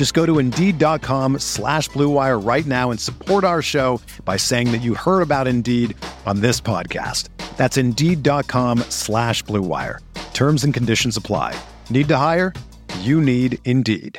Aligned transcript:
Just 0.00 0.14
go 0.14 0.24
to 0.24 0.38
Indeed.com 0.38 1.40
slash 1.40 1.90
BlueWire 1.90 2.42
right 2.42 2.64
now 2.64 2.90
and 2.90 2.98
support 2.98 3.44
our 3.44 3.60
show 3.60 4.00
by 4.24 4.38
saying 4.38 4.72
that 4.72 4.78
you 4.78 4.94
heard 4.94 5.20
about 5.20 5.46
Indeed 5.46 5.94
on 6.24 6.40
this 6.40 6.58
podcast. 6.58 7.28
That's 7.58 7.76
Indeed.com 7.76 8.78
slash 8.88 9.44
BlueWire. 9.44 9.98
Terms 10.32 10.64
and 10.64 10.72
conditions 10.72 11.18
apply. 11.18 11.54
Need 11.90 12.08
to 12.08 12.16
hire? 12.16 12.54
You 13.00 13.20
need 13.20 13.58
Indeed. 13.66 14.18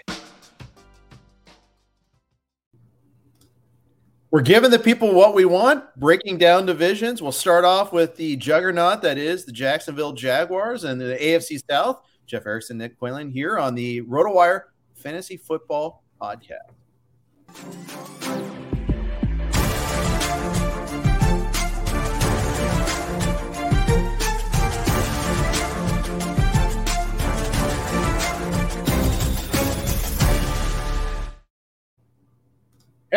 We're 4.29 4.41
giving 4.41 4.69
the 4.69 4.77
people 4.77 5.15
what 5.15 5.33
we 5.33 5.45
want, 5.45 5.83
breaking 5.95 6.37
down 6.37 6.67
divisions. 6.67 7.23
We'll 7.23 7.31
start 7.31 7.65
off 7.65 7.91
with 7.91 8.17
the 8.17 8.35
juggernaut 8.35 9.01
that 9.01 9.17
is 9.17 9.45
the 9.45 9.51
Jacksonville 9.51 10.13
Jaguars 10.13 10.83
and 10.83 11.01
the 11.01 11.17
AFC 11.19 11.59
South. 11.67 12.03
Jeff 12.27 12.45
Erickson, 12.45 12.77
Nick 12.77 13.01
Whalen 13.01 13.31
here 13.31 13.57
on 13.57 13.73
the 13.73 14.03
RotoWire 14.03 14.65
Fantasy 15.01 15.37
Football 15.37 16.03
Podcast. 16.21 16.71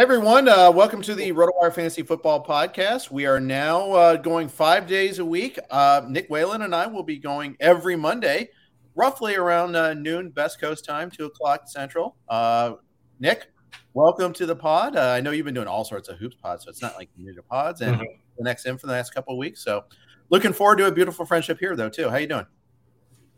everyone, 0.04 0.48
uh, 0.48 0.70
welcome 0.70 1.00
to 1.00 1.14
the 1.14 1.32
RotoWire 1.32 1.72
Fantasy 1.72 2.02
Football 2.02 2.44
Podcast. 2.44 3.10
We 3.10 3.26
are 3.26 3.40
now 3.40 3.92
uh, 3.92 4.16
going 4.16 4.48
five 4.48 4.86
days 4.86 5.18
a 5.18 5.24
week. 5.24 5.58
Uh, 5.70 6.02
Nick 6.08 6.28
Whalen 6.28 6.62
and 6.62 6.74
I 6.74 6.86
will 6.86 7.02
be 7.02 7.16
going 7.16 7.56
every 7.58 7.96
Monday, 7.96 8.50
roughly 8.94 9.36
around 9.36 9.76
uh, 9.76 9.94
noon, 9.94 10.30
Best 10.30 10.60
Coast 10.60 10.84
time, 10.84 11.10
two 11.10 11.26
o'clock 11.26 11.68
Central. 11.68 12.16
Uh, 12.28 12.74
Nick, 13.20 13.52
welcome 13.92 14.32
to 14.34 14.46
the 14.46 14.56
pod. 14.56 14.96
Uh, 14.96 15.10
I 15.10 15.20
know 15.20 15.30
you've 15.30 15.44
been 15.44 15.54
doing 15.54 15.66
all 15.66 15.84
sorts 15.84 16.08
of 16.08 16.18
hoops 16.18 16.36
pods, 16.36 16.64
so 16.64 16.70
it's 16.70 16.82
not 16.82 16.96
like 16.96 17.08
new 17.16 17.34
to 17.34 17.42
pods, 17.42 17.80
and 17.80 17.96
mm-hmm. 17.96 18.04
the 18.38 18.44
next 18.44 18.66
in 18.66 18.78
for 18.78 18.86
the 18.86 18.94
next 18.94 19.10
couple 19.10 19.34
of 19.34 19.38
weeks. 19.38 19.62
So, 19.64 19.84
looking 20.30 20.52
forward 20.52 20.76
to 20.76 20.86
a 20.86 20.92
beautiful 20.92 21.24
friendship 21.24 21.58
here, 21.58 21.76
though. 21.76 21.88
Too. 21.88 22.08
How 22.08 22.16
you 22.16 22.26
doing? 22.26 22.46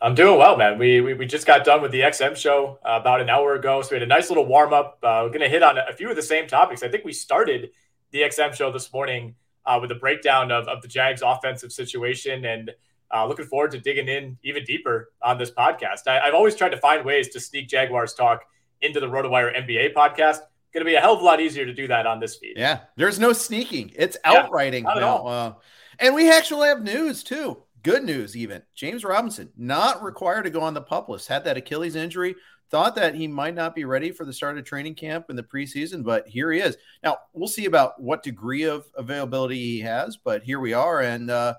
I'm 0.03 0.15
doing 0.15 0.39
well, 0.39 0.59
man. 0.59 0.79
We, 0.79 1.01
we, 1.01 1.15
we 1.15 1.25
just 1.25 1.47
got 1.47 1.65
done 1.65 1.81
with 1.81 1.91
the 1.91 2.01
XM 2.01 2.37
show 2.37 2.79
uh, 2.85 2.99
about 3.01 3.23
an 3.23 3.31
hour 3.31 3.55
ago, 3.55 3.81
so 3.81 3.89
we 3.93 3.95
had 3.97 4.03
a 4.03 4.07
nice 4.07 4.29
little 4.29 4.45
warm 4.45 4.75
up. 4.75 4.99
Uh, 5.03 5.21
we're 5.25 5.31
going 5.31 5.41
to 5.41 5.49
hit 5.49 5.63
on 5.63 5.79
a 5.79 5.93
few 5.95 6.11
of 6.11 6.17
the 6.17 6.23
same 6.23 6.47
topics. 6.47 6.83
I 6.83 6.89
think 6.89 7.05
we 7.05 7.15
started 7.15 7.71
the 8.11 8.21
XM 8.21 8.53
show 8.53 8.71
this 8.71 8.93
morning 8.93 9.35
uh, 9.65 9.79
with 9.81 9.91
a 9.91 9.95
breakdown 9.95 10.53
of, 10.53 10.69
of 10.69 10.83
the 10.83 10.89
Jags' 10.89 11.23
offensive 11.23 11.73
situation, 11.73 12.45
and 12.45 12.73
uh, 13.15 13.27
looking 13.27 13.47
forward 13.47 13.71
to 13.73 13.79
digging 13.79 14.09
in 14.09 14.39
even 14.43 14.65
deeper 14.65 15.11
on 15.23 15.39
this 15.39 15.51
podcast. 15.51 16.07
I, 16.07 16.25
have 16.25 16.35
always 16.35 16.55
tried 16.55 16.71
to 16.71 16.79
find 16.79 17.05
ways 17.05 17.29
to 17.31 17.41
sneak 17.41 17.69
Jaguars 17.69 18.15
talk 18.15 18.43
into 18.81 19.01
the 19.01 19.07
RotoWire 19.07 19.57
NBA 19.57 19.95
podcast. 19.95 20.39
Going 20.73 20.85
to 20.85 20.91
be 20.91 20.95
a 20.95 21.01
hell 21.01 21.15
of 21.15 21.23
a 21.23 21.25
lot 21.25 21.41
easier 21.41 21.65
to 21.65 21.73
do 21.73 21.87
that 21.89 22.07
on 22.07 22.21
this 22.21 22.37
feed. 22.37 22.55
Yeah, 22.57 22.81
there's 22.97 23.19
no 23.19 23.33
sneaking; 23.33 23.93
it's 23.97 24.17
outwriting 24.25 24.85
yeah, 24.85 25.01
now. 25.01 25.27
Uh, 25.27 25.53
and 25.99 26.15
we 26.15 26.31
actually 26.31 26.69
have 26.69 26.83
news 26.83 27.23
too. 27.23 27.63
Good 27.83 28.05
news, 28.05 28.37
even 28.37 28.63
James 28.75 29.05
Robinson 29.05 29.51
not 29.57 30.03
required 30.03 30.43
to 30.43 30.51
go 30.51 30.61
on 30.61 30.75
the 30.75 30.83
pup 30.83 31.09
list. 31.09 31.29
Had 31.29 31.45
that 31.45 31.57
Achilles 31.57 31.97
injury. 31.97 32.35
Thought 32.69 32.97
that 32.97 33.15
he 33.15 33.29
might 33.29 33.55
not 33.55 33.77
be 33.77 33.85
ready 33.85 34.11
for 34.11 34.25
the 34.25 34.33
start 34.33 34.59
of 34.59 34.65
training 34.65 34.97
camp 34.97 35.27
in 35.31 35.37
the 35.37 35.43
preseason, 35.45 36.03
but 36.03 36.27
here 36.27 36.51
he 36.51 36.59
is. 36.59 36.77
Now 37.05 37.19
we'll 37.33 37.47
see 37.47 37.67
about 37.67 38.03
what 38.03 38.25
degree 38.25 38.65
of 38.65 38.87
availability 38.97 39.57
he 39.57 39.81
has, 39.83 40.17
but 40.17 40.43
here 40.43 40.59
we 40.59 40.73
are, 40.73 41.01
and 41.01 41.31
uh, 41.31 41.55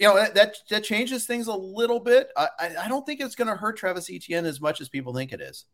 you 0.00 0.08
know 0.08 0.16
that 0.16 0.56
that 0.70 0.82
changes 0.82 1.26
things 1.26 1.46
a 1.46 1.54
little 1.54 2.00
bit. 2.00 2.30
I 2.36 2.48
I 2.80 2.88
don't 2.88 3.04
think 3.04 3.20
it's 3.20 3.34
going 3.34 3.48
to 3.48 3.54
hurt 3.54 3.76
Travis 3.76 4.10
Etienne 4.10 4.46
as 4.46 4.60
much 4.60 4.80
as 4.80 4.88
people 4.88 5.14
think 5.14 5.32
it 5.32 5.40
is. 5.40 5.66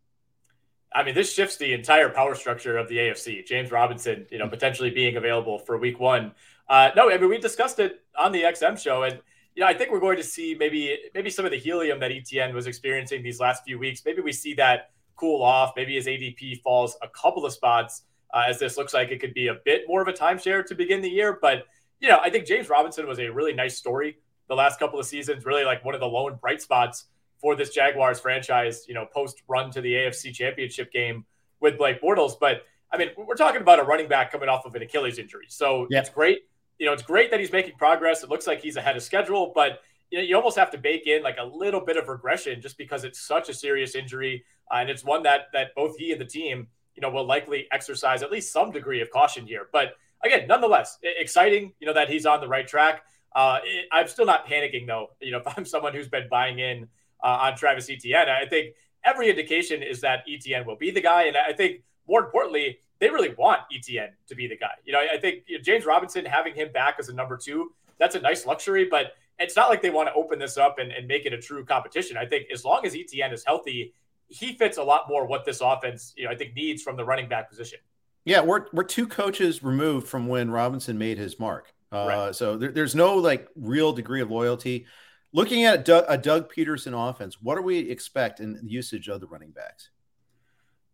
I 0.93 1.03
mean, 1.03 1.15
this 1.15 1.33
shifts 1.33 1.57
the 1.57 1.73
entire 1.73 2.09
power 2.09 2.35
structure 2.35 2.77
of 2.77 2.87
the 2.89 2.97
AFC. 2.97 3.45
James 3.45 3.71
Robinson, 3.71 4.25
you 4.31 4.37
know, 4.37 4.47
potentially 4.47 4.89
being 4.89 5.15
available 5.15 5.59
for 5.59 5.77
Week 5.77 5.99
One. 5.99 6.33
Uh, 6.67 6.91
no, 6.95 7.09
I 7.09 7.17
mean 7.17 7.29
we 7.29 7.37
discussed 7.37 7.79
it 7.79 8.01
on 8.17 8.33
the 8.33 8.43
XM 8.43 8.77
show, 8.77 9.03
and 9.03 9.19
you 9.55 9.61
know, 9.61 9.67
I 9.67 9.73
think 9.73 9.91
we're 9.91 10.01
going 10.01 10.17
to 10.17 10.23
see 10.23 10.55
maybe 10.59 10.97
maybe 11.15 11.29
some 11.29 11.45
of 11.45 11.51
the 11.51 11.57
helium 11.57 11.99
that 12.01 12.11
Etienne 12.11 12.53
was 12.53 12.67
experiencing 12.67 13.23
these 13.23 13.39
last 13.39 13.63
few 13.63 13.79
weeks. 13.79 14.03
Maybe 14.05 14.21
we 14.21 14.33
see 14.33 14.53
that 14.55 14.91
cool 15.15 15.41
off. 15.41 15.71
Maybe 15.75 15.95
his 15.95 16.05
ADP 16.05 16.61
falls 16.61 16.97
a 17.01 17.07
couple 17.07 17.45
of 17.45 17.53
spots 17.53 18.03
uh, 18.33 18.43
as 18.47 18.59
this 18.59 18.77
looks 18.77 18.93
like 18.93 19.09
it 19.09 19.19
could 19.19 19.33
be 19.33 19.47
a 19.47 19.55
bit 19.65 19.83
more 19.87 20.01
of 20.01 20.07
a 20.09 20.13
timeshare 20.13 20.65
to 20.65 20.75
begin 20.75 21.01
the 21.01 21.09
year. 21.09 21.39
But 21.41 21.65
you 21.99 22.09
know, 22.09 22.19
I 22.21 22.29
think 22.29 22.45
James 22.45 22.69
Robinson 22.69 23.07
was 23.07 23.19
a 23.19 23.29
really 23.29 23.53
nice 23.53 23.77
story 23.77 24.17
the 24.47 24.55
last 24.55 24.79
couple 24.79 24.99
of 24.99 25.05
seasons. 25.05 25.45
Really 25.45 25.65
like 25.65 25.83
one 25.83 25.95
of 25.95 26.01
the 26.01 26.07
lone 26.07 26.37
bright 26.39 26.61
spots 26.61 27.05
for 27.39 27.55
this 27.55 27.71
Jaguars 27.71 28.19
franchise. 28.19 28.85
You 28.87 28.93
know, 28.93 29.05
post 29.13 29.41
run 29.47 29.71
to 29.71 29.81
the 29.81 29.93
AFC 29.93 30.33
Championship 30.33 30.91
game 30.91 31.25
with 31.59 31.77
Blake 31.77 32.01
Bortles. 32.01 32.33
But 32.39 32.63
I 32.91 32.97
mean, 32.97 33.09
we're 33.17 33.35
talking 33.35 33.61
about 33.61 33.79
a 33.79 33.83
running 33.83 34.07
back 34.07 34.31
coming 34.31 34.49
off 34.49 34.65
of 34.65 34.75
an 34.75 34.81
Achilles 34.81 35.19
injury, 35.19 35.45
so 35.49 35.87
yeah. 35.89 35.99
it's 35.99 36.09
great 36.09 36.39
you 36.79 36.85
know, 36.85 36.93
it's 36.93 37.03
great 37.03 37.31
that 37.31 37.39
he's 37.39 37.51
making 37.51 37.75
progress. 37.77 38.23
It 38.23 38.29
looks 38.29 38.47
like 38.47 38.61
he's 38.61 38.77
ahead 38.77 38.95
of 38.95 39.03
schedule, 39.03 39.51
but 39.53 39.81
you, 40.11 40.19
know, 40.19 40.23
you 40.23 40.35
almost 40.35 40.57
have 40.57 40.71
to 40.71 40.77
bake 40.77 41.07
in 41.07 41.23
like 41.23 41.37
a 41.39 41.43
little 41.43 41.81
bit 41.81 41.97
of 41.97 42.07
regression 42.07 42.61
just 42.61 42.77
because 42.77 43.03
it's 43.03 43.19
such 43.19 43.49
a 43.49 43.53
serious 43.53 43.95
injury, 43.95 44.43
uh, 44.71 44.77
and 44.77 44.89
it's 44.89 45.03
one 45.03 45.23
that 45.23 45.47
that 45.53 45.73
both 45.75 45.97
he 45.97 46.11
and 46.11 46.21
the 46.21 46.25
team, 46.25 46.67
you 46.95 47.01
know, 47.01 47.09
will 47.09 47.25
likely 47.25 47.67
exercise 47.71 48.23
at 48.23 48.31
least 48.31 48.53
some 48.53 48.71
degree 48.71 49.01
of 49.01 49.09
caution 49.11 49.45
here. 49.45 49.67
But 49.71 49.95
again, 50.23 50.47
nonetheless, 50.47 50.97
exciting, 51.03 51.73
you 51.79 51.87
know, 51.87 51.93
that 51.93 52.09
he's 52.09 52.25
on 52.25 52.41
the 52.41 52.47
right 52.47 52.67
track. 52.67 53.03
Uh, 53.35 53.59
it, 53.63 53.85
I'm 53.91 54.07
still 54.07 54.25
not 54.25 54.47
panicking 54.47 54.87
though. 54.87 55.07
You 55.21 55.31
know, 55.31 55.37
if 55.45 55.57
I'm 55.57 55.65
someone 55.65 55.93
who's 55.93 56.07
been 56.07 56.27
buying 56.29 56.59
in 56.59 56.87
uh, 57.23 57.27
on 57.41 57.55
Travis 57.55 57.89
Etienne, 57.89 58.29
I 58.29 58.45
think 58.45 58.75
every 59.03 59.29
indication 59.29 59.83
is 59.83 60.01
that 60.01 60.23
Etienne 60.27 60.65
will 60.65 60.75
be 60.75 60.91
the 60.91 61.01
guy, 61.01 61.23
and 61.23 61.37
I 61.37 61.53
think 61.53 61.83
more 62.07 62.23
importantly 62.23 62.79
they 62.99 63.09
really 63.09 63.33
want 63.35 63.61
Etienne 63.73 64.09
to 64.27 64.35
be 64.35 64.47
the 64.47 64.57
guy. 64.57 64.71
You 64.83 64.93
know, 64.93 64.99
I 64.99 65.17
think 65.17 65.43
you 65.47 65.57
know, 65.57 65.63
James 65.63 65.85
Robinson 65.85 66.25
having 66.25 66.55
him 66.55 66.71
back 66.71 66.95
as 66.99 67.09
a 67.09 67.13
number 67.13 67.37
two, 67.37 67.71
that's 67.99 68.15
a 68.15 68.19
nice 68.19 68.45
luxury, 68.45 68.85
but 68.89 69.13
it's 69.39 69.55
not 69.55 69.69
like 69.69 69.81
they 69.81 69.91
want 69.91 70.09
to 70.09 70.13
open 70.13 70.39
this 70.39 70.57
up 70.57 70.79
and, 70.79 70.91
and 70.91 71.07
make 71.07 71.25
it 71.25 71.33
a 71.33 71.37
true 71.37 71.63
competition. 71.63 72.17
I 72.17 72.25
think 72.25 72.47
as 72.51 72.65
long 72.65 72.85
as 72.85 72.95
Etienne 72.95 73.31
is 73.31 73.43
healthy, 73.45 73.93
he 74.29 74.53
fits 74.53 74.77
a 74.77 74.83
lot 74.83 75.07
more 75.07 75.25
what 75.25 75.45
this 75.45 75.61
offense, 75.61 76.13
you 76.17 76.25
know, 76.25 76.31
I 76.31 76.35
think 76.35 76.55
needs 76.55 76.81
from 76.81 76.97
the 76.97 77.05
running 77.05 77.29
back 77.29 77.49
position. 77.49 77.79
Yeah, 78.27 78.41
we're 78.41 78.65
we're 78.73 78.83
two 78.83 79.07
coaches 79.07 79.63
removed 79.63 80.05
from 80.05 80.27
when 80.27 80.51
Robinson 80.51 80.97
made 80.97 81.17
his 81.17 81.39
mark. 81.39 81.73
Uh, 81.93 82.05
right. 82.07 82.35
So 82.35 82.57
there, 82.57 82.73
there's 82.73 82.93
no 82.93 83.15
like 83.15 83.47
real 83.55 83.93
degree 83.93 84.19
of 84.19 84.29
loyalty. 84.29 84.85
Looking 85.31 85.63
at 85.63 85.85
Doug, 85.85 86.03
a 86.09 86.17
Doug 86.17 86.51
Pederson 86.53 87.09
offense, 87.09 87.41
what 87.41 87.55
do 87.55 87.61
we 87.61 87.77
expect 87.77 88.41
in 88.41 88.53
the 88.53 88.69
usage 88.69 89.07
of 89.07 89.21
the 89.21 89.27
running 89.27 89.51
backs? 89.51 89.89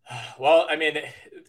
Well, 0.38 0.66
I 0.70 0.76
mean, 0.76 0.96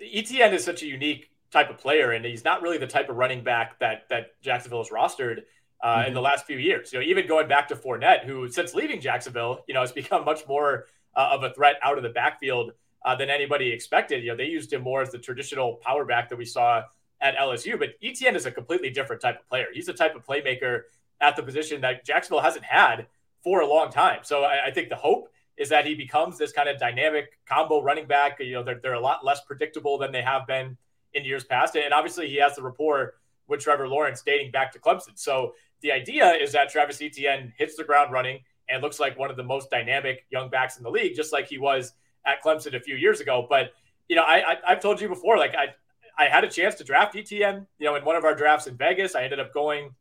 Etienne 0.01 0.53
is 0.53 0.63
such 0.63 0.81
a 0.81 0.87
unique 0.87 1.29
type 1.51 1.69
of 1.69 1.77
player, 1.77 2.13
and 2.13 2.25
he's 2.25 2.43
not 2.43 2.63
really 2.63 2.79
the 2.79 2.87
type 2.87 3.09
of 3.09 3.17
running 3.17 3.43
back 3.43 3.77
that 3.77 4.09
that 4.09 4.41
Jacksonville 4.41 4.83
has 4.83 4.89
rostered 4.89 5.43
uh, 5.83 5.97
mm-hmm. 5.97 6.07
in 6.07 6.13
the 6.15 6.21
last 6.21 6.47
few 6.47 6.57
years. 6.57 6.91
You 6.91 6.99
know, 6.99 7.05
even 7.05 7.27
going 7.27 7.47
back 7.47 7.67
to 7.67 7.75
Fournette, 7.75 8.25
who 8.25 8.49
since 8.49 8.73
leaving 8.73 9.01
Jacksonville, 9.01 9.63
you 9.67 9.75
know, 9.75 9.81
has 9.81 9.91
become 9.91 10.25
much 10.25 10.47
more 10.47 10.87
uh, 11.15 11.29
of 11.33 11.43
a 11.43 11.53
threat 11.53 11.75
out 11.83 11.97
of 11.97 12.03
the 12.03 12.09
backfield 12.09 12.71
uh, 13.05 13.15
than 13.15 13.29
anybody 13.29 13.71
expected. 13.71 14.23
You 14.23 14.31
know, 14.31 14.37
they 14.37 14.47
used 14.47 14.73
him 14.73 14.81
more 14.81 15.01
as 15.01 15.11
the 15.11 15.19
traditional 15.19 15.75
power 15.75 16.03
back 16.03 16.27
that 16.29 16.37
we 16.37 16.45
saw 16.45 16.83
at 17.21 17.37
LSU, 17.37 17.79
but 17.79 17.91
Etienne 18.03 18.35
is 18.35 18.45
a 18.45 18.51
completely 18.51 18.89
different 18.89 19.21
type 19.21 19.39
of 19.39 19.47
player. 19.47 19.67
He's 19.71 19.87
a 19.87 19.93
type 19.93 20.15
of 20.15 20.25
playmaker 20.25 20.81
at 21.21 21.35
the 21.35 21.43
position 21.43 21.79
that 21.81 22.03
Jacksonville 22.03 22.41
hasn't 22.41 22.65
had 22.65 23.07
for 23.43 23.61
a 23.61 23.67
long 23.67 23.89
time. 23.91 24.19
So 24.23 24.43
I, 24.43 24.65
I 24.67 24.71
think 24.71 24.89
the 24.89 24.95
hope 24.95 25.29
is 25.55 25.69
that 25.69 25.85
he 25.85 25.95
becomes 25.95 26.37
this 26.37 26.51
kind 26.51 26.67
of 26.67 26.77
dynamic 26.77 27.39
combo 27.47 27.81
running 27.81 28.07
back. 28.07 28.39
You 28.39 28.55
know, 28.55 28.63
they're, 28.63 28.79
they're 28.81 28.93
a 28.93 28.99
lot 28.99 29.23
less 29.23 29.39
predictable 29.41 29.97
than 29.97 30.11
they 30.11 30.23
have 30.23 30.45
been 30.45 30.75
in 31.13 31.23
years 31.23 31.45
past. 31.45 31.75
And 31.77 31.93
obviously, 31.93 32.27
he 32.27 32.35
has 32.37 32.55
the 32.55 32.63
rapport 32.63 33.13
with 33.47 33.61
Trevor 33.61 33.87
Lawrence 33.87 34.23
dating 34.25 34.51
back 34.51 34.71
to 34.73 34.79
Clemson. 34.79 35.11
So 35.15 35.53
the 35.81 35.91
idea 35.91 36.31
is 36.31 36.51
that 36.53 36.69
Travis 36.69 37.01
Etienne 37.01 37.53
hits 37.57 37.75
the 37.75 37.83
ground 37.83 38.11
running 38.11 38.39
and 38.67 38.81
looks 38.81 38.99
like 38.99 39.17
one 39.17 39.29
of 39.29 39.37
the 39.37 39.43
most 39.43 39.69
dynamic 39.69 40.25
young 40.31 40.49
backs 40.49 40.77
in 40.77 40.83
the 40.83 40.89
league, 40.89 41.15
just 41.15 41.31
like 41.31 41.47
he 41.47 41.59
was 41.59 41.93
at 42.25 42.43
Clemson 42.43 42.75
a 42.75 42.79
few 42.79 42.95
years 42.95 43.19
ago. 43.19 43.45
But 43.49 43.71
you 44.07 44.15
know, 44.15 44.23
I, 44.23 44.57
I 44.65 44.69
have 44.69 44.81
told 44.81 45.01
you 45.01 45.07
before, 45.07 45.37
like 45.37 45.55
I 45.55 45.73
I 46.17 46.29
had 46.29 46.43
a 46.43 46.49
chance 46.49 46.75
to 46.75 46.83
draft 46.83 47.15
Etienne, 47.15 47.67
you 47.77 47.85
know, 47.85 47.95
in 47.95 48.05
one 48.05 48.15
of 48.15 48.23
our 48.23 48.35
drafts 48.35 48.67
in 48.67 48.77
Vegas. 48.77 49.15
I 49.15 49.23
ended 49.23 49.39
up 49.39 49.53
going 49.53 49.93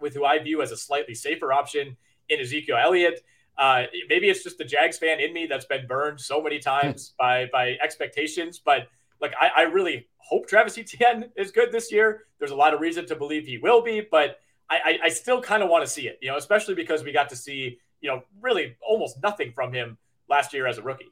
with 0.00 0.14
who 0.14 0.24
I 0.24 0.38
view 0.38 0.62
as 0.62 0.72
a 0.72 0.76
slightly 0.76 1.14
safer 1.14 1.52
option 1.52 1.96
in 2.28 2.40
Ezekiel 2.40 2.78
Elliott. 2.78 3.20
Uh, 3.58 3.84
maybe 4.08 4.30
it's 4.30 4.42
just 4.42 4.56
the 4.56 4.64
Jags 4.64 4.96
fan 4.96 5.20
in 5.20 5.34
me 5.34 5.46
that's 5.46 5.66
been 5.66 5.86
burned 5.86 6.20
so 6.20 6.42
many 6.42 6.58
times 6.58 7.14
by 7.18 7.48
by 7.52 7.76
expectations, 7.82 8.58
but 8.58 8.88
like 9.20 9.34
I, 9.38 9.50
I 9.56 9.62
really 9.62 10.08
hope 10.16 10.46
Travis 10.46 10.78
Etienne 10.78 11.30
is 11.36 11.50
good 11.50 11.72
this 11.72 11.92
year. 11.92 12.24
There's 12.38 12.52
a 12.52 12.56
lot 12.56 12.72
of 12.72 12.80
reason 12.80 13.06
to 13.06 13.16
believe 13.16 13.46
he 13.46 13.58
will 13.58 13.82
be, 13.82 14.00
but 14.00 14.40
I, 14.70 14.76
I, 14.76 14.98
I 15.04 15.08
still 15.08 15.42
kind 15.42 15.62
of 15.62 15.68
want 15.68 15.84
to 15.84 15.90
see 15.90 16.06
it, 16.06 16.18
you 16.22 16.30
know, 16.30 16.36
especially 16.36 16.74
because 16.74 17.02
we 17.02 17.12
got 17.12 17.28
to 17.30 17.36
see, 17.36 17.78
you 18.00 18.08
know, 18.08 18.22
really 18.40 18.76
almost 18.80 19.20
nothing 19.22 19.52
from 19.52 19.72
him 19.72 19.98
last 20.28 20.54
year 20.54 20.66
as 20.66 20.78
a 20.78 20.82
rookie. 20.82 21.10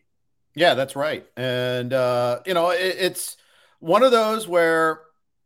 Yeah, 0.58 0.74
that's 0.74 0.96
right. 0.96 1.24
And, 1.36 1.92
uh, 1.92 2.40
you 2.44 2.52
know, 2.52 2.70
it, 2.70 2.96
it's 2.98 3.36
one 3.78 4.02
of 4.02 4.10
those 4.10 4.48
where, 4.48 5.02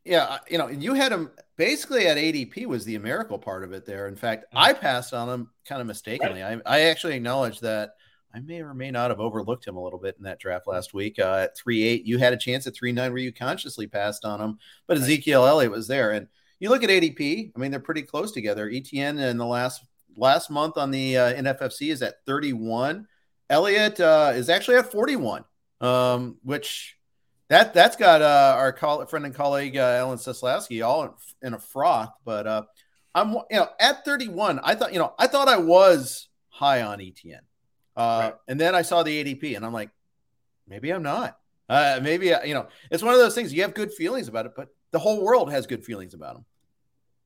yeah, 0.06 0.38
you 0.50 0.56
know, 0.56 0.68
you 0.68 0.94
had 0.94 1.12
him 1.12 1.30
basically 1.58 2.06
at 2.06 2.16
ADP 2.16 2.64
was 2.64 2.86
the 2.86 2.96
miracle 2.96 3.38
part 3.38 3.62
of 3.62 3.74
it 3.74 3.84
there. 3.84 4.08
In 4.08 4.16
fact, 4.16 4.46
mm-hmm. 4.46 4.58
I 4.58 4.72
passed 4.72 5.12
on 5.12 5.28
him 5.28 5.50
kind 5.66 5.82
of 5.82 5.86
mistakenly. 5.86 6.40
Right. 6.40 6.62
I, 6.64 6.78
I 6.78 6.80
actually 6.84 7.14
acknowledge 7.14 7.60
that 7.60 7.90
I 8.34 8.40
may 8.40 8.62
or 8.62 8.72
may 8.72 8.90
not 8.90 9.10
have 9.10 9.20
overlooked 9.20 9.66
him 9.66 9.76
a 9.76 9.82
little 9.82 9.98
bit 9.98 10.16
in 10.16 10.24
that 10.24 10.40
draft 10.40 10.66
last 10.66 10.94
week. 10.94 11.18
Uh, 11.18 11.40
at 11.42 11.58
three 11.58 11.82
eight, 11.82 12.06
you 12.06 12.16
had 12.16 12.32
a 12.32 12.38
chance 12.38 12.66
at 12.66 12.74
three 12.74 12.92
nine 12.92 13.12
where 13.12 13.20
you 13.20 13.32
consciously 13.34 13.86
passed 13.86 14.24
on 14.24 14.40
him, 14.40 14.58
but 14.86 14.96
right. 14.96 15.02
Ezekiel 15.02 15.44
Elliott 15.44 15.72
was 15.72 15.88
there. 15.88 16.12
And 16.12 16.26
you 16.58 16.70
look 16.70 16.82
at 16.82 16.88
ADP. 16.88 17.52
I 17.54 17.58
mean, 17.58 17.70
they're 17.70 17.80
pretty 17.80 18.02
close 18.02 18.32
together. 18.32 18.70
Etienne 18.70 19.18
in 19.18 19.36
the 19.36 19.44
last 19.44 19.84
last 20.16 20.48
month 20.48 20.78
on 20.78 20.90
the 20.90 21.18
uh, 21.18 21.34
NFFC 21.34 21.92
is 21.92 22.00
at 22.00 22.24
thirty 22.24 22.54
one. 22.54 23.06
Elliott 23.52 24.00
uh, 24.00 24.32
is 24.34 24.48
actually 24.48 24.78
at 24.78 24.90
forty 24.90 25.14
one, 25.14 25.44
um, 25.80 26.38
which 26.42 26.96
that 27.52 27.74
that's 27.74 27.96
got 27.96 28.22
uh, 28.22 28.54
our 28.56 28.72
call, 28.72 29.04
friend 29.04 29.26
and 29.26 29.34
colleague 29.34 29.76
uh, 29.76 29.96
Alan 29.98 30.16
Seslowsky 30.16 30.84
all 30.84 31.04
in, 31.04 31.10
in, 31.48 31.54
a 31.54 31.58
froth. 31.58 32.14
But 32.24 32.46
uh, 32.46 32.62
I'm 33.14 33.32
you 33.32 33.44
know 33.50 33.68
at 33.78 34.06
31, 34.06 34.58
I 34.64 34.74
thought 34.74 34.94
you 34.94 34.98
know 34.98 35.12
I 35.18 35.26
thought 35.26 35.48
I 35.48 35.58
was 35.58 36.28
high 36.48 36.80
on 36.80 37.02
Etienne, 37.02 37.42
Uh, 37.94 38.30
right. 38.30 38.34
And 38.48 38.58
then 38.58 38.74
I 38.74 38.80
saw 38.80 39.02
the 39.02 39.22
ADP, 39.22 39.54
and 39.54 39.66
I'm 39.66 39.72
like, 39.74 39.90
maybe 40.66 40.90
I'm 40.90 41.02
not. 41.02 41.38
Uh, 41.68 42.00
maybe 42.02 42.32
uh, 42.32 42.42
you 42.42 42.54
know, 42.54 42.68
it's 42.90 43.02
one 43.02 43.12
of 43.12 43.20
those 43.20 43.34
things. 43.34 43.52
You 43.52 43.60
have 43.62 43.74
good 43.74 43.92
feelings 43.92 44.28
about 44.28 44.46
it, 44.46 44.52
but 44.56 44.68
the 44.90 44.98
whole 44.98 45.22
world 45.22 45.52
has 45.52 45.66
good 45.66 45.84
feelings 45.84 46.14
about 46.14 46.36
them. 46.36 46.44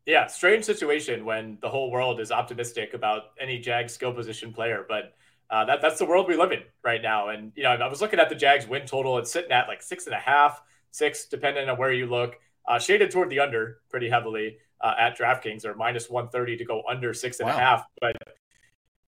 Yeah, 0.07 0.27
strange 0.27 0.65
situation 0.65 1.25
when 1.25 1.59
the 1.61 1.69
whole 1.69 1.93
world 1.93 2.19
is 2.19 2.33
optimistic 2.33 2.95
about 2.95 3.31
any 3.41 3.61
Jag 3.61 3.91
skill 3.91 4.13
position 4.13 4.53
player, 4.53 4.85
but 4.89 5.15
uh, 5.51 5.65
that 5.65 5.81
that's 5.81 5.99
the 5.99 6.07
world 6.07 6.27
we 6.29 6.37
live 6.37 6.53
in 6.53 6.63
right 6.83 7.03
now. 7.03 7.29
And 7.29 7.53
you 7.55 7.63
know, 7.63 7.71
I 7.71 7.89
was 7.89 8.01
looking 8.01 8.19
at 8.19 8.29
the 8.29 8.35
Jags 8.35 8.67
win 8.67 8.87
total; 8.87 9.19
it's 9.19 9.31
sitting 9.31 9.53
at 9.53 9.69
like 9.69 9.83
six 9.83 10.07
and 10.07 10.15
a 10.15 10.19
half, 10.19 10.63
six, 10.91 11.27
depending 11.27 11.69
on 11.69 11.77
where 11.77 11.93
you 11.93 12.07
look. 12.07 12.37
Uh, 12.69 12.81
shaded 12.81 13.13
toward 13.13 13.31
the 13.31 13.39
under 13.39 13.79
pretty 13.91 14.09
heavily 14.09 14.59
uh, 14.81 14.95
at 14.99 15.17
DraftKings, 15.17 15.65
or 15.65 15.75
minus 15.75 16.11
one 16.11 16.29
thirty 16.29 16.57
to 16.57 16.65
go 16.65 16.83
under 16.89 17.15
six 17.15 17.39
and 17.39 17.49
wow. 17.49 17.57
a 17.57 17.59
half. 17.59 17.85
But 18.01 18.17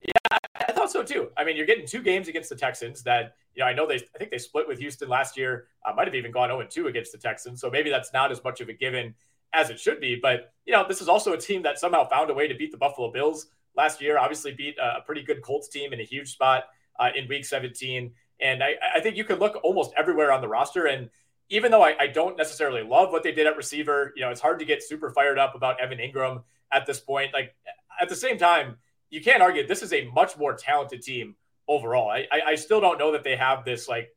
yeah, 0.01 0.37
I 0.55 0.71
thought 0.71 0.91
so 0.91 1.03
too. 1.03 1.29
I 1.37 1.43
mean, 1.43 1.55
you're 1.55 1.65
getting 1.65 1.87
two 1.87 2.01
games 2.01 2.27
against 2.27 2.49
the 2.49 2.55
Texans 2.55 3.03
that, 3.03 3.35
you 3.55 3.61
know, 3.61 3.67
I 3.67 3.73
know 3.73 3.87
they, 3.87 3.95
I 3.95 4.17
think 4.17 4.31
they 4.31 4.37
split 4.37 4.67
with 4.67 4.79
Houston 4.79 5.09
last 5.09 5.37
year. 5.37 5.67
Uh, 5.85 5.93
might 5.93 6.07
have 6.07 6.15
even 6.15 6.31
gone 6.31 6.49
0 6.49 6.65
2 6.69 6.87
against 6.87 7.11
the 7.11 7.17
Texans. 7.17 7.61
So 7.61 7.69
maybe 7.69 7.89
that's 7.89 8.13
not 8.13 8.31
as 8.31 8.43
much 8.43 8.61
of 8.61 8.69
a 8.69 8.73
given 8.73 9.15
as 9.53 9.69
it 9.69 9.79
should 9.79 9.99
be. 9.99 10.19
But, 10.21 10.53
you 10.65 10.73
know, 10.73 10.85
this 10.87 11.01
is 11.01 11.07
also 11.07 11.33
a 11.33 11.37
team 11.37 11.63
that 11.63 11.79
somehow 11.79 12.07
found 12.07 12.29
a 12.29 12.33
way 12.33 12.47
to 12.47 12.55
beat 12.55 12.71
the 12.71 12.77
Buffalo 12.77 13.11
Bills 13.11 13.47
last 13.75 14.01
year. 14.01 14.17
Obviously, 14.17 14.53
beat 14.53 14.77
a 14.77 15.01
pretty 15.01 15.23
good 15.23 15.41
Colts 15.41 15.67
team 15.67 15.93
in 15.93 15.99
a 15.99 16.03
huge 16.03 16.31
spot 16.31 16.65
uh, 16.99 17.09
in 17.15 17.27
week 17.27 17.45
17. 17.45 18.11
And 18.39 18.63
I, 18.63 18.75
I, 18.95 18.99
think 18.99 19.15
you 19.15 19.23
can 19.23 19.39
look 19.39 19.57
almost 19.63 19.91
everywhere 19.95 20.31
on 20.31 20.41
the 20.41 20.47
roster. 20.47 20.87
And 20.87 21.09
even 21.49 21.71
though 21.71 21.83
I, 21.83 21.95
I 21.99 22.07
don't 22.07 22.37
necessarily 22.37 22.83
love 22.83 23.11
what 23.11 23.23
they 23.23 23.31
did 23.31 23.47
at 23.47 23.55
receiver, 23.55 24.11
you 24.15 24.21
know, 24.23 24.29
it's 24.29 24.41
hard 24.41 24.59
to 24.59 24.65
get 24.65 24.83
super 24.83 25.09
fired 25.11 25.39
up 25.39 25.55
about 25.55 25.79
Evan 25.79 25.99
Engram 25.99 26.43
at 26.71 26.85
this 26.85 26.99
point. 26.99 27.33
Like, 27.33 27.55
at 28.01 28.09
the 28.09 28.15
same 28.15 28.37
time, 28.37 28.77
you 29.09 29.21
can't 29.21 29.41
argue 29.41 29.65
this 29.65 29.81
is 29.81 29.93
a 29.93 30.05
much 30.07 30.37
more 30.37 30.53
talented 30.53 31.01
team 31.01 31.35
overall. 31.67 32.09
I, 32.09 32.27
I, 32.45 32.55
still 32.55 32.81
don't 32.81 32.99
know 32.99 33.13
that 33.13 33.23
they 33.23 33.35
have 33.35 33.63
this 33.63 33.87
like, 33.87 34.09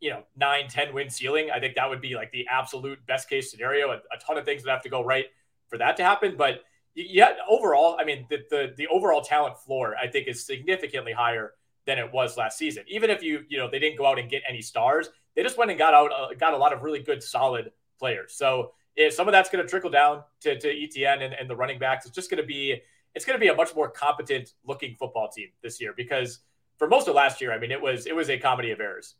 you 0.00 0.10
know, 0.10 0.24
nine, 0.36 0.68
10 0.68 0.92
win 0.92 1.08
ceiling. 1.08 1.50
I 1.54 1.60
think 1.60 1.76
that 1.76 1.88
would 1.88 2.00
be 2.00 2.14
like 2.14 2.32
the 2.32 2.46
absolute 2.50 3.04
best 3.06 3.28
case 3.28 3.50
scenario. 3.50 3.90
A, 3.90 3.96
a 3.96 4.18
ton 4.26 4.36
of 4.36 4.44
things 4.44 4.64
would 4.64 4.70
have 4.70 4.82
to 4.82 4.88
go 4.88 5.04
right 5.04 5.26
for 5.68 5.78
that 5.78 5.96
to 5.98 6.04
happen. 6.04 6.34
But 6.36 6.62
yeah, 6.94 7.32
overall, 7.48 7.96
I 7.98 8.04
mean, 8.04 8.26
the, 8.30 8.44
the, 8.50 8.72
the 8.76 8.86
overall 8.86 9.20
talent 9.20 9.58
floor, 9.58 9.96
I 10.00 10.06
think, 10.06 10.28
is 10.28 10.44
significantly 10.44 11.12
higher 11.12 11.52
than 11.86 11.98
it 11.98 12.12
was 12.12 12.36
last 12.36 12.56
season. 12.56 12.84
Even 12.86 13.10
if 13.10 13.22
you, 13.22 13.44
you 13.48 13.58
know, 13.58 13.68
they 13.70 13.78
didn't 13.78 13.98
go 13.98 14.06
out 14.06 14.18
and 14.18 14.30
get 14.30 14.42
any 14.48 14.62
stars, 14.62 15.08
they 15.34 15.42
just 15.42 15.58
went 15.58 15.70
and 15.70 15.78
got 15.78 15.92
out, 15.92 16.12
uh, 16.12 16.34
got 16.38 16.54
a 16.54 16.56
lot 16.56 16.72
of 16.72 16.82
really 16.82 17.00
good, 17.00 17.22
solid 17.22 17.72
players. 17.98 18.34
So 18.34 18.72
if 18.96 19.12
some 19.12 19.28
of 19.28 19.32
that's 19.32 19.50
going 19.50 19.64
to 19.64 19.68
trickle 19.68 19.90
down 19.90 20.22
to, 20.40 20.58
to 20.58 20.68
Etienne 20.68 21.22
and, 21.22 21.34
and 21.34 21.50
the 21.50 21.56
running 21.56 21.78
backs, 21.78 22.06
it's 22.06 22.14
just 22.14 22.30
going 22.30 22.40
to 22.40 22.46
be 22.46 22.80
it's 23.14 23.24
going 23.24 23.38
to 23.38 23.40
be 23.40 23.48
a 23.48 23.54
much 23.54 23.74
more 23.74 23.88
competent 23.88 24.54
looking 24.66 24.94
football 24.96 25.28
team 25.28 25.48
this 25.62 25.80
year 25.80 25.94
because 25.96 26.40
for 26.78 26.88
most 26.88 27.06
of 27.06 27.14
last 27.14 27.40
year, 27.40 27.52
I 27.52 27.58
mean, 27.58 27.70
it 27.70 27.80
was 27.80 28.06
it 28.06 28.14
was 28.14 28.28
a 28.30 28.38
comedy 28.38 28.70
of 28.70 28.80
errors. 28.80 29.14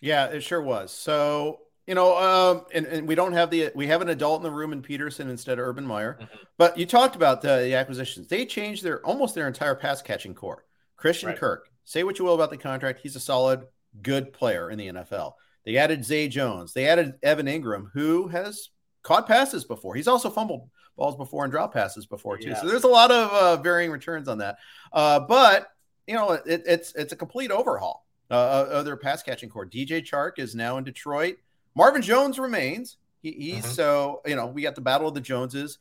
Yeah, 0.00 0.26
it 0.26 0.42
sure 0.42 0.62
was. 0.62 0.92
So 0.92 1.60
you 1.86 1.94
know, 1.94 2.16
um, 2.16 2.64
and, 2.72 2.86
and 2.86 3.08
we 3.08 3.14
don't 3.14 3.32
have 3.32 3.50
the 3.50 3.70
we 3.74 3.86
have 3.88 4.00
an 4.00 4.08
adult 4.08 4.40
in 4.40 4.42
the 4.42 4.50
room 4.50 4.72
in 4.72 4.82
Pederson 4.82 5.28
instead 5.28 5.58
of 5.58 5.66
Urban 5.66 5.86
Meyer. 5.86 6.18
Mm-hmm. 6.20 6.36
But 6.56 6.78
you 6.78 6.86
talked 6.86 7.16
about 7.16 7.42
the, 7.42 7.58
the, 7.58 7.74
acquisitions. 7.74 8.28
They 8.28 8.46
changed 8.46 8.82
their 8.82 9.04
almost 9.04 9.34
their 9.34 9.46
entire 9.46 9.74
pass 9.74 10.00
catching 10.00 10.34
corps. 10.34 10.64
Christian 10.96 11.30
right. 11.30 11.38
Kirk. 11.38 11.68
Say 11.84 12.02
what 12.02 12.18
you 12.18 12.24
will 12.24 12.34
about 12.34 12.50
the 12.50 12.56
contract, 12.56 13.00
he's 13.02 13.16
a 13.16 13.20
solid, 13.20 13.66
good 14.00 14.32
player 14.32 14.70
in 14.70 14.78
the 14.78 14.88
NFL. 14.88 15.34
They 15.66 15.76
added 15.76 16.04
Zay 16.04 16.28
Jones. 16.28 16.72
They 16.72 16.86
added 16.86 17.14
Evan 17.22 17.46
Engram, 17.46 17.90
who 17.92 18.28
has 18.28 18.70
caught 19.02 19.26
passes 19.26 19.64
before. 19.64 19.94
He's 19.94 20.08
also 20.08 20.30
fumbled 20.30 20.70
balls 20.96 21.16
before 21.16 21.44
and 21.44 21.52
drop 21.52 21.74
passes 21.74 22.06
before 22.06 22.38
too. 22.38 22.48
Yeah. 22.48 22.60
So 22.60 22.66
there's 22.66 22.84
a 22.84 22.88
lot 22.88 23.10
of 23.10 23.30
uh, 23.30 23.56
varying 23.62 23.90
returns 23.90 24.28
on 24.28 24.38
that. 24.38 24.56
Uh, 24.92 25.20
but 25.20 25.68
you 26.06 26.14
know, 26.14 26.32
it, 26.32 26.62
it's 26.66 26.94
it's 26.94 27.12
a 27.12 27.16
complete 27.16 27.50
overhaul 27.50 28.06
uh, 28.30 28.66
of 28.70 28.84
their 28.84 28.96
pass 28.96 29.22
catching 29.22 29.48
corps. 29.48 29.66
DJ 29.66 30.04
Chark 30.04 30.38
is 30.38 30.54
now 30.54 30.78
in 30.78 30.84
Detroit. 30.84 31.36
Marvin 31.74 32.02
Jones 32.02 32.38
remains. 32.38 32.96
He, 33.22 33.32
he's 33.32 33.64
mm-hmm. 33.64 33.72
so 33.72 34.22
you 34.26 34.36
know 34.36 34.46
we 34.46 34.62
got 34.62 34.74
the 34.74 34.80
battle 34.80 35.08
of 35.08 35.14
the 35.14 35.20
Joneses. 35.20 35.78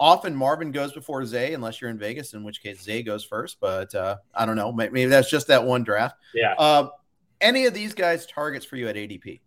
Often 0.00 0.34
Marvin 0.34 0.72
goes 0.72 0.92
before 0.92 1.24
Zay, 1.24 1.54
unless 1.54 1.80
you're 1.80 1.90
in 1.90 1.98
Vegas, 1.98 2.34
in 2.34 2.42
which 2.42 2.62
case 2.62 2.82
Zay 2.82 3.02
goes 3.02 3.24
first. 3.24 3.58
But 3.60 3.94
uh, 3.94 4.16
I 4.34 4.46
don't 4.46 4.56
know. 4.56 4.72
Maybe 4.72 5.04
that's 5.06 5.30
just 5.30 5.46
that 5.46 5.64
one 5.64 5.84
draft. 5.84 6.16
Yeah. 6.34 6.54
Uh, 6.58 6.88
any 7.40 7.66
of 7.66 7.74
these 7.74 7.94
guys 7.94 8.26
targets 8.26 8.64
for 8.64 8.76
you 8.76 8.88
at 8.88 8.96
ADP? 8.96 9.40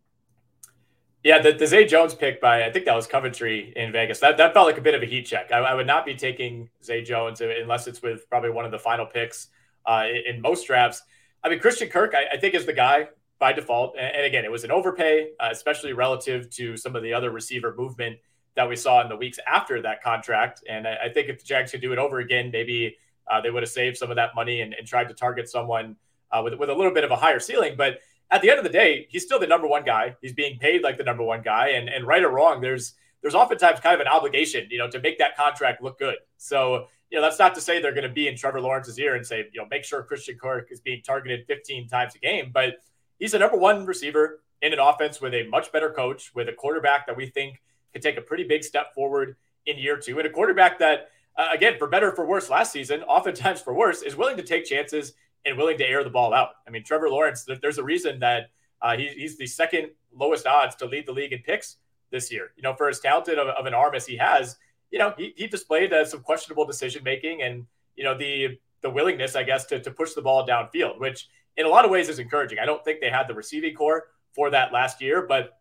Yeah, 1.23 1.41
the, 1.41 1.53
the 1.53 1.65
Zay 1.65 1.85
Jones 1.85 2.13
pick 2.13 2.39
by 2.39 2.65
I 2.65 2.71
think 2.71 2.85
that 2.85 2.95
was 2.95 3.07
Coventry 3.07 3.73
in 3.75 3.91
Vegas. 3.91 4.19
That 4.19 4.37
that 4.37 4.53
felt 4.53 4.67
like 4.67 4.77
a 4.77 4.81
bit 4.81 4.93
of 4.93 5.01
a 5.01 5.07
heat 5.07 5.23
check. 5.23 5.51
I, 5.51 5.57
I 5.57 5.73
would 5.73 5.87
not 5.87 6.05
be 6.05 6.13
taking 6.13 6.69
Zay 6.83 7.01
Jones 7.01 7.41
unless 7.41 7.87
it's 7.87 8.01
with 8.01 8.29
probably 8.29 8.51
one 8.51 8.63
of 8.63 8.71
the 8.71 8.77
final 8.77 9.07
picks 9.07 9.47
uh, 9.87 10.05
in, 10.07 10.35
in, 10.35 10.41
most 10.41 10.67
drafts. 10.67 11.01
I 11.43 11.49
mean, 11.49 11.59
Christian 11.59 11.89
Kirk, 11.89 12.13
I, 12.15 12.35
I, 12.35 12.37
think 12.37 12.53
is 12.53 12.65
the 12.65 12.73
guy 12.73 13.07
by 13.39 13.53
default. 13.53 13.95
And, 13.97 14.25
again, 14.25 14.45
it 14.45 14.51
was 14.51 14.63
an 14.63 14.71
overpay, 14.71 15.29
uh, 15.39 15.49
especially 15.51 15.93
relative 15.93 16.49
to 16.51 16.77
some 16.77 16.95
of 16.95 17.03
the 17.03 17.13
other 17.13 17.31
receiver 17.31 17.73
movement 17.75 18.17
that 18.55 18.69
we 18.69 18.75
saw 18.75 19.01
in 19.01 19.09
the 19.09 19.17
weeks 19.17 19.39
after 19.45 19.81
that 19.81 20.01
contract. 20.01 20.63
And 20.69 20.87
I, 20.87 20.97
I 21.05 21.09
think 21.09 21.29
if 21.29 21.39
the 21.39 21.45
Jags 21.45 21.71
could 21.71 21.81
do 21.81 21.91
it 21.91 21.99
over 21.99 22.19
again, 22.19 22.51
maybe 22.51 22.97
uh, 23.29 23.41
they 23.41 23.51
would 23.51 23.63
have 23.63 23.71
saved 23.71 23.97
some 23.97 24.09
of 24.09 24.15
that 24.15 24.35
money 24.35 24.61
and, 24.61 24.73
and 24.73 24.87
tried 24.87 25.09
to 25.09 25.13
target 25.13 25.49
someone 25.49 25.95
uh, 26.31 26.41
with 26.43 26.55
with 26.55 26.69
a 26.69 26.73
little 26.73 26.93
bit 26.93 27.03
of 27.03 27.11
a 27.11 27.15
higher 27.15 27.39
ceiling, 27.39 27.75
but 27.77 27.99
at 28.31 28.41
the 28.41 28.49
end 28.49 28.57
of 28.57 28.63
the 28.63 28.71
day, 28.71 29.07
he's 29.09 29.23
still 29.23 29.39
the 29.39 29.47
number 29.47 29.67
one 29.67 29.83
guy. 29.83 30.15
He's 30.21 30.33
being 30.33 30.57
paid 30.57 30.81
like 30.81 30.97
the 30.97 31.03
number 31.03 31.23
one 31.23 31.41
guy, 31.41 31.69
and 31.69 31.89
and 31.89 32.05
right 32.05 32.23
or 32.23 32.29
wrong, 32.29 32.61
there's 32.61 32.93
there's 33.21 33.35
oftentimes 33.35 33.79
kind 33.79 33.95
of 33.95 34.01
an 34.01 34.07
obligation, 34.07 34.67
you 34.69 34.77
know, 34.77 34.89
to 34.89 34.99
make 34.99 35.17
that 35.19 35.35
contract 35.35 35.81
look 35.81 35.99
good. 35.99 36.17
So 36.37 36.87
you 37.11 37.17
know, 37.17 37.21
that's 37.21 37.39
not 37.39 37.53
to 37.55 37.61
say 37.61 37.79
they're 37.79 37.93
going 37.93 38.07
to 38.07 38.13
be 38.13 38.27
in 38.27 38.35
Trevor 38.35 38.59
Lawrence's 38.59 38.97
ear 38.97 39.15
and 39.15 39.25
say, 39.25 39.47
you 39.53 39.61
know, 39.61 39.67
make 39.69 39.83
sure 39.83 40.01
Christian 40.03 40.37
Kirk 40.41 40.69
is 40.71 40.81
being 40.81 41.03
targeted 41.03 41.45
15 41.45 41.87
times 41.87 42.15
a 42.15 42.17
game, 42.17 42.49
but 42.51 42.77
he's 43.19 43.33
a 43.33 43.39
number 43.39 43.57
one 43.57 43.85
receiver 43.85 44.41
in 44.61 44.73
an 44.73 44.79
offense 44.79 45.21
with 45.21 45.33
a 45.33 45.43
much 45.43 45.71
better 45.71 45.89
coach, 45.89 46.31
with 46.33 46.49
a 46.49 46.53
quarterback 46.53 47.07
that 47.07 47.15
we 47.15 47.27
think 47.27 47.61
can 47.93 48.01
take 48.01 48.17
a 48.17 48.21
pretty 48.21 48.43
big 48.43 48.63
step 48.63 48.93
forward 48.93 49.35
in 49.65 49.77
year 49.77 49.97
two, 49.97 50.17
and 50.17 50.27
a 50.27 50.29
quarterback 50.29 50.79
that, 50.79 51.09
uh, 51.37 51.49
again, 51.53 51.75
for 51.77 51.87
better 51.87 52.11
for 52.11 52.25
worse 52.25 52.49
last 52.49 52.71
season, 52.71 53.01
oftentimes 53.07 53.61
for 53.61 53.73
worse, 53.73 54.01
is 54.01 54.15
willing 54.15 54.37
to 54.37 54.43
take 54.43 54.65
chances 54.65 55.13
and 55.45 55.57
willing 55.57 55.77
to 55.77 55.87
air 55.87 56.03
the 56.03 56.09
ball 56.09 56.33
out. 56.33 56.49
I 56.67 56.71
mean, 56.71 56.83
Trevor 56.83 57.09
Lawrence, 57.09 57.47
there's 57.61 57.77
a 57.77 57.83
reason 57.83 58.19
that 58.19 58.49
uh, 58.81 58.97
he, 58.97 59.09
he's 59.09 59.37
the 59.37 59.47
second 59.47 59.89
lowest 60.13 60.47
odds 60.47 60.75
to 60.77 60.85
lead 60.85 61.05
the 61.05 61.11
league 61.11 61.33
in 61.33 61.39
picks 61.39 61.77
this 62.11 62.31
year. 62.31 62.51
You 62.55 62.63
know, 62.63 62.73
for 62.73 62.89
as 62.89 62.99
talented 62.99 63.37
of, 63.37 63.47
of 63.49 63.65
an 63.65 63.73
arm 63.73 63.95
as 63.95 64.05
he 64.05 64.17
has, 64.17 64.57
you 64.91 64.99
know, 64.99 65.13
he, 65.17 65.33
he 65.35 65.47
displayed 65.47 65.93
uh, 65.93 66.05
some 66.05 66.21
questionable 66.21 66.65
decision 66.65 67.03
making 67.03 67.41
and, 67.41 67.65
you 67.95 68.03
know, 68.03 68.17
the 68.17 68.57
the 68.81 68.89
willingness, 68.91 69.35
I 69.35 69.41
guess, 69.41 69.65
to, 69.65 69.79
to 69.79 69.89
push 69.89 70.13
the 70.13 70.21
ball 70.21 70.47
downfield, 70.47 70.99
which 70.99 71.27
in 71.57 71.65
a 71.65 71.69
lot 71.69 71.85
of 71.85 71.91
ways 71.91 72.09
is 72.09 72.19
encouraging. 72.19 72.59
I 72.59 72.65
don't 72.65 72.83
think 72.83 72.99
they 72.99 73.09
had 73.09 73.27
the 73.27 73.33
receiving 73.33 73.73
corps 73.73 74.07
for 74.33 74.49
that 74.49 74.73
last 74.73 75.01
year, 75.01 75.25
but 75.27 75.59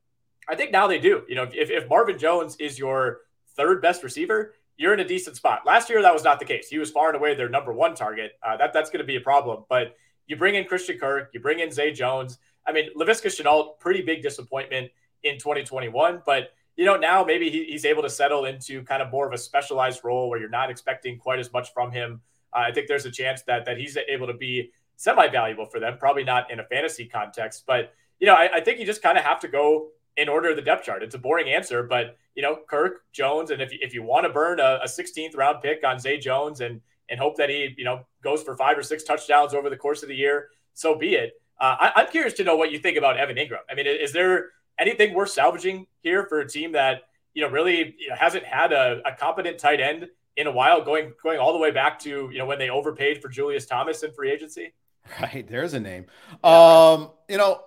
I 0.48 0.54
think 0.54 0.72
now 0.72 0.86
they 0.86 0.98
do. 0.98 1.22
You 1.28 1.36
know, 1.36 1.44
if, 1.44 1.70
if 1.70 1.88
Marvin 1.88 2.18
Jones 2.18 2.56
is 2.56 2.78
your 2.78 3.20
third 3.56 3.80
best 3.80 4.02
receiver, 4.02 4.54
you're 4.76 4.92
in 4.92 5.00
a 5.00 5.06
decent 5.06 5.36
spot. 5.36 5.62
Last 5.64 5.88
year, 5.88 6.02
that 6.02 6.12
was 6.12 6.24
not 6.24 6.40
the 6.40 6.44
case. 6.44 6.68
He 6.68 6.78
was 6.78 6.90
far 6.90 7.08
and 7.08 7.16
away 7.16 7.34
their 7.34 7.48
number 7.48 7.72
one 7.72 7.94
target. 7.94 8.32
Uh, 8.42 8.56
that 8.56 8.72
that's 8.72 8.90
going 8.90 8.98
to 9.00 9.06
be 9.06 9.16
a 9.16 9.20
problem. 9.20 9.64
But 9.68 9.96
you 10.26 10.36
bring 10.36 10.56
in 10.56 10.64
Christian 10.64 10.98
Kirk, 10.98 11.30
you 11.32 11.40
bring 11.40 11.60
in 11.60 11.70
Zay 11.70 11.92
Jones. 11.92 12.38
I 12.66 12.72
mean, 12.72 12.90
Laviska 12.96 13.26
Shenault, 13.26 13.78
pretty 13.78 14.02
big 14.02 14.22
disappointment 14.22 14.90
in 15.22 15.38
2021, 15.38 16.22
but 16.26 16.52
you 16.76 16.84
know 16.84 16.96
now 16.96 17.24
maybe 17.24 17.50
he, 17.50 17.64
he's 17.64 17.84
able 17.84 18.02
to 18.02 18.10
settle 18.10 18.46
into 18.46 18.82
kind 18.82 19.00
of 19.00 19.10
more 19.10 19.26
of 19.26 19.32
a 19.32 19.38
specialized 19.38 20.00
role 20.02 20.28
where 20.28 20.40
you're 20.40 20.48
not 20.48 20.70
expecting 20.70 21.18
quite 21.18 21.38
as 21.38 21.52
much 21.52 21.72
from 21.72 21.92
him. 21.92 22.20
Uh, 22.52 22.64
I 22.66 22.72
think 22.72 22.88
there's 22.88 23.06
a 23.06 23.10
chance 23.10 23.42
that 23.42 23.64
that 23.66 23.78
he's 23.78 23.96
able 24.08 24.26
to 24.26 24.34
be 24.34 24.72
semi 24.96 25.28
valuable 25.28 25.66
for 25.66 25.80
them. 25.80 25.96
Probably 25.98 26.24
not 26.24 26.50
in 26.50 26.60
a 26.60 26.64
fantasy 26.64 27.06
context, 27.06 27.64
but 27.66 27.94
you 28.20 28.26
know 28.26 28.34
I, 28.34 28.56
I 28.56 28.60
think 28.60 28.78
you 28.78 28.86
just 28.86 29.02
kind 29.02 29.18
of 29.18 29.24
have 29.24 29.40
to 29.40 29.48
go 29.48 29.88
in 30.16 30.28
order 30.28 30.50
of 30.50 30.56
the 30.56 30.62
depth 30.62 30.84
chart. 30.84 31.02
It's 31.02 31.14
a 31.14 31.18
boring 31.18 31.48
answer, 31.48 31.82
but 31.82 32.16
you 32.34 32.42
know, 32.42 32.58
Kirk 32.68 33.02
Jones, 33.12 33.50
and 33.50 33.60
if 33.60 33.72
you, 33.72 33.78
if 33.80 33.94
you 33.94 34.02
want 34.02 34.26
to 34.26 34.32
burn 34.32 34.60
a, 34.60 34.80
a 34.82 34.86
16th 34.86 35.36
round 35.36 35.62
pick 35.62 35.84
on 35.84 35.98
Zay 35.98 36.18
Jones 36.18 36.60
and 36.60 36.80
and 37.10 37.20
hope 37.20 37.36
that 37.36 37.50
he 37.50 37.74
you 37.76 37.84
know 37.84 38.04
goes 38.22 38.42
for 38.42 38.56
five 38.56 38.78
or 38.78 38.82
six 38.82 39.04
touchdowns 39.04 39.54
over 39.54 39.68
the 39.70 39.76
course 39.76 40.02
of 40.02 40.08
the 40.08 40.16
year, 40.16 40.48
so 40.72 40.94
be 40.94 41.14
it. 41.14 41.32
Uh, 41.60 41.90
I, 41.94 42.02
am 42.02 42.10
curious 42.10 42.34
to 42.34 42.44
know 42.44 42.56
what 42.56 42.72
you 42.72 42.78
think 42.78 42.96
about 42.96 43.16
Evan 43.16 43.36
Engram. 43.36 43.58
I 43.70 43.74
mean, 43.74 43.86
is 43.86 44.12
there 44.12 44.50
anything 44.78 45.14
worth 45.14 45.30
salvaging 45.30 45.86
here 46.02 46.26
for 46.26 46.40
a 46.40 46.48
team 46.48 46.72
that 46.72 47.02
you 47.32 47.42
know 47.42 47.50
really 47.50 47.94
you 47.98 48.08
know, 48.08 48.16
hasn't 48.16 48.44
had 48.44 48.72
a, 48.72 49.00
a 49.06 49.12
competent 49.12 49.58
tight 49.58 49.80
end 49.80 50.08
in 50.36 50.46
a 50.46 50.52
while, 50.52 50.82
going 50.82 51.12
going 51.22 51.38
all 51.38 51.52
the 51.52 51.58
way 51.58 51.70
back 51.70 51.98
to 52.00 52.30
you 52.32 52.38
know 52.38 52.46
when 52.46 52.58
they 52.58 52.70
overpaid 52.70 53.20
for 53.20 53.28
Julius 53.28 53.66
Thomas 53.66 54.02
in 54.02 54.12
free 54.12 54.30
agency? 54.30 54.72
Right, 55.20 55.46
there's 55.46 55.74
a 55.74 55.80
name. 55.80 56.06
Um, 56.42 57.10
you 57.28 57.36
know, 57.36 57.60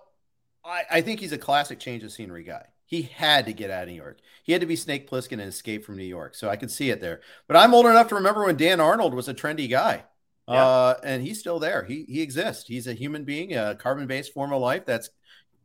I, 0.65 0.83
I 0.89 1.01
think 1.01 1.19
he's 1.19 1.31
a 1.31 1.37
classic 1.37 1.79
change 1.79 2.03
of 2.03 2.11
scenery 2.11 2.43
guy. 2.43 2.65
He 2.85 3.03
had 3.03 3.45
to 3.45 3.53
get 3.53 3.69
out 3.69 3.83
of 3.83 3.89
New 3.89 3.95
York. 3.95 4.19
He 4.43 4.53
had 4.53 4.61
to 4.61 4.67
be 4.67 4.75
Snake 4.75 5.09
Plissken 5.09 5.33
and 5.33 5.41
escape 5.41 5.85
from 5.85 5.97
New 5.97 6.03
York. 6.03 6.35
So 6.35 6.49
I 6.49 6.55
could 6.55 6.71
see 6.71 6.89
it 6.89 7.01
there. 7.01 7.21
But 7.47 7.57
I'm 7.57 7.73
old 7.73 7.85
enough 7.85 8.07
to 8.09 8.15
remember 8.15 8.45
when 8.45 8.55
Dan 8.55 8.79
Arnold 8.79 9.13
was 9.13 9.27
a 9.27 9.33
trendy 9.33 9.69
guy. 9.69 10.05
Yeah. 10.47 10.65
Uh, 10.65 10.93
and 11.03 11.21
he's 11.21 11.39
still 11.39 11.59
there. 11.59 11.83
He 11.83 12.05
he 12.07 12.21
exists. 12.21 12.67
He's 12.67 12.87
a 12.87 12.93
human 12.93 13.25
being, 13.25 13.53
a 13.53 13.75
carbon-based 13.75 14.33
form 14.33 14.53
of 14.53 14.61
life 14.61 14.85
that's 14.85 15.09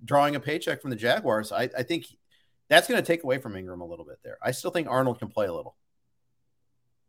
drawing 0.04 0.34
a 0.34 0.40
paycheck 0.40 0.82
from 0.82 0.90
the 0.90 0.96
Jaguars. 0.96 1.52
I, 1.52 1.70
I 1.78 1.84
think 1.84 2.06
that's 2.68 2.88
going 2.88 3.00
to 3.00 3.06
take 3.06 3.22
away 3.22 3.38
from 3.38 3.52
Engram 3.52 3.80
a 3.80 3.84
little 3.84 4.04
bit 4.04 4.18
there. 4.24 4.38
I 4.42 4.50
still 4.50 4.72
think 4.72 4.88
Arnold 4.88 5.20
can 5.20 5.28
play 5.28 5.46
a 5.46 5.52
little. 5.52 5.76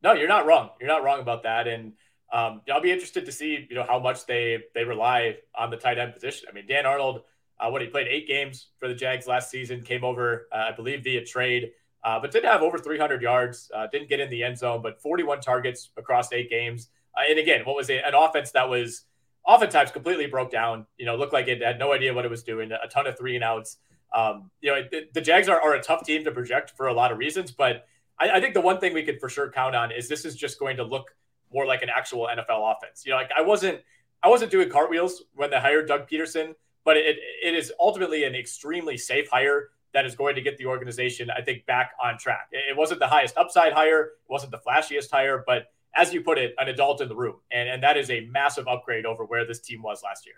No, 0.03 0.13
you're 0.13 0.27
not 0.27 0.45
wrong. 0.45 0.69
You're 0.79 0.89
not 0.89 1.03
wrong 1.03 1.21
about 1.21 1.43
that. 1.43 1.67
And 1.67 1.93
um, 2.33 2.61
I'll 2.71 2.81
be 2.81 2.91
interested 2.91 3.25
to 3.25 3.31
see, 3.31 3.65
you 3.69 3.75
know, 3.75 3.85
how 3.87 3.99
much 3.99 4.25
they 4.25 4.63
they 4.75 4.83
rely 4.83 5.37
on 5.55 5.69
the 5.69 5.77
tight 5.77 5.97
end 5.99 6.13
position. 6.13 6.49
I 6.49 6.53
mean, 6.53 6.65
Dan 6.67 6.85
Arnold 6.85 7.21
uh, 7.59 7.79
he 7.79 7.87
played 7.87 8.07
eight 8.07 8.27
games 8.27 8.67
for 8.77 8.87
the 8.87 8.95
Jags 8.95 9.27
last 9.27 9.49
season, 9.49 9.81
came 9.81 10.03
over, 10.03 10.47
uh, 10.51 10.69
I 10.69 10.71
believe, 10.71 11.03
via 11.03 11.23
trade, 11.23 11.71
uh, 12.03 12.19
but 12.19 12.31
did 12.31 12.43
have 12.43 12.61
over 12.61 12.77
300 12.77 13.21
yards. 13.21 13.71
Uh, 13.73 13.87
didn't 13.91 14.09
get 14.09 14.19
in 14.19 14.29
the 14.29 14.43
end 14.43 14.57
zone, 14.57 14.81
but 14.81 15.01
41 15.01 15.39
targets 15.39 15.89
across 15.95 16.33
eight 16.33 16.49
games. 16.49 16.89
Uh, 17.15 17.21
and 17.29 17.39
again, 17.39 17.61
what 17.63 17.75
was 17.75 17.89
it? 17.89 18.01
An 18.05 18.13
offense 18.15 18.51
that 18.51 18.67
was 18.67 19.05
oftentimes 19.45 19.91
completely 19.91 20.25
broke 20.25 20.51
down. 20.51 20.85
You 20.97 21.05
know, 21.05 21.15
looked 21.15 21.33
like 21.33 21.47
it 21.47 21.61
had 21.61 21.79
no 21.79 21.93
idea 21.93 22.13
what 22.13 22.25
it 22.25 22.31
was 22.31 22.43
doing. 22.43 22.71
A 22.71 22.87
ton 22.87 23.07
of 23.07 23.17
three 23.17 23.35
and 23.35 23.43
outs. 23.43 23.77
Um, 24.13 24.51
you 24.61 24.71
know, 24.71 24.81
it, 24.91 25.13
the 25.13 25.21
Jags 25.21 25.47
are, 25.47 25.59
are, 25.59 25.73
a 25.73 25.81
tough 25.81 26.03
team 26.03 26.23
to 26.25 26.31
project 26.31 26.73
for 26.77 26.87
a 26.87 26.93
lot 26.93 27.11
of 27.11 27.17
reasons, 27.17 27.51
but 27.51 27.87
I, 28.19 28.29
I 28.29 28.41
think 28.41 28.53
the 28.53 28.61
one 28.61 28.79
thing 28.79 28.93
we 28.93 29.01
could 29.01 29.19
for 29.19 29.27
sure 29.27 29.49
count 29.49 29.75
on 29.75 29.91
is 29.91 30.07
this 30.07 30.23
is 30.23 30.35
just 30.35 30.59
going 30.59 30.77
to 30.77 30.83
look 30.83 31.15
more 31.53 31.65
like 31.65 31.81
an 31.81 31.89
actual 31.95 32.27
NFL 32.27 32.75
offense. 32.75 33.03
You 33.05 33.11
know, 33.11 33.17
like 33.17 33.31
I 33.37 33.41
wasn't 33.41 33.81
I 34.21 34.29
wasn't 34.29 34.51
doing 34.51 34.69
cartwheels 34.69 35.23
when 35.35 35.49
they 35.49 35.59
hired 35.59 35.87
Doug 35.87 36.09
Pederson, 36.09 36.55
but 36.85 36.97
it, 36.97 37.17
it 37.43 37.53
is 37.53 37.73
ultimately 37.79 38.23
an 38.23 38.35
extremely 38.35 38.97
safe 38.97 39.29
hire 39.29 39.69
that 39.93 40.05
is 40.05 40.15
going 40.15 40.35
to 40.35 40.41
get 40.41 40.57
the 40.57 40.65
organization, 40.65 41.29
I 41.29 41.41
think, 41.41 41.65
back 41.65 41.91
on 42.01 42.17
track. 42.17 42.47
It 42.51 42.75
wasn't 42.75 42.99
the 42.99 43.07
highest 43.07 43.37
upside 43.37 43.73
hire, 43.73 44.01
it 44.01 44.29
wasn't 44.29 44.51
the 44.51 44.59
flashiest 44.59 45.11
hire, 45.11 45.43
but 45.45 45.67
as 45.95 46.13
you 46.13 46.21
put 46.21 46.37
it, 46.37 46.55
an 46.57 46.67
adult 46.67 47.01
in 47.01 47.07
the 47.07 47.15
room. 47.15 47.35
And, 47.51 47.69
and 47.69 47.83
that 47.83 47.97
is 47.97 48.09
a 48.09 48.21
massive 48.21 48.67
upgrade 48.67 49.05
over 49.05 49.25
where 49.25 49.45
this 49.45 49.59
team 49.59 49.83
was 49.83 50.01
last 50.03 50.25
year. 50.25 50.35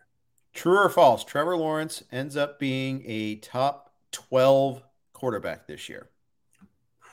True 0.53 0.77
or 0.77 0.89
false? 0.89 1.23
Trevor 1.23 1.55
Lawrence 1.55 2.03
ends 2.11 2.35
up 2.35 2.59
being 2.59 3.03
a 3.05 3.35
top 3.35 3.93
12 4.11 4.83
quarterback 5.13 5.67
this 5.67 5.87
year. 5.87 6.09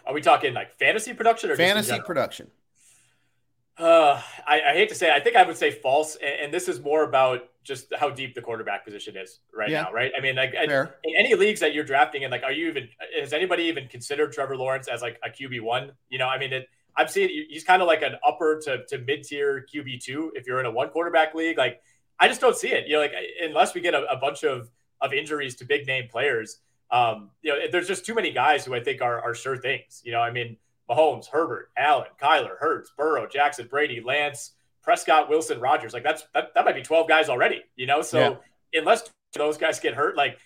Are 0.06 0.14
we 0.14 0.20
talking 0.20 0.54
like 0.54 0.72
fantasy 0.72 1.12
production 1.14 1.50
or 1.50 1.56
fantasy 1.56 2.00
production? 2.00 2.50
Uh, 3.78 4.20
I, 4.46 4.60
I, 4.60 4.72
hate 4.74 4.90
to 4.90 4.94
say, 4.94 5.08
it, 5.08 5.14
I 5.14 5.20
think 5.20 5.34
I 5.34 5.44
would 5.44 5.56
say 5.56 5.70
false, 5.70 6.16
and, 6.16 6.44
and, 6.44 6.54
this 6.54 6.68
is 6.68 6.78
more 6.78 7.04
about 7.04 7.48
just 7.64 7.86
how 7.98 8.10
deep 8.10 8.34
the 8.34 8.42
quarterback 8.42 8.84
position 8.84 9.16
is 9.16 9.40
right 9.54 9.70
yeah. 9.70 9.82
now, 9.84 9.92
right? 9.92 10.12
I 10.16 10.20
mean, 10.20 10.36
like 10.36 10.52
in 11.04 11.14
any 11.18 11.34
leagues 11.34 11.60
that 11.60 11.72
you're 11.72 11.84
drafting 11.84 12.24
and 12.24 12.30
like, 12.30 12.42
are 12.42 12.52
you 12.52 12.68
even 12.68 12.88
has 13.18 13.32
anybody 13.32 13.64
even 13.64 13.88
considered 13.88 14.32
Trevor 14.32 14.56
Lawrence 14.56 14.88
as 14.88 15.00
like 15.00 15.18
a 15.24 15.30
QB 15.30 15.62
one? 15.62 15.92
You 16.10 16.18
know, 16.18 16.28
I 16.28 16.38
mean, 16.38 16.52
it, 16.52 16.68
I'm 16.96 17.08
seeing 17.08 17.30
he's 17.48 17.64
kind 17.64 17.80
of 17.80 17.88
like 17.88 18.02
an 18.02 18.16
upper 18.26 18.60
to, 18.64 18.84
to 18.86 18.98
mid 18.98 19.24
tier 19.24 19.64
QB 19.72 20.02
two 20.02 20.32
if 20.34 20.46
you're 20.46 20.60
in 20.60 20.66
a 20.66 20.70
one 20.70 20.90
quarterback 20.90 21.34
league. 21.34 21.56
Like, 21.56 21.80
I 22.20 22.28
just 22.28 22.40
don't 22.40 22.56
see 22.56 22.68
it. 22.68 22.86
You 22.86 22.94
know, 22.94 23.00
like 23.00 23.14
unless 23.42 23.74
we 23.74 23.80
get 23.80 23.94
a, 23.94 24.04
a 24.10 24.16
bunch 24.16 24.44
of 24.44 24.70
of 25.00 25.12
injuries 25.12 25.56
to 25.56 25.64
big 25.64 25.86
name 25.86 26.08
players, 26.10 26.58
um, 26.90 27.30
you 27.42 27.52
know, 27.52 27.58
there's 27.70 27.88
just 27.88 28.04
too 28.04 28.14
many 28.14 28.32
guys 28.32 28.64
who 28.64 28.74
I 28.74 28.80
think 28.80 29.00
are 29.00 29.22
are 29.22 29.34
sure 29.34 29.56
things. 29.56 30.02
You 30.04 30.12
know, 30.12 30.20
I 30.20 30.30
mean. 30.30 30.56
Mahomes, 30.92 31.26
Herbert, 31.28 31.70
Allen, 31.76 32.08
Kyler, 32.20 32.58
Hurts, 32.58 32.92
Burrow, 32.96 33.26
Jackson, 33.26 33.66
Brady, 33.68 34.02
Lance, 34.04 34.52
Prescott, 34.82 35.28
Wilson, 35.28 35.60
Rodgers. 35.60 35.92
Like 35.92 36.02
that's 36.02 36.24
that, 36.34 36.52
that 36.54 36.64
might 36.64 36.74
be 36.74 36.82
12 36.82 37.08
guys 37.08 37.28
already, 37.28 37.62
you 37.76 37.86
know? 37.86 38.02
So 38.02 38.38
yeah. 38.72 38.80
unless 38.80 39.08
those 39.34 39.56
guys 39.56 39.80
get 39.80 39.94
hurt, 39.94 40.16
like 40.16 40.38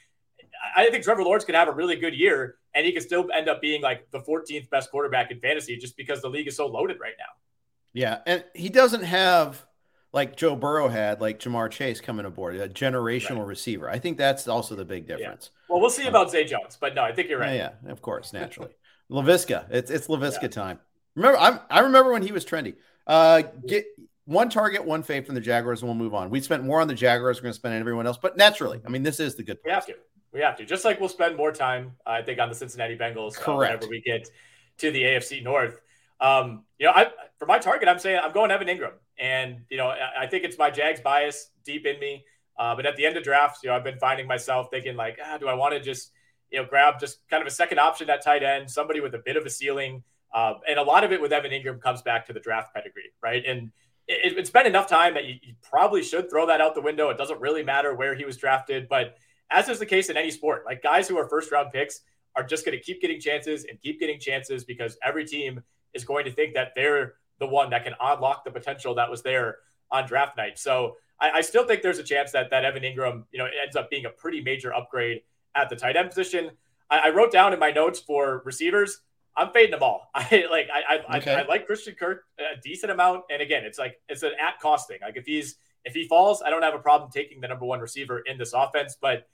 I 0.77 0.89
think 0.91 1.05
Trevor 1.05 1.23
Lawrence 1.23 1.45
could 1.45 1.55
have 1.55 1.69
a 1.69 1.73
really 1.73 1.97
good 1.97 2.15
year 2.15 2.57
and 2.75 2.85
he 2.85 2.93
could 2.93 3.03
still 3.03 3.27
end 3.35 3.49
up 3.49 3.61
being 3.61 3.83
like 3.83 4.11
the 4.11 4.21
14th 4.21 4.69
best 4.71 4.91
quarterback 4.91 5.31
in 5.31 5.41
fantasy 5.41 5.77
just 5.77 5.97
because 5.97 6.23
the 6.23 6.29
league 6.29 6.49
is 6.49 6.57
so 6.57 6.67
loaded 6.67 6.99
right 7.01 7.15
now. 7.19 7.25
Yeah. 7.93 8.19
And 8.27 8.45
he 8.55 8.69
doesn't 8.69 9.05
have 9.05 9.65
like 10.13 10.37
Joe 10.37 10.57
Burrow 10.57 10.89
had, 10.89 11.21
like 11.21 11.41
Ja'Marr 11.41 11.71
Chase 11.71 12.01
coming 12.01 12.27
aboard, 12.27 12.57
a 12.57 12.69
generational 12.69 13.39
right. 13.39 13.49
receiver. 13.49 13.89
I 13.89 13.99
think 13.99 14.19
that's 14.19 14.47
also 14.47 14.75
the 14.75 14.85
big 14.85 15.07
difference. 15.07 15.51
Yeah. 15.53 15.63
Well, 15.69 15.81
we'll 15.81 15.91
see 15.91 16.05
um, 16.05 16.09
about 16.09 16.31
Zay 16.31 16.45
Jones, 16.45 16.79
but 16.81 16.95
no, 16.95 17.03
I 17.03 17.13
think 17.13 17.29
you're 17.29 17.39
right. 17.39 17.55
Yeah, 17.55 17.71
yeah 17.85 17.91
of 17.91 18.03
course, 18.03 18.33
naturally. 18.33 18.71
Laviska. 19.11 19.67
It's 19.71 19.91
it's 19.91 20.09
Laviska 20.09 20.43
yeah. 20.43 20.49
time. 20.49 20.81
Remember, 21.15 21.39
I'm, 21.39 21.61
I 21.71 21.81
remember 21.81 22.13
when 22.13 22.23
he 22.23 22.33
was 22.33 22.45
trendy. 22.45 22.77
Uh, 23.07 23.43
get 23.67 23.87
one 24.27 24.51
target, 24.51 24.85
one 24.85 25.03
fade 25.03 25.25
from 25.25 25.35
the 25.35 25.41
Jaguars, 25.41 25.81
and 25.81 25.89
we'll 25.89 25.97
move 25.97 26.15
on. 26.15 26.29
We 26.31 26.41
spent 26.41 26.65
more 26.65 26.81
on 26.81 26.89
the 26.89 26.95
Jaguars. 26.95 27.39
We're 27.39 27.45
going 27.45 27.53
to 27.53 27.59
spend 27.59 27.75
on 27.75 27.81
everyone 27.81 28.07
else, 28.07 28.19
but 28.21 28.37
naturally, 28.37 28.81
I 28.85 28.91
mean, 28.91 29.03
this 29.03 29.21
is 29.21 29.35
the 29.37 29.43
good. 29.43 29.63
Place. 29.63 29.71
We 29.71 29.73
have 29.73 29.87
to. 29.87 29.95
We 30.33 30.41
have 30.41 30.57
to. 30.57 30.65
Just 30.67 30.85
like 30.85 31.01
we'll 31.01 31.09
spend 31.09 31.37
more 31.37 31.53
time, 31.53 31.93
uh, 32.07 32.11
I 32.11 32.23
think, 32.23 32.39
on 32.39 32.49
the 32.49 32.55
Cincinnati 32.55 32.97
Bengals 32.97 33.37
uh, 33.49 33.57
whenever 33.57 33.89
we 33.89 34.01
get 34.01 34.29
to 34.79 34.91
the 34.91 35.03
AFC 35.03 35.43
North. 35.43 35.81
Um, 36.21 36.65
you 36.79 36.87
know, 36.87 36.93
I 36.93 37.11
for 37.39 37.47
my 37.47 37.59
target, 37.59 37.89
I'm 37.89 37.99
saying 37.99 38.21
I'm 38.23 38.33
going 38.33 38.51
Evan 38.51 38.69
Engram, 38.69 38.93
and 39.19 39.61
you 39.71 39.77
know, 39.77 39.87
I, 39.87 40.25
I 40.25 40.27
think 40.27 40.45
it's 40.45 40.59
my 40.59 40.71
Jags 40.71 41.01
bias 41.01 41.51
deep 41.65 41.87
in 41.87 41.99
me. 42.01 42.25
Uh, 42.59 42.75
but 42.75 42.87
at 42.87 42.97
the 42.97 43.05
end 43.05 43.17
of 43.17 43.23
drafts, 43.23 43.61
you 43.63 43.69
know, 43.69 43.77
I've 43.77 43.85
been 43.85 43.99
finding 43.99 44.27
myself 44.27 44.69
thinking 44.71 44.97
like, 44.97 45.19
ah, 45.23 45.37
do 45.39 45.47
I 45.47 45.55
want 45.55 45.75
to 45.75 45.81
just 45.81 46.13
you 46.51 46.61
know, 46.61 46.67
grab 46.69 46.99
just 47.01 47.19
kind 47.29 47.41
of 47.41 47.47
a 47.47 47.51
second 47.51 47.79
option 47.79 48.09
at 48.11 48.23
tight 48.23 48.43
end, 48.43 48.71
somebody 48.71 49.01
with 49.01 49.15
a 49.15 49.19
bit 49.19 49.37
of 49.37 49.45
a 49.45 49.51
ceiling. 49.51 50.03
Uh, 50.35 50.55
and 50.69 50.79
a 50.79 50.83
lot 50.83 51.05
of 51.05 51.13
it 51.13 51.21
with 51.21 51.33
Evan 51.33 51.51
Engram 51.51 51.81
comes 51.81 52.03
back 52.03 52.27
to 52.27 52.33
the 52.33 52.41
draft 52.41 52.75
pedigree, 52.75 53.11
right? 53.23 53.45
And 53.47 53.71
it, 54.07 54.37
has 54.39 54.51
been 54.51 54.67
enough 54.67 54.89
time 54.89 55.15
that 55.15 55.25
you, 55.25 55.37
you, 55.43 55.55
probably 55.63 56.03
should 56.03 56.31
throw 56.31 56.47
that 56.47 56.61
out 56.61 56.75
the 56.75 56.81
window. 56.81 57.09
It 57.11 57.19
doesn't 57.19 57.41
really 57.41 57.63
matter 57.63 57.95
where 57.95 58.15
he 58.15 58.25
was 58.25 58.37
drafted, 58.37 58.89
but 58.89 59.17
as 59.51 59.69
is 59.69 59.79
the 59.79 59.87
case 59.87 60.09
in 60.09 60.17
any 60.17 60.31
sport, 60.31 60.65
like 60.67 60.83
guys 60.83 61.09
who 61.09 61.17
are 61.17 61.29
first 61.29 61.51
round 61.51 61.73
picks 61.73 62.01
are 62.35 62.45
just 62.45 62.65
going 62.65 62.77
to 62.77 62.83
keep 62.83 63.01
getting 63.01 63.21
chances 63.21 63.65
and 63.65 63.81
keep 63.81 63.99
getting 63.99 64.21
chances 64.21 64.65
because 64.65 64.97
every 65.03 65.25
team 65.25 65.63
is 65.95 66.05
going 66.05 66.25
to 66.25 66.31
think 66.31 66.55
that 66.55 66.73
they're 66.75 67.15
the 67.39 67.47
one 67.47 67.71
that 67.71 67.85
can 67.85 67.95
unlock 68.01 68.45
the 68.45 68.51
potential 68.51 68.95
that 68.95 69.11
was 69.11 69.23
there 69.23 69.59
on 69.91 70.07
draft 70.07 70.37
night. 70.37 70.59
So 70.59 70.97
I, 71.21 71.31
I 71.31 71.41
still 71.41 71.67
think 71.67 71.83
there's 71.83 71.99
a 71.99 72.05
chance 72.05 72.33
that 72.33 72.51
that 72.51 72.65
Evan 72.65 72.83
Engram, 72.83 73.25
you 73.33 73.39
know, 73.39 73.47
ends 73.63 73.77
up 73.77 73.91
being 73.91 74.05
a 74.05 74.11
pretty 74.11 74.43
major 74.43 74.75
upgrade 74.75 75.23
at 75.57 75.69
the 75.69 75.77
tight 75.77 75.97
end 75.97 76.09
position. 76.09 76.51
I, 76.91 76.99
I 77.07 77.11
wrote 77.11 77.33
down 77.33 77.53
in 77.53 77.59
my 77.59 77.71
notes 77.71 78.01
for 78.01 78.43
receivers. 78.45 79.01
I'm 79.37 79.51
fading 79.53 79.73
them 79.73 79.83
all. 79.83 80.11
I 80.15 80.47
like 80.51 80.69
I 80.73 80.99
I, 81.09 81.17
okay. 81.19 81.35
I, 81.35 81.41
I 81.41 81.47
like 81.47 81.67
Christian 81.67 81.95
Kirk 81.95 82.25
a 82.39 82.61
decent 82.63 82.93
amount, 82.93 83.25
and 83.31 83.43
again, 83.43 83.65
it's 83.65 83.79
like 83.79 84.01
it's 84.09 84.23
an 84.23 84.33
at 84.41 84.61
cost 84.61 84.89
thing. 84.89 84.99
Like 85.03 85.17
if 85.17 85.27
he's 85.27 85.57
if 85.85 85.95
he 85.95 86.07
falls, 86.07 86.43
I 86.43 86.51
don't 86.51 86.63
have 86.63 86.75
a 86.75 86.79
problem 86.79 87.11
taking 87.11 87.41
the 87.41 87.49
number 87.49 87.65
one 87.65 87.81
receiver 87.81 88.21
in 88.21 88.39
this 88.39 88.53
offense, 88.53 88.97
but 89.01 89.29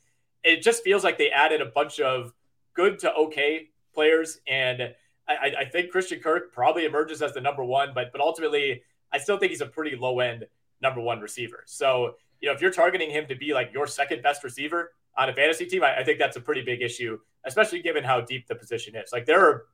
it 0.45 0.62
just 0.62 0.83
feels 0.83 1.05
like 1.05 1.19
they 1.19 1.31
added 1.31 1.61
a 1.61 1.67
bunch 1.67 2.00
of 2.00 2.33
good 2.75 2.99
to 3.00 3.12
okay 3.14 3.69
players, 3.95 4.41
and 4.47 4.95
I, 5.29 5.55
I 5.61 5.64
think 5.67 5.91
Christian 5.91 6.21
Kirk 6.21 6.52
probably 6.52 6.85
emerges 6.85 7.23
as 7.23 7.33
the 7.33 7.41
number 7.41 7.64
one, 7.64 7.93
but 7.95 8.12
but 8.12 8.21
ultimately, 8.21 8.83
I 9.12 9.19
still 9.19 9.38
think 9.38 9.50
he's 9.50 9.61
a 9.61 9.67
pretty 9.67 9.97
low 9.97 10.21
end 10.21 10.47
number 10.81 11.00
one 11.00 11.21
receiver. 11.21 11.62
So 11.67 12.17
you 12.41 12.49
know, 12.49 12.55
if 12.55 12.61
you're 12.61 12.73
targeting 12.73 13.11
him 13.11 13.26
to 13.29 13.37
be 13.37 13.55
like 13.55 13.73
your 13.73 13.87
second 13.87 14.23
best 14.23 14.43
receiver, 14.43 14.93
on 15.16 15.28
a 15.28 15.35
fantasy 15.35 15.66
team, 15.66 15.83
I, 15.83 15.99
I, 15.99 16.04
think 16.04 16.19
that's 16.19 16.37
a 16.37 16.40
pretty 16.40 16.62
big 16.62 16.83
issue, 16.83 17.19
especially 17.45 17.83
given 17.83 18.02
how 18.04 18.21
deep 18.21 18.47
the 18.47 18.54
position 18.54 18.97
is. 18.97 19.12
Like 19.12 19.26
there 19.26 19.40
are 19.40 19.64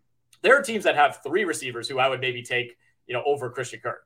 there 0.43 0.59
are 0.59 0.63
teams 0.63 0.85
that 0.85 0.95
have 0.95 1.21
three 1.23 1.45
receivers 1.45 1.89
who 1.89 1.99
I 1.99 2.09
would 2.09 2.21
maybe 2.21 2.43
take, 2.43 2.77
you 3.07 3.15
know, 3.15 3.23
over 3.25 3.51
Christian 3.51 3.81
Kirk. 3.81 4.03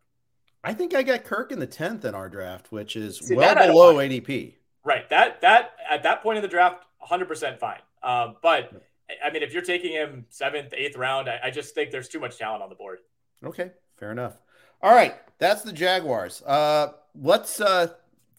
I 0.64 0.72
think 0.72 0.94
I 0.94 1.02
got 1.02 1.24
Kirk 1.24 1.52
in 1.52 1.58
the 1.58 1.66
tenth 1.66 2.04
in 2.04 2.14
our 2.14 2.28
draft, 2.28 2.70
which 2.70 2.96
is 2.96 3.18
See, 3.18 3.34
well 3.34 3.54
below 3.54 3.96
ADP. 3.96 4.54
Right. 4.84 5.08
That 5.10 5.40
that 5.40 5.72
at 5.90 6.02
that 6.04 6.22
point 6.22 6.36
in 6.38 6.42
the 6.42 6.48
draft, 6.48 6.84
100 6.98 7.26
percent 7.26 7.58
fine. 7.58 7.80
Um, 8.02 8.36
but 8.42 8.72
I 9.24 9.30
mean, 9.30 9.42
if 9.42 9.52
you're 9.52 9.62
taking 9.62 9.92
him 9.92 10.26
seventh, 10.30 10.72
eighth 10.76 10.96
round, 10.96 11.28
I, 11.28 11.40
I 11.44 11.50
just 11.50 11.74
think 11.74 11.90
there's 11.90 12.08
too 12.08 12.20
much 12.20 12.38
talent 12.38 12.62
on 12.62 12.68
the 12.68 12.74
board. 12.74 12.98
Okay, 13.44 13.72
fair 13.96 14.12
enough. 14.12 14.34
All 14.80 14.94
right, 14.94 15.14
that's 15.38 15.62
the 15.62 15.72
Jaguars. 15.72 16.42
Uh, 16.42 16.92
let's 17.14 17.60
uh, 17.60 17.88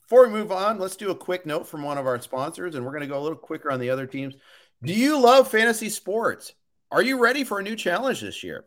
before 0.03 0.27
we 0.27 0.33
move 0.33 0.51
on, 0.51 0.79
let's 0.79 0.95
do 0.95 1.11
a 1.11 1.15
quick 1.15 1.45
note 1.45 1.67
from 1.67 1.83
one 1.83 1.97
of 1.97 2.05
our 2.05 2.19
sponsors, 2.21 2.75
and 2.75 2.85
we're 2.85 2.91
going 2.91 3.01
to 3.01 3.07
go 3.07 3.19
a 3.19 3.21
little 3.23 3.37
quicker 3.37 3.71
on 3.71 3.79
the 3.79 3.89
other 3.89 4.05
teams. 4.05 4.35
Do 4.83 4.93
you 4.93 5.19
love 5.19 5.47
fantasy 5.47 5.89
sports? 5.89 6.53
Are 6.91 7.01
you 7.01 7.17
ready 7.17 7.43
for 7.43 7.59
a 7.59 7.63
new 7.63 7.75
challenge 7.75 8.21
this 8.21 8.43
year? 8.43 8.65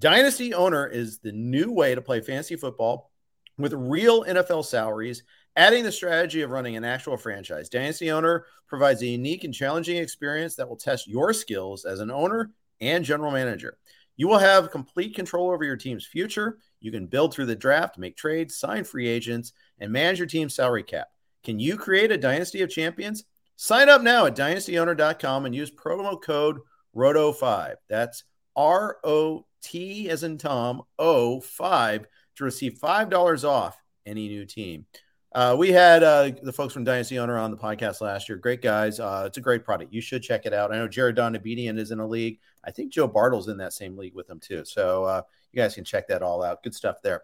Dynasty 0.00 0.52
Owner 0.52 0.86
is 0.86 1.20
the 1.20 1.32
new 1.32 1.70
way 1.70 1.94
to 1.94 2.02
play 2.02 2.20
fantasy 2.20 2.56
football 2.56 3.12
with 3.56 3.72
real 3.72 4.24
NFL 4.24 4.64
salaries, 4.64 5.22
adding 5.54 5.84
the 5.84 5.92
strategy 5.92 6.42
of 6.42 6.50
running 6.50 6.76
an 6.76 6.84
actual 6.84 7.16
franchise. 7.16 7.68
Dynasty 7.68 8.10
Owner 8.10 8.46
provides 8.66 9.02
a 9.02 9.06
unique 9.06 9.44
and 9.44 9.54
challenging 9.54 9.98
experience 9.98 10.56
that 10.56 10.68
will 10.68 10.76
test 10.76 11.06
your 11.06 11.32
skills 11.32 11.84
as 11.84 12.00
an 12.00 12.10
owner 12.10 12.50
and 12.80 13.04
general 13.04 13.30
manager. 13.30 13.78
You 14.16 14.28
will 14.28 14.38
have 14.38 14.70
complete 14.70 15.14
control 15.14 15.50
over 15.50 15.64
your 15.64 15.76
team's 15.76 16.06
future. 16.06 16.58
You 16.80 16.90
can 16.90 17.06
build 17.06 17.32
through 17.32 17.46
the 17.46 17.56
draft, 17.56 17.98
make 17.98 18.16
trades, 18.16 18.58
sign 18.58 18.84
free 18.84 19.08
agents, 19.08 19.52
and 19.82 19.92
manage 19.92 20.18
your 20.18 20.28
team's 20.28 20.54
salary 20.54 20.84
cap. 20.84 21.08
Can 21.42 21.58
you 21.58 21.76
create 21.76 22.12
a 22.12 22.16
dynasty 22.16 22.62
of 22.62 22.70
champions? 22.70 23.24
Sign 23.56 23.88
up 23.88 24.00
now 24.00 24.26
at 24.26 24.36
dynastyowner.com 24.36 25.44
and 25.44 25.54
use 25.54 25.70
promo 25.70 26.22
code 26.22 26.60
ROTO5. 26.96 27.74
That's 27.88 28.24
R 28.54 28.98
O 29.02 29.44
T 29.62 30.08
as 30.08 30.22
in 30.22 30.38
Tom, 30.38 30.82
O 30.98 31.40
5 31.40 32.06
to 32.36 32.44
receive 32.44 32.78
$5 32.78 33.44
off 33.44 33.76
any 34.06 34.28
new 34.28 34.46
team. 34.46 34.86
Uh, 35.34 35.56
we 35.58 35.72
had 35.72 36.02
uh, 36.02 36.30
the 36.42 36.52
folks 36.52 36.74
from 36.74 36.84
Dynasty 36.84 37.18
Owner 37.18 37.38
on 37.38 37.50
the 37.50 37.56
podcast 37.56 38.00
last 38.02 38.28
year. 38.28 38.36
Great 38.36 38.62
guys. 38.62 39.00
Uh, 39.00 39.24
it's 39.26 39.38
a 39.38 39.40
great 39.42 39.64
product. 39.64 39.92
You 39.92 40.00
should 40.00 40.22
check 40.22 40.46
it 40.46 40.52
out. 40.52 40.72
I 40.72 40.76
know 40.76 40.88
Jared 40.88 41.16
Donabedian 41.16 41.78
is 41.78 41.90
in 41.90 42.00
a 42.00 42.06
league. 42.06 42.38
I 42.64 42.70
think 42.70 42.92
Joe 42.92 43.08
Bartle's 43.08 43.48
in 43.48 43.56
that 43.56 43.72
same 43.72 43.96
league 43.96 44.14
with 44.14 44.26
them 44.26 44.38
too. 44.38 44.64
So 44.64 45.04
uh, 45.04 45.22
you 45.50 45.60
guys 45.60 45.74
can 45.74 45.84
check 45.84 46.06
that 46.08 46.22
all 46.22 46.42
out. 46.42 46.62
Good 46.62 46.74
stuff 46.74 46.98
there. 47.02 47.22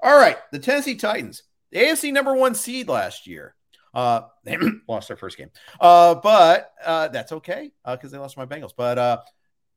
All 0.00 0.16
right, 0.16 0.36
the 0.52 0.58
Tennessee 0.58 0.94
Titans, 0.94 1.44
AFC 1.76 2.12
number 2.12 2.34
one 2.34 2.54
seed 2.54 2.88
last 2.88 3.26
year. 3.26 3.54
Uh, 3.94 4.22
they 4.44 4.56
lost 4.88 5.08
their 5.08 5.16
first 5.16 5.38
game, 5.38 5.50
uh, 5.80 6.14
but 6.16 6.72
uh, 6.84 7.08
that's 7.08 7.32
okay 7.32 7.72
because 7.84 8.12
uh, 8.12 8.16
they 8.16 8.18
lost 8.18 8.36
my 8.36 8.46
Bengals. 8.46 8.72
But 8.76 8.98
uh, 8.98 9.18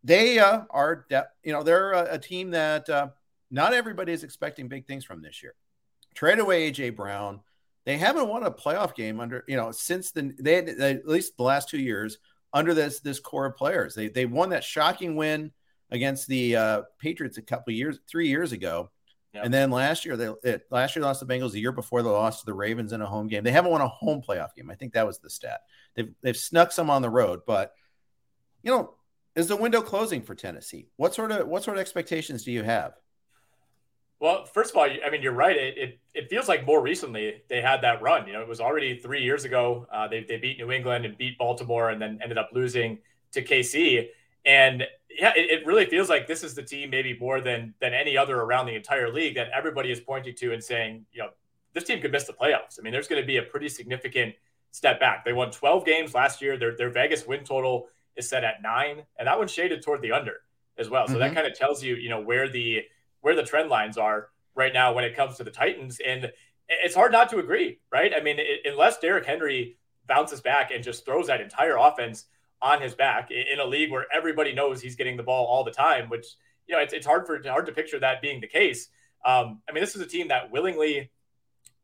they 0.03 0.39
uh, 0.39 0.62
are, 0.70 1.06
de- 1.10 1.27
you 1.44 1.53
know, 1.53 1.63
they're 1.63 1.94
a, 1.94 2.15
a 2.15 2.20
team 2.20 2.51
that 2.51 2.89
uh, 2.89 3.10
not 3.51 3.74
everybody 3.74 4.12
is 4.12 4.24
expecting 4.24 4.68
big 4.68 4.86
things 4.86 5.06
from 5.06 5.22
this 5.22 5.41
year. 5.41 5.56
Trade 6.15 6.39
away 6.39 6.72
AJ 6.72 6.96
Brown. 6.96 7.41
They 7.86 7.98
haven't 7.98 8.27
won 8.27 8.44
a 8.44 8.51
playoff 8.51 8.94
game 8.94 9.20
under, 9.20 9.44
you 9.48 9.56
know, 9.56 9.72
since 9.72 10.12
the 10.12 10.34
they, 10.39 10.62
they 10.62 10.91
at 10.91 11.08
least 11.08 11.38
the 11.38 11.44
last 11.44 11.70
two 11.70 11.79
years 11.79 12.18
under 12.53 12.74
this 12.74 13.00
this 13.00 13.20
core 13.20 13.46
of 13.46 13.56
players. 13.56 13.96
They 13.96 14.10
they 14.10 14.25
won 14.25 14.50
that 14.50 14.63
shocking 14.63 15.15
win 15.15 15.51
against 15.91 16.27
the 16.27 16.56
uh, 16.56 16.82
Patriots 17.00 17.38
a 17.38 17.41
couple 17.41 17.74
years, 17.74 18.00
three 18.08 18.27
years 18.27 18.51
ago. 18.51 18.91
Yep. 19.33 19.45
And 19.45 19.53
then 19.53 19.69
last 19.69 20.05
year, 20.05 20.17
they 20.17 20.29
it, 20.43 20.63
last 20.71 20.95
year 20.95 21.05
lost 21.05 21.19
the 21.19 21.31
Bengals. 21.31 21.51
The 21.51 21.59
year 21.59 21.71
before, 21.71 22.01
they 22.01 22.09
lost 22.09 22.39
to 22.39 22.45
the 22.48 22.53
Ravens 22.53 22.93
in 22.93 23.01
a 23.01 23.05
home 23.05 23.27
game. 23.27 23.43
They 23.43 23.51
haven't 23.51 23.71
won 23.71 23.81
a 23.81 23.88
home 23.88 24.24
playoff 24.27 24.55
game. 24.55 24.71
I 24.71 24.75
think 24.75 24.93
that 24.93 25.05
was 25.05 25.19
the 25.19 25.29
stat. 25.29 25.62
They've 25.95 26.12
they've 26.24 26.38
snuck 26.38 26.71
some 26.71 26.89
on 26.89 27.03
the 27.03 27.09
road, 27.09 27.41
but 27.45 27.74
you 28.63 28.71
know, 28.71 28.95
is 29.36 29.48
the 29.48 29.55
window 29.55 29.81
closing 29.81 30.24
for 30.24 30.33
Tennessee? 30.33 30.88
What 30.95 31.13
sort 31.13 31.31
of 31.31 31.48
what 31.48 31.63
sort 31.63 31.77
of 31.77 31.81
expectations 31.81 32.43
do 32.43 32.51
you 32.51 32.63
have? 32.63 32.93
Well, 34.19 34.45
first 34.45 34.71
of 34.71 34.77
all, 34.77 34.83
I 34.83 35.09
mean, 35.09 35.21
you're 35.21 35.31
right. 35.31 35.55
It, 35.55 35.77
it, 35.77 36.00
it 36.13 36.29
feels 36.29 36.50
like 36.50 36.65
more 36.65 36.81
recently 36.81 37.41
they 37.48 37.62
had 37.62 37.81
that 37.83 38.01
run. 38.01 38.27
You 38.27 38.33
know, 38.33 38.41
it 38.41 38.50
was 38.50 38.59
already 38.59 39.00
three 39.00 39.24
years 39.24 39.45
ago. 39.45 39.88
Uh, 39.91 40.09
they, 40.09 40.24
they 40.24 40.36
beat 40.38 40.57
New 40.57 40.71
England 40.71 41.05
and 41.05 41.17
beat 41.17 41.38
Baltimore 41.38 41.89
and 41.89 42.01
then 42.01 42.19
ended 42.21 42.38
up 42.38 42.50
losing 42.51 42.98
to 43.31 43.41
KC. 43.41 44.07
And 44.46 44.84
yeah, 45.10 45.34
it, 45.36 45.62
it, 45.62 45.65
really 45.65 45.86
feels 45.86 46.10
like 46.10 46.27
this 46.27 46.43
is 46.43 46.53
the 46.55 46.63
team 46.63 46.89
maybe 46.89 47.17
more 47.19 47.41
than 47.41 47.74
than 47.81 47.93
any 47.93 48.17
other 48.17 48.39
around 48.39 48.67
the 48.67 48.75
entire 48.75 49.12
league 49.12 49.36
that 49.36 49.50
everybody 49.53 49.91
is 49.91 50.00
pointing 50.00 50.36
to 50.36 50.53
and 50.53 50.63
saying, 50.63 51.05
you 51.12 51.22
know, 51.22 51.29
this 51.74 51.84
team 51.84 52.01
could 52.01 52.12
miss 52.12 52.25
the 52.25 52.34
playoffs. 52.34 52.79
I 52.79 52.81
mean, 52.81 52.93
there's 52.93 53.08
going 53.08 53.22
to 53.22 53.27
be 53.27 53.37
a 53.37 53.44
pretty 53.44 53.70
significant 53.70 54.35
step 54.72 55.00
back. 55.00 55.25
They 55.25 55.33
won 55.33 55.51
12 55.51 55.85
games 55.85 56.13
last 56.13 56.42
year. 56.42 56.57
Their 56.57 56.75
their 56.75 56.90
Vegas 56.90 57.25
win 57.27 57.44
total 57.44 57.87
is 58.16 58.29
set 58.29 58.44
at 58.44 58.61
nine, 58.61 59.03
and 59.18 59.27
that 59.27 59.37
one's 59.37 59.51
shaded 59.51 59.81
toward 59.81 60.01
the 60.01 60.11
under 60.11 60.35
as 60.77 60.90
well. 60.90 61.07
So 61.07 61.13
mm-hmm. 61.13 61.22
that 61.22 61.33
kind 61.33 61.46
of 61.46 61.57
tells 61.57 61.83
you, 61.83 61.96
you 61.96 62.09
know, 62.09 62.22
where 62.22 62.48
the 62.48 62.83
where 63.22 63.35
the 63.35 63.44
trend 63.44 63.70
lines 63.70 63.98
are 63.98 64.29
right 64.55 64.74
now 64.74 64.94
when 64.94 65.03
it 65.03 65.16
comes 65.16 65.37
to 65.37 65.44
the 65.44 65.51
Titans. 65.51 66.00
And 66.05 66.31
it's 66.68 66.96
hard 66.96 67.11
not 67.11 67.29
to 67.29 67.40
agree, 67.40 67.79
right? 67.92 68.13
I 68.16 68.22
mean, 68.22 68.37
it, 68.40 68.61
unless 68.66 69.00
Derrick 69.00 69.25
Henry 69.25 69.77
bounces 70.07 70.42
back 70.42 70.72
and 70.72 70.83
just 70.83 71.05
throws 71.05 71.27
that 71.27 71.42
entire 71.42 71.77
offense 71.77 72.25
on 72.61 72.81
his 72.81 72.93
back 72.93 73.31
in 73.31 73.59
a 73.59 73.65
league 73.65 73.91
where 73.91 74.05
everybody 74.13 74.53
knows 74.53 74.81
he's 74.81 74.95
getting 74.95 75.17
the 75.17 75.24
ball 75.24 75.45
all 75.45 75.63
the 75.63 75.72
time, 75.72 76.09
which 76.09 76.25
you 76.67 76.75
know 76.75 76.81
it's, 76.81 76.93
it's 76.93 77.05
hard 77.05 77.25
for 77.25 77.41
hard 77.48 77.65
to 77.65 77.72
picture 77.72 78.00
that 78.00 78.22
being 78.22 78.41
the 78.41 78.48
case. 78.48 78.89
Um, 79.25 79.61
I 79.67 79.74
mean, 79.74 79.81
this 79.81 79.95
is 79.95 80.01
a 80.01 80.07
team 80.07 80.29
that 80.29 80.51
willingly 80.51 81.11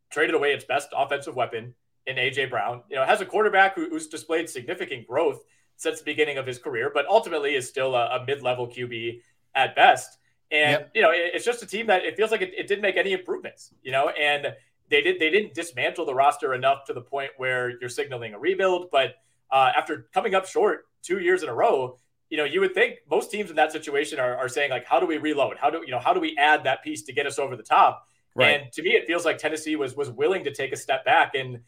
traded 0.10 0.36
away 0.36 0.54
its 0.54 0.66
best 0.66 0.90
offensive 0.96 1.36
weapon 1.36 1.74
in 2.06 2.18
AJ 2.18 2.50
Brown. 2.50 2.84
You 2.90 2.98
know, 2.98 3.06
has 3.06 3.22
a 3.22 3.26
quarterback 3.26 3.76
who, 3.76 3.90
who's 3.90 4.08
displayed 4.08 4.50
significant 4.50 5.08
growth 5.08 5.44
since 5.78 6.00
the 6.00 6.06
beginning 6.06 6.38
of 6.38 6.46
his 6.46 6.58
career, 6.58 6.92
but 6.94 7.06
ultimately 7.08 7.56
is 7.56 7.68
still 7.68 7.96
a, 7.96 8.18
a 8.18 8.26
mid-level 8.26 8.68
QB 8.68 9.20
at 9.54 9.76
best. 9.76 10.18
And 10.52 10.72
yep. 10.72 10.92
you 10.94 11.02
know, 11.02 11.12
it, 11.12 11.32
it's 11.34 11.46
just 11.46 11.64
a 11.64 11.66
team 11.66 11.88
that 11.88 12.04
it 12.04 12.16
feels 12.16 12.32
like 12.32 12.42
it, 12.42 12.54
it 12.56 12.68
didn't 12.68 12.82
make 12.82 12.98
any 12.98 13.14
improvements. 13.14 13.74
You 13.82 13.92
know, 13.92 14.10
and 14.10 14.54
they 14.90 15.02
did 15.02 15.20
they 15.20 15.30
didn't 15.30 15.54
dismantle 15.54 16.06
the 16.06 16.14
roster 16.14 16.54
enough 16.54 16.86
to 16.86 16.94
the 16.94 17.02
point 17.02 17.32
where 17.38 17.80
you're 17.80 17.90
signaling 17.90 18.34
a 18.34 18.40
rebuild. 18.40 18.90
But 18.92 19.16
uh, 19.52 19.72
after 19.76 20.08
coming 20.14 20.36
up 20.36 20.48
short 20.48 20.86
two 21.04 21.20
years 21.20 21.44
in 21.44 21.50
a 21.50 21.54
row, 21.54 21.98
you 22.30 22.38
know, 22.38 22.44
you 22.44 22.60
would 22.60 22.74
think 22.74 22.96
most 23.10 23.32
teams 23.32 23.50
in 23.50 23.56
that 23.56 23.72
situation 23.72 24.20
are, 24.20 24.36
are 24.36 24.50
saying 24.50 24.72
like, 24.72 24.86
how 24.86 25.00
do 25.00 25.06
we 25.06 25.18
reload? 25.18 25.58
How 25.58 25.70
do 25.70 25.82
you 25.86 25.92
know 25.92 26.00
how 26.00 26.14
do 26.14 26.20
we 26.20 26.36
add 26.38 26.64
that 26.64 26.84
piece 26.84 27.04
to 27.04 27.14
get 27.14 27.26
us 27.26 27.40
over 27.40 27.56
the 27.56 27.64
top? 27.64 28.08
Right. 28.34 28.62
And 28.62 28.72
to 28.74 28.82
me, 28.82 28.92
it 28.92 29.08
feels 29.08 29.24
like 29.24 29.38
Tennessee 29.38 29.76
was 29.76 29.96
was 29.96 30.10
willing 30.10 30.44
to 30.44 30.54
take 30.54 30.74
a 30.74 30.78
step 30.78 31.06
back 31.06 31.36
and 31.36 31.60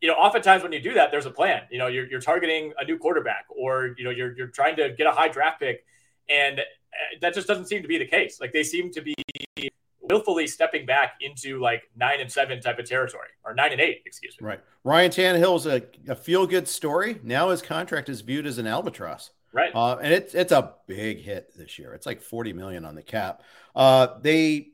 you 0.00 0.08
know, 0.08 0.14
oftentimes 0.14 0.62
when 0.62 0.72
you 0.72 0.80
do 0.80 0.94
that, 0.94 1.10
there's 1.10 1.26
a 1.26 1.30
plan. 1.30 1.62
You 1.70 1.78
know, 1.78 1.86
you're, 1.86 2.06
you're 2.06 2.20
targeting 2.20 2.72
a 2.78 2.84
new 2.84 2.98
quarterback, 2.98 3.46
or 3.48 3.94
you 3.96 4.04
know, 4.04 4.10
you're 4.10 4.36
you're 4.36 4.48
trying 4.48 4.76
to 4.76 4.90
get 4.90 5.06
a 5.06 5.10
high 5.10 5.28
draft 5.28 5.60
pick, 5.60 5.84
and 6.28 6.60
uh, 6.60 6.62
that 7.22 7.34
just 7.34 7.48
doesn't 7.48 7.66
seem 7.66 7.82
to 7.82 7.88
be 7.88 7.98
the 7.98 8.06
case. 8.06 8.38
Like 8.40 8.52
they 8.52 8.62
seem 8.62 8.92
to 8.92 9.00
be 9.00 9.14
willfully 10.08 10.46
stepping 10.46 10.86
back 10.86 11.14
into 11.20 11.60
like 11.60 11.82
nine 11.96 12.20
and 12.20 12.30
seven 12.30 12.60
type 12.60 12.78
of 12.78 12.88
territory, 12.88 13.28
or 13.44 13.54
nine 13.54 13.72
and 13.72 13.80
eight, 13.80 14.02
excuse 14.06 14.36
me. 14.40 14.46
Right. 14.46 14.60
Ryan 14.84 15.10
Tannehill's 15.10 15.66
a, 15.66 15.82
a 16.08 16.14
feel 16.14 16.46
good 16.46 16.68
story. 16.68 17.20
Now 17.22 17.50
his 17.50 17.62
contract 17.62 18.08
is 18.08 18.20
viewed 18.20 18.46
as 18.46 18.58
an 18.58 18.66
albatross. 18.66 19.30
Right. 19.52 19.74
Uh, 19.74 19.96
and 19.96 20.12
it's 20.12 20.34
it's 20.34 20.52
a 20.52 20.74
big 20.86 21.20
hit 21.20 21.52
this 21.56 21.78
year. 21.78 21.94
It's 21.94 22.06
like 22.06 22.20
40 22.20 22.52
million 22.52 22.84
on 22.84 22.94
the 22.94 23.02
cap. 23.02 23.42
Uh, 23.74 24.08
they 24.20 24.68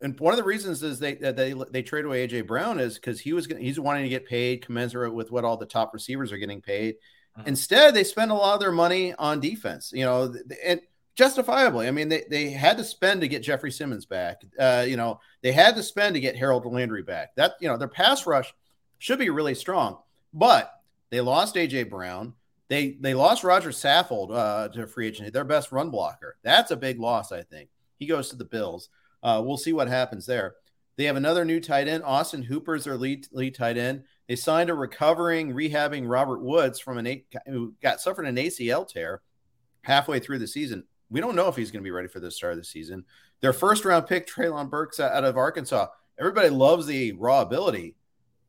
and 0.00 0.18
one 0.18 0.32
of 0.32 0.38
the 0.38 0.44
reasons 0.44 0.82
is 0.82 0.98
they 0.98 1.14
they 1.14 1.54
they 1.70 1.82
trade 1.82 2.04
away 2.04 2.26
AJ 2.26 2.46
Brown 2.46 2.78
is 2.78 2.94
because 2.94 3.20
he 3.20 3.32
was 3.32 3.46
going 3.46 3.62
he's 3.62 3.80
wanting 3.80 4.04
to 4.04 4.08
get 4.08 4.26
paid 4.26 4.64
commensurate 4.64 5.14
with 5.14 5.30
what 5.30 5.44
all 5.44 5.56
the 5.56 5.66
top 5.66 5.92
receivers 5.94 6.32
are 6.32 6.38
getting 6.38 6.60
paid. 6.60 6.96
Mm-hmm. 7.38 7.48
Instead, 7.48 7.94
they 7.94 8.04
spend 8.04 8.30
a 8.30 8.34
lot 8.34 8.54
of 8.54 8.60
their 8.60 8.72
money 8.72 9.14
on 9.14 9.40
defense. 9.40 9.92
You 9.94 10.04
know, 10.04 10.34
and 10.64 10.80
justifiably. 11.14 11.88
I 11.88 11.90
mean, 11.90 12.08
they, 12.08 12.24
they 12.30 12.50
had 12.50 12.76
to 12.78 12.84
spend 12.84 13.20
to 13.20 13.28
get 13.28 13.42
Jeffery 13.42 13.70
Simmons 13.70 14.06
back. 14.06 14.42
Uh, 14.58 14.84
you 14.86 14.96
know, 14.96 15.20
they 15.42 15.52
had 15.52 15.76
to 15.76 15.82
spend 15.82 16.14
to 16.14 16.20
get 16.20 16.36
Harold 16.36 16.64
Landry 16.66 17.02
back. 17.02 17.34
That 17.36 17.54
you 17.60 17.68
know, 17.68 17.76
their 17.76 17.88
pass 17.88 18.26
rush 18.26 18.52
should 18.98 19.18
be 19.18 19.30
really 19.30 19.54
strong, 19.54 19.98
but 20.32 20.72
they 21.10 21.20
lost 21.20 21.56
AJ 21.56 21.90
Brown. 21.90 22.34
They 22.68 22.96
they 23.00 23.14
lost 23.14 23.44
Rodger 23.44 23.70
Saffold 23.70 24.34
uh, 24.34 24.68
to 24.68 24.86
free 24.86 25.08
agency, 25.08 25.30
their 25.30 25.44
best 25.44 25.72
run 25.72 25.90
blocker. 25.90 26.36
That's 26.42 26.70
a 26.70 26.76
big 26.76 26.98
loss, 26.98 27.32
I 27.32 27.42
think. 27.42 27.68
He 27.98 28.06
goes 28.06 28.30
to 28.30 28.36
the 28.36 28.44
Bills. 28.44 28.88
Uh, 29.22 29.42
we'll 29.44 29.58
see 29.58 29.72
what 29.72 29.88
happens 29.88 30.26
there. 30.26 30.54
They 30.96 31.04
have 31.04 31.16
another 31.16 31.44
new 31.44 31.60
tight 31.60 31.88
end. 31.88 32.02
Austin 32.04 32.42
Hooper 32.42 32.74
is 32.74 32.84
their 32.84 32.96
lead 32.96 33.26
lead 33.32 33.54
tight 33.54 33.76
end. 33.76 34.04
They 34.28 34.36
signed 34.36 34.70
a 34.70 34.74
recovering, 34.74 35.52
rehabbing 35.52 36.08
Robert 36.08 36.40
Woods 36.42 36.80
from 36.80 36.98
an 36.98 37.22
who 37.46 37.74
got 37.82 38.00
suffered 38.00 38.26
an 38.26 38.36
ACL 38.36 38.88
tear 38.88 39.20
halfway 39.82 40.20
through 40.20 40.38
the 40.38 40.46
season. 40.46 40.84
We 41.12 41.20
don't 41.20 41.36
know 41.36 41.48
if 41.48 41.56
he's 41.56 41.70
going 41.70 41.82
to 41.82 41.86
be 41.86 41.90
ready 41.90 42.08
for 42.08 42.20
the 42.20 42.30
start 42.30 42.54
of 42.54 42.58
the 42.58 42.64
season. 42.64 43.04
Their 43.40 43.52
first 43.52 43.84
round 43.84 44.06
pick, 44.06 44.26
Treylon 44.26 44.70
Burks 44.70 44.98
out 44.98 45.24
of 45.24 45.36
Arkansas. 45.36 45.88
Everybody 46.18 46.48
loves 46.48 46.86
the 46.86 47.12
raw 47.12 47.42
ability, 47.42 47.96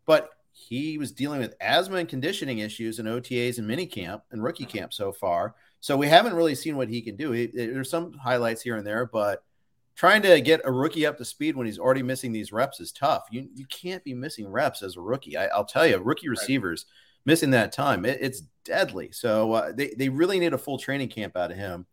but 0.06 0.30
he 0.52 0.97
was 0.97 1.12
dealing 1.12 1.39
with 1.39 1.56
asthma 1.60 1.97
and 1.97 2.08
conditioning 2.08 2.60
issues 2.60 2.99
in 2.99 3.06
OTAs 3.06 3.58
and 3.58 3.69
minicamp 3.69 4.21
and 4.32 4.43
rookie 4.43 4.65
camp 4.65 4.93
so 4.93 5.12
far. 5.12 5.56
So 5.80 5.97
we 5.97 6.08
haven't 6.08 6.36
really 6.36 6.56
seen 6.56 6.78
what 6.78 6.89
he 6.89 7.02
can 7.02 7.15
do. 7.15 7.32
He, 7.32 7.47
there's 7.47 7.89
some 7.89 8.13
highlights 8.13 8.62
here 8.62 8.78
and 8.78 8.86
there, 8.88 9.06
but 9.06 9.43
trying 9.95 10.21
to 10.21 10.39
get 10.41 10.62
a 10.63 10.71
rookie 10.71 11.06
up 11.06 11.17
to 11.17 11.26
speed 11.26 11.56
when 11.56 11.65
he's 11.65 11.80
already 11.80 12.04
missing 12.04 12.32
these 12.32 12.52
reps 12.54 12.80
is 12.80 12.91
tough. 12.91 13.23
You 13.32 13.49
you 13.54 13.65
can't 13.65 14.04
be 14.04 14.13
missing 14.13 14.47
reps 14.47 14.82
as 14.82 14.95
a 14.95 15.02
rookie. 15.02 15.36
I, 15.36 15.56
will 15.56 15.65
tell 15.65 15.86
you, 15.86 15.97
rookie 15.97 16.30
receivers 16.30 16.86
missing 17.26 17.52
that 17.52 17.71
time, 17.71 18.06
it, 18.06 18.19
it's 18.21 18.43
deadly. 18.63 19.12
So 19.12 19.54
uh, 19.54 19.71
they 19.71 19.93
they 19.97 20.10
really 20.10 20.39
need 20.39 20.54
a 20.54 20.58
full 20.58 20.78
training 20.78 21.10
camp 21.10 21.36
out 21.36 21.52
of 21.52 21.58
him. 21.58 21.86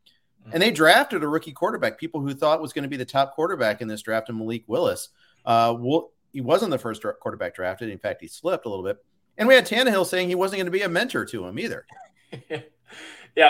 And 0.52 0.62
they 0.62 0.70
drafted 0.70 1.22
a 1.22 1.28
rookie 1.28 1.52
quarterback. 1.52 1.98
People 1.98 2.20
who 2.20 2.34
thought 2.34 2.60
was 2.60 2.72
going 2.72 2.82
to 2.82 2.88
be 2.88 2.96
the 2.96 3.04
top 3.04 3.34
quarterback 3.34 3.80
in 3.80 3.88
this 3.88 4.02
draft, 4.02 4.28
and 4.28 4.38
Malik 4.38 4.64
Willis. 4.66 5.10
Uh, 5.44 5.74
well, 5.78 6.10
he 6.32 6.40
wasn't 6.40 6.70
the 6.70 6.78
first 6.78 7.04
quarterback 7.20 7.54
drafted. 7.54 7.88
In 7.90 7.98
fact, 7.98 8.20
he 8.20 8.28
slipped 8.28 8.66
a 8.66 8.68
little 8.68 8.84
bit. 8.84 8.98
And 9.38 9.48
we 9.48 9.54
had 9.54 9.66
Tannehill 9.66 10.06
saying 10.06 10.28
he 10.28 10.34
wasn't 10.34 10.58
going 10.58 10.66
to 10.66 10.72
be 10.72 10.82
a 10.82 10.88
mentor 10.88 11.24
to 11.24 11.46
him 11.46 11.58
either. 11.58 11.86
yeah, 12.50 12.60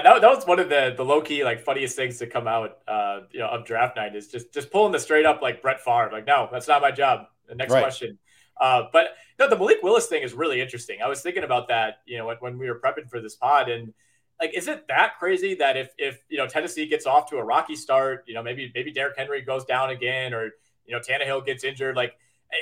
that, 0.02 0.20
that 0.20 0.22
was 0.22 0.46
one 0.46 0.60
of 0.60 0.68
the 0.68 0.94
the 0.96 1.04
low 1.04 1.20
key 1.20 1.42
like 1.42 1.64
funniest 1.64 1.96
things 1.96 2.18
to 2.18 2.26
come 2.26 2.46
out, 2.46 2.78
uh, 2.86 3.20
you 3.30 3.40
know, 3.40 3.48
of 3.48 3.64
draft 3.64 3.96
night 3.96 4.14
is 4.14 4.28
just 4.28 4.52
just 4.52 4.70
pulling 4.70 4.92
the 4.92 5.00
straight 5.00 5.26
up 5.26 5.42
like 5.42 5.62
Brett 5.62 5.80
Favre. 5.80 6.10
Like, 6.12 6.26
no, 6.26 6.48
that's 6.52 6.68
not 6.68 6.82
my 6.82 6.90
job. 6.90 7.26
The 7.48 7.54
next 7.54 7.72
right. 7.72 7.82
question. 7.82 8.18
Uh, 8.60 8.84
but 8.92 9.14
no, 9.38 9.48
the 9.48 9.56
Malik 9.56 9.78
Willis 9.82 10.06
thing 10.06 10.22
is 10.22 10.34
really 10.34 10.60
interesting. 10.60 10.98
I 11.02 11.08
was 11.08 11.22
thinking 11.22 11.44
about 11.44 11.68
that, 11.68 12.00
you 12.04 12.18
know, 12.18 12.26
when, 12.26 12.36
when 12.40 12.58
we 12.58 12.68
were 12.68 12.78
prepping 12.78 13.08
for 13.08 13.20
this 13.20 13.34
pod, 13.34 13.70
and 13.70 13.94
like, 14.40 14.54
is 14.54 14.68
it 14.68 14.86
that 14.88 15.18
crazy 15.18 15.54
that 15.56 15.76
if 15.76 15.92
if 15.98 16.24
you 16.28 16.38
know 16.38 16.46
Tennessee 16.46 16.86
gets 16.86 17.06
off 17.06 17.28
to 17.30 17.36
a 17.36 17.44
rocky 17.44 17.76
start, 17.76 18.24
you 18.26 18.34
know, 18.34 18.42
maybe 18.42 18.72
maybe 18.74 18.92
Derrick 18.92 19.16
Henry 19.16 19.42
goes 19.42 19.64
down 19.64 19.90
again, 19.90 20.32
or 20.34 20.50
you 20.86 20.94
know 20.94 21.00
Tannehill 21.00 21.44
gets 21.44 21.64
injured, 21.64 21.96
like. 21.96 22.14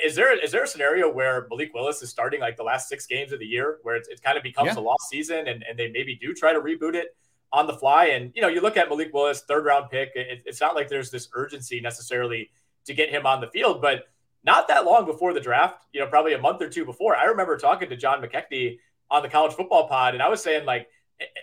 Is 0.05 0.13
there 0.13 0.39
is 0.39 0.51
there 0.51 0.63
a 0.63 0.67
scenario 0.67 1.11
where 1.11 1.47
Malik 1.49 1.73
Willis 1.73 2.03
is 2.03 2.11
starting 2.11 2.39
like 2.39 2.57
the 2.57 2.63
last 2.63 2.89
six 2.89 3.07
games 3.07 3.31
of 3.31 3.39
the 3.39 3.45
year 3.47 3.79
where 3.81 3.95
it 3.95 4.07
kind 4.23 4.37
of 4.37 4.43
becomes 4.43 4.75
yeah. 4.75 4.79
a 4.79 4.81
lost 4.81 5.09
season 5.09 5.47
and, 5.47 5.65
and 5.67 5.79
they 5.79 5.89
maybe 5.89 6.15
do 6.15 6.31
try 6.31 6.53
to 6.53 6.61
reboot 6.61 6.93
it 6.93 7.15
on 7.51 7.65
the 7.65 7.73
fly? 7.73 8.05
And 8.09 8.31
you 8.35 8.43
know, 8.43 8.49
you 8.49 8.61
look 8.61 8.77
at 8.77 8.87
Malik 8.87 9.11
Willis, 9.11 9.41
third 9.47 9.65
round 9.65 9.89
pick. 9.89 10.11
It, 10.13 10.43
it's 10.45 10.61
not 10.61 10.75
like 10.75 10.89
there's 10.89 11.09
this 11.09 11.27
urgency 11.33 11.81
necessarily 11.81 12.51
to 12.85 12.93
get 12.93 13.09
him 13.09 13.25
on 13.25 13.41
the 13.41 13.47
field, 13.47 13.81
but 13.81 14.03
not 14.43 14.67
that 14.67 14.85
long 14.85 15.05
before 15.05 15.33
the 15.33 15.39
draft, 15.39 15.85
you 15.91 15.99
know, 15.99 16.07
probably 16.07 16.33
a 16.33 16.39
month 16.39 16.61
or 16.61 16.69
two 16.69 16.85
before, 16.85 17.15
I 17.15 17.25
remember 17.25 17.57
talking 17.57 17.89
to 17.89 17.95
John 17.97 18.21
McKechnie 18.21 18.77
on 19.11 19.21
the 19.21 19.29
college 19.29 19.53
football 19.53 19.87
pod, 19.87 20.13
and 20.13 20.23
I 20.23 20.29
was 20.29 20.41
saying 20.41 20.65
like, 20.65 20.87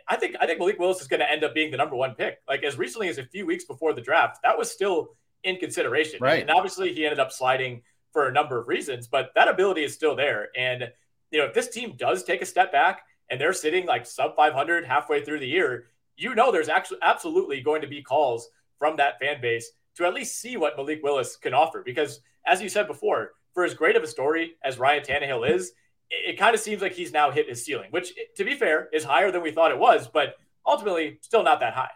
I 0.08 0.16
think 0.16 0.36
I 0.40 0.46
think 0.46 0.58
Malik 0.58 0.78
Willis 0.78 1.00
is 1.00 1.08
going 1.08 1.20
to 1.20 1.30
end 1.30 1.44
up 1.44 1.54
being 1.54 1.70
the 1.70 1.76
number 1.76 1.96
one 1.96 2.14
pick. 2.14 2.38
Like 2.48 2.62
as 2.62 2.78
recently 2.78 3.08
as 3.08 3.18
a 3.18 3.24
few 3.24 3.46
weeks 3.46 3.64
before 3.64 3.92
the 3.92 4.00
draft, 4.00 4.38
that 4.42 4.56
was 4.56 4.70
still 4.70 5.10
in 5.44 5.56
consideration. 5.56 6.18
Right. 6.20 6.40
And 6.40 6.50
obviously 6.50 6.92
he 6.92 7.04
ended 7.04 7.20
up 7.20 7.32
sliding 7.32 7.82
for 8.12 8.28
a 8.28 8.32
number 8.32 8.58
of 8.58 8.68
reasons, 8.68 9.06
but 9.06 9.30
that 9.34 9.48
ability 9.48 9.84
is 9.84 9.94
still 9.94 10.16
there. 10.16 10.48
And 10.56 10.90
you 11.30 11.38
know, 11.38 11.46
if 11.46 11.54
this 11.54 11.68
team 11.68 11.94
does 11.96 12.24
take 12.24 12.42
a 12.42 12.46
step 12.46 12.72
back 12.72 13.02
and 13.30 13.40
they're 13.40 13.52
sitting 13.52 13.86
like 13.86 14.06
sub 14.06 14.36
500 14.36 14.84
halfway 14.84 15.24
through 15.24 15.40
the 15.40 15.48
year, 15.48 15.86
you 16.16 16.34
know, 16.34 16.50
there's 16.50 16.68
actually 16.68 16.98
absolutely 17.02 17.60
going 17.60 17.82
to 17.82 17.88
be 17.88 18.02
calls 18.02 18.48
from 18.78 18.96
that 18.96 19.18
fan 19.18 19.40
base 19.40 19.70
to 19.96 20.04
at 20.04 20.14
least 20.14 20.40
see 20.40 20.56
what 20.56 20.76
Malik 20.76 21.02
Willis 21.02 21.36
can 21.36 21.54
offer 21.54 21.82
because 21.84 22.20
as 22.46 22.62
you 22.62 22.68
said 22.68 22.86
before, 22.86 23.32
for 23.54 23.64
as 23.64 23.74
great 23.74 23.96
of 23.96 24.02
a 24.02 24.06
story 24.06 24.52
as 24.62 24.78
Ryan 24.78 25.02
Tannehill 25.02 25.50
is, 25.50 25.72
it, 26.10 26.34
it 26.34 26.38
kind 26.38 26.54
of 26.54 26.60
seems 26.60 26.82
like 26.82 26.92
he's 26.92 27.12
now 27.12 27.30
hit 27.30 27.48
his 27.48 27.64
ceiling, 27.64 27.88
which, 27.90 28.12
to 28.36 28.44
be 28.44 28.54
fair, 28.54 28.88
is 28.92 29.04
higher 29.04 29.30
than 29.30 29.42
we 29.42 29.50
thought 29.50 29.70
it 29.70 29.78
was, 29.78 30.08
but 30.08 30.36
ultimately 30.66 31.18
still 31.22 31.42
not 31.42 31.60
that 31.60 31.74
high. 31.74 31.90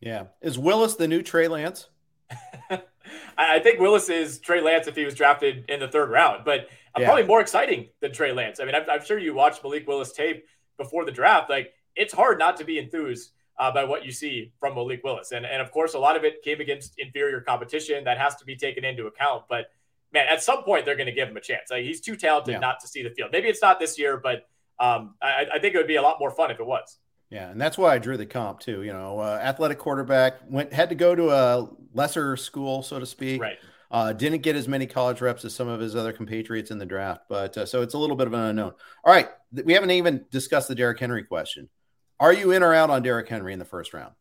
Yeah. 0.00 0.24
Is 0.40 0.58
Willis 0.58 0.94
the 0.94 1.08
new 1.08 1.22
Trey 1.22 1.48
Lance? 1.48 1.88
I 3.38 3.58
think 3.60 3.80
Willis 3.80 4.08
is 4.08 4.38
Trey 4.40 4.60
Lance 4.60 4.86
if 4.86 4.96
he 4.96 5.04
was 5.04 5.14
drafted 5.14 5.64
in 5.68 5.80
the 5.80 5.88
third 5.88 6.10
round, 6.10 6.44
but 6.44 6.68
yeah. 6.98 7.06
probably 7.06 7.24
more 7.24 7.40
exciting 7.40 7.88
than 8.00 8.12
Trey 8.12 8.32
Lance. 8.32 8.60
I 8.60 8.64
mean, 8.64 8.74
I'm, 8.74 8.88
I'm, 8.90 9.04
sure 9.04 9.18
you 9.18 9.34
watched 9.34 9.62
Malik 9.62 9.86
Willis 9.86 10.12
tape 10.12 10.44
before 10.76 11.04
the 11.04 11.12
draft. 11.12 11.48
Like, 11.48 11.72
it's 11.94 12.12
hard 12.12 12.38
not 12.38 12.56
to 12.58 12.64
be 12.64 12.78
enthused 12.78 13.32
uh, 13.58 13.72
by 13.72 13.84
what 13.84 14.04
you 14.04 14.12
see 14.12 14.52
from 14.58 14.74
Malik 14.74 15.02
Willis. 15.04 15.32
And, 15.32 15.46
and 15.46 15.62
of 15.62 15.70
course, 15.70 15.94
a 15.94 15.98
lot 15.98 16.16
of 16.16 16.24
it 16.24 16.42
came 16.42 16.60
against 16.60 16.94
inferior 16.98 17.40
competition. 17.40 18.04
That 18.04 18.18
has 18.18 18.36
to 18.36 18.44
be 18.44 18.56
taken 18.56 18.84
into 18.84 19.06
account. 19.06 19.44
But 19.48 19.70
man, 20.16 20.26
at 20.28 20.42
some 20.42 20.62
point 20.62 20.84
they're 20.84 20.96
going 20.96 21.06
to 21.06 21.12
give 21.12 21.28
him 21.28 21.36
a 21.36 21.40
chance. 21.40 21.70
Like, 21.70 21.84
he's 21.84 22.00
too 22.00 22.16
talented 22.16 22.52
yeah. 22.52 22.58
not 22.58 22.80
to 22.80 22.88
see 22.88 23.02
the 23.02 23.10
field. 23.10 23.30
Maybe 23.32 23.48
it's 23.48 23.62
not 23.62 23.78
this 23.78 23.98
year, 23.98 24.16
but 24.16 24.48
um, 24.78 25.14
I, 25.22 25.46
I, 25.54 25.58
think 25.58 25.74
it 25.74 25.78
would 25.78 25.86
be 25.86 25.96
a 25.96 26.02
lot 26.02 26.18
more 26.18 26.30
fun 26.30 26.50
if 26.50 26.60
it 26.60 26.66
was. 26.66 26.98
Yeah, 27.30 27.50
and 27.50 27.60
that's 27.60 27.78
why 27.78 27.94
I 27.94 27.98
drew 27.98 28.16
the 28.16 28.26
comp 28.26 28.60
too. 28.60 28.82
You 28.82 28.92
know, 28.92 29.18
uh, 29.18 29.40
athletic 29.42 29.78
quarterback 29.78 30.34
went 30.48 30.72
had 30.72 30.90
to 30.90 30.94
go 30.94 31.14
to 31.14 31.30
a 31.30 31.68
lesser 31.92 32.36
school, 32.36 32.82
so 32.82 33.00
to 33.00 33.06
speak. 33.06 33.40
Right. 33.40 33.58
Uh, 33.90 34.12
didn't 34.12 34.42
get 34.42 34.54
as 34.56 34.68
many 34.68 34.86
college 34.86 35.20
reps 35.20 35.44
as 35.44 35.54
some 35.54 35.68
of 35.68 35.80
his 35.80 35.96
other 35.96 36.12
compatriots 36.12 36.70
in 36.70 36.78
the 36.78 36.86
draft, 36.86 37.22
but 37.28 37.56
uh, 37.56 37.64
so 37.64 37.82
it's 37.82 37.94
a 37.94 37.98
little 37.98 38.16
bit 38.16 38.26
of 38.26 38.32
an 38.32 38.40
unknown. 38.40 38.72
All 39.04 39.12
right, 39.12 39.28
we 39.64 39.72
haven't 39.72 39.92
even 39.92 40.24
discussed 40.30 40.68
the 40.68 40.74
Derrick 40.74 40.98
Henry 40.98 41.24
question. 41.24 41.68
Are 42.18 42.32
you 42.32 42.50
in 42.50 42.62
or 42.62 42.74
out 42.74 42.90
on 42.90 43.02
Derrick 43.02 43.28
Henry 43.28 43.52
in 43.52 43.58
the 43.58 43.64
first 43.64 43.94
round? 43.94 44.12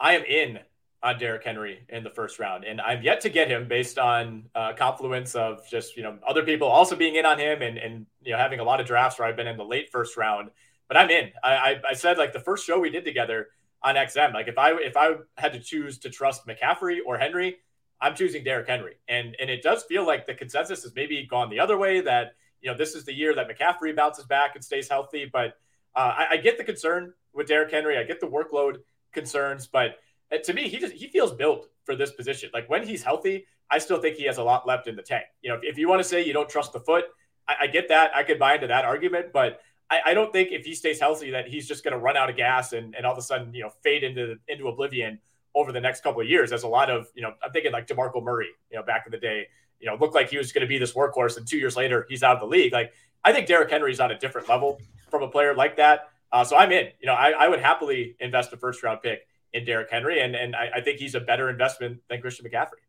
I 0.00 0.14
am 0.14 0.24
in 0.24 0.58
on 1.02 1.18
Derrick 1.18 1.42
Henry 1.42 1.84
in 1.88 2.04
the 2.04 2.10
first 2.10 2.38
round, 2.38 2.64
and 2.64 2.80
I'm 2.80 3.02
yet 3.02 3.20
to 3.22 3.28
get 3.28 3.48
him 3.48 3.66
based 3.66 3.98
on 3.98 4.44
uh, 4.54 4.72
confluence 4.74 5.34
of 5.34 5.68
just 5.68 5.96
you 5.96 6.02
know 6.02 6.18
other 6.26 6.44
people 6.44 6.68
also 6.68 6.94
being 6.94 7.16
in 7.16 7.26
on 7.26 7.38
him 7.38 7.62
and 7.62 7.76
and 7.76 8.06
you 8.22 8.32
know 8.32 8.38
having 8.38 8.60
a 8.60 8.64
lot 8.64 8.80
of 8.80 8.86
drafts 8.86 9.18
where 9.18 9.26
I've 9.26 9.36
been 9.36 9.48
in 9.48 9.56
the 9.56 9.64
late 9.64 9.90
first 9.90 10.16
round. 10.16 10.50
But 10.88 10.96
I'm 10.96 11.10
in. 11.10 11.30
I, 11.42 11.54
I, 11.54 11.80
I 11.90 11.94
said 11.94 12.18
like 12.18 12.32
the 12.32 12.40
first 12.40 12.66
show 12.66 12.78
we 12.78 12.90
did 12.90 13.04
together 13.04 13.48
on 13.82 13.96
XM, 13.96 14.32
like 14.32 14.48
if 14.48 14.58
I 14.58 14.72
if 14.74 14.96
I 14.96 15.14
had 15.36 15.52
to 15.54 15.60
choose 15.60 15.98
to 15.98 16.10
trust 16.10 16.46
McCaffrey 16.46 16.98
or 17.04 17.18
Henry, 17.18 17.56
I'm 18.00 18.14
choosing 18.14 18.44
Derrick 18.44 18.68
Henry, 18.68 18.94
and 19.08 19.34
and 19.40 19.50
it 19.50 19.62
does 19.62 19.82
feel 19.84 20.06
like 20.06 20.26
the 20.26 20.34
consensus 20.34 20.84
has 20.84 20.94
maybe 20.94 21.26
gone 21.28 21.50
the 21.50 21.58
other 21.58 21.76
way 21.76 22.00
that 22.02 22.34
you 22.60 22.70
know 22.70 22.76
this 22.76 22.94
is 22.94 23.04
the 23.04 23.12
year 23.12 23.34
that 23.34 23.48
McCaffrey 23.48 23.94
bounces 23.96 24.24
back 24.26 24.54
and 24.54 24.64
stays 24.64 24.88
healthy, 24.88 25.28
but 25.32 25.54
uh, 25.96 26.14
I, 26.16 26.26
I 26.32 26.36
get 26.36 26.58
the 26.58 26.64
concern 26.64 27.12
with 27.32 27.48
Derrick 27.48 27.72
Henry. 27.72 27.98
I 27.98 28.04
get 28.04 28.20
the 28.20 28.26
workload 28.26 28.78
concerns, 29.12 29.66
but 29.66 29.96
to 30.38 30.52
me, 30.54 30.68
he 30.68 30.78
just 30.78 30.94
he 30.94 31.08
feels 31.08 31.32
built 31.32 31.68
for 31.84 31.94
this 31.96 32.12
position. 32.12 32.50
Like 32.52 32.68
when 32.70 32.86
he's 32.86 33.02
healthy, 33.02 33.46
I 33.70 33.78
still 33.78 34.00
think 34.00 34.16
he 34.16 34.24
has 34.24 34.38
a 34.38 34.42
lot 34.42 34.66
left 34.66 34.86
in 34.86 34.96
the 34.96 35.02
tank. 35.02 35.24
You 35.42 35.50
know, 35.50 35.56
if, 35.56 35.62
if 35.62 35.78
you 35.78 35.88
want 35.88 36.00
to 36.00 36.08
say 36.08 36.24
you 36.24 36.32
don't 36.32 36.48
trust 36.48 36.72
the 36.72 36.80
foot, 36.80 37.04
I, 37.48 37.54
I, 37.62 37.66
get 37.66 37.88
that. 37.88 38.14
I 38.14 38.22
could 38.22 38.38
buy 38.38 38.54
into 38.54 38.66
that 38.66 38.84
argument, 38.84 39.32
but 39.32 39.60
I, 39.90 40.00
I 40.06 40.14
don't 40.14 40.32
think 40.32 40.50
if 40.52 40.64
he 40.64 40.74
stays 40.74 41.00
healthy 41.00 41.30
that 41.30 41.48
he's 41.48 41.66
just 41.66 41.84
going 41.84 41.92
to 41.92 41.98
run 41.98 42.16
out 42.16 42.30
of 42.30 42.36
gas 42.36 42.72
and, 42.72 42.94
and 42.94 43.04
all 43.04 43.12
of 43.12 43.18
a 43.18 43.22
sudden 43.22 43.52
you 43.52 43.62
know 43.62 43.70
fade 43.82 44.04
into 44.04 44.36
into 44.48 44.68
oblivion 44.68 45.18
over 45.54 45.72
the 45.72 45.80
next 45.80 46.02
couple 46.02 46.20
of 46.20 46.28
years. 46.28 46.52
As 46.52 46.62
a 46.62 46.68
lot 46.68 46.90
of 46.90 47.08
you 47.14 47.22
know 47.22 47.32
I'm 47.42 47.50
thinking 47.52 47.72
like 47.72 47.86
Demarco 47.86 48.22
Murray, 48.22 48.50
you 48.70 48.78
know, 48.78 48.84
back 48.84 49.04
in 49.06 49.12
the 49.12 49.18
day, 49.18 49.48
you 49.80 49.86
know, 49.86 49.96
looked 49.96 50.14
like 50.14 50.30
he 50.30 50.38
was 50.38 50.52
going 50.52 50.62
to 50.62 50.68
be 50.68 50.78
this 50.78 50.92
workhorse, 50.92 51.36
and 51.36 51.46
two 51.46 51.58
years 51.58 51.76
later 51.76 52.06
he's 52.08 52.22
out 52.22 52.36
of 52.36 52.40
the 52.40 52.46
league. 52.46 52.72
Like 52.72 52.92
I 53.24 53.32
think 53.32 53.46
Derrick 53.46 53.70
Henry's 53.70 54.00
on 54.00 54.10
a 54.10 54.18
different 54.18 54.48
level 54.48 54.80
from 55.10 55.22
a 55.22 55.28
player 55.28 55.54
like 55.54 55.76
that. 55.76 56.08
Uh, 56.30 56.44
so 56.44 56.56
I'm 56.56 56.72
in. 56.72 56.88
You 57.00 57.06
know, 57.06 57.14
I, 57.14 57.30
I 57.30 57.48
would 57.48 57.60
happily 57.60 58.16
invest 58.20 58.52
a 58.52 58.56
first 58.56 58.82
round 58.82 59.02
pick 59.02 59.26
in 59.52 59.64
Derrick 59.64 59.90
Henry, 59.90 60.20
and 60.20 60.34
and 60.34 60.56
I, 60.56 60.70
I, 60.76 60.80
think 60.80 60.98
he's 60.98 61.14
a 61.14 61.20
better 61.20 61.50
investment 61.50 62.00
than 62.08 62.20
Christian 62.20 62.46
McCaffrey. 62.46 62.80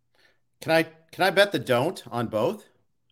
Can 0.61 0.71
I 0.71 0.83
can 1.11 1.23
I 1.23 1.29
bet 1.29 1.51
the 1.51 1.59
don't 1.59 2.03
on 2.09 2.27
both? 2.27 2.65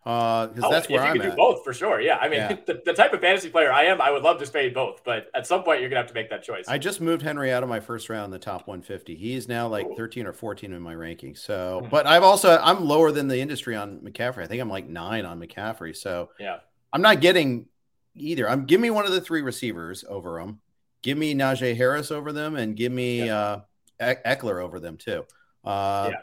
Because 0.04 0.64
uh, 0.64 0.68
oh, 0.68 0.72
that's 0.72 0.90
where 0.90 1.04
I'm 1.04 1.22
at. 1.22 1.32
do 1.32 1.36
both 1.36 1.64
for 1.64 1.74
sure. 1.74 2.02
Yeah, 2.02 2.18
I 2.20 2.28
mean, 2.28 2.40
yeah. 2.40 2.56
The, 2.66 2.82
the 2.84 2.94
type 2.94 3.14
of 3.14 3.22
fantasy 3.22 3.50
player 3.50 3.72
I 3.72 3.84
am, 3.84 4.02
I 4.02 4.10
would 4.10 4.24
love 4.24 4.40
to 4.40 4.48
spade 4.48 4.74
both, 4.74 5.04
but 5.04 5.28
at 5.36 5.46
some 5.46 5.62
point 5.62 5.80
you're 5.80 5.90
gonna 5.92 6.00
have 6.00 6.08
to 6.08 6.16
make 6.16 6.32
that 6.32 6.42
choice. 6.42 6.66
I 6.68 6.80
just 6.80 7.02
moved 7.02 7.22
Henry 7.22 7.52
out 7.52 7.62
of 7.62 7.70
my 7.70 7.80
first 7.80 8.10
round, 8.10 8.26
in 8.26 8.32
the 8.32 8.40
top 8.40 8.68
150. 8.68 9.16
He's 9.16 9.48
now 9.48 9.68
like 9.68 9.86
Ooh. 9.86 9.96
13 9.96 10.26
or 10.26 10.34
14 10.34 10.74
in 10.74 10.82
my 10.82 10.96
ranking. 10.96 11.36
So, 11.36 11.82
hmm. 11.84 11.90
but 11.90 12.08
I've 12.08 12.24
also 12.24 12.58
I'm 12.64 12.86
lower 12.86 13.12
than 13.12 13.28
the 13.28 13.40
industry 13.40 13.76
on 13.76 14.00
McCaffrey. 14.00 14.44
I 14.44 14.48
think 14.48 14.60
I'm 14.60 14.70
like 14.70 14.88
nine 14.88 15.26
on 15.26 15.40
McCaffrey. 15.40 15.96
So 15.96 16.30
yeah, 16.40 16.58
I'm 16.92 17.04
not 17.04 17.22
getting 17.22 17.68
either. 18.16 18.50
I'm 18.50 18.66
give 18.66 18.82
me 18.82 18.90
one 18.90 19.06
of 19.06 19.12
the 19.12 19.22
three 19.22 19.44
receivers 19.44 20.04
over 20.10 20.40
him. 20.40 20.62
Give 21.02 21.18
me 21.18 21.34
Najee 21.34 21.76
Harris 21.76 22.12
over 22.12 22.32
them, 22.32 22.56
and 22.56 22.76
give 22.76 22.92
me 22.92 23.26
yeah. 23.26 23.58
uh, 24.00 24.16
Ekeler 24.26 24.64
over 24.64 24.80
them 24.80 24.98
too. 24.98 25.26
Uh, 25.64 26.10
yeah. 26.12 26.22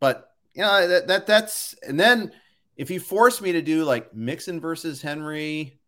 But 0.00 0.30
you 0.54 0.62
know 0.62 0.88
that, 0.88 1.06
that 1.08 1.26
that's 1.26 1.74
and 1.86 1.98
then 1.98 2.32
if 2.76 2.90
you 2.90 2.98
force 2.98 3.40
me 3.40 3.52
to 3.52 3.62
do 3.62 3.84
like 3.84 4.14
Mixon 4.14 4.60
versus 4.60 5.02
Henry, 5.02 5.78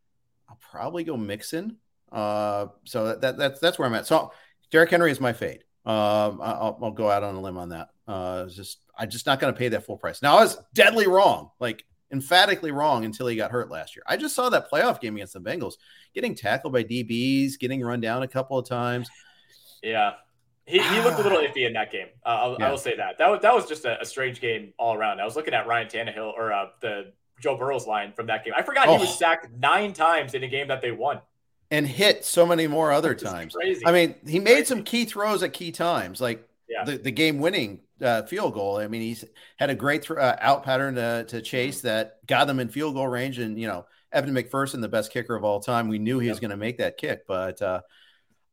I'll 0.48 0.58
probably 0.70 1.04
go 1.04 1.16
Mixon. 1.16 1.78
Uh, 2.10 2.66
so 2.84 3.06
that, 3.06 3.20
that 3.22 3.38
that's 3.38 3.60
that's 3.60 3.78
where 3.78 3.88
I'm 3.88 3.94
at. 3.94 4.06
So 4.06 4.32
Derrick 4.70 4.90
Henry 4.90 5.10
is 5.10 5.20
my 5.20 5.32
fade. 5.32 5.64
Um, 5.84 6.40
I'll, 6.42 6.78
I'll 6.82 6.90
go 6.90 7.10
out 7.10 7.22
on 7.22 7.34
a 7.34 7.40
limb 7.40 7.56
on 7.56 7.70
that. 7.70 7.88
Uh, 8.06 8.46
just 8.46 8.80
I'm 8.96 9.08
just 9.08 9.26
not 9.26 9.40
going 9.40 9.52
to 9.52 9.58
pay 9.58 9.70
that 9.70 9.84
full 9.84 9.96
price. 9.96 10.22
Now 10.22 10.36
I 10.36 10.42
was 10.42 10.58
deadly 10.74 11.06
wrong, 11.06 11.50
like 11.58 11.84
emphatically 12.12 12.70
wrong 12.70 13.04
until 13.04 13.26
he 13.26 13.36
got 13.36 13.50
hurt 13.50 13.70
last 13.70 13.96
year. 13.96 14.02
I 14.06 14.16
just 14.16 14.34
saw 14.34 14.48
that 14.50 14.70
playoff 14.70 15.00
game 15.00 15.16
against 15.16 15.32
the 15.32 15.40
Bengals, 15.40 15.74
getting 16.14 16.34
tackled 16.34 16.72
by 16.72 16.84
DBs, 16.84 17.58
getting 17.58 17.82
run 17.82 18.00
down 18.00 18.22
a 18.22 18.28
couple 18.28 18.58
of 18.58 18.68
times. 18.68 19.08
Yeah, 19.82 20.14
he, 20.66 20.80
he 20.80 21.00
looked 21.00 21.18
a 21.18 21.22
little 21.22 21.38
iffy 21.38 21.66
in 21.66 21.72
that 21.72 21.90
game. 21.90 22.08
Uh, 22.24 22.54
yeah. 22.58 22.66
I 22.66 22.70
will 22.70 22.78
say 22.78 22.96
that. 22.96 23.18
That 23.18 23.28
was 23.28 23.40
that 23.42 23.54
was 23.54 23.66
just 23.66 23.84
a, 23.84 24.00
a, 24.00 24.04
strange 24.04 24.40
game 24.40 24.72
all 24.78 24.94
around. 24.94 25.20
I 25.20 25.24
was 25.24 25.34
looking 25.34 25.54
at 25.54 25.66
Ryan 25.66 25.88
Tannehill 25.88 26.32
or 26.36 26.52
uh, 26.52 26.66
the 26.80 27.12
Joe 27.40 27.56
Burrow's 27.56 27.86
line 27.86 28.12
from 28.12 28.26
that 28.26 28.44
game. 28.44 28.54
I 28.56 28.62
forgot 28.62 28.88
oh. 28.88 28.96
he 28.96 29.00
was 29.00 29.18
sacked 29.18 29.50
nine 29.58 29.92
times 29.92 30.34
in 30.34 30.44
a 30.44 30.48
game 30.48 30.68
that 30.68 30.80
they 30.80 30.92
won, 30.92 31.20
and 31.70 31.86
hit 31.86 32.24
so 32.24 32.46
many 32.46 32.68
more 32.68 32.92
other 32.92 33.14
times. 33.14 33.54
Crazy. 33.54 33.84
I 33.84 33.90
mean, 33.90 34.14
he 34.26 34.38
made 34.38 34.52
crazy. 34.52 34.64
some 34.66 34.82
key 34.84 35.04
throws 35.04 35.42
at 35.42 35.52
key 35.52 35.72
times, 35.72 36.20
like 36.20 36.48
yeah. 36.68 36.84
the, 36.84 36.96
the 36.96 37.10
game 37.10 37.40
winning 37.40 37.80
uh, 38.02 38.22
field 38.24 38.54
goal. 38.54 38.76
I 38.76 38.88
mean, 38.88 39.02
he's 39.02 39.24
had 39.56 39.70
a 39.70 39.74
great 39.74 40.02
th- 40.02 40.18
uh, 40.18 40.36
out 40.40 40.64
pattern 40.64 40.96
to, 40.96 41.24
to 41.28 41.40
chase 41.40 41.82
that 41.82 42.26
got 42.26 42.46
them 42.46 42.60
in 42.60 42.68
field 42.68 42.94
goal 42.94 43.08
range, 43.08 43.38
and 43.38 43.58
you 43.58 43.66
know. 43.66 43.86
Evan 44.14 44.34
McPherson, 44.34 44.82
the 44.82 44.90
best 44.90 45.10
kicker 45.10 45.34
of 45.34 45.42
all 45.42 45.58
time. 45.58 45.88
We 45.88 45.98
knew 45.98 46.18
he 46.18 46.26
yep. 46.26 46.32
was 46.32 46.40
going 46.40 46.50
to 46.50 46.56
make 46.58 46.76
that 46.76 46.98
kick, 46.98 47.26
but 47.26 47.62
uh, 47.62 47.80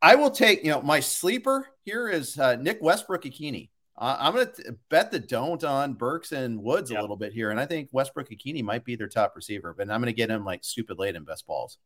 I 0.02 0.16
will 0.16 0.32
take, 0.32 0.64
you 0.64 0.72
know, 0.72 0.82
my 0.82 1.02
sleeper 1.02 1.68
here 1.84 2.08
is 2.08 2.40
uh, 2.40 2.56
Nick 2.56 2.78
Westbrook-Ikhine. 2.82 3.68
Uh, 3.98 4.16
I'm 4.18 4.34
going 4.34 4.48
to 4.48 4.78
bet 4.90 5.12
the 5.12 5.20
don't 5.20 5.62
on 5.66 5.96
Burks 5.96 6.32
and 6.32 6.64
Woods 6.64 6.92
yep. 6.92 7.00
a 7.00 7.02
little 7.02 7.18
bit 7.18 7.34
here. 7.34 7.52
And 7.52 7.60
I 7.60 7.66
think 7.66 7.90
Westbrook-Ikhine 7.92 8.64
might 8.64 8.86
be 8.86 8.96
their 8.96 9.10
top 9.10 9.34
receiver, 9.36 9.76
but 9.78 9.90
I'm 9.90 10.00
going 10.00 10.06
to 10.06 10.14
get 10.14 10.30
him 10.30 10.46
like 10.46 10.64
stupid 10.64 10.98
late 10.98 11.18
in 11.18 11.26
best 11.26 11.46
balls. 11.46 11.78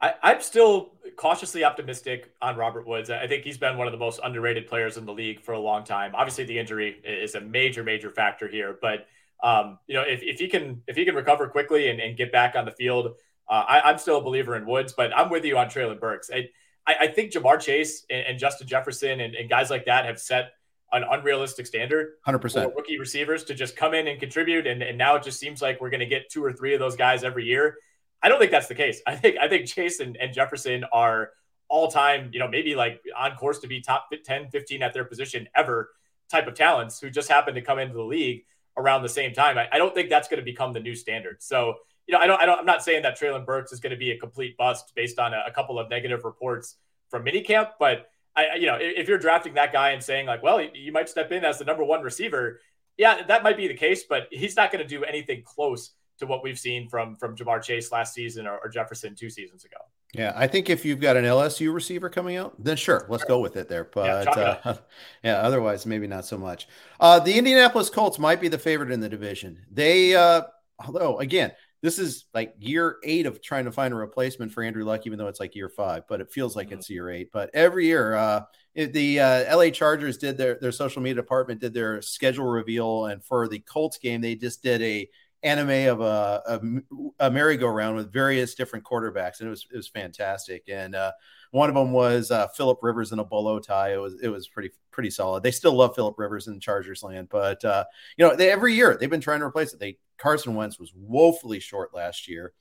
I, 0.00 0.14
am 0.22 0.40
still 0.40 0.92
cautiously 1.16 1.64
optimistic 1.64 2.32
on 2.40 2.56
Robert 2.56 2.86
Woods. 2.86 3.10
I 3.10 3.26
think 3.26 3.44
he's 3.44 3.58
been 3.58 3.76
one 3.76 3.86
of 3.86 3.92
the 3.92 3.98
most 3.98 4.20
underrated 4.22 4.68
players 4.68 4.96
in 4.96 5.04
the 5.04 5.12
league 5.12 5.40
for 5.40 5.52
a 5.52 5.58
long 5.58 5.84
time. 5.84 6.12
Obviously, 6.14 6.44
the 6.44 6.58
injury 6.58 7.00
is 7.04 7.34
a 7.34 7.40
major, 7.40 7.82
major 7.82 8.10
factor 8.10 8.48
here. 8.48 8.78
But 8.80 9.06
um, 9.42 9.78
you 9.86 9.94
know, 9.94 10.02
if, 10.02 10.22
if 10.22 10.38
he 10.38 10.48
can 10.48 10.82
if 10.86 10.96
he 10.96 11.04
can 11.04 11.14
recover 11.14 11.48
quickly 11.48 11.88
and, 11.88 12.00
and 12.00 12.16
get 12.16 12.30
back 12.30 12.54
on 12.54 12.64
the 12.64 12.70
field, 12.70 13.14
uh, 13.48 13.64
I, 13.68 13.90
am 13.90 13.98
still 13.98 14.18
a 14.18 14.22
believer 14.22 14.56
in 14.56 14.66
Woods. 14.66 14.94
But 14.96 15.16
I'm 15.16 15.30
with 15.30 15.44
you 15.44 15.58
on 15.58 15.66
Treylon 15.66 16.00
Burks. 16.00 16.30
I, 16.32 16.48
I, 16.86 16.94
I 17.00 17.06
think 17.08 17.32
Ja'Marr 17.32 17.60
Chase 17.60 18.04
and, 18.10 18.26
and 18.26 18.38
Justin 18.38 18.66
Jefferson 18.66 19.20
and, 19.20 19.34
and, 19.34 19.50
guys 19.50 19.70
like 19.70 19.86
that 19.86 20.04
have 20.06 20.18
set 20.18 20.52
an 20.92 21.04
unrealistic 21.08 21.66
standard 21.66 22.14
100% 22.26 22.74
rookie 22.74 22.98
receivers 22.98 23.44
to 23.44 23.54
just 23.54 23.76
come 23.76 23.94
in 23.94 24.08
and 24.08 24.18
contribute. 24.18 24.66
And, 24.66 24.82
and 24.82 24.96
now 24.96 25.16
it 25.16 25.22
just 25.22 25.38
seems 25.38 25.60
like 25.60 25.80
we're 25.80 25.90
going 25.90 26.00
to 26.00 26.06
get 26.06 26.30
two 26.30 26.42
or 26.42 26.52
three 26.52 26.72
of 26.72 26.80
those 26.80 26.96
guys 26.96 27.24
every 27.24 27.44
year. 27.44 27.76
I 28.22 28.28
don't 28.28 28.38
think 28.38 28.50
that's 28.50 28.68
the 28.68 28.74
case. 28.74 29.00
I 29.06 29.16
think 29.16 29.36
I 29.38 29.48
think 29.48 29.66
Chase 29.66 30.00
and, 30.00 30.16
and 30.16 30.32
Jefferson 30.32 30.84
are 30.92 31.30
all 31.68 31.88
time, 31.88 32.30
you 32.32 32.38
know, 32.38 32.48
maybe 32.48 32.74
like 32.74 33.00
on 33.16 33.36
course 33.36 33.58
to 33.60 33.66
be 33.66 33.80
top 33.80 34.08
10, 34.24 34.50
15 34.50 34.82
at 34.82 34.94
their 34.94 35.04
position 35.04 35.48
ever 35.54 35.90
type 36.30 36.46
of 36.46 36.54
talents 36.54 37.00
who 37.00 37.10
just 37.10 37.28
happen 37.28 37.54
to 37.54 37.62
come 37.62 37.78
into 37.78 37.94
the 37.94 38.02
league 38.02 38.44
around 38.76 39.02
the 39.02 39.08
same 39.08 39.32
time. 39.32 39.58
I, 39.58 39.68
I 39.72 39.78
don't 39.78 39.94
think 39.94 40.08
that's 40.08 40.28
going 40.28 40.38
to 40.38 40.44
become 40.44 40.72
the 40.72 40.80
new 40.80 40.94
standard. 40.94 41.42
So, 41.42 41.74
you 42.06 42.12
know, 42.12 42.20
I 42.20 42.26
don't, 42.26 42.40
I 42.40 42.46
don't, 42.46 42.60
I'm 42.60 42.66
not 42.66 42.82
saying 42.82 43.02
that 43.02 43.18
Treylon 43.18 43.44
Burks 43.44 43.72
is 43.72 43.80
going 43.80 43.90
to 43.90 43.96
be 43.96 44.12
a 44.12 44.18
complete 44.18 44.56
bust 44.56 44.92
based 44.94 45.18
on 45.18 45.34
a, 45.34 45.42
a 45.46 45.50
couple 45.50 45.78
of 45.78 45.90
negative 45.90 46.24
reports 46.24 46.76
from 47.10 47.24
minicamp, 47.24 47.70
but 47.78 48.10
I, 48.36 48.54
you 48.58 48.66
know, 48.66 48.76
if, 48.76 48.98
if, 48.98 49.08
you're 49.08 49.18
drafting 49.18 49.54
that 49.54 49.72
guy 49.72 49.90
and 49.90 50.02
saying 50.02 50.26
like, 50.26 50.42
well, 50.42 50.60
you 50.60 50.92
might 50.92 51.08
step 51.08 51.32
in 51.32 51.44
as 51.44 51.58
the 51.58 51.64
number 51.64 51.82
one 51.82 52.02
receiver, 52.02 52.60
yeah, 52.96 53.22
that 53.26 53.42
might 53.42 53.56
be 53.56 53.68
the 53.68 53.74
case, 53.74 54.04
but 54.04 54.28
he's 54.30 54.56
not 54.56 54.70
going 54.70 54.82
to 54.82 54.88
do 54.88 55.04
anything 55.04 55.42
close 55.44 55.92
to 56.18 56.26
what 56.26 56.42
we've 56.42 56.58
seen 56.58 56.88
from 56.88 57.16
from 57.16 57.36
Ja'Marr 57.36 57.62
Chase 57.62 57.92
last 57.92 58.14
season 58.14 58.46
or, 58.46 58.58
or, 58.58 58.68
Jefferson 58.68 59.14
two 59.14 59.30
seasons 59.30 59.64
ago. 59.64 59.76
Yeah, 60.14 60.32
I 60.34 60.46
think 60.46 60.70
if 60.70 60.84
you've 60.84 61.00
got 61.00 61.16
an 61.16 61.24
LSU 61.24 61.72
receiver 61.72 62.08
coming 62.08 62.36
out, 62.36 62.54
then 62.62 62.76
sure, 62.76 63.06
let's 63.08 63.24
go 63.24 63.40
with 63.40 63.56
it 63.56 63.68
there. 63.68 63.84
But 63.84 64.26
yeah, 64.36 64.58
uh, 64.64 64.74
yeah 65.22 65.36
otherwise 65.36 65.86
maybe 65.86 66.06
not 66.06 66.24
so 66.24 66.38
much. 66.38 66.68
Uh, 66.98 67.18
the 67.18 67.36
Indianapolis 67.36 67.90
Colts 67.90 68.18
might 68.18 68.40
be 68.40 68.48
the 68.48 68.58
favorite 68.58 68.90
in 68.90 69.00
the 69.00 69.08
division. 69.08 69.64
They, 69.70 70.14
uh, 70.14 70.42
although 70.84 71.18
again, 71.18 71.52
this 71.82 71.98
is 71.98 72.24
like 72.34 72.54
year 72.58 72.96
eight 73.04 73.26
of 73.26 73.40
trying 73.40 73.66
to 73.66 73.72
find 73.72 73.94
a 73.94 73.96
replacement 73.96 74.52
for 74.52 74.62
Andrew 74.62 74.84
Luck, 74.84 75.06
even 75.06 75.18
though 75.18 75.28
it's 75.28 75.40
like 75.40 75.54
year 75.54 75.68
five, 75.68 76.02
but 76.08 76.20
it 76.20 76.32
feels 76.32 76.56
like 76.56 76.68
mm-hmm. 76.68 76.78
it's 76.78 76.90
year 76.90 77.10
eight. 77.10 77.30
But 77.32 77.50
every 77.54 77.86
year, 77.86 78.14
uh, 78.14 78.42
the 78.74 79.20
uh, 79.20 79.56
LA 79.56 79.70
Chargers 79.70 80.18
did 80.18 80.36
their 80.36 80.58
their 80.60 80.72
social 80.72 81.02
media 81.02 81.14
department 81.14 81.60
did 81.60 81.74
their 81.74 82.02
schedule 82.02 82.46
reveal, 82.46 83.06
and 83.06 83.24
for 83.24 83.46
the 83.46 83.60
Colts 83.60 83.98
game, 83.98 84.20
they 84.20 84.34
just 84.34 84.62
did 84.62 84.82
a 84.82 85.08
anime 85.42 85.88
of 85.88 86.00
a, 86.00 86.42
a, 86.46 87.26
a 87.26 87.30
merry-go-round 87.30 87.96
with 87.96 88.12
various 88.12 88.54
different 88.54 88.84
quarterbacks, 88.84 89.40
and 89.40 89.46
it 89.46 89.50
was 89.50 89.66
it 89.72 89.76
was 89.76 89.88
fantastic. 89.88 90.64
And 90.68 90.94
uh, 90.94 91.12
one 91.50 91.68
of 91.68 91.74
them 91.74 91.92
was 91.92 92.30
uh, 92.30 92.48
Philip 92.48 92.78
Rivers 92.82 93.12
in 93.12 93.18
a 93.18 93.24
bolo 93.24 93.58
tie. 93.58 93.94
It 93.94 93.98
was 93.98 94.20
it 94.22 94.28
was 94.28 94.48
pretty 94.48 94.70
pretty 94.90 95.10
solid. 95.10 95.42
They 95.42 95.50
still 95.50 95.74
love 95.74 95.94
Philip 95.94 96.18
Rivers 96.18 96.48
in 96.48 96.60
Chargers 96.60 97.02
land, 97.02 97.28
but 97.30 97.64
uh, 97.64 97.84
you 98.16 98.26
know 98.26 98.34
they, 98.34 98.50
every 98.50 98.74
year 98.74 98.96
they've 98.98 99.10
been 99.10 99.20
trying 99.20 99.40
to 99.40 99.46
replace 99.46 99.72
it. 99.72 99.80
They 99.80 99.98
Carson 100.18 100.54
Wentz 100.54 100.78
was 100.78 100.92
woefully 100.94 101.60
short 101.60 101.94
last 101.94 102.28
year 102.28 102.52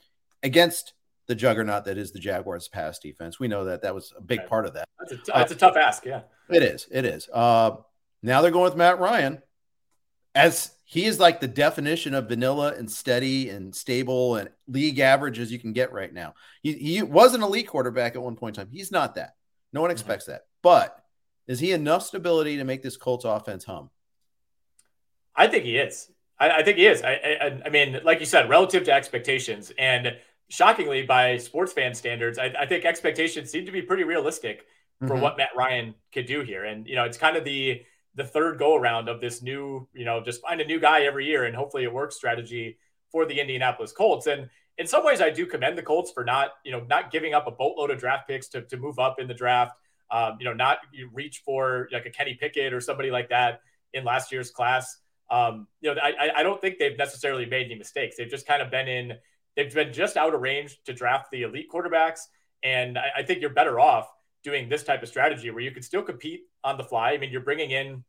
against 0.44 0.94
the 1.26 1.36
juggernaut 1.36 1.86
that 1.86 1.98
is 1.98 2.12
the 2.12 2.20
Jaguars' 2.20 2.68
pass 2.68 3.00
defense. 3.00 3.40
We 3.40 3.48
know 3.48 3.66
that 3.66 3.82
that 3.82 3.94
was 3.94 4.14
a 4.18 4.22
big 4.22 4.46
part 4.46 4.66
of 4.66 4.74
that. 4.76 4.88
That's 5.00 5.12
a, 5.12 5.18
t- 5.18 5.32
that's 5.34 5.52
a 5.52 5.56
tough 5.56 5.76
ask. 5.76 6.06
Yeah, 6.06 6.22
it 6.50 6.64
is. 6.64 6.88
It 6.92 7.06
is. 7.06 7.28
Uh, 7.34 7.72
now 8.24 8.42
they're 8.42 8.52
going 8.52 8.66
with 8.66 8.78
Matt 8.78 9.00
Ryan 9.00 9.42
as 10.38 10.72
he 10.86 11.06
is 11.06 11.20
like 11.20 11.42
the 11.42 11.48
definition 11.48 12.14
of 12.14 12.30
vanilla 12.30 12.74
and 12.78 12.90
steady 12.90 13.50
and 13.50 13.76
stable 13.76 14.36
and 14.36 14.50
league 14.68 15.00
average 15.00 15.40
as 15.40 15.52
you 15.52 15.60
can 15.60 15.74
get 15.74 15.92
right 15.92 16.14
now. 16.14 16.34
He, 16.62 16.74
he 16.74 17.02
was 17.02 17.34
an 17.34 17.44
elite 17.44 17.68
quarterback 17.68 18.16
at 18.16 18.22
one 18.22 18.36
point 18.36 18.58
in 18.58 18.64
time. 18.64 18.72
He's 18.72 18.92
not 18.92 19.16
that. 19.16 19.36
No 19.74 19.82
one 19.82 19.90
mm-hmm. 19.90 19.94
expects 19.94 20.26
mm-hmm. 20.26 20.34
that. 20.34 20.46
But 20.62 21.04
is 21.48 21.60
he 21.60 21.72
enough 21.72 22.04
stability 22.04 22.58
to 22.58 22.64
make 22.64 22.84
this 22.84 22.98
Colts 22.98 23.26
offense 23.26 23.66
hum? 23.66 23.90
I 25.36 25.48
think 25.48 25.66
he 25.66 25.78
is. 25.78 26.10
I, 26.40 26.52
I 26.52 26.64
think 26.64 26.78
he 26.78 26.86
is. 26.86 27.02
I, 27.02 27.14
I, 27.14 27.62
I, 27.66 27.70
mean, 27.70 28.00
like 28.04 28.20
you 28.20 28.26
said, 28.26 28.50
relative 28.50 28.84
to 28.86 28.94
expectations, 28.94 29.72
and 29.78 30.14
shockingly, 30.50 31.04
by 31.04 31.38
sports 31.38 31.74
fan 31.74 31.96
standards, 31.96 32.38
I, 32.38 32.54
I 32.60 32.66
think 32.66 32.86
expectations 32.86 33.50
seem 33.50 33.66
to 33.66 33.72
be 33.72 33.82
pretty 33.82 34.04
realistic 34.04 34.66
for 35.00 35.10
mm-hmm. 35.10 35.22
what 35.22 35.38
Matt 35.38 35.50
Ryan 35.56 35.96
could 36.14 36.28
do 36.28 36.42
here. 36.42 36.64
And 36.64 36.88
you 36.88 36.96
know, 36.96 37.04
it's 37.06 37.18
kind 37.18 37.38
of 37.38 37.44
the 37.44 37.82
the 38.18 38.24
third 38.24 38.58
go 38.58 38.76
around 38.76 39.08
of 39.08 39.22
this 39.22 39.42
new, 39.44 39.88
you 39.94 40.04
know, 40.04 40.22
just 40.22 40.42
find 40.42 40.60
a 40.60 40.66
new 40.66 40.80
guy 40.80 41.04
every 41.04 41.26
year 41.28 41.46
and 41.46 41.56
hopefully 41.56 41.84
it 41.84 41.94
works 41.94 42.16
strategy 42.16 42.78
for 43.12 43.26
the 43.26 43.40
Indianapolis 43.40 43.92
Colts. 43.92 44.26
And 44.26 44.50
in 44.80 44.88
some 44.88 45.06
ways, 45.06 45.22
I 45.22 45.30
do 45.30 45.46
commend 45.46 45.78
the 45.78 45.84
Colts 45.84 46.12
for 46.12 46.26
not, 46.26 46.50
you 46.66 46.72
know, 46.72 46.84
not 46.90 47.12
giving 47.12 47.36
up 47.36 47.46
a 47.48 47.52
boatload 47.52 47.92
of 47.92 48.00
draft 48.00 48.28
picks 48.28 48.48
to, 48.50 48.64
to 48.64 48.78
move 48.78 48.98
up 48.98 49.20
in 49.20 49.28
the 49.28 49.36
draft. 49.36 49.78
Um, 50.10 50.38
you 50.40 50.46
know, 50.46 50.54
not 50.54 50.80
reach 51.14 51.44
for 51.46 51.88
like 51.92 52.06
a 52.06 52.10
Kenny 52.10 52.34
Pickett 52.34 52.74
or 52.74 52.82
somebody 52.82 53.12
like 53.12 53.30
that 53.30 53.62
in 53.94 54.04
last 54.04 54.32
year's 54.32 54.50
class. 54.50 54.98
Um, 55.30 55.68
you 55.82 55.94
know, 55.94 56.02
I, 56.02 56.32
I 56.38 56.44
don't 56.44 56.60
think 56.60 56.80
they've 56.80 56.98
necessarily 56.98 57.46
made 57.46 57.66
any 57.66 57.76
mistakes. 57.76 58.16
They've 58.18 58.30
just 58.30 58.48
kind 58.48 58.62
of 58.62 58.72
been 58.72 58.88
in, 58.88 59.14
they've 59.56 59.74
been 59.74 59.94
just 59.94 60.18
out 60.18 60.34
of 60.34 60.42
range 60.42 60.80
to 60.86 60.94
draft 60.94 61.30
the 61.32 61.44
elite 61.44 61.68
quarterbacks. 61.72 62.22
And 62.64 62.98
I, 62.98 63.08
I 63.18 63.24
think 63.24 63.42
you're 63.42 63.52
better 63.52 63.80
off 63.80 64.08
doing 64.48 64.70
this 64.70 64.84
type 64.84 65.04
of 65.04 65.10
strategy 65.10 65.52
where 65.52 65.62
you 65.62 65.72
could 65.72 65.84
still 65.84 66.02
compete 66.02 66.44
on 66.64 66.78
the 66.78 66.84
fly. 66.84 67.12
I 67.12 67.18
mean, 67.18 67.32
you're 67.32 67.42
bringing 67.42 67.72
in 67.72 68.02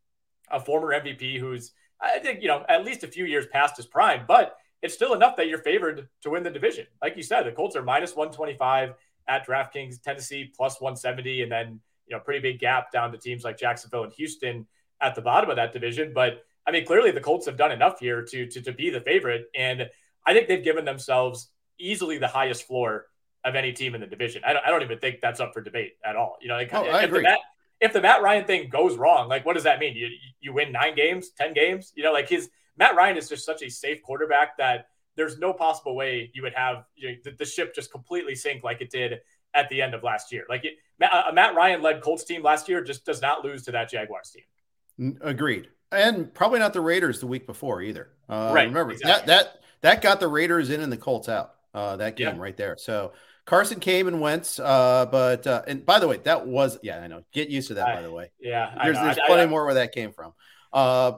a 0.49 0.57
former 0.57 0.87
MVP 0.97 1.37
who's, 1.37 1.73
I 1.99 2.19
think, 2.19 2.41
you 2.41 2.47
know, 2.47 2.63
at 2.69 2.85
least 2.85 3.03
a 3.03 3.07
few 3.07 3.25
years 3.25 3.45
past 3.47 3.75
his 3.75 3.85
prime, 3.85 4.23
but 4.25 4.55
it's 4.81 4.93
still 4.93 5.13
enough 5.13 5.35
that 5.35 5.49
you're 5.49 5.57
favored 5.57 6.07
to 6.21 6.29
win 6.29 6.43
the 6.43 6.49
division. 6.49 6.87
Like 7.01 7.17
you 7.17 7.23
said, 7.23 7.43
the 7.43 7.51
Colts 7.51 7.75
are 7.75 7.83
minus 7.83 8.15
125 8.15 8.93
at 9.27 9.45
DraftKings, 9.45 10.01
Tennessee 10.01 10.49
plus 10.55 10.79
170, 10.79 11.41
and 11.41 11.51
then, 11.51 11.81
you 12.07 12.15
know, 12.15 12.21
pretty 12.21 12.39
big 12.39 12.57
gap 12.57 12.89
down 12.89 13.11
to 13.11 13.17
teams 13.17 13.43
like 13.43 13.57
Jacksonville 13.57 14.05
and 14.05 14.13
Houston 14.13 14.65
at 15.01 15.15
the 15.15 15.21
bottom 15.21 15.49
of 15.49 15.57
that 15.57 15.73
division. 15.73 16.13
But 16.15 16.45
I 16.65 16.71
mean, 16.71 16.85
clearly 16.85 17.11
the 17.11 17.19
Colts 17.19 17.47
have 17.47 17.57
done 17.57 17.73
enough 17.73 17.99
here 17.99 18.23
to, 18.23 18.47
to, 18.47 18.61
to 18.61 18.71
be 18.71 18.91
the 18.91 19.01
favorite. 19.01 19.47
And 19.53 19.89
I 20.25 20.33
think 20.33 20.47
they've 20.47 20.63
given 20.63 20.85
themselves 20.85 21.49
easily 21.77 22.17
the 22.17 22.27
highest 22.27 22.65
floor 22.65 23.07
of 23.45 23.55
any 23.55 23.71
team 23.71 23.95
in 23.95 24.01
the 24.01 24.07
division. 24.07 24.41
I 24.45 24.53
don't, 24.53 24.65
I 24.65 24.69
don't 24.69 24.81
even 24.81 24.99
think 24.99 25.21
that's 25.21 25.39
up 25.39 25.53
for 25.53 25.61
debate 25.61 25.93
at 26.03 26.15
all. 26.15 26.37
You 26.41 26.49
know, 26.49 26.55
like, 26.55 26.73
oh, 26.73 26.83
if, 26.83 27.11
the 27.11 27.21
Matt, 27.21 27.39
if 27.79 27.93
the 27.93 28.01
Matt 28.01 28.21
Ryan 28.21 28.45
thing 28.45 28.69
goes 28.69 28.97
wrong, 28.97 29.29
like 29.29 29.45
what 29.45 29.53
does 29.53 29.63
that 29.63 29.79
mean? 29.79 29.95
You 29.95 30.09
you 30.39 30.53
win 30.53 30.71
nine 30.71 30.95
games, 30.95 31.29
ten 31.31 31.53
games? 31.53 31.93
You 31.95 32.03
know, 32.03 32.11
like 32.11 32.27
his 32.29 32.49
Matt 32.77 32.95
Ryan 32.95 33.17
is 33.17 33.29
just 33.29 33.45
such 33.45 33.61
a 33.61 33.69
safe 33.69 34.01
quarterback 34.01 34.57
that 34.57 34.87
there's 35.15 35.37
no 35.37 35.53
possible 35.53 35.95
way 35.95 36.31
you 36.33 36.41
would 36.41 36.53
have 36.53 36.85
you 36.95 37.09
know, 37.09 37.15
the, 37.25 37.31
the, 37.31 37.45
ship 37.45 37.75
just 37.75 37.91
completely 37.91 38.35
sink 38.35 38.63
like 38.63 38.79
it 38.79 38.89
did 38.89 39.19
at 39.53 39.67
the 39.67 39.81
end 39.81 39.93
of 39.93 40.01
last 40.01 40.31
year. 40.31 40.45
Like 40.47 40.63
it, 40.63 40.75
a 41.01 41.33
Matt 41.33 41.55
Ryan 41.55 41.81
led 41.81 42.01
Colts 42.01 42.23
team 42.23 42.41
last 42.41 42.69
year 42.69 42.81
just 42.81 43.05
does 43.05 43.21
not 43.21 43.43
lose 43.43 43.63
to 43.63 43.71
that 43.71 43.89
Jaguars 43.89 44.31
team. 44.31 45.17
Agreed, 45.21 45.69
and 45.91 46.33
probably 46.33 46.59
not 46.59 46.73
the 46.73 46.81
Raiders 46.81 47.19
the 47.19 47.27
week 47.27 47.45
before 47.45 47.81
either. 47.81 48.09
Uh, 48.27 48.51
right. 48.53 48.67
Remember 48.67 48.91
exactly. 48.91 49.27
that 49.27 49.43
that 49.43 49.61
that 49.81 50.01
got 50.01 50.19
the 50.19 50.27
Raiders 50.27 50.69
in 50.69 50.81
and 50.81 50.91
the 50.91 50.97
Colts 50.97 51.29
out. 51.29 51.55
Uh, 51.73 51.95
that 51.97 52.15
game 52.15 52.35
yeah. 52.35 52.41
right 52.41 52.57
there. 52.57 52.75
So 52.77 53.13
Carson 53.49 53.79
came 53.79 54.07
and 54.07 54.21
went, 54.21 54.59
uh, 54.61 55.07
but 55.11 55.47
uh, 55.47 55.63
and 55.65 55.83
by 55.83 55.97
the 55.97 56.07
way, 56.07 56.17
that 56.17 56.45
was 56.45 56.77
yeah, 56.83 56.99
I 56.99 57.07
know. 57.07 57.23
Get 57.33 57.49
used 57.49 57.69
to 57.69 57.73
that. 57.73 57.87
I, 57.87 57.95
by 57.95 58.01
the 58.03 58.11
way, 58.11 58.29
yeah, 58.39 58.75
there's 58.83 58.97
there's 58.97 59.17
I, 59.17 59.25
plenty 59.25 59.41
I, 59.41 59.47
more 59.47 59.65
where 59.65 59.73
that 59.73 59.91
came 59.91 60.13
from. 60.13 60.33
Uh, 60.71 61.13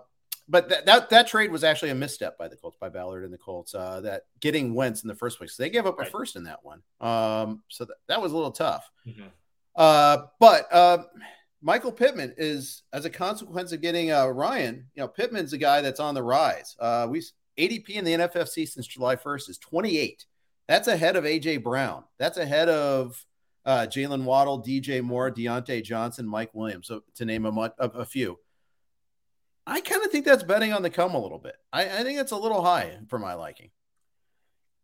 but 0.47 0.69
that, 0.69 0.85
that 0.85 1.09
that 1.09 1.27
trade 1.27 1.51
was 1.51 1.65
actually 1.65 1.89
a 1.89 1.95
misstep 1.95 2.37
by 2.37 2.47
the 2.47 2.55
Colts, 2.55 2.77
by 2.79 2.87
Ballard 2.87 3.25
and 3.25 3.33
the 3.33 3.37
Colts. 3.37 3.75
Uh, 3.75 3.99
that 3.99 4.23
getting 4.39 4.73
Wentz 4.73 5.03
in 5.03 5.09
the 5.09 5.15
first 5.15 5.39
place, 5.39 5.57
so 5.57 5.63
they 5.63 5.69
gave 5.69 5.85
up 5.85 5.99
right. 5.99 6.07
a 6.07 6.11
first 6.11 6.37
in 6.37 6.45
that 6.45 6.63
one. 6.63 6.81
Um, 7.01 7.63
so 7.67 7.83
that, 7.83 7.97
that 8.07 8.21
was 8.21 8.31
a 8.31 8.35
little 8.35 8.51
tough. 8.51 8.89
Mm-hmm. 9.05 9.27
Uh, 9.75 10.17
but 10.39 10.73
uh, 10.73 10.99
Michael 11.61 11.91
Pittman 11.91 12.33
is, 12.37 12.83
as 12.93 13.03
a 13.03 13.09
consequence 13.09 13.73
of 13.73 13.81
getting 13.81 14.13
uh, 14.13 14.27
Ryan, 14.27 14.85
you 14.95 15.01
know, 15.01 15.09
Pittman's 15.09 15.51
a 15.51 15.57
guy 15.57 15.81
that's 15.81 15.99
on 15.99 16.15
the 16.15 16.23
rise. 16.23 16.77
Uh, 16.79 17.07
we 17.09 17.21
ADP 17.57 17.89
in 17.89 18.05
the 18.05 18.13
NFFC 18.13 18.67
since 18.67 18.87
July 18.87 19.17
1st 19.17 19.49
is 19.49 19.57
28. 19.57 20.25
That's 20.71 20.87
ahead 20.87 21.17
of 21.17 21.25
AJ 21.25 21.63
Brown. 21.63 22.05
That's 22.17 22.37
ahead 22.37 22.69
of 22.69 23.25
uh, 23.65 23.87
Jaylen 23.89 24.23
Waddle, 24.23 24.63
DJ 24.63 25.01
Moore, 25.01 25.29
Diontae 25.29 25.83
Johnson, 25.83 26.25
Mike 26.25 26.51
Williams, 26.53 26.87
so 26.87 27.03
to 27.15 27.25
name 27.25 27.45
a, 27.45 27.73
a, 27.77 27.87
a 27.89 28.05
few. 28.05 28.39
I 29.67 29.81
kind 29.81 30.01
of 30.05 30.11
think 30.11 30.23
that's 30.23 30.43
betting 30.43 30.71
on 30.71 30.81
the 30.81 30.89
come 30.89 31.13
a 31.13 31.19
little 31.19 31.39
bit. 31.39 31.57
I, 31.73 31.81
I 31.99 32.03
think 32.03 32.19
it's 32.21 32.31
a 32.31 32.37
little 32.37 32.63
high 32.63 32.99
for 33.09 33.19
my 33.19 33.33
liking. 33.33 33.71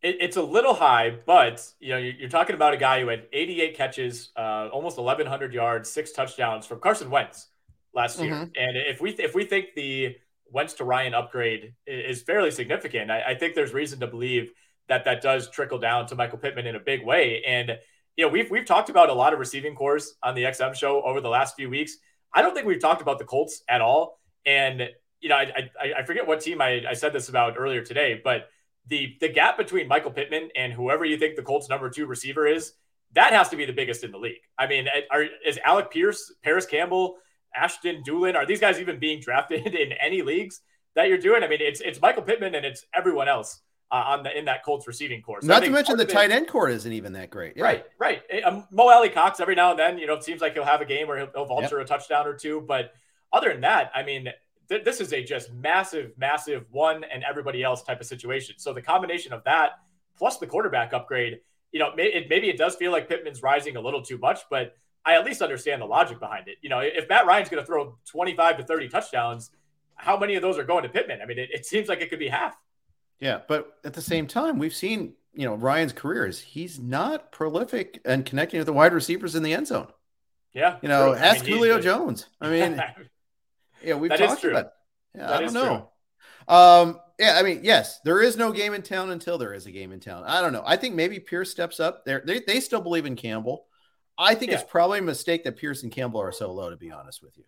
It, 0.01 0.17
it's 0.19 0.35
a 0.35 0.41
little 0.41 0.73
high, 0.73 1.19
but 1.25 1.65
you 1.79 1.91
know 1.91 1.97
you're, 1.99 2.27
talking 2.27 2.57
about 2.57 2.73
a 2.73 2.77
guy 2.77 2.99
who 2.99 3.07
had 3.07 3.23
88 3.31 3.77
catches, 3.77 4.31
uh, 4.35 4.67
almost 4.73 4.97
1,100 4.97 5.53
yards, 5.53 5.89
six 5.89 6.11
touchdowns 6.11 6.65
from 6.65 6.81
Carson 6.81 7.09
Wentz 7.09 7.47
last 7.93 8.19
year. 8.19 8.33
Mm-hmm. 8.33 8.43
And 8.57 8.75
if 8.75 8.99
we 8.99 9.11
if 9.11 9.33
we 9.33 9.45
think 9.45 9.67
the 9.73 10.17
Wentz 10.51 10.73
to 10.73 10.83
Ryan 10.83 11.13
upgrade 11.13 11.75
is 11.85 12.23
fairly 12.23 12.51
significant, 12.51 13.09
I, 13.09 13.21
I 13.21 13.35
think 13.35 13.55
there's 13.55 13.73
reason 13.73 14.01
to 14.01 14.07
believe 14.07 14.51
that 14.87 15.05
that 15.05 15.21
does 15.21 15.49
trickle 15.49 15.79
down 15.79 16.07
to 16.07 16.15
Michael 16.15 16.37
Pittman 16.37 16.67
in 16.67 16.75
a 16.75 16.79
big 16.79 17.05
way. 17.05 17.43
And 17.45 17.77
you 18.15 18.25
know, 18.25 18.31
we've 18.31 18.49
we've 18.49 18.65
talked 18.65 18.89
about 18.89 19.09
a 19.09 19.13
lot 19.13 19.33
of 19.33 19.39
receiving 19.39 19.75
cores 19.75 20.15
on 20.23 20.35
the 20.35 20.43
XM 20.43 20.75
show 20.75 21.01
over 21.03 21.21
the 21.21 21.29
last 21.29 21.55
few 21.55 21.69
weeks. 21.69 21.97
I 22.33 22.41
don't 22.41 22.53
think 22.53 22.65
we've 22.65 22.81
talked 22.81 23.01
about 23.01 23.19
the 23.19 23.25
Colts 23.25 23.63
at 23.69 23.81
all. 23.81 24.19
And 24.45 24.89
you 25.21 25.29
know, 25.29 25.35
I 25.35 25.69
I, 25.79 25.93
I 25.99 26.03
forget 26.03 26.25
what 26.27 26.41
team 26.41 26.61
I, 26.61 26.83
I 26.89 26.93
said 26.93 27.13
this 27.13 27.29
about 27.29 27.55
earlier 27.57 27.83
today, 27.83 28.19
but 28.23 28.49
the 28.87 29.15
the 29.19 29.29
gap 29.29 29.57
between 29.57 29.87
Michael 29.87 30.11
Pittman 30.11 30.49
and 30.55 30.73
whoever 30.73 31.05
you 31.05 31.17
think 31.17 31.35
the 31.35 31.43
Colts 31.43 31.69
number 31.69 31.89
two 31.89 32.05
receiver 32.05 32.47
is, 32.47 32.73
that 33.13 33.33
has 33.33 33.49
to 33.49 33.55
be 33.55 33.65
the 33.65 33.73
biggest 33.73 34.03
in 34.03 34.11
the 34.11 34.17
league. 34.17 34.41
I 34.57 34.67
mean, 34.67 34.87
are, 35.11 35.25
is 35.45 35.59
Alec 35.63 35.91
Pierce, 35.91 36.33
Parris 36.43 36.65
Campbell, 36.65 37.17
Ashton 37.55 38.03
Dulin, 38.07 38.35
are 38.35 38.45
these 38.45 38.59
guys 38.59 38.79
even 38.79 38.99
being 38.99 39.19
drafted 39.21 39.67
in 39.75 39.91
any 39.93 40.21
leagues 40.21 40.61
that 40.95 41.07
you're 41.09 41.17
doing? 41.17 41.43
I 41.43 41.47
mean, 41.47 41.61
it's 41.61 41.81
it's 41.81 42.01
Michael 42.01 42.23
Pittman 42.23 42.55
and 42.55 42.65
it's 42.65 42.85
everyone 42.95 43.27
else 43.27 43.61
uh, 43.91 44.03
on 44.07 44.23
the 44.23 44.37
in 44.37 44.45
that 44.45 44.63
Colts 44.63 44.87
receiving 44.87 45.21
corps. 45.21 45.41
So 45.41 45.47
Not 45.47 45.63
to 45.63 45.69
mention 45.69 45.97
the 45.97 46.05
tight 46.05 46.31
end 46.31 46.47
corps 46.47 46.69
isn't 46.69 46.91
even 46.91 47.13
that 47.13 47.29
great. 47.29 47.55
Yeah. 47.55 47.63
Right, 47.63 47.85
right. 47.99 48.21
Um, 48.43 48.67
Mo 48.71 48.89
Alie-Cox 48.89 49.39
every 49.39 49.55
now 49.55 49.71
and 49.71 49.79
then, 49.79 49.97
you 49.97 50.07
know, 50.07 50.13
it 50.13 50.23
seems 50.23 50.41
like 50.41 50.53
he'll 50.53 50.65
have 50.65 50.81
a 50.81 50.85
game 50.85 51.07
where 51.07 51.17
he'll, 51.17 51.29
he'll 51.33 51.45
vulture 51.45 51.77
yep. 51.77 51.85
a 51.85 51.87
touchdown 51.87 52.27
or 52.27 52.33
two. 52.33 52.61
But 52.61 52.93
other 53.31 53.51
than 53.51 53.61
that, 53.61 53.91
I 53.95 54.03
mean, 54.03 54.27
th- 54.67 54.83
this 54.83 54.99
is 54.99 55.13
a 55.13 55.23
just 55.23 55.53
massive, 55.53 56.11
massive 56.17 56.65
one 56.71 57.03
and 57.05 57.23
everybody 57.23 57.63
else 57.63 57.83
type 57.83 58.01
of 58.01 58.07
situation. 58.07 58.55
So 58.57 58.73
the 58.73 58.81
combination 58.81 59.31
of 59.31 59.43
that 59.45 59.79
plus 60.17 60.37
the 60.37 60.47
quarterback 60.47 60.93
upgrade, 60.93 61.39
you 61.71 61.79
know, 61.79 61.93
may, 61.95 62.07
it, 62.07 62.29
maybe 62.29 62.49
it 62.49 62.57
does 62.57 62.75
feel 62.75 62.91
like 62.91 63.07
Pittman's 63.07 63.41
rising 63.41 63.77
a 63.77 63.81
little 63.81 64.01
too 64.01 64.17
much, 64.17 64.41
but 64.49 64.75
I 65.05 65.15
at 65.15 65.23
least 65.23 65.41
understand 65.41 65.81
the 65.81 65.85
logic 65.85 66.19
behind 66.19 66.49
it. 66.49 66.57
You 66.61 66.69
know, 66.69 66.79
if 66.79 67.07
Matt 67.07 67.25
Ryan's 67.25 67.47
going 67.47 67.63
to 67.63 67.65
throw 67.65 67.97
25 68.05 68.57
to 68.57 68.63
30 68.65 68.89
touchdowns, 68.89 69.51
how 69.95 70.17
many 70.17 70.35
of 70.35 70.41
those 70.41 70.57
are 70.57 70.63
going 70.63 70.83
to 70.83 70.89
Pittman? 70.89 71.21
I 71.21 71.25
mean, 71.25 71.39
it, 71.39 71.49
it 71.53 71.65
seems 71.65 71.87
like 71.87 72.01
it 72.01 72.09
could 72.09 72.19
be 72.19 72.27
half. 72.27 72.57
Yeah, 73.19 73.41
but 73.47 73.77
at 73.83 73.93
the 73.93 74.01
same 74.01 74.27
time, 74.27 74.59
we've 74.59 74.75
seen 74.75 75.13
you 75.33 75.45
know 75.45 75.55
Ryan's 75.55 75.93
career 75.93 76.25
is 76.25 76.39
he's 76.39 76.79
not 76.79 77.31
prolific 77.31 78.01
and 78.05 78.25
connecting 78.25 78.59
with 78.59 78.67
the 78.67 78.73
wide 78.73 78.93
receivers 78.93 79.35
in 79.35 79.43
the 79.43 79.53
end 79.53 79.67
zone. 79.67 79.87
Yeah, 80.53 80.77
you 80.81 80.89
know, 80.89 81.13
true. 81.13 81.23
ask 81.23 81.41
I 81.41 81.47
mean, 81.47 81.57
Julio 81.57 81.79
Jones. 81.79 82.27
I 82.41 82.49
mean, 82.51 82.81
yeah, 83.83 83.95
we've 83.95 84.09
that 84.09 84.19
talked 84.19 84.43
about. 84.43 84.65
It. 84.65 84.71
Yeah, 85.15 85.27
that 85.27 85.35
I 85.35 85.41
don't 85.41 85.53
know. 85.53 85.89
True. 86.47 86.55
Um, 86.55 86.99
yeah, 87.19 87.37
I 87.37 87.43
mean, 87.43 87.61
yes, 87.63 87.99
there 88.01 88.21
is 88.21 88.37
no 88.37 88.51
game 88.51 88.73
in 88.73 88.83
town 88.83 89.09
until 89.09 89.37
there 89.37 89.53
is 89.53 89.65
a 89.65 89.71
game 89.71 89.91
in 89.91 89.99
town. 89.99 90.23
I 90.25 90.41
don't 90.41 90.53
know. 90.53 90.63
I 90.65 90.77
think 90.77 90.95
maybe 90.95 91.19
Pierce 91.19 91.49
steps 91.49 91.79
up 91.79 92.05
there. 92.05 92.21
They, 92.25 92.41
they 92.45 92.59
still 92.59 92.81
believe 92.81 93.05
in 93.05 93.15
Campbell. 93.15 93.65
I 94.17 94.35
think 94.35 94.51
yeah. 94.51 94.59
it's 94.59 94.69
probably 94.69 94.99
a 94.99 95.03
mistake 95.03 95.43
that 95.43 95.57
Pierce 95.57 95.83
and 95.83 95.91
Campbell 95.91 96.21
are 96.21 96.31
so 96.31 96.51
low, 96.51 96.69
to 96.69 96.77
be 96.77 96.91
honest 96.91 97.23
with 97.23 97.37
you. 97.37 97.43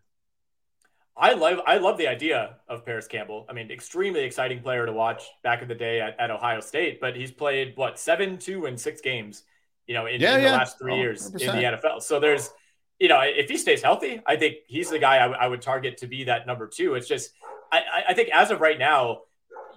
I 1.19 1.33
love 1.33 1.59
I 1.67 1.77
love 1.77 1.97
the 1.97 2.07
idea 2.07 2.55
of 2.69 2.85
Parris 2.85 3.05
Campbell. 3.05 3.45
I 3.49 3.53
mean, 3.53 3.69
extremely 3.69 4.21
exciting 4.21 4.61
player 4.61 4.85
to 4.85 4.93
watch 4.93 5.23
back 5.43 5.61
in 5.61 5.67
the 5.67 5.75
day 5.75 5.99
at, 5.99 6.17
at 6.17 6.31
Ohio 6.31 6.61
State, 6.61 7.01
but 7.01 7.15
he's 7.15 7.31
played 7.31 7.73
what 7.75 7.99
seven, 7.99 8.37
two, 8.37 8.65
and 8.67 8.79
six 8.79 9.01
games, 9.01 9.43
you 9.85 9.93
know, 9.93 10.05
in, 10.05 10.21
yeah, 10.21 10.37
in 10.37 10.43
yeah. 10.43 10.51
the 10.51 10.57
last 10.57 10.79
three 10.79 10.93
oh, 10.93 10.97
years 10.97 11.25
in 11.27 11.33
the 11.33 11.43
NFL. 11.43 12.01
So 12.01 12.21
there's, 12.21 12.49
you 12.99 13.09
know, 13.09 13.19
if 13.21 13.49
he 13.49 13.57
stays 13.57 13.81
healthy, 13.81 14.21
I 14.25 14.37
think 14.37 14.57
he's 14.67 14.89
the 14.89 14.99
guy 14.99 15.17
I, 15.17 15.23
w- 15.23 15.37
I 15.39 15.47
would 15.47 15.61
target 15.61 15.97
to 15.97 16.07
be 16.07 16.23
that 16.23 16.47
number 16.47 16.67
two. 16.67 16.95
It's 16.95 17.07
just, 17.07 17.31
I, 17.69 17.81
I 18.09 18.13
think 18.13 18.29
as 18.29 18.49
of 18.49 18.61
right 18.61 18.79
now, 18.79 19.23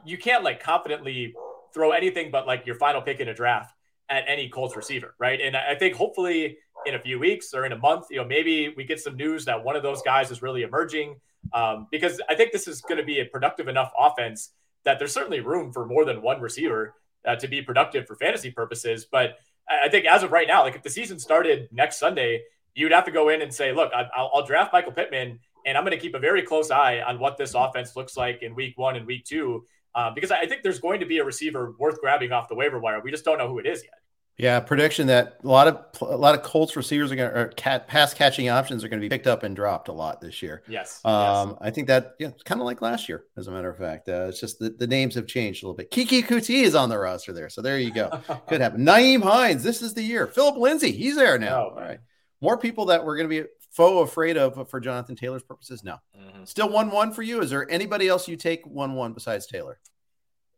you 0.05 0.19
can't 0.19 0.45
like 0.45 0.63
confidently 0.63 1.35
throw 1.75 1.91
anything 1.91 2.31
but 2.31 2.47
like 2.47 2.67
your 2.67 2.77
final 2.77 3.03
pick 3.03 3.19
in 3.19 3.29
a 3.29 3.35
draft 3.35 3.75
at 4.09 4.25
any 4.29 4.49
Colts 4.49 4.77
receiver, 4.77 5.15
right? 5.19 5.41
And 5.41 5.57
I 5.57 5.75
think 5.75 5.97
hopefully 5.97 6.59
in 6.87 6.95
a 6.95 6.99
few 7.01 7.19
weeks 7.19 7.53
or 7.53 7.65
in 7.65 7.73
a 7.73 7.79
month, 7.79 8.07
you 8.11 8.19
know, 8.19 8.25
maybe 8.25 8.73
we 8.77 8.85
get 8.85 9.01
some 9.01 9.17
news 9.17 9.45
that 9.47 9.65
one 9.65 9.75
of 9.75 9.83
those 9.83 10.03
guys 10.03 10.31
is 10.31 10.41
really 10.41 10.63
emerging 10.63 11.17
um, 11.53 11.87
because 11.91 12.21
I 12.29 12.35
think 12.35 12.53
this 12.53 12.69
is 12.69 12.81
going 12.81 12.99
to 12.99 13.05
be 13.05 13.21
a 13.21 13.25
productive 13.25 13.69
enough 13.69 13.93
offense 13.99 14.51
that 14.85 14.99
there's 14.99 15.13
certainly 15.13 15.41
room 15.41 15.73
for 15.73 15.87
more 15.87 16.05
than 16.05 16.23
one 16.23 16.41
receiver 16.41 16.95
uh, 17.27 17.37
to 17.37 17.49
be 17.49 17.63
productive 17.63 18.07
for 18.07 18.17
fantasy 18.17 18.51
purposes. 18.51 19.07
But 19.11 19.39
I 19.69 19.89
think 19.89 20.07
as 20.07 20.23
of 20.23 20.33
right 20.33 20.49
now, 20.49 20.63
like 20.63 20.75
if 20.75 20.83
the 20.83 20.91
season 20.91 21.19
started 21.19 21.69
next 21.73 21.99
Sunday, 21.99 22.43
you'd 22.75 22.93
have 22.93 23.05
to 23.05 23.11
go 23.11 23.29
in 23.29 23.43
and 23.43 23.53
say, 23.53 23.73
look, 23.73 23.93
I'll, 23.95 24.31
I'll 24.35 24.47
draft 24.47 24.73
Michael 24.73 24.93
Pittman, 24.93 25.39
and 25.67 25.79
I'm 25.79 25.85
going 25.85 25.97
to 25.97 26.03
keep 26.03 26.15
a 26.15 26.19
very 26.19 26.43
close 26.43 26.71
eye 26.71 27.01
on 27.01 27.19
what 27.19 27.37
this 27.37 27.55
offense 27.55 27.95
looks 27.95 28.17
like 28.17 28.43
in 28.43 28.55
week 28.55 28.77
one 28.77 28.97
and 28.97 29.07
week 29.07 29.25
two, 29.25 29.65
uh, 29.95 30.11
because 30.11 30.31
I 30.31 30.47
think 30.47 30.63
there's 30.63 30.81
going 30.81 31.01
to 31.01 31.07
be 31.07 31.19
a 31.19 31.25
receiver 31.25 31.75
worth 31.79 32.01
grabbing 32.01 32.33
off 32.33 32.49
the 32.49 32.55
waiver 32.55 32.81
wire. 32.81 33.01
We 33.01 33.11
just 33.11 33.25
don't 33.25 33.39
know 33.39 33.49
who 33.49 33.59
it 33.59 33.67
is 33.67 33.83
yet. 33.83 34.01
Yeah, 34.43 34.59
prediction 34.59 35.07
that 35.07 35.39
a 35.45 35.47
lot 35.47 35.69
of 35.69 35.87
a 36.01 36.17
lot 36.17 36.35
of 36.35 36.43
Colts 36.43 36.75
receivers 36.75 37.13
are 37.13 37.15
going 37.15 37.33
to 37.33 37.55
cat, 37.55 37.87
pass 37.87 38.13
catching 38.13 38.49
options 38.49 38.83
are 38.83 38.89
going 38.89 39.01
to 39.01 39.05
be 39.05 39.09
picked 39.09 39.29
up 39.29 39.45
and 39.45 39.55
dropped 39.55 39.87
a 39.87 39.93
lot 39.93 40.21
this 40.21 40.43
year. 40.43 40.65
Yes, 40.67 41.01
um, 41.05 41.51
yes. 41.51 41.59
I 41.61 41.71
think 41.71 41.87
that 41.87 42.17
yeah, 42.19 42.27
it's 42.27 42.43
kind 42.43 42.61
of 42.61 42.65
like 42.65 42.83
last 42.83 43.09
year, 43.09 43.25
as 43.37 43.47
a 43.47 43.53
matter 43.53 43.71
of 43.71 43.79
fact. 43.79 44.09
Uh, 44.09 44.27
it's 44.29 44.41
just 44.41 44.59
the, 44.59 44.71
the 44.71 44.89
names 44.89 45.15
have 45.15 45.29
changed 45.29 45.63
a 45.63 45.67
little 45.67 45.77
bit. 45.77 45.93
Keke 45.93 46.25
Coutee 46.25 46.65
is 46.65 46.75
on 46.75 46.89
the 46.89 46.99
roster 46.99 47.33
there, 47.33 47.49
so 47.49 47.63
there 47.63 47.79
you 47.79 47.93
go. 47.93 48.11
Could 48.49 48.61
happen. 48.61 48.85
Nyheim 48.85 49.23
Hines, 49.23 49.63
this 49.63 49.81
is 49.81 49.95
the 49.95 50.03
year. 50.03 50.27
Phillip 50.27 50.57
Lindsay, 50.57 50.91
he's 50.91 51.15
there 51.15 51.39
now. 51.39 51.67
Oh, 51.67 51.75
All 51.77 51.81
right, 51.81 52.01
more 52.41 52.59
people 52.59 52.87
that 52.87 53.05
we're 53.05 53.17
going 53.17 53.31
to 53.31 53.43
be 53.43 53.49
faux 53.71 54.11
afraid 54.11 54.37
of 54.37 54.69
for 54.69 54.81
Jonathan 54.81 55.15
Taylor's 55.15 55.45
purposes. 55.45 55.85
No, 55.85 55.99
mm-hmm. 56.19 56.43
still 56.47 56.69
one 56.69 56.91
one 56.91 57.13
for 57.13 57.23
you. 57.23 57.43
Is 57.43 57.51
there 57.51 57.71
anybody 57.71 58.09
else 58.09 58.27
you 58.27 58.35
take 58.35 58.67
one 58.67 58.95
one 58.95 59.13
besides 59.13 59.47
Taylor? 59.47 59.79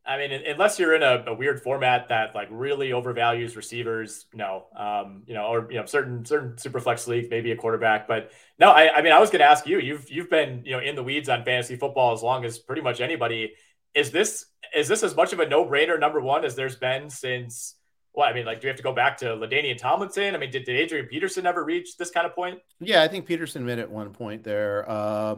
I 0.07 0.19
mean, 0.19 0.33
unless 0.33 0.79
you're 0.79 0.95
in 0.95 1.03
a, 1.03 1.25
a, 1.29 1.35
weird 1.35 1.63
format 1.63 2.09
that 2.09 2.35
like 2.35 2.49
really 2.51 2.91
overvalues 2.91 3.57
receivers, 3.57 4.27
no, 4.35 4.67
um, 4.77 5.23
you 5.27 5.33
know, 5.33 5.47
or 5.47 5.67
you 5.71 5.79
know, 5.79 5.87
certain 5.87 6.27
certain 6.27 6.59
super 6.59 6.79
flex 6.79 7.09
leagues, 7.09 7.29
maybe 7.31 7.53
a 7.53 7.57
quarterback, 7.57 8.07
but 8.07 8.31
no, 8.59 8.71
I, 8.71 8.97
I 8.97 9.03
mean, 9.03 9.13
I 9.13 9.19
was 9.19 9.31
going 9.31 9.41
to 9.41 9.47
ask 9.47 9.67
you. 9.67 9.79
You've 9.79 10.11
you've 10.11 10.29
been 10.29 10.63
you 10.67 10.73
know 10.73 10.81
in 10.81 10.95
the 10.95 11.03
weeds 11.03 11.31
on 11.31 11.45
fantasy 11.45 11.77
football 11.77 12.13
as 12.13 12.23
long 12.23 12.45
as 12.45 12.59
pretty 12.59 12.83
much 12.83 13.01
anybody. 13.01 13.55
Is 13.95 14.11
this 14.11 14.45
is 14.77 14.89
this 14.89 15.03
as 15.03 15.17
much 15.17 15.33
of 15.33 15.41
a 15.41 15.49
no 15.49 15.65
brainer 15.65 15.99
number 15.99 16.21
one 16.21 16.45
as 16.45 16.55
there's 16.55 16.77
been 16.77 17.09
since? 17.09 17.77
Well, 18.13 18.29
I 18.29 18.33
mean, 18.33 18.45
like, 18.45 18.61
do 18.61 18.67
we 18.67 18.69
have 18.69 18.77
to 18.77 18.83
go 18.83 18.93
back 18.93 19.17
to 19.19 19.27
LaDainian 19.27 19.77
Tomlinson? 19.77 20.37
I 20.37 20.39
mean, 20.39 20.51
did, 20.51 20.65
did 20.65 20.77
Adrian 20.77 21.07
Peterson 21.07 21.47
ever 21.47 21.65
reach 21.65 21.97
this 21.97 22.11
kind 22.11 22.27
of 22.27 22.35
point? 22.35 22.61
Yeah, 22.79 23.03
I 23.03 23.09
think 23.09 23.27
Peterson 23.27 23.67
made 23.67 23.81
at 23.81 23.91
one 23.91 24.11
point 24.13 24.45
there. 24.45 24.89
Uh, 24.89 25.37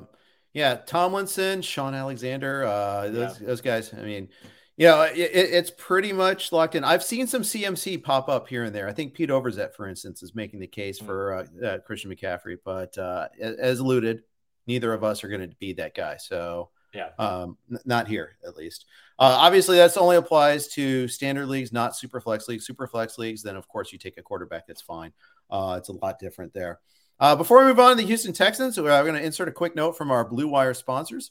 yeah, 0.53 0.75
Tomlinson, 0.75 1.63
Shaun 1.63 1.95
Alexander, 1.95 2.65
uh, 2.65 3.09
those, 3.09 3.41
yeah. 3.41 3.47
those 3.47 3.61
guys. 3.63 3.95
I 3.95 4.03
mean, 4.03 4.29
you 4.77 4.87
know, 4.87 5.03
it, 5.03 5.17
it's 5.17 5.71
pretty 5.71 6.13
much 6.13 6.53
locked 6.53 6.75
in. 6.75 6.85
I've 6.85 7.03
seen 7.03 7.27
some 7.27 7.43
CMC 7.43 8.03
pop 8.03 8.29
up 8.29 8.47
here 8.47 8.65
and 8.65 8.75
there. 8.75 8.89
I 8.89 8.93
think 8.93 9.15
Pete 9.15 9.31
Overzet, 9.31 9.75
for 9.75 9.89
instance, 9.89 10.23
is 10.23 10.35
making 10.35 10.61
the 10.61 10.67
case 10.67 11.01
mm. 11.01 11.07
for 11.07 11.35
uh, 11.35 11.67
uh, 11.67 11.79
Christian 11.79 12.15
McCaffrey, 12.15 12.59
but 12.63 12.97
uh, 12.99 13.29
as 13.41 13.79
alluded, 13.79 14.23
neither 14.67 14.93
of 14.93 15.03
us 15.03 15.25
are 15.25 15.29
going 15.29 15.49
to 15.49 15.57
be 15.57 15.73
that 15.75 15.95
guy. 15.95 16.17
So, 16.19 16.71
yeah, 16.93 17.11
um, 17.19 17.57
n- 17.71 17.79
not 17.87 18.07
here 18.07 18.37
at 18.47 18.57
least. 18.57 18.85
Uh, 19.19 19.37
obviously, 19.39 19.79
that's 19.79 19.97
only 19.97 20.17
applies 20.17 20.69
to 20.69 21.09
standard 21.09 21.47
leagues, 21.47 21.73
not 21.73 21.97
super 21.97 22.21
flex 22.21 22.47
leagues. 22.47 22.67
Super 22.67 22.87
flex 22.87 23.17
leagues, 23.17 23.43
then 23.43 23.57
of 23.57 23.67
course 23.69 23.93
you 23.93 23.99
take 23.99 24.19
a 24.19 24.23
quarterback. 24.23 24.67
That's 24.67 24.83
fine. 24.83 25.13
Uh, 25.51 25.77
it's 25.79 25.89
a 25.89 25.93
lot 25.93 26.19
different 26.19 26.53
there. 26.53 26.81
Uh, 27.19 27.35
before 27.35 27.61
we 27.61 27.65
move 27.65 27.81
on 27.81 27.91
to 27.93 27.97
the 27.97 28.07
Houston 28.07 28.35
Texans, 28.35 28.79
we're 28.79 29.03
going 29.03 29.15
to 29.15 29.25
insert 29.25 29.49
a 29.49 29.53
quick 29.53 29.75
note 29.75 29.97
from 29.97 30.11
our 30.11 30.23
Blue 30.23 30.49
Wire 30.49 30.75
sponsors. 30.75 31.31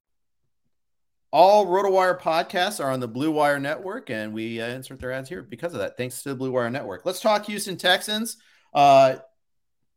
All 1.33 1.65
RotoWire 1.65 2.19
podcasts 2.19 2.83
are 2.83 2.91
on 2.91 2.99
the 2.99 3.07
Blue 3.07 3.31
Wire 3.31 3.59
Network, 3.59 4.09
and 4.09 4.33
we 4.33 4.61
uh, 4.61 4.67
insert 4.67 4.99
their 4.99 5.13
ads 5.13 5.29
here 5.29 5.41
because 5.41 5.73
of 5.73 5.79
that. 5.79 5.95
Thanks 5.95 6.23
to 6.23 6.29
the 6.29 6.35
Blue 6.35 6.51
Wire 6.51 6.69
Network. 6.69 7.05
Let's 7.05 7.21
talk 7.21 7.45
Houston 7.45 7.77
Texans. 7.77 8.35
Uh, 8.73 9.15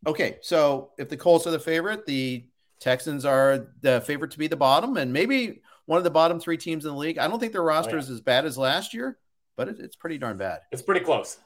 okay, 0.07 0.39
so 0.43 0.93
if 0.97 1.09
the 1.09 1.17
Colts 1.17 1.47
are 1.49 1.51
the 1.51 1.59
favorite, 1.59 2.07
the 2.07 2.45
Texans 2.79 3.25
are 3.25 3.73
the 3.81 4.01
favorite 4.03 4.31
to 4.33 4.39
be 4.39 4.47
the 4.47 4.57
bottom, 4.57 4.97
and 4.97 5.13
maybe 5.13 5.63
one 5.87 5.99
of 5.99 6.05
the 6.05 6.11
bottom 6.11 6.39
three 6.39 6.57
teams 6.57 6.85
in 6.85 6.93
the 6.93 6.97
league. 6.97 7.19
I 7.19 7.27
don't 7.27 7.41
think 7.41 7.53
their 7.53 7.63
roster 7.63 7.93
oh, 7.93 7.95
yeah. 7.95 8.01
is 8.01 8.11
as 8.11 8.21
bad 8.21 8.45
as 8.45 8.57
last 8.57 8.95
year, 8.95 9.19
but 9.57 9.69
it, 9.69 9.81
it's 9.81 9.97
pretty 9.97 10.19
darn 10.19 10.37
bad. 10.37 10.61
It's 10.71 10.83
pretty 10.83 11.05
close. 11.05 11.39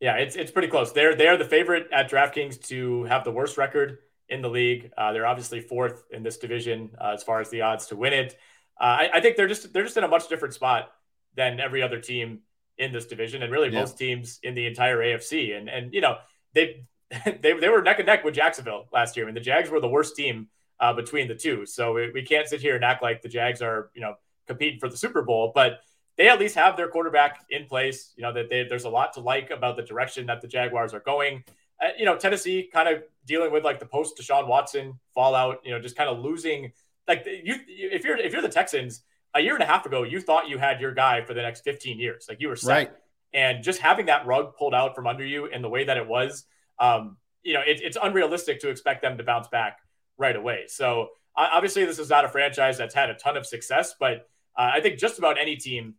Yeah, 0.00 0.16
it's 0.16 0.34
it's 0.34 0.50
pretty 0.50 0.68
close. 0.68 0.92
They're 0.92 1.14
they're 1.14 1.36
the 1.36 1.44
favorite 1.44 1.88
at 1.92 2.10
DraftKings 2.10 2.66
to 2.68 3.04
have 3.04 3.22
the 3.22 3.30
worst 3.30 3.58
record 3.58 3.98
in 4.28 4.42
the 4.42 4.48
league. 4.48 4.90
Uh, 4.96 5.12
they're 5.12 5.26
obviously 5.26 5.60
fourth 5.60 6.04
in 6.10 6.22
this 6.22 6.38
division 6.38 6.90
uh, 7.00 7.12
as 7.14 7.22
far 7.22 7.40
as 7.40 7.50
the 7.50 7.60
odds 7.60 7.86
to 7.86 7.96
win 7.96 8.12
it. 8.12 8.36
Uh, 8.82 8.84
I, 8.84 9.10
I, 9.14 9.20
think 9.20 9.36
they're 9.36 9.46
just 9.46 9.72
they're 9.72 9.84
just 9.84 9.96
in 9.96 10.02
a 10.02 10.08
much 10.08 10.28
different 10.28 10.54
spot 10.54 10.90
than 11.36 11.60
every 11.60 11.82
other 11.82 12.00
team 12.00 12.40
in 12.78 12.92
this 12.92 13.06
division, 13.06 13.44
and 13.44 13.52
really 13.52 13.68
yeah. 13.68 13.78
most 13.78 13.96
teams 13.96 14.40
in 14.42 14.54
the 14.54 14.66
entire 14.66 14.98
AFC. 14.98 15.56
And 15.56 15.68
and 15.68 15.94
you 15.94 16.00
know 16.00 16.16
they 16.52 16.82
they 17.24 17.52
they 17.52 17.68
were 17.68 17.80
neck 17.80 18.00
and 18.00 18.06
neck 18.06 18.24
with 18.24 18.34
Jacksonville 18.34 18.86
last 18.92 19.16
year. 19.16 19.24
I 19.24 19.26
mean, 19.26 19.34
the 19.34 19.40
Jags 19.40 19.70
were 19.70 19.78
the 19.78 19.88
worst 19.88 20.16
team 20.16 20.48
uh, 20.80 20.92
between 20.92 21.28
the 21.28 21.34
two, 21.36 21.64
so 21.64 21.92
we, 21.92 22.10
we 22.10 22.22
can't 22.22 22.48
sit 22.48 22.60
here 22.60 22.74
and 22.74 22.84
act 22.84 23.04
like 23.04 23.22
the 23.22 23.28
Jags 23.28 23.62
are 23.62 23.90
you 23.94 24.00
know 24.00 24.16
competing 24.48 24.80
for 24.80 24.88
the 24.88 24.96
Super 24.96 25.22
Bowl, 25.22 25.52
but 25.54 25.80
they 26.16 26.28
at 26.28 26.40
least 26.40 26.56
have 26.56 26.76
their 26.76 26.88
quarterback 26.88 27.44
in 27.50 27.66
place. 27.66 28.12
You 28.16 28.22
know 28.22 28.32
that 28.32 28.50
they, 28.50 28.64
there's 28.64 28.84
a 28.84 28.90
lot 28.90 29.12
to 29.12 29.20
like 29.20 29.50
about 29.50 29.76
the 29.76 29.84
direction 29.84 30.26
that 30.26 30.40
the 30.40 30.48
Jaguars 30.48 30.92
are 30.92 31.00
going. 31.00 31.44
Uh, 31.80 31.90
you 31.96 32.04
know 32.04 32.16
Tennessee 32.16 32.68
kind 32.72 32.88
of 32.88 33.04
dealing 33.26 33.52
with 33.52 33.62
like 33.62 33.78
the 33.78 33.86
post 33.86 34.18
Deshaun 34.20 34.48
Watson 34.48 34.98
fallout. 35.14 35.60
You 35.64 35.70
know 35.70 35.80
just 35.80 35.96
kind 35.96 36.10
of 36.10 36.18
losing 36.18 36.72
like 37.08 37.26
you 37.26 37.56
if 37.66 38.04
you're 38.04 38.16
if 38.16 38.32
you're 38.32 38.42
the 38.42 38.48
Texans 38.48 39.02
a 39.34 39.40
year 39.40 39.54
and 39.54 39.62
a 39.62 39.66
half 39.66 39.86
ago 39.86 40.02
you 40.02 40.20
thought 40.20 40.48
you 40.48 40.58
had 40.58 40.80
your 40.80 40.92
guy 40.92 41.22
for 41.22 41.34
the 41.34 41.42
next 41.42 41.62
15 41.62 41.98
years 41.98 42.26
like 42.28 42.40
you 42.40 42.48
were 42.48 42.56
set. 42.56 42.68
Right. 42.68 42.90
And 43.34 43.64
just 43.64 43.80
having 43.80 44.06
that 44.06 44.26
rug 44.26 44.56
pulled 44.56 44.74
out 44.74 44.94
from 44.94 45.06
under 45.06 45.24
you 45.24 45.46
in 45.46 45.62
the 45.62 45.68
way 45.68 45.84
that 45.84 45.96
it 45.96 46.06
was, 46.06 46.44
um, 46.78 47.16
you 47.42 47.54
know, 47.54 47.60
it, 47.60 47.80
it's 47.82 47.96
unrealistic 48.00 48.60
to 48.60 48.68
expect 48.68 49.02
them 49.02 49.16
to 49.16 49.24
bounce 49.24 49.48
back 49.48 49.78
right 50.18 50.36
away. 50.36 50.64
So 50.68 51.08
obviously, 51.34 51.84
this 51.84 51.98
is 51.98 52.10
not 52.10 52.24
a 52.24 52.28
franchise 52.28 52.78
that's 52.78 52.94
had 52.94 53.10
a 53.10 53.14
ton 53.14 53.36
of 53.36 53.46
success, 53.46 53.94
but 53.98 54.28
uh, 54.56 54.70
I 54.74 54.80
think 54.80 54.98
just 54.98 55.18
about 55.18 55.38
any 55.40 55.56
team 55.56 55.94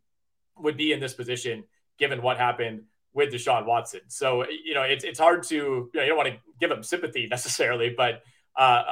would 0.57 0.77
be 0.77 0.91
in 0.91 0.99
this 0.99 1.13
position 1.13 1.63
given 1.97 2.21
what 2.21 2.37
happened 2.37 2.83
with 3.13 3.33
Deshaun 3.33 3.65
Watson. 3.65 4.01
So, 4.07 4.45
you 4.49 4.73
know, 4.73 4.83
it's, 4.83 5.03
it's 5.03 5.19
hard 5.19 5.43
to, 5.43 5.55
you, 5.55 5.91
know, 5.93 6.01
you 6.01 6.07
don't 6.07 6.17
want 6.17 6.29
to 6.29 6.37
give 6.59 6.71
him 6.71 6.83
sympathy 6.83 7.27
necessarily, 7.31 7.93
but 7.95 8.23
uh, 8.55 8.83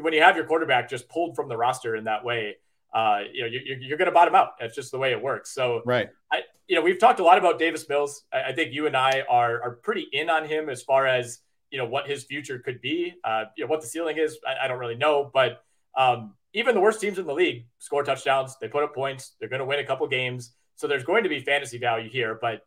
when 0.00 0.12
you 0.12 0.22
have 0.22 0.36
your 0.36 0.44
quarterback 0.44 0.88
just 0.88 1.08
pulled 1.08 1.36
from 1.36 1.48
the 1.48 1.56
roster 1.56 1.96
in 1.96 2.04
that 2.04 2.24
way, 2.24 2.56
uh, 2.94 3.20
you 3.32 3.42
know, 3.42 3.46
you're, 3.46 3.78
you're 3.78 3.98
going 3.98 4.06
to 4.06 4.12
bottom 4.12 4.34
out. 4.34 4.58
That's 4.58 4.74
just 4.74 4.90
the 4.90 4.98
way 4.98 5.12
it 5.12 5.20
works. 5.20 5.52
So, 5.52 5.82
right. 5.84 6.08
I, 6.32 6.42
you 6.66 6.76
know, 6.76 6.82
we've 6.82 6.98
talked 6.98 7.20
a 7.20 7.24
lot 7.24 7.38
about 7.38 7.58
Davis 7.58 7.88
Mills. 7.88 8.24
I, 8.32 8.44
I 8.44 8.52
think 8.52 8.72
you 8.72 8.86
and 8.86 8.96
I 8.96 9.24
are, 9.28 9.62
are 9.62 9.70
pretty 9.82 10.06
in 10.12 10.30
on 10.30 10.44
him 10.44 10.68
as 10.68 10.82
far 10.82 11.06
as, 11.06 11.40
you 11.70 11.78
know, 11.78 11.84
what 11.84 12.08
his 12.08 12.24
future 12.24 12.58
could 12.58 12.80
be. 12.80 13.14
Uh, 13.24 13.44
you 13.56 13.64
know, 13.64 13.68
what 13.68 13.80
the 13.80 13.86
ceiling 13.86 14.16
is, 14.18 14.38
I, 14.46 14.64
I 14.64 14.68
don't 14.68 14.78
really 14.78 14.96
know, 14.96 15.30
but 15.32 15.62
um, 15.96 16.34
even 16.54 16.74
the 16.74 16.80
worst 16.80 17.00
teams 17.00 17.18
in 17.18 17.26
the 17.26 17.34
league 17.34 17.66
score 17.78 18.02
touchdowns. 18.02 18.56
They 18.60 18.68
put 18.68 18.82
up 18.82 18.94
points. 18.94 19.34
They're 19.38 19.48
going 19.48 19.60
to 19.60 19.66
win 19.66 19.80
a 19.80 19.84
couple 19.84 20.06
games. 20.08 20.52
So 20.76 20.86
there's 20.86 21.04
going 21.04 21.24
to 21.24 21.28
be 21.28 21.40
fantasy 21.40 21.76
value 21.78 22.08
here, 22.08 22.38
but 22.40 22.62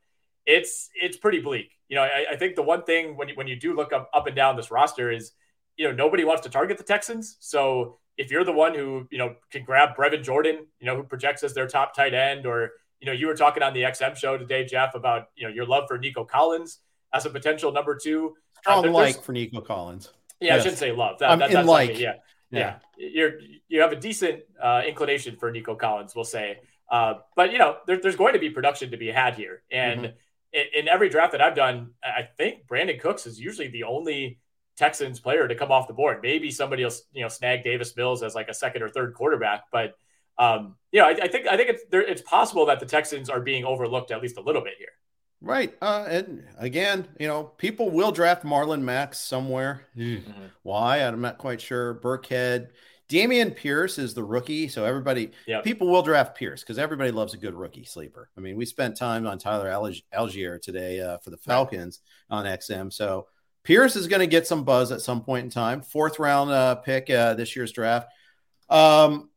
it's 0.45 0.89
it's 1.01 1.17
pretty 1.17 1.39
bleak. 1.39 1.71
You 1.87 1.95
know, 1.95 2.03
I, 2.03 2.25
I 2.31 2.35
think 2.35 2.55
the 2.55 2.61
one 2.61 2.83
thing 2.83 3.15
when 3.15 3.29
you, 3.29 3.35
when 3.35 3.47
you 3.47 3.55
do 3.55 3.75
look 3.75 3.93
up 3.93 4.09
up 4.13 4.27
and 4.27 4.35
down 4.35 4.55
this 4.55 4.69
roster 4.69 5.11
is, 5.11 5.31
you 5.77 5.87
know, 5.87 5.93
nobody 5.93 6.23
wants 6.23 6.43
to 6.43 6.49
target 6.49 6.77
the 6.77 6.83
Texans. 6.83 7.37
So 7.39 7.97
if 8.17 8.29
you're 8.31 8.43
the 8.43 8.51
one 8.51 8.75
who 8.75 9.07
you 9.11 9.17
know 9.17 9.35
can 9.49 9.63
grab 9.63 9.95
Brevin 9.95 10.23
Jordan, 10.23 10.67
you 10.79 10.85
know, 10.85 10.95
who 10.95 11.03
projects 11.03 11.43
as 11.43 11.53
their 11.53 11.67
top 11.67 11.95
tight 11.95 12.13
end, 12.13 12.45
or 12.45 12.71
you 12.99 13.07
know, 13.07 13.13
you 13.13 13.27
were 13.27 13.35
talking 13.35 13.63
on 13.63 13.73
the 13.73 13.81
XM 13.81 14.15
show 14.15 14.37
today, 14.37 14.65
Jeff, 14.65 14.95
about 14.95 15.27
you 15.35 15.47
know 15.47 15.53
your 15.53 15.65
love 15.65 15.85
for 15.87 15.97
Nico 15.97 16.23
Collins 16.23 16.79
as 17.13 17.25
a 17.25 17.29
potential 17.29 17.71
number 17.71 17.95
two. 17.95 18.35
Strong 18.59 18.87
uh, 18.87 18.91
like 18.91 19.21
for 19.23 19.31
Nico 19.31 19.61
Collins. 19.61 20.11
Yeah, 20.39 20.55
yes. 20.55 20.59
I 20.59 20.63
shouldn't 20.63 20.79
say 20.79 20.91
love. 20.91 21.19
That, 21.19 21.39
that, 21.39 21.51
that's 21.51 21.67
like. 21.67 21.99
yeah. 21.99 22.15
yeah, 22.51 22.77
yeah. 22.97 23.07
You're 23.09 23.33
you 23.67 23.81
have 23.81 23.91
a 23.91 23.95
decent 23.95 24.41
uh, 24.61 24.83
inclination 24.87 25.35
for 25.37 25.51
Nico 25.51 25.75
Collins, 25.75 26.15
we'll 26.15 26.25
say. 26.25 26.59
Uh, 26.89 27.15
but 27.35 27.51
you 27.51 27.57
know, 27.57 27.77
there, 27.87 27.97
there's 27.97 28.17
going 28.17 28.33
to 28.33 28.39
be 28.39 28.49
production 28.49 28.91
to 28.91 28.97
be 28.97 29.07
had 29.07 29.35
here, 29.35 29.63
and 29.71 30.01
mm-hmm. 30.01 30.15
in, 30.51 30.65
in, 30.81 30.87
every 30.89 31.07
draft 31.07 31.31
that 31.31 31.41
I've 31.41 31.55
done, 31.55 31.91
I 32.03 32.23
think 32.23 32.67
Brandin 32.67 32.99
Cooks 32.99 33.25
is 33.25 33.39
usually 33.39 33.69
the 33.69 33.83
only 33.83 34.39
Texans 34.77 35.19
player 35.19 35.47
to 35.47 35.55
come 35.55 35.71
off 35.71 35.87
the 35.87 35.93
board. 35.93 36.19
Maybe 36.21 36.51
somebody 36.51 36.83
else, 36.83 37.03
you 37.13 37.21
know, 37.21 37.27
snag 37.27 37.63
Davis 37.63 37.95
Mills 37.95 38.23
as 38.23 38.35
like 38.35 38.47
a 38.47 38.53
second 38.53 38.81
or 38.81 38.89
third 38.89 39.13
quarterback, 39.13 39.63
but 39.71 39.95
um, 40.37 40.75
you 40.91 40.99
know, 40.99 41.07
I, 41.07 41.11
I 41.11 41.27
think 41.27 41.47
I 41.47 41.55
think 41.55 41.69
it's 41.69 41.83
there, 41.91 42.01
it's 42.01 42.21
possible 42.23 42.65
that 42.65 42.79
the 42.79 42.85
Texans 42.85 43.29
are 43.29 43.41
being 43.41 43.63
overlooked 43.63 44.11
at 44.11 44.21
least 44.21 44.37
a 44.37 44.41
little 44.41 44.63
bit 44.63 44.73
here. 44.77 44.87
Right. 45.41 45.75
Uh, 45.81 46.05
and 46.07 46.43
again, 46.59 47.07
you 47.19 47.27
know, 47.27 47.43
people 47.43 47.89
will 47.89 48.11
draft 48.11 48.43
Marlon 48.43 48.81
Mack 48.81 49.15
somewhere. 49.15 49.87
Mm-hmm. 49.97 50.31
Why? 50.63 50.99
I'm 50.99 51.21
not 51.21 51.37
quite 51.37 51.61
sure. 51.61 51.95
Burkhead. 51.95 52.69
Dameon 53.09 53.53
Pierce 53.53 53.97
is 53.97 54.13
the 54.13 54.23
rookie, 54.23 54.69
so 54.69 54.85
everybody, 54.85 55.31
yep. 55.45 55.65
people 55.65 55.89
will 55.89 56.01
draft 56.01 56.37
Pierce 56.37 56.61
because 56.61 56.77
everybody 56.77 57.11
loves 57.11 57.33
a 57.33 57.37
good 57.37 57.53
rookie 57.53 57.83
sleeper. 57.83 58.29
I 58.37 58.39
mean, 58.39 58.55
we 58.55 58.65
spent 58.65 58.95
time 58.95 59.27
on 59.27 59.37
Tyler 59.37 59.69
Allgeier 59.69 60.61
today 60.61 61.01
uh, 61.01 61.17
for 61.17 61.29
the 61.29 61.35
Falcons 61.35 61.99
on 62.29 62.45
XM, 62.45 62.93
so 62.93 63.27
Pierce 63.63 63.95
is 63.95 64.07
going 64.07 64.21
to 64.21 64.27
get 64.27 64.47
some 64.47 64.63
buzz 64.63 64.91
at 64.91 65.01
some 65.01 65.23
point 65.23 65.45
in 65.45 65.51
time. 65.51 65.81
Fourth 65.81 66.19
round 66.19 66.51
uh, 66.51 66.75
pick 66.75 67.09
uh, 67.09 67.35
this 67.35 67.55
year's 67.55 67.71
draft. 67.71 68.09
Um, 68.69 69.29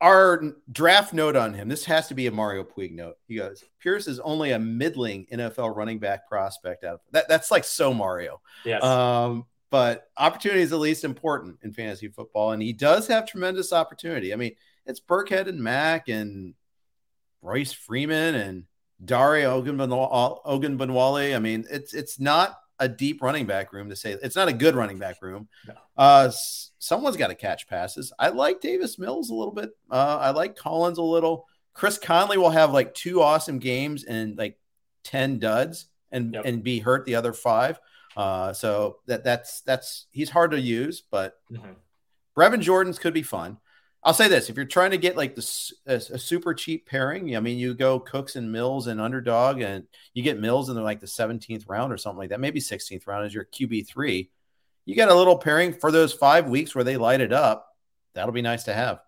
our 0.00 0.42
draft 0.70 1.12
note 1.12 1.36
on 1.36 1.54
him. 1.54 1.68
This 1.68 1.84
has 1.86 2.08
to 2.08 2.14
be 2.14 2.28
a 2.28 2.30
Mario 2.30 2.64
Puig 2.64 2.92
note. 2.92 3.16
He 3.26 3.36
goes, 3.36 3.64
Pierce 3.80 4.06
is 4.06 4.20
only 4.20 4.52
a 4.52 4.58
middling 4.58 5.26
NFL 5.32 5.76
running 5.76 5.98
back 5.98 6.28
prospect. 6.28 6.84
Out 6.84 6.94
of, 6.94 7.00
that, 7.10 7.28
that's 7.28 7.50
like 7.50 7.64
so 7.64 7.92
Mario. 7.92 8.40
Yes. 8.64 8.82
Um, 8.82 9.44
but 9.70 10.08
opportunity 10.16 10.62
is 10.62 10.72
at 10.72 10.78
least 10.78 11.04
important 11.04 11.58
in 11.62 11.72
fantasy 11.72 12.08
football, 12.08 12.52
and 12.52 12.62
he 12.62 12.72
does 12.72 13.06
have 13.08 13.26
tremendous 13.26 13.72
opportunity. 13.72 14.32
I 14.32 14.36
mean, 14.36 14.52
it's 14.86 15.00
Burkhead 15.00 15.46
and 15.46 15.60
Mack 15.60 16.08
and 16.08 16.54
Royce 17.42 17.72
Freeman 17.72 18.34
and 18.34 18.64
Dare 19.04 19.46
Ogunbowale. 19.46 21.36
I 21.36 21.38
mean, 21.38 21.66
it's 21.70 21.92
it's 21.92 22.18
not 22.18 22.58
a 22.80 22.88
deep 22.88 23.22
running 23.22 23.46
back 23.46 23.72
room 23.72 23.88
to 23.88 23.96
say 23.96 24.12
it's 24.22 24.36
not 24.36 24.48
a 24.48 24.52
good 24.52 24.74
running 24.74 24.98
back 24.98 25.20
room. 25.22 25.48
No. 25.66 25.74
Uh, 25.96 26.30
someone's 26.78 27.16
got 27.16 27.28
to 27.28 27.34
catch 27.34 27.68
passes. 27.68 28.12
I 28.18 28.28
like 28.28 28.60
Davis 28.60 28.98
Mills 28.98 29.30
a 29.30 29.34
little 29.34 29.54
bit. 29.54 29.70
Uh, 29.90 30.18
I 30.20 30.30
like 30.30 30.56
Collins 30.56 30.98
a 30.98 31.02
little. 31.02 31.46
Chris 31.74 31.98
Conley 31.98 32.38
will 32.38 32.50
have 32.50 32.72
like 32.72 32.94
two 32.94 33.22
awesome 33.22 33.58
games 33.58 34.04
and 34.04 34.36
like 34.36 34.58
ten 35.04 35.38
duds 35.38 35.86
and 36.10 36.34
yep. 36.34 36.44
and 36.44 36.62
be 36.62 36.78
hurt 36.78 37.04
the 37.04 37.14
other 37.14 37.32
five. 37.32 37.78
Uh, 38.16 38.52
so 38.52 38.98
that 39.06 39.22
that's 39.22 39.60
that's 39.62 40.06
he's 40.10 40.30
hard 40.30 40.50
to 40.50 40.60
use, 40.60 41.02
but 41.08 41.34
mm-hmm. 41.52 41.72
Brevin 42.36 42.60
Jordan's 42.60 42.98
could 42.98 43.14
be 43.14 43.22
fun. 43.22 43.58
I'll 44.02 44.14
say 44.14 44.28
this: 44.28 44.48
if 44.48 44.56
you're 44.56 44.64
trying 44.64 44.92
to 44.92 44.98
get 44.98 45.16
like 45.16 45.34
the 45.34 45.72
a, 45.86 45.94
a, 45.94 46.18
super 46.18 46.54
cheap 46.54 46.86
pairing, 46.86 47.36
I 47.36 47.40
mean, 47.40 47.58
you 47.58 47.74
go 47.74 47.98
Cooks 47.98 48.36
and 48.36 48.52
Mills 48.52 48.86
and 48.86 49.00
underdog, 49.00 49.60
and 49.60 49.84
you 50.14 50.22
get 50.22 50.38
Mills 50.38 50.68
in 50.68 50.76
the, 50.76 50.82
like 50.82 51.00
the 51.00 51.06
17th 51.06 51.68
round 51.68 51.92
or 51.92 51.96
something 51.96 52.18
like 52.18 52.30
that, 52.30 52.40
maybe 52.40 52.60
16th 52.60 53.06
round 53.06 53.26
as 53.26 53.34
your 53.34 53.44
QB 53.44 53.88
three. 53.88 54.30
You 54.84 54.94
got 54.94 55.10
a 55.10 55.14
little 55.14 55.36
pairing 55.36 55.74
for 55.74 55.90
those 55.90 56.12
five 56.12 56.48
weeks 56.48 56.74
where 56.74 56.84
they 56.84 56.96
light 56.96 57.20
it 57.20 57.32
up. 57.32 57.76
That'll 58.14 58.32
be 58.32 58.42
nice 58.42 58.64
to 58.64 58.74
have. 58.74 59.00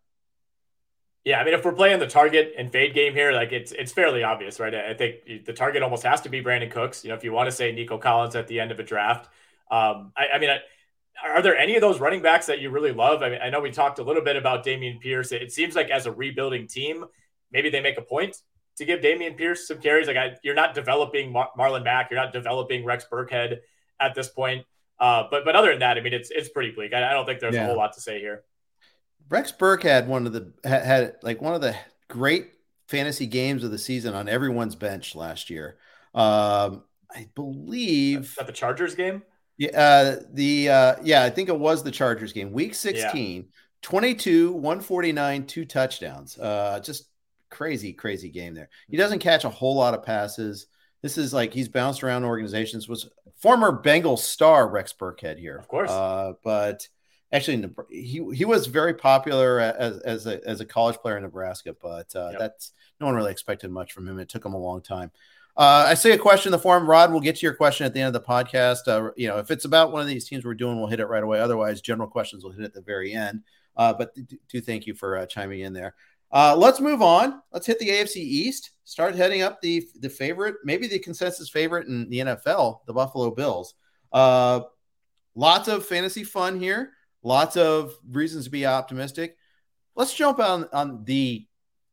Yeah, 1.24 1.38
I 1.38 1.44
mean, 1.44 1.54
if 1.54 1.64
we're 1.64 1.72
playing 1.72 1.98
the 2.00 2.06
target 2.06 2.54
and 2.56 2.72
fade 2.72 2.94
game 2.94 3.14
here, 3.14 3.32
like 3.32 3.52
it's 3.52 3.72
it's 3.72 3.92
fairly 3.92 4.24
obvious, 4.24 4.58
right? 4.58 4.74
I 4.74 4.94
think 4.94 5.44
the 5.44 5.52
target 5.52 5.82
almost 5.82 6.02
has 6.02 6.22
to 6.22 6.28
be 6.28 6.42
Brandin 6.42 6.70
Cooks. 6.70 7.04
You 7.04 7.10
know, 7.10 7.14
if 7.14 7.24
you 7.24 7.32
want 7.32 7.46
to 7.46 7.52
say 7.52 7.72
Nico 7.72 7.98
Collins 7.98 8.36
at 8.36 8.48
the 8.48 8.58
end 8.58 8.72
of 8.72 8.80
a 8.80 8.82
draft, 8.82 9.26
um, 9.70 10.12
I, 10.16 10.28
I 10.34 10.38
mean, 10.38 10.50
I, 10.50 10.58
are 11.24 11.42
there 11.42 11.56
any 11.56 11.74
of 11.74 11.80
those 11.80 12.00
running 12.00 12.22
backs 12.22 12.46
that 12.46 12.60
you 12.60 12.70
really 12.70 12.92
love? 12.92 13.22
I 13.22 13.30
mean, 13.30 13.40
I 13.42 13.50
know 13.50 13.60
we 13.60 13.70
talked 13.70 13.98
a 13.98 14.02
little 14.02 14.22
bit 14.22 14.36
about 14.36 14.64
Dameon 14.64 15.00
Pierce. 15.00 15.32
It 15.32 15.52
seems 15.52 15.74
like 15.74 15.90
as 15.90 16.06
a 16.06 16.12
rebuilding 16.12 16.66
team, 16.66 17.04
maybe 17.52 17.70
they 17.70 17.80
make 17.80 17.98
a 17.98 18.02
point 18.02 18.36
to 18.76 18.84
give 18.84 19.00
Dameon 19.00 19.36
Pierce 19.36 19.68
some 19.68 19.78
carries. 19.78 20.06
Like 20.06 20.16
I, 20.16 20.36
you're 20.42 20.54
not 20.54 20.74
developing 20.74 21.32
Mar- 21.32 21.50
Marlon 21.58 21.84
Mack, 21.84 22.10
you're 22.10 22.20
not 22.20 22.32
developing 22.32 22.84
Rex 22.84 23.04
Burkhead 23.10 23.58
at 24.00 24.14
this 24.14 24.28
point. 24.28 24.64
Uh, 24.98 25.24
but 25.30 25.44
but 25.44 25.56
other 25.56 25.70
than 25.70 25.80
that, 25.80 25.96
I 25.96 26.00
mean, 26.00 26.12
it's 26.12 26.30
it's 26.30 26.48
pretty 26.48 26.72
bleak. 26.72 26.92
I, 26.92 27.10
I 27.10 27.12
don't 27.12 27.26
think 27.26 27.40
there's 27.40 27.54
yeah. 27.54 27.64
a 27.64 27.66
whole 27.66 27.76
lot 27.76 27.94
to 27.94 28.00
say 28.00 28.20
here. 28.20 28.44
Rex 29.28 29.52
Burke 29.52 29.82
had 29.82 30.08
one 30.08 30.26
of 30.26 30.32
the 30.32 30.52
had, 30.64 30.84
had 30.84 31.16
like 31.22 31.40
one 31.40 31.54
of 31.54 31.60
the 31.60 31.76
great 32.08 32.50
fantasy 32.88 33.26
games 33.26 33.64
of 33.64 33.70
the 33.70 33.78
season 33.78 34.14
on 34.14 34.28
everyone's 34.28 34.74
bench 34.74 35.14
last 35.14 35.48
year. 35.48 35.78
Um, 36.14 36.82
I 37.10 37.28
believe 37.34 38.36
at 38.38 38.46
the 38.46 38.52
Chargers 38.52 38.94
game. 38.94 39.22
Yeah, 39.60 39.78
uh, 39.78 40.16
the 40.32 40.70
uh, 40.70 40.96
yeah, 41.02 41.22
I 41.22 41.28
think 41.28 41.50
it 41.50 41.58
was 41.58 41.82
the 41.82 41.90
Chargers 41.90 42.32
game, 42.32 42.50
week 42.50 42.74
16, 42.74 43.36
yeah. 43.36 43.42
22, 43.82 44.52
149, 44.52 45.46
two 45.46 45.66
touchdowns. 45.66 46.38
Uh, 46.38 46.80
just 46.82 47.10
crazy, 47.50 47.92
crazy 47.92 48.30
game 48.30 48.54
there. 48.54 48.70
He 48.88 48.96
doesn't 48.96 49.18
catch 49.18 49.44
a 49.44 49.50
whole 49.50 49.74
lot 49.74 49.92
of 49.92 50.02
passes. 50.02 50.68
This 51.02 51.18
is 51.18 51.34
like 51.34 51.52
he's 51.52 51.68
bounced 51.68 52.02
around 52.02 52.24
organizations. 52.24 52.88
Was 52.88 53.10
former 53.36 53.70
Bengal 53.70 54.16
star 54.16 54.66
Rex 54.66 54.94
Burkhead 54.94 55.38
here, 55.38 55.58
of 55.58 55.68
course, 55.68 55.90
uh, 55.90 56.32
but 56.42 56.88
actually 57.30 57.70
he 57.90 58.26
he 58.32 58.46
was 58.46 58.66
very 58.66 58.94
popular 58.94 59.60
as 59.60 59.98
as 59.98 60.26
a, 60.26 60.40
as 60.48 60.62
a 60.62 60.64
college 60.64 60.96
player 60.96 61.18
in 61.18 61.22
Nebraska, 61.22 61.76
but 61.82 62.16
uh, 62.16 62.30
yep. 62.30 62.38
that's 62.38 62.72
no 62.98 63.04
one 63.04 63.14
really 63.14 63.30
expected 63.30 63.70
much 63.70 63.92
from 63.92 64.08
him. 64.08 64.18
It 64.18 64.30
took 64.30 64.46
him 64.46 64.54
a 64.54 64.58
long 64.58 64.80
time. 64.80 65.10
Uh, 65.56 65.84
I 65.88 65.94
see 65.94 66.12
a 66.12 66.18
question 66.18 66.50
in 66.50 66.52
the 66.52 66.62
forum. 66.62 66.88
Rod, 66.88 67.10
we'll 67.10 67.20
get 67.20 67.36
to 67.36 67.46
your 67.46 67.54
question 67.54 67.84
at 67.84 67.92
the 67.92 68.00
end 68.00 68.14
of 68.14 68.22
the 68.22 68.26
podcast. 68.26 68.88
Uh, 68.88 69.10
you 69.16 69.28
know, 69.28 69.38
if 69.38 69.50
it's 69.50 69.64
about 69.64 69.92
one 69.92 70.00
of 70.00 70.08
these 70.08 70.28
teams 70.28 70.44
we're 70.44 70.54
doing, 70.54 70.78
we'll 70.78 70.88
hit 70.88 71.00
it 71.00 71.06
right 71.06 71.22
away. 71.22 71.40
Otherwise, 71.40 71.80
general 71.80 72.08
questions 72.08 72.44
will 72.44 72.52
hit 72.52 72.64
at 72.64 72.72
the 72.72 72.80
very 72.80 73.12
end. 73.12 73.42
Uh, 73.76 73.92
but 73.92 74.14
do, 74.14 74.36
do, 74.48 74.60
thank 74.60 74.86
you 74.86 74.94
for 74.94 75.16
uh, 75.16 75.26
chiming 75.26 75.60
in 75.60 75.72
there. 75.72 75.94
Uh, 76.32 76.54
let's 76.56 76.80
move 76.80 77.02
on. 77.02 77.42
Let's 77.52 77.66
hit 77.66 77.78
the 77.78 77.88
AFC 77.88 78.16
East. 78.16 78.70
Start 78.84 79.14
heading 79.14 79.42
up 79.42 79.60
the 79.60 79.86
the 80.00 80.08
favorite, 80.08 80.56
maybe 80.64 80.86
the 80.86 80.98
consensus 80.98 81.48
favorite 81.48 81.88
in 81.88 82.08
the 82.08 82.20
NFL, 82.20 82.80
the 82.86 82.92
Buffalo 82.92 83.30
Bills. 83.30 83.74
Uh, 84.12 84.60
lots 85.34 85.68
of 85.68 85.86
fantasy 85.86 86.24
fun 86.24 86.58
here. 86.58 86.92
Lots 87.22 87.56
of 87.56 87.94
reasons 88.08 88.44
to 88.44 88.50
be 88.50 88.66
optimistic. 88.66 89.36
Let's 89.94 90.14
jump 90.14 90.38
on 90.38 90.68
on 90.72 91.04
the 91.04 91.46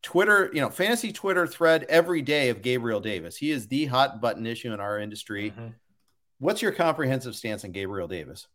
Twitter, 0.07 0.49
you 0.53 0.61
know, 0.61 0.69
fantasy 0.69 1.11
Twitter 1.11 1.45
thread 1.45 1.85
every 1.89 2.21
day 2.21 2.47
of 2.47 2.61
Gabriel 2.61 3.01
Davis. 3.01 3.35
He 3.35 3.51
is 3.51 3.67
the 3.67 3.87
hot 3.87 4.21
button 4.21 4.45
issue 4.47 4.71
in 4.71 4.79
our 4.79 4.97
industry. 4.97 5.51
Mm-hmm. 5.51 5.67
What's 6.39 6.61
your 6.61 6.71
comprehensive 6.71 7.35
stance 7.35 7.65
on 7.65 7.73
Gabriel 7.73 8.07
Davis? 8.07 8.47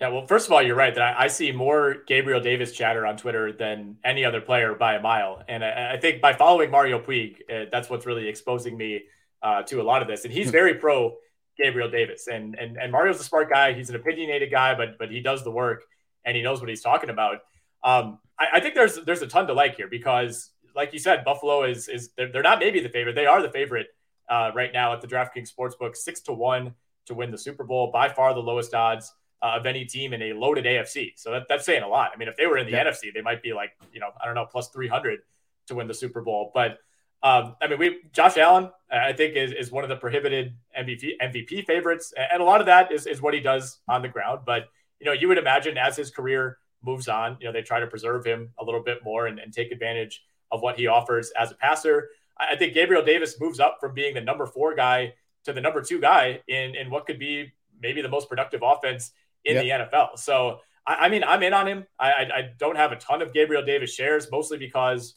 Yeah, 0.00 0.08
well, 0.08 0.26
first 0.26 0.46
of 0.46 0.52
all, 0.52 0.62
you're 0.62 0.74
right 0.74 0.94
that 0.94 1.02
I, 1.02 1.24
I, 1.24 1.26
see 1.26 1.52
more 1.52 1.96
Gabriel 2.06 2.40
Davis 2.40 2.72
chatter 2.72 3.04
on 3.06 3.18
Twitter 3.18 3.52
than 3.52 3.98
any 4.06 4.24
other 4.24 4.40
player 4.40 4.74
by 4.74 4.94
a 4.94 5.02
mile, 5.02 5.42
and 5.48 5.62
I, 5.62 5.92
I 5.92 5.96
think 5.98 6.22
by 6.22 6.32
following 6.32 6.70
Mario 6.70 6.98
Puig, 6.98 7.36
uh, 7.50 7.66
that's 7.70 7.90
what's 7.90 8.06
really 8.06 8.26
exposing 8.26 8.74
me 8.74 9.02
uh, 9.42 9.64
to 9.64 9.82
a 9.82 9.84
lot 9.84 10.00
of 10.00 10.08
this. 10.08 10.24
And 10.24 10.32
he's 10.32 10.46
hmm. 10.46 10.52
very 10.52 10.76
pro 10.76 11.18
Gabriel 11.62 11.90
Davis, 11.90 12.26
and 12.26 12.54
and 12.58 12.78
and 12.78 12.90
Mario's 12.90 13.20
a 13.20 13.24
smart 13.24 13.50
guy. 13.50 13.74
He's 13.74 13.90
an 13.90 13.96
opinionated 13.96 14.50
guy, 14.50 14.74
but 14.74 14.96
but 14.98 15.10
he 15.10 15.20
does 15.20 15.44
the 15.44 15.50
work 15.50 15.84
and 16.24 16.34
he 16.36 16.42
knows 16.42 16.60
what 16.60 16.70
he's 16.70 16.82
talking 16.82 17.10
about. 17.10 17.40
Um, 17.84 18.18
I, 18.38 18.46
I, 18.54 18.60
think 18.60 18.74
there's 18.74 18.96
there's 19.04 19.22
a 19.22 19.26
ton 19.26 19.46
to 19.46 19.52
like 19.52 19.76
here 19.76 19.88
because, 19.88 20.50
like 20.74 20.92
you 20.92 20.98
said, 20.98 21.24
Buffalo 21.24 21.64
is 21.64 21.88
is 21.88 22.10
they're, 22.16 22.30
they're 22.30 22.42
not 22.42 22.58
maybe 22.58 22.80
the 22.80 22.88
favorite. 22.88 23.14
They 23.14 23.26
are 23.26 23.42
the 23.42 23.50
favorite 23.50 23.88
uh, 24.28 24.50
right 24.54 24.72
now 24.72 24.92
at 24.92 25.00
the 25.00 25.08
DraftKings 25.08 25.50
Sportsbook, 25.52 25.96
six 25.96 26.20
to 26.22 26.32
one 26.32 26.74
to 27.06 27.14
win 27.14 27.30
the 27.30 27.38
Super 27.38 27.64
Bowl, 27.64 27.90
by 27.90 28.08
far 28.08 28.34
the 28.34 28.40
lowest 28.40 28.74
odds 28.74 29.12
uh, 29.42 29.56
of 29.58 29.66
any 29.66 29.84
team 29.84 30.12
in 30.12 30.22
a 30.22 30.32
loaded 30.32 30.64
AFC. 30.64 31.12
So 31.16 31.32
that, 31.32 31.46
that's 31.48 31.64
saying 31.64 31.82
a 31.82 31.88
lot. 31.88 32.12
I 32.14 32.16
mean, 32.16 32.28
if 32.28 32.36
they 32.36 32.46
were 32.46 32.58
in 32.58 32.66
the 32.66 32.72
yeah. 32.72 32.84
NFC, 32.84 33.12
they 33.12 33.22
might 33.22 33.42
be 33.42 33.52
like 33.52 33.72
you 33.92 34.00
know 34.00 34.10
I 34.20 34.26
don't 34.26 34.34
know 34.34 34.46
plus 34.46 34.68
three 34.68 34.88
hundred 34.88 35.20
to 35.66 35.74
win 35.74 35.86
the 35.86 35.94
Super 35.94 36.20
Bowl, 36.22 36.50
but. 36.54 36.78
Um, 37.24 37.54
I 37.62 37.68
mean, 37.68 37.78
we 37.78 38.00
Josh 38.12 38.36
Allen, 38.36 38.72
I 38.90 39.12
think, 39.12 39.36
is, 39.36 39.52
is 39.52 39.70
one 39.70 39.84
of 39.84 39.88
the 39.88 39.94
prohibited 39.94 40.56
MVP 40.76 41.12
MVP 41.22 41.64
favorites, 41.66 42.12
and 42.16 42.42
a 42.42 42.44
lot 42.44 42.58
of 42.58 42.66
that 42.66 42.90
is, 42.90 43.06
is 43.06 43.22
what 43.22 43.32
he 43.32 43.38
does 43.38 43.78
on 43.86 44.02
the 44.02 44.08
ground. 44.08 44.40
But 44.44 44.64
you 44.98 45.06
know, 45.06 45.12
you 45.12 45.28
would 45.28 45.38
imagine 45.38 45.78
as 45.78 45.96
his 45.96 46.10
career 46.10 46.58
moves 46.84 47.08
on. 47.08 47.36
You 47.40 47.46
know, 47.46 47.52
they 47.52 47.62
try 47.62 47.80
to 47.80 47.86
preserve 47.86 48.24
him 48.24 48.50
a 48.58 48.64
little 48.64 48.82
bit 48.82 49.04
more 49.04 49.26
and, 49.26 49.38
and 49.38 49.52
take 49.52 49.72
advantage 49.72 50.22
of 50.50 50.60
what 50.62 50.76
he 50.78 50.86
offers 50.86 51.30
as 51.38 51.50
a 51.50 51.54
passer. 51.54 52.10
I 52.38 52.56
think 52.56 52.74
Gabriel 52.74 53.04
Davis 53.04 53.40
moves 53.40 53.60
up 53.60 53.78
from 53.80 53.94
being 53.94 54.14
the 54.14 54.20
number 54.20 54.46
four 54.46 54.74
guy 54.74 55.14
to 55.44 55.52
the 55.52 55.60
number 55.60 55.82
two 55.82 56.00
guy 56.00 56.40
in, 56.48 56.74
in 56.74 56.90
what 56.90 57.06
could 57.06 57.18
be 57.18 57.52
maybe 57.80 58.02
the 58.02 58.08
most 58.08 58.28
productive 58.28 58.62
offense 58.62 59.12
in 59.44 59.56
yep. 59.56 59.90
the 59.90 59.96
NFL. 59.96 60.18
So, 60.18 60.60
I, 60.86 61.06
I, 61.06 61.08
mean, 61.08 61.24
I'm 61.24 61.42
in 61.42 61.52
on 61.52 61.66
him. 61.66 61.86
I, 61.98 62.12
I, 62.12 62.20
I, 62.20 62.50
don't 62.58 62.76
have 62.76 62.92
a 62.92 62.96
ton 62.96 63.22
of 63.22 63.32
Gabriel 63.32 63.64
Davis 63.64 63.92
shares, 63.92 64.30
mostly 64.30 64.58
because, 64.58 65.14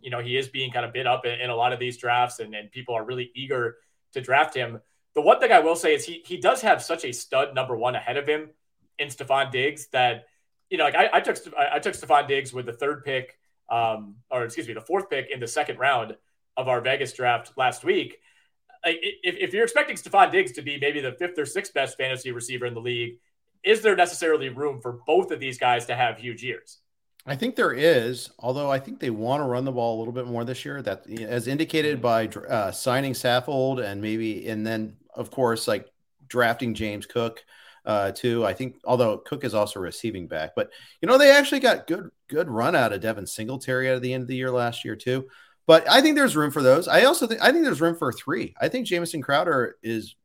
you 0.00 0.10
know, 0.10 0.20
he 0.20 0.36
is 0.36 0.48
being 0.48 0.72
kind 0.72 0.84
of 0.84 0.92
bid 0.92 1.06
up 1.06 1.24
in, 1.24 1.40
in 1.40 1.50
a 1.50 1.54
lot 1.54 1.72
of 1.72 1.78
these 1.78 1.96
drafts 1.96 2.40
and, 2.40 2.54
and 2.54 2.70
people 2.70 2.94
are 2.94 3.04
really 3.04 3.30
eager 3.34 3.76
to 4.12 4.20
draft 4.20 4.54
him. 4.54 4.80
The 5.14 5.20
one 5.20 5.40
thing 5.40 5.52
I 5.52 5.60
will 5.60 5.76
say 5.76 5.94
is 5.94 6.04
he, 6.04 6.22
he 6.24 6.36
does 6.36 6.60
have 6.62 6.82
such 6.82 7.04
a 7.04 7.12
stud 7.12 7.54
number 7.54 7.76
one 7.76 7.94
ahead 7.94 8.16
of 8.16 8.28
him 8.28 8.50
in 8.98 9.08
Stefon 9.08 9.50
Diggs 9.50 9.88
that 9.88 10.26
you 10.70 10.78
know, 10.78 10.84
like 10.84 10.94
I, 10.94 11.10
I 11.14 11.20
took 11.20 11.36
I 11.58 11.78
took 11.80 11.94
Stefon 11.94 12.28
Diggs 12.28 12.52
with 12.52 12.66
the 12.66 12.72
third 12.72 13.04
pick, 13.04 13.38
um, 13.68 14.16
or 14.30 14.44
excuse 14.44 14.68
me, 14.68 14.74
the 14.74 14.80
fourth 14.80 15.10
pick 15.10 15.30
in 15.30 15.40
the 15.40 15.48
second 15.48 15.78
round 15.78 16.16
of 16.56 16.68
our 16.68 16.80
Vegas 16.80 17.12
draft 17.12 17.52
last 17.56 17.84
week. 17.84 18.18
If, 18.82 19.36
if 19.36 19.52
you're 19.52 19.64
expecting 19.64 19.96
Stefon 19.96 20.30
Diggs 20.30 20.52
to 20.52 20.62
be 20.62 20.78
maybe 20.80 21.00
the 21.00 21.12
fifth 21.12 21.38
or 21.38 21.44
sixth 21.44 21.74
best 21.74 21.98
fantasy 21.98 22.30
receiver 22.32 22.64
in 22.66 22.72
the 22.72 22.80
league, 22.80 23.18
is 23.62 23.82
there 23.82 23.94
necessarily 23.94 24.48
room 24.48 24.80
for 24.80 25.00
both 25.06 25.32
of 25.32 25.40
these 25.40 25.58
guys 25.58 25.84
to 25.86 25.94
have 25.94 26.18
huge 26.18 26.42
years? 26.42 26.78
I 27.26 27.36
think 27.36 27.56
there 27.56 27.72
is, 27.72 28.30
although 28.38 28.70
I 28.70 28.78
think 28.78 28.98
they 28.98 29.10
want 29.10 29.42
to 29.42 29.44
run 29.44 29.66
the 29.66 29.72
ball 29.72 29.96
a 29.96 29.98
little 29.98 30.14
bit 30.14 30.26
more 30.26 30.44
this 30.44 30.64
year. 30.64 30.80
That, 30.80 31.06
as 31.20 31.48
indicated 31.48 32.00
by 32.00 32.28
uh, 32.28 32.70
signing 32.70 33.12
Saffold 33.12 33.84
and 33.84 34.00
maybe, 34.00 34.48
and 34.48 34.66
then 34.66 34.96
of 35.14 35.30
course, 35.30 35.68
like 35.68 35.86
drafting 36.28 36.74
James 36.74 37.04
Cook 37.04 37.44
uh, 37.84 38.12
too. 38.12 38.44
I 38.44 38.52
think, 38.52 38.76
although 38.84 39.18
Cook 39.18 39.44
is 39.44 39.54
also 39.54 39.80
receiving 39.80 40.26
back, 40.26 40.52
but 40.54 40.70
you 41.00 41.08
know 41.08 41.18
they 41.18 41.30
actually 41.30 41.60
got 41.60 41.86
good 41.86 42.10
good 42.28 42.48
run 42.48 42.74
out 42.74 42.92
of 42.92 43.00
Devin 43.00 43.26
Singletary 43.26 43.88
at 43.88 44.02
the 44.02 44.12
end 44.12 44.22
of 44.22 44.28
the 44.28 44.36
year 44.36 44.50
last 44.50 44.84
year 44.84 44.96
too. 44.96 45.26
But 45.66 45.88
I 45.88 46.00
think 46.00 46.16
there's 46.16 46.36
room 46.36 46.50
for 46.50 46.62
those. 46.62 46.88
I 46.88 47.04
also 47.04 47.26
think 47.26 47.42
I 47.42 47.52
think 47.52 47.64
there's 47.64 47.80
room 47.80 47.96
for 47.96 48.12
three. 48.12 48.54
I 48.60 48.68
think 48.68 48.86
Jamison 48.86 49.22
Crowder 49.22 49.76
is 49.82 50.16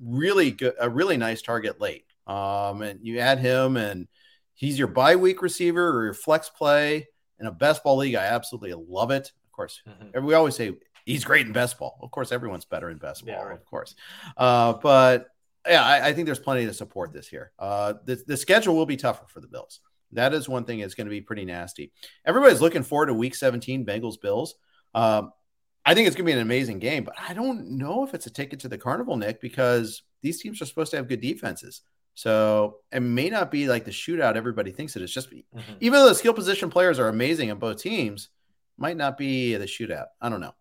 really 0.00 0.50
good, 0.50 0.74
a 0.78 0.88
really 0.88 1.16
nice 1.16 1.42
target 1.42 1.80
late. 1.80 2.04
Um, 2.26 2.82
and 2.82 3.00
you 3.02 3.18
add 3.18 3.38
him, 3.38 3.76
and 3.76 4.08
he's 4.54 4.78
your 4.78 4.88
bye 4.88 5.16
week 5.16 5.42
receiver 5.42 5.96
or 5.96 6.04
your 6.04 6.14
flex 6.14 6.48
play 6.48 7.08
in 7.38 7.46
a 7.46 7.52
best 7.52 7.84
ball 7.84 7.96
league. 7.98 8.16
I 8.16 8.26
absolutely 8.26 8.74
love 8.74 9.10
it. 9.10 9.32
Of 9.46 9.52
course, 9.52 9.82
mm-hmm. 9.88 10.24
we 10.24 10.34
always 10.34 10.56
say 10.56 10.74
he's 11.06 11.24
great 11.24 11.46
in 11.46 11.52
best 11.52 11.78
ball. 11.78 11.98
Of 12.02 12.10
course, 12.10 12.32
everyone's 12.32 12.64
better 12.64 12.90
in 12.90 12.98
best 12.98 13.24
ball, 13.24 13.34
yeah, 13.34 13.42
right. 13.42 13.54
of 13.54 13.64
course. 13.64 13.94
Uh, 14.36 14.74
but 14.74 15.28
yeah, 15.68 15.84
I, 15.84 16.08
I, 16.08 16.12
think 16.12 16.26
there's 16.26 16.38
plenty 16.38 16.66
to 16.66 16.74
support 16.74 17.12
this 17.12 17.28
here. 17.28 17.52
Uh, 17.58 17.94
the, 18.04 18.22
the 18.26 18.36
schedule 18.36 18.74
will 18.74 18.86
be 18.86 18.96
tougher 18.96 19.26
for 19.28 19.40
the 19.40 19.48
Bills. 19.48 19.80
That 20.12 20.34
is 20.34 20.48
one 20.48 20.64
thing 20.64 20.80
that's 20.80 20.94
going 20.94 21.06
to 21.06 21.10
be 21.10 21.20
pretty 21.20 21.44
nasty. 21.44 21.92
Everybody's 22.24 22.60
looking 22.60 22.82
forward 22.82 23.06
to 23.06 23.14
Week 23.14 23.34
17, 23.34 23.84
Bengals 23.84 24.20
Bills. 24.20 24.54
Um, 24.94 25.32
I 25.84 25.94
think 25.94 26.06
it's 26.06 26.16
going 26.16 26.26
to 26.26 26.32
be 26.32 26.36
an 26.36 26.40
amazing 26.40 26.78
game, 26.78 27.04
but 27.04 27.14
I 27.16 27.32
don't 27.32 27.78
know 27.78 28.04
if 28.04 28.14
it's 28.14 28.26
a 28.26 28.30
ticket 28.30 28.60
to 28.60 28.68
the 28.68 28.78
carnival, 28.78 29.16
Nick, 29.16 29.40
because 29.40 30.02
these 30.22 30.40
teams 30.40 30.60
are 30.60 30.66
supposed 30.66 30.90
to 30.92 30.96
have 30.96 31.08
good 31.08 31.20
defenses. 31.20 31.82
So 32.14 32.78
it 32.90 33.00
may 33.00 33.28
not 33.28 33.50
be 33.50 33.68
like 33.68 33.84
the 33.84 33.90
shootout 33.90 34.36
everybody 34.36 34.72
thinks 34.72 34.96
it 34.96 35.02
is. 35.02 35.12
Just 35.12 35.30
mm-hmm. 35.30 35.60
even 35.80 36.00
though 36.00 36.08
the 36.08 36.14
skill 36.14 36.32
position 36.32 36.70
players 36.70 36.98
are 36.98 37.08
amazing 37.08 37.50
on 37.50 37.58
both 37.58 37.80
teams, 37.80 38.30
might 38.78 38.96
not 38.96 39.18
be 39.18 39.54
the 39.56 39.66
shootout. 39.66 40.06
I 40.20 40.28
don't 40.28 40.40
know. 40.40 40.54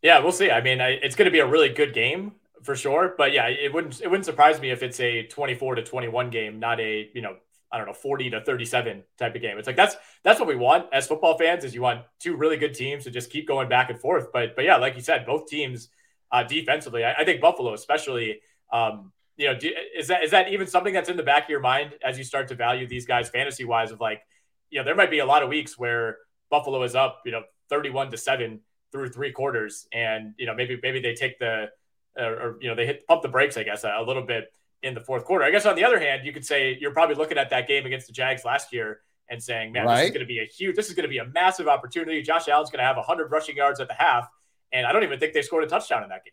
Yeah, 0.00 0.18
we'll 0.18 0.32
see. 0.32 0.50
I 0.50 0.60
mean, 0.60 0.80
I, 0.80 0.90
it's 0.90 1.14
going 1.14 1.26
to 1.26 1.30
be 1.30 1.38
a 1.38 1.46
really 1.46 1.68
good 1.68 1.94
game 1.94 2.32
for 2.62 2.76
sure. 2.76 3.14
But 3.16 3.32
yeah, 3.32 3.48
it 3.48 3.72
wouldn't 3.72 4.00
it 4.00 4.08
wouldn't 4.08 4.24
surprise 4.24 4.60
me 4.60 4.70
if 4.70 4.82
it's 4.82 5.00
a 5.00 5.26
24 5.26 5.76
to 5.76 5.82
21 5.82 6.30
game, 6.30 6.58
not 6.58 6.80
a, 6.80 7.10
you 7.14 7.22
know, 7.22 7.36
I 7.70 7.78
don't 7.78 7.86
know, 7.86 7.94
40 7.94 8.30
to 8.30 8.40
37 8.42 9.02
type 9.18 9.34
of 9.34 9.40
game. 9.40 9.58
It's 9.58 9.66
like 9.66 9.76
that's 9.76 9.96
that's 10.22 10.38
what 10.38 10.48
we 10.48 10.56
want 10.56 10.86
as 10.92 11.06
football 11.06 11.38
fans 11.38 11.64
is 11.64 11.74
you 11.74 11.82
want 11.82 12.02
two 12.18 12.36
really 12.36 12.56
good 12.56 12.74
teams 12.74 13.04
to 13.04 13.10
just 13.10 13.30
keep 13.30 13.48
going 13.48 13.68
back 13.68 13.90
and 13.90 14.00
forth. 14.00 14.32
But 14.32 14.54
but 14.56 14.64
yeah, 14.64 14.76
like 14.76 14.94
you 14.96 15.02
said, 15.02 15.26
both 15.26 15.48
teams 15.48 15.88
uh, 16.30 16.42
defensively, 16.42 17.04
I, 17.04 17.12
I, 17.12 17.24
think 17.26 17.42
Buffalo 17.42 17.74
especially 17.74 18.40
um, 18.72 19.12
you 19.36 19.48
know, 19.48 19.58
do, 19.58 19.70
is 19.96 20.08
that 20.08 20.22
is 20.22 20.30
that 20.30 20.48
even 20.48 20.66
something 20.66 20.94
that's 20.94 21.08
in 21.08 21.16
the 21.16 21.22
back 21.22 21.44
of 21.44 21.50
your 21.50 21.60
mind 21.60 21.94
as 22.04 22.18
you 22.18 22.24
start 22.24 22.48
to 22.48 22.54
value 22.54 22.86
these 22.86 23.06
guys 23.06 23.28
fantasy 23.28 23.64
wise 23.64 23.90
of 23.90 24.00
like, 24.00 24.22
you 24.70 24.78
know, 24.78 24.84
there 24.84 24.94
might 24.94 25.10
be 25.10 25.18
a 25.18 25.26
lot 25.26 25.42
of 25.42 25.48
weeks 25.48 25.78
where 25.78 26.18
Buffalo 26.50 26.82
is 26.82 26.94
up, 26.94 27.20
you 27.24 27.32
know, 27.32 27.42
31 27.68 28.10
to 28.10 28.16
7 28.16 28.60
through 28.92 29.08
three 29.08 29.32
quarters 29.32 29.88
and 29.92 30.34
you 30.36 30.44
know 30.44 30.54
maybe 30.54 30.78
maybe 30.82 31.00
they 31.00 31.14
take 31.14 31.38
the 31.38 31.70
or, 32.16 32.24
or 32.24 32.58
you 32.60 32.68
know 32.68 32.74
they 32.74 32.86
hit 32.86 33.06
pump 33.06 33.22
the 33.22 33.28
brakes, 33.28 33.56
I 33.56 33.62
guess, 33.62 33.84
a, 33.84 33.94
a, 33.98 34.04
little 34.04 34.22
bit 34.22 34.52
in 34.82 34.94
the 34.94 35.00
fourth 35.00 35.24
quarter. 35.24 35.44
I 35.44 35.50
guess 35.50 35.66
on 35.66 35.76
the 35.76 35.84
other 35.84 35.98
hand, 35.98 36.24
you 36.24 36.32
could 36.32 36.44
say 36.44 36.76
you're 36.80 36.92
probably 36.92 37.14
looking 37.14 37.38
at 37.38 37.50
that 37.50 37.68
game 37.68 37.86
against 37.86 38.06
the 38.06 38.12
Jags 38.12 38.44
last 38.44 38.72
year 38.72 39.00
and 39.28 39.42
saying, 39.42 39.72
"Man, 39.72 39.86
right. 39.86 39.96
this 39.96 40.04
is 40.06 40.10
going 40.10 40.20
to 40.20 40.26
be 40.26 40.40
a 40.40 40.44
huge, 40.44 40.76
this 40.76 40.88
is 40.88 40.94
going 40.94 41.04
to 41.04 41.08
be 41.08 41.18
a 41.18 41.26
massive 41.26 41.68
opportunity." 41.68 42.22
Josh 42.22 42.48
Allen's 42.48 42.70
going 42.70 42.80
to 42.80 42.84
have 42.84 42.96
100 42.96 43.30
rushing 43.30 43.56
yards 43.56 43.80
at 43.80 43.88
the 43.88 43.94
half, 43.94 44.28
and 44.72 44.86
I 44.86 44.92
don't 44.92 45.02
even 45.02 45.18
think 45.18 45.32
they 45.32 45.42
scored 45.42 45.64
a 45.64 45.68
touchdown 45.68 46.02
in 46.02 46.08
that 46.10 46.24
game. 46.24 46.32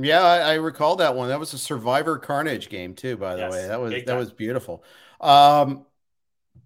Yeah, 0.00 0.22
I, 0.22 0.38
I 0.38 0.54
recall 0.54 0.96
that 0.96 1.16
one. 1.16 1.28
That 1.28 1.40
was 1.40 1.52
a 1.54 1.58
Survivor 1.58 2.18
Carnage 2.18 2.68
game 2.68 2.94
too, 2.94 3.16
by 3.16 3.34
the 3.34 3.42
yes, 3.42 3.52
way. 3.52 3.66
That 3.66 3.80
was 3.80 4.04
that 4.04 4.16
was 4.16 4.32
beautiful. 4.32 4.84
Um, 5.20 5.86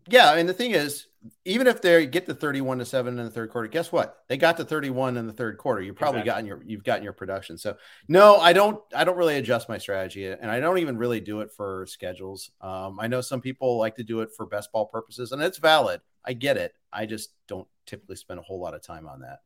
yeah, 0.08 0.34
and 0.34 0.48
the 0.48 0.54
thing 0.54 0.72
is, 0.72 1.06
even 1.44 1.66
if 1.66 1.80
they 1.80 2.06
get 2.06 2.26
the 2.26 2.34
31 2.34 2.78
to 2.78 2.84
7 2.84 3.18
in 3.18 3.24
the 3.24 3.30
third 3.30 3.50
quarter 3.50 3.68
guess 3.68 3.92
what? 3.92 4.24
They 4.28 4.36
got 4.36 4.56
to 4.56 4.64
31 4.64 5.16
in 5.16 5.26
the 5.26 5.32
third 5.32 5.58
quarter. 5.58 5.80
You've 5.80 5.96
probably 5.96 6.20
exactly. 6.20 6.30
gotten 6.30 6.46
your 6.46 6.62
you've 6.64 6.84
gotten 6.84 7.04
your 7.04 7.12
production. 7.12 7.58
So 7.58 7.76
no 8.08 8.36
i 8.36 8.52
don't 8.52 8.80
i 8.94 9.04
don't 9.04 9.16
really 9.16 9.36
adjust 9.36 9.68
my 9.68 9.78
strategy 9.78 10.26
and 10.26 10.50
i 10.50 10.60
don't 10.60 10.78
even 10.78 10.96
really 10.96 11.20
do 11.20 11.40
it 11.40 11.52
for 11.52 11.86
schedules. 11.88 12.50
Um, 12.60 12.98
i 13.00 13.06
know 13.06 13.20
some 13.20 13.40
people 13.40 13.78
like 13.78 13.96
to 13.96 14.04
do 14.04 14.20
it 14.20 14.30
for 14.36 14.46
best 14.46 14.72
ball 14.72 14.86
purposes 14.86 15.32
and 15.32 15.42
it's 15.42 15.58
valid. 15.58 16.00
I 16.24 16.34
get 16.34 16.56
it. 16.56 16.74
I 16.92 17.06
just 17.06 17.30
don't 17.48 17.66
typically 17.86 18.16
spend 18.16 18.40
a 18.40 18.42
whole 18.42 18.60
lot 18.60 18.74
of 18.74 18.82
time 18.82 19.08
on 19.08 19.20
that. 19.20 19.40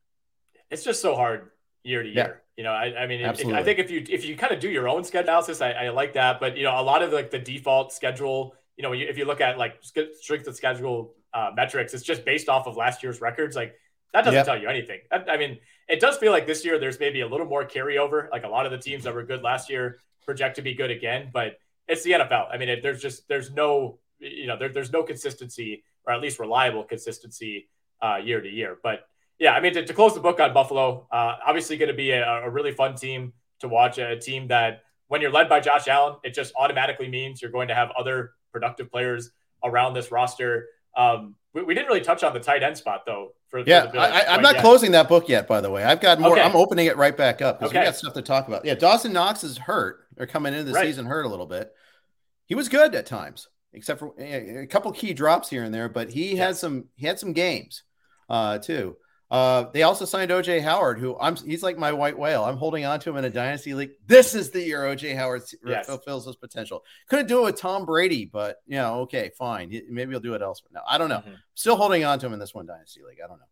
It's 0.70 0.84
just 0.84 1.00
so 1.00 1.14
hard 1.14 1.50
year 1.86 2.02
to 2.02 2.08
year. 2.08 2.42
You 2.56 2.64
know, 2.64 2.72
I, 2.72 3.02
I 3.02 3.06
mean, 3.06 3.20
it, 3.20 3.46
I 3.52 3.62
think 3.62 3.78
if 3.78 3.90
you 3.90 4.04
if 4.08 4.24
you 4.24 4.36
kind 4.36 4.52
of 4.52 4.60
do 4.60 4.68
your 4.68 4.88
own 4.88 5.04
schedule 5.04 5.28
analysis, 5.28 5.60
I, 5.60 5.72
I, 5.72 5.88
like 5.90 6.14
that. 6.14 6.40
But 6.40 6.56
you 6.56 6.64
know, 6.64 6.78
a 6.78 6.82
lot 6.82 7.02
of 7.02 7.12
like 7.12 7.30
the 7.30 7.38
default 7.38 7.92
schedule, 7.92 8.54
you 8.76 8.82
know, 8.82 8.92
if 8.92 9.16
you 9.18 9.24
look 9.24 9.40
at 9.40 9.58
like 9.58 9.76
strength 9.82 10.46
of 10.46 10.56
schedule 10.56 11.14
uh, 11.36 11.50
metrics, 11.54 11.92
it's 11.92 12.02
just 12.02 12.24
based 12.24 12.48
off 12.48 12.66
of 12.66 12.76
last 12.76 13.02
year's 13.02 13.20
records. 13.20 13.54
Like 13.54 13.74
that 14.12 14.22
doesn't 14.22 14.34
yep. 14.34 14.46
tell 14.46 14.58
you 14.58 14.68
anything. 14.68 15.00
I, 15.12 15.16
I, 15.32 15.36
mean, 15.36 15.58
it 15.88 16.00
does 16.00 16.16
feel 16.16 16.32
like 16.32 16.46
this 16.46 16.64
year 16.64 16.78
there's 16.78 16.98
maybe 16.98 17.20
a 17.20 17.28
little 17.28 17.46
more 17.46 17.64
carryover. 17.64 18.30
Like 18.30 18.44
a 18.44 18.48
lot 18.48 18.64
of 18.64 18.72
the 18.72 18.78
teams 18.78 19.04
that 19.04 19.14
were 19.14 19.22
good 19.22 19.42
last 19.42 19.68
year 19.68 19.98
project 20.24 20.56
to 20.56 20.62
be 20.62 20.74
good 20.74 20.90
again, 20.90 21.30
but 21.32 21.58
it's 21.86 22.02
the 22.02 22.12
NFL. 22.12 22.46
I 22.50 22.56
mean, 22.56 22.68
it, 22.70 22.82
there's 22.82 23.02
just 23.02 23.28
there's 23.28 23.52
no 23.52 23.98
you 24.18 24.46
know 24.46 24.56
there, 24.58 24.70
there's 24.70 24.92
no 24.92 25.02
consistency 25.02 25.84
or 26.06 26.14
at 26.14 26.22
least 26.22 26.38
reliable 26.38 26.84
consistency 26.84 27.68
uh, 28.02 28.16
year 28.16 28.40
to 28.40 28.48
year. 28.48 28.78
But 28.82 29.06
yeah, 29.38 29.52
I 29.52 29.60
mean, 29.60 29.74
to, 29.74 29.84
to 29.84 29.92
close 29.92 30.14
the 30.14 30.20
book 30.20 30.40
on 30.40 30.54
Buffalo, 30.54 31.06
uh, 31.10 31.36
obviously 31.46 31.76
going 31.76 31.88
to 31.88 31.94
be 31.94 32.12
a, 32.12 32.24
a, 32.24 32.50
really 32.50 32.72
fun 32.72 32.94
team 32.94 33.32
to 33.60 33.68
watch. 33.68 33.98
A 33.98 34.18
team 34.18 34.48
that, 34.48 34.82
when 35.08 35.20
you're 35.20 35.32
led 35.32 35.48
by 35.48 35.60
Josh 35.60 35.88
Allen, 35.88 36.16
it 36.24 36.32
just 36.34 36.52
automatically 36.56 37.08
means 37.08 37.42
you're 37.42 37.50
going 37.50 37.68
to 37.68 37.74
have 37.74 37.90
other 37.98 38.32
productive 38.52 38.90
players 38.90 39.30
around 39.62 39.94
this 39.94 40.10
roster. 40.10 40.66
Um, 40.96 41.34
we, 41.52 41.62
we, 41.62 41.74
didn't 41.74 41.88
really 41.88 42.00
touch 42.00 42.24
on 42.24 42.32
the 42.34 42.40
tight 42.40 42.62
end 42.62 42.76
spot 42.76 43.02
though. 43.06 43.32
For, 43.48 43.60
yeah, 43.60 43.90
for 43.90 43.98
I, 43.98 44.34
am 44.34 44.42
not 44.42 44.54
yet. 44.54 44.62
closing 44.62 44.92
that 44.92 45.08
book 45.08 45.28
yet. 45.28 45.46
By 45.46 45.60
the 45.60 45.70
way, 45.70 45.84
I've 45.84 46.00
got 46.00 46.20
more. 46.20 46.32
Okay. 46.32 46.42
I'm 46.42 46.56
opening 46.56 46.86
it 46.86 46.96
right 46.96 47.16
back 47.16 47.40
up 47.40 47.58
because 47.58 47.70
okay. 47.70 47.80
we 47.80 47.84
got 47.86 47.96
stuff 47.96 48.14
to 48.14 48.22
talk 48.22 48.48
about. 48.48 48.64
Yeah, 48.64 48.74
Dawson 48.74 49.12
Knox 49.12 49.44
is 49.44 49.56
hurt. 49.56 50.06
They're 50.16 50.26
coming 50.26 50.52
into 50.52 50.64
the 50.64 50.72
right. 50.72 50.86
season 50.86 51.06
hurt 51.06 51.24
a 51.24 51.28
little 51.28 51.46
bit. 51.46 51.72
He 52.46 52.54
was 52.54 52.68
good 52.68 52.94
at 52.94 53.06
times, 53.06 53.48
except 53.72 54.00
for 54.00 54.12
a 54.18 54.66
couple 54.66 54.90
key 54.92 55.12
drops 55.12 55.48
here 55.48 55.64
and 55.64 55.72
there. 55.72 55.88
But 55.88 56.10
he 56.10 56.34
yeah. 56.34 56.46
had 56.46 56.56
some. 56.56 56.86
He 56.96 57.06
had 57.06 57.18
some 57.18 57.32
games 57.32 57.82
uh, 58.28 58.58
too. 58.58 58.96
Uh, 59.28 59.64
they 59.72 59.82
also 59.82 60.04
signed 60.04 60.30
OJ 60.30 60.62
Howard, 60.62 61.00
who 61.00 61.16
I'm 61.18 61.34
he's 61.36 61.62
like 61.62 61.76
my 61.76 61.92
white 61.92 62.16
whale. 62.16 62.44
I'm 62.44 62.56
holding 62.56 62.84
on 62.84 63.00
to 63.00 63.10
him 63.10 63.16
in 63.16 63.24
a 63.24 63.30
dynasty 63.30 63.74
league. 63.74 63.90
This 64.06 64.36
is 64.36 64.50
the 64.50 64.62
year 64.62 64.82
OJ 64.82 65.16
Howard 65.16 65.42
yes. 65.64 65.86
fulfills 65.86 66.26
his 66.26 66.36
potential. 66.36 66.84
Couldn't 67.08 67.26
do 67.26 67.40
it 67.40 67.44
with 67.44 67.60
Tom 67.60 67.84
Brady, 67.84 68.24
but 68.24 68.58
you 68.66 68.76
know, 68.76 69.00
okay, 69.00 69.32
fine. 69.36 69.68
Maybe 69.90 70.12
he'll 70.12 70.20
do 70.20 70.34
it 70.34 70.42
elsewhere. 70.42 70.70
No, 70.72 70.80
I 70.88 70.96
don't 70.96 71.08
know. 71.08 71.18
Mm-hmm. 71.18 71.34
Still 71.54 71.76
holding 71.76 72.04
on 72.04 72.20
to 72.20 72.26
him 72.26 72.34
in 72.34 72.38
this 72.38 72.54
one 72.54 72.66
dynasty 72.66 73.00
league. 73.02 73.18
I 73.22 73.26
don't 73.26 73.38
know. 73.38 73.46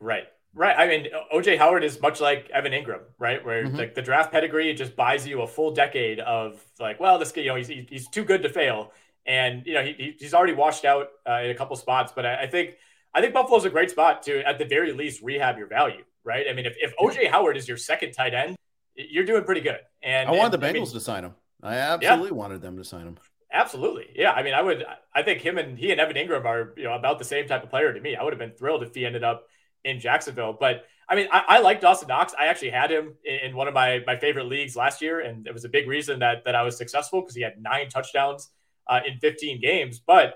Right. 0.00 0.24
Right. 0.54 0.76
I 0.76 0.86
mean, 0.86 1.08
OJ 1.34 1.58
Howard 1.58 1.84
is 1.84 2.00
much 2.00 2.20
like 2.20 2.50
Evan 2.50 2.72
Engram, 2.72 3.00
right? 3.18 3.44
Where 3.44 3.64
mm-hmm. 3.64 3.76
like 3.76 3.94
the 3.94 4.02
draft 4.02 4.32
pedigree 4.32 4.72
just 4.74 4.96
buys 4.96 5.26
you 5.26 5.42
a 5.42 5.46
full 5.46 5.72
decade 5.72 6.18
of 6.20 6.62
like, 6.80 6.98
well, 6.98 7.18
this 7.18 7.30
guy, 7.30 7.42
you 7.42 7.48
know, 7.48 7.56
he's, 7.56 7.68
he's 7.68 8.08
too 8.08 8.24
good 8.24 8.42
to 8.42 8.48
fail. 8.48 8.92
And, 9.26 9.66
you 9.66 9.74
know, 9.74 9.82
he, 9.82 10.14
he's 10.18 10.32
already 10.32 10.54
washed 10.54 10.86
out 10.86 11.08
uh, 11.28 11.40
in 11.42 11.50
a 11.50 11.54
couple 11.54 11.76
spots. 11.76 12.12
But 12.16 12.24
I, 12.24 12.44
I 12.44 12.46
think 12.46 12.76
I 13.16 13.22
think 13.22 13.32
Buffalo's 13.32 13.64
a 13.64 13.70
great 13.70 13.90
spot 13.90 14.22
to, 14.24 14.46
at 14.46 14.58
the 14.58 14.66
very 14.66 14.92
least, 14.92 15.22
rehab 15.22 15.56
your 15.56 15.68
value, 15.68 16.04
right? 16.22 16.44
I 16.50 16.52
mean, 16.52 16.66
if, 16.66 16.76
if 16.78 16.94
OJ 16.98 17.30
Howard 17.30 17.56
is 17.56 17.66
your 17.66 17.78
second 17.78 18.12
tight 18.12 18.34
end, 18.34 18.56
you're 18.94 19.24
doing 19.24 19.42
pretty 19.44 19.62
good. 19.62 19.78
And 20.02 20.28
I 20.28 20.32
wanted 20.32 20.52
and, 20.52 20.62
the 20.62 20.66
Bengals 20.66 20.70
I 20.70 20.84
mean, 20.84 20.92
to 20.92 21.00
sign 21.00 21.24
him. 21.24 21.34
I 21.62 21.76
absolutely 21.76 22.28
yeah. 22.28 22.34
wanted 22.34 22.60
them 22.60 22.76
to 22.76 22.84
sign 22.84 23.06
him. 23.06 23.16
Absolutely. 23.50 24.08
Yeah. 24.14 24.32
I 24.32 24.42
mean, 24.42 24.52
I 24.52 24.60
would, 24.60 24.84
I 25.14 25.22
think 25.22 25.40
him 25.40 25.56
and 25.56 25.78
he 25.78 25.92
and 25.92 25.98
Evan 25.98 26.16
Engram 26.16 26.44
are, 26.44 26.74
you 26.76 26.84
know, 26.84 26.92
about 26.92 27.18
the 27.18 27.24
same 27.24 27.48
type 27.48 27.62
of 27.62 27.70
player 27.70 27.94
to 27.94 28.00
me. 28.00 28.16
I 28.16 28.22
would 28.22 28.34
have 28.34 28.38
been 28.38 28.52
thrilled 28.52 28.82
if 28.82 28.94
he 28.94 29.06
ended 29.06 29.24
up 29.24 29.46
in 29.82 29.98
Jacksonville. 29.98 30.54
But 30.58 30.84
I 31.08 31.14
mean, 31.14 31.28
I, 31.32 31.42
I 31.48 31.58
like 31.60 31.80
Dawson 31.80 32.08
Knox. 32.08 32.34
I 32.38 32.48
actually 32.48 32.70
had 32.70 32.90
him 32.90 33.14
in, 33.24 33.36
in, 33.36 33.56
one 33.56 33.66
of 33.66 33.72
my, 33.72 34.02
my 34.06 34.16
favorite 34.16 34.44
leagues 34.44 34.76
last 34.76 35.00
year. 35.00 35.20
And 35.20 35.46
it 35.46 35.54
was 35.54 35.64
a 35.64 35.70
big 35.70 35.88
reason 35.88 36.18
that, 36.18 36.44
that 36.44 36.54
I 36.54 36.64
was 36.64 36.76
successful 36.76 37.22
because 37.22 37.34
he 37.34 37.42
had 37.42 37.62
nine 37.62 37.88
touchdowns 37.88 38.50
uh, 38.88 39.00
in 39.06 39.18
15 39.20 39.60
games. 39.60 40.00
But 40.00 40.34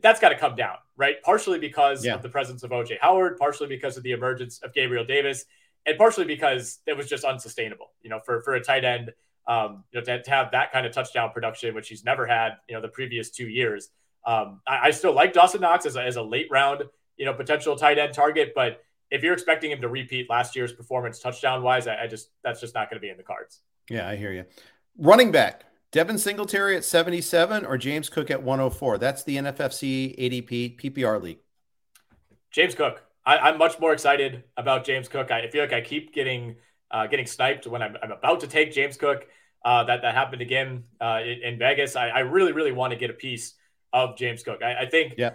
that's 0.00 0.20
got 0.20 0.30
to 0.30 0.36
come 0.36 0.54
down, 0.54 0.76
right? 0.96 1.22
Partially 1.22 1.58
because 1.58 2.04
yeah. 2.04 2.14
of 2.14 2.22
the 2.22 2.28
presence 2.28 2.62
of 2.62 2.70
OJ 2.70 2.98
Howard, 3.00 3.36
partially 3.38 3.68
because 3.68 3.96
of 3.96 4.02
the 4.02 4.12
emergence 4.12 4.60
of 4.62 4.72
Gabriel 4.72 5.04
Davis, 5.04 5.44
and 5.84 5.96
partially 5.98 6.24
because 6.24 6.80
it 6.86 6.96
was 6.96 7.08
just 7.08 7.24
unsustainable, 7.24 7.92
you 8.02 8.10
know, 8.10 8.18
for, 8.18 8.40
for 8.42 8.54
a 8.54 8.60
tight 8.62 8.84
end, 8.84 9.12
um, 9.46 9.84
you 9.92 10.00
know, 10.00 10.04
to, 10.04 10.22
to 10.22 10.30
have 10.30 10.50
that 10.52 10.72
kind 10.72 10.86
of 10.86 10.92
touchdown 10.92 11.30
production, 11.30 11.74
which 11.74 11.88
he's 11.88 12.04
never 12.04 12.26
had, 12.26 12.56
you 12.68 12.74
know, 12.74 12.82
the 12.82 12.88
previous 12.88 13.30
two 13.30 13.48
years. 13.48 13.90
Um, 14.24 14.60
I, 14.66 14.88
I, 14.88 14.90
still 14.90 15.12
like 15.12 15.32
Dawson 15.32 15.60
Knox 15.60 15.86
as 15.86 15.94
a, 15.94 16.02
as 16.02 16.16
a 16.16 16.22
late 16.22 16.48
round, 16.50 16.82
you 17.16 17.24
know, 17.24 17.32
potential 17.32 17.76
tight 17.76 17.98
end 17.98 18.12
target, 18.12 18.52
but 18.56 18.82
if 19.10 19.22
you're 19.22 19.32
expecting 19.32 19.70
him 19.70 19.80
to 19.80 19.88
repeat 19.88 20.28
last 20.28 20.56
year's 20.56 20.72
performance 20.72 21.20
touchdown 21.20 21.62
wise, 21.62 21.86
I, 21.86 22.02
I 22.02 22.06
just 22.06 22.30
that's 22.42 22.60
just 22.60 22.74
not 22.74 22.90
going 22.90 22.96
to 22.96 23.00
be 23.00 23.10
in 23.10 23.16
the 23.16 23.22
cards. 23.22 23.60
Yeah, 23.88 24.08
I 24.08 24.16
hear 24.16 24.32
you. 24.32 24.44
Running 24.98 25.30
back, 25.30 25.64
Devin 25.96 26.18
Singletary 26.18 26.76
at 26.76 26.84
77 26.84 27.64
or 27.64 27.78
James 27.78 28.10
Cook 28.10 28.30
at 28.30 28.42
104? 28.42 28.98
That's 28.98 29.24
the 29.24 29.38
NFFC 29.38 30.14
ADP 30.18 30.78
PPR 30.78 31.22
league. 31.22 31.38
James 32.50 32.74
Cook. 32.74 33.02
I, 33.24 33.48
am 33.48 33.56
much 33.56 33.80
more 33.80 33.94
excited 33.94 34.44
about 34.58 34.84
James 34.84 35.08
Cook. 35.08 35.30
I 35.30 35.48
feel 35.48 35.62
like 35.62 35.72
I 35.72 35.80
keep 35.80 36.12
getting 36.12 36.56
uh, 36.90 37.06
getting 37.06 37.24
sniped 37.24 37.66
when 37.66 37.80
I'm, 37.80 37.96
I'm, 38.02 38.12
about 38.12 38.40
to 38.40 38.46
take 38.46 38.72
James 38.72 38.98
Cook. 38.98 39.26
Uh, 39.64 39.84
that 39.84 40.02
that 40.02 40.14
happened 40.14 40.42
again 40.42 40.84
uh, 41.00 41.20
in, 41.24 41.54
in, 41.54 41.58
Vegas. 41.58 41.96
I, 41.96 42.08
I, 42.08 42.18
really, 42.18 42.52
really 42.52 42.72
want 42.72 42.90
to 42.90 42.98
get 42.98 43.08
a 43.08 43.14
piece 43.14 43.54
of 43.94 44.18
James 44.18 44.42
Cook. 44.42 44.62
I, 44.62 44.82
I 44.82 44.86
think 44.90 45.14
yeah. 45.16 45.30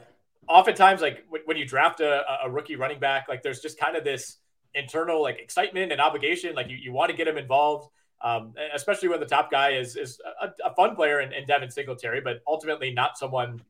oftentimes, 0.48 1.02
like 1.02 1.26
when, 1.28 1.42
when 1.46 1.58
you 1.58 1.66
draft 1.66 2.02
a, 2.02 2.22
a, 2.44 2.52
rookie 2.52 2.76
running 2.76 3.00
back, 3.00 3.28
like 3.28 3.42
there's 3.42 3.62
just 3.62 3.80
kind 3.80 3.98
of 3.98 4.04
this 4.04 4.38
internal 4.76 5.24
like 5.24 5.40
excitement 5.40 5.92
and 5.92 6.00
obligation. 6.00 6.54
Like 6.54 6.70
you, 6.70 6.78
you 6.78 6.94
want 6.94 7.10
to 7.10 7.18
get 7.18 7.28
him 7.28 7.40
involved 7.40 7.90
um, 8.24 8.54
especially 8.74 9.10
when 9.10 9.20
the 9.20 9.26
top 9.26 9.50
guy 9.50 9.72
is 9.72 9.96
is 9.96 10.20
a, 10.42 10.50
a, 10.64 10.74
fun 10.76 10.96
player 10.96 11.22
in, 11.22 11.34
in 11.34 11.46
Devin 11.46 11.72
Singletary, 11.72 12.22
but 12.22 12.42
ultimately 12.48 12.94
not 12.94 13.18
someone 13.18 13.62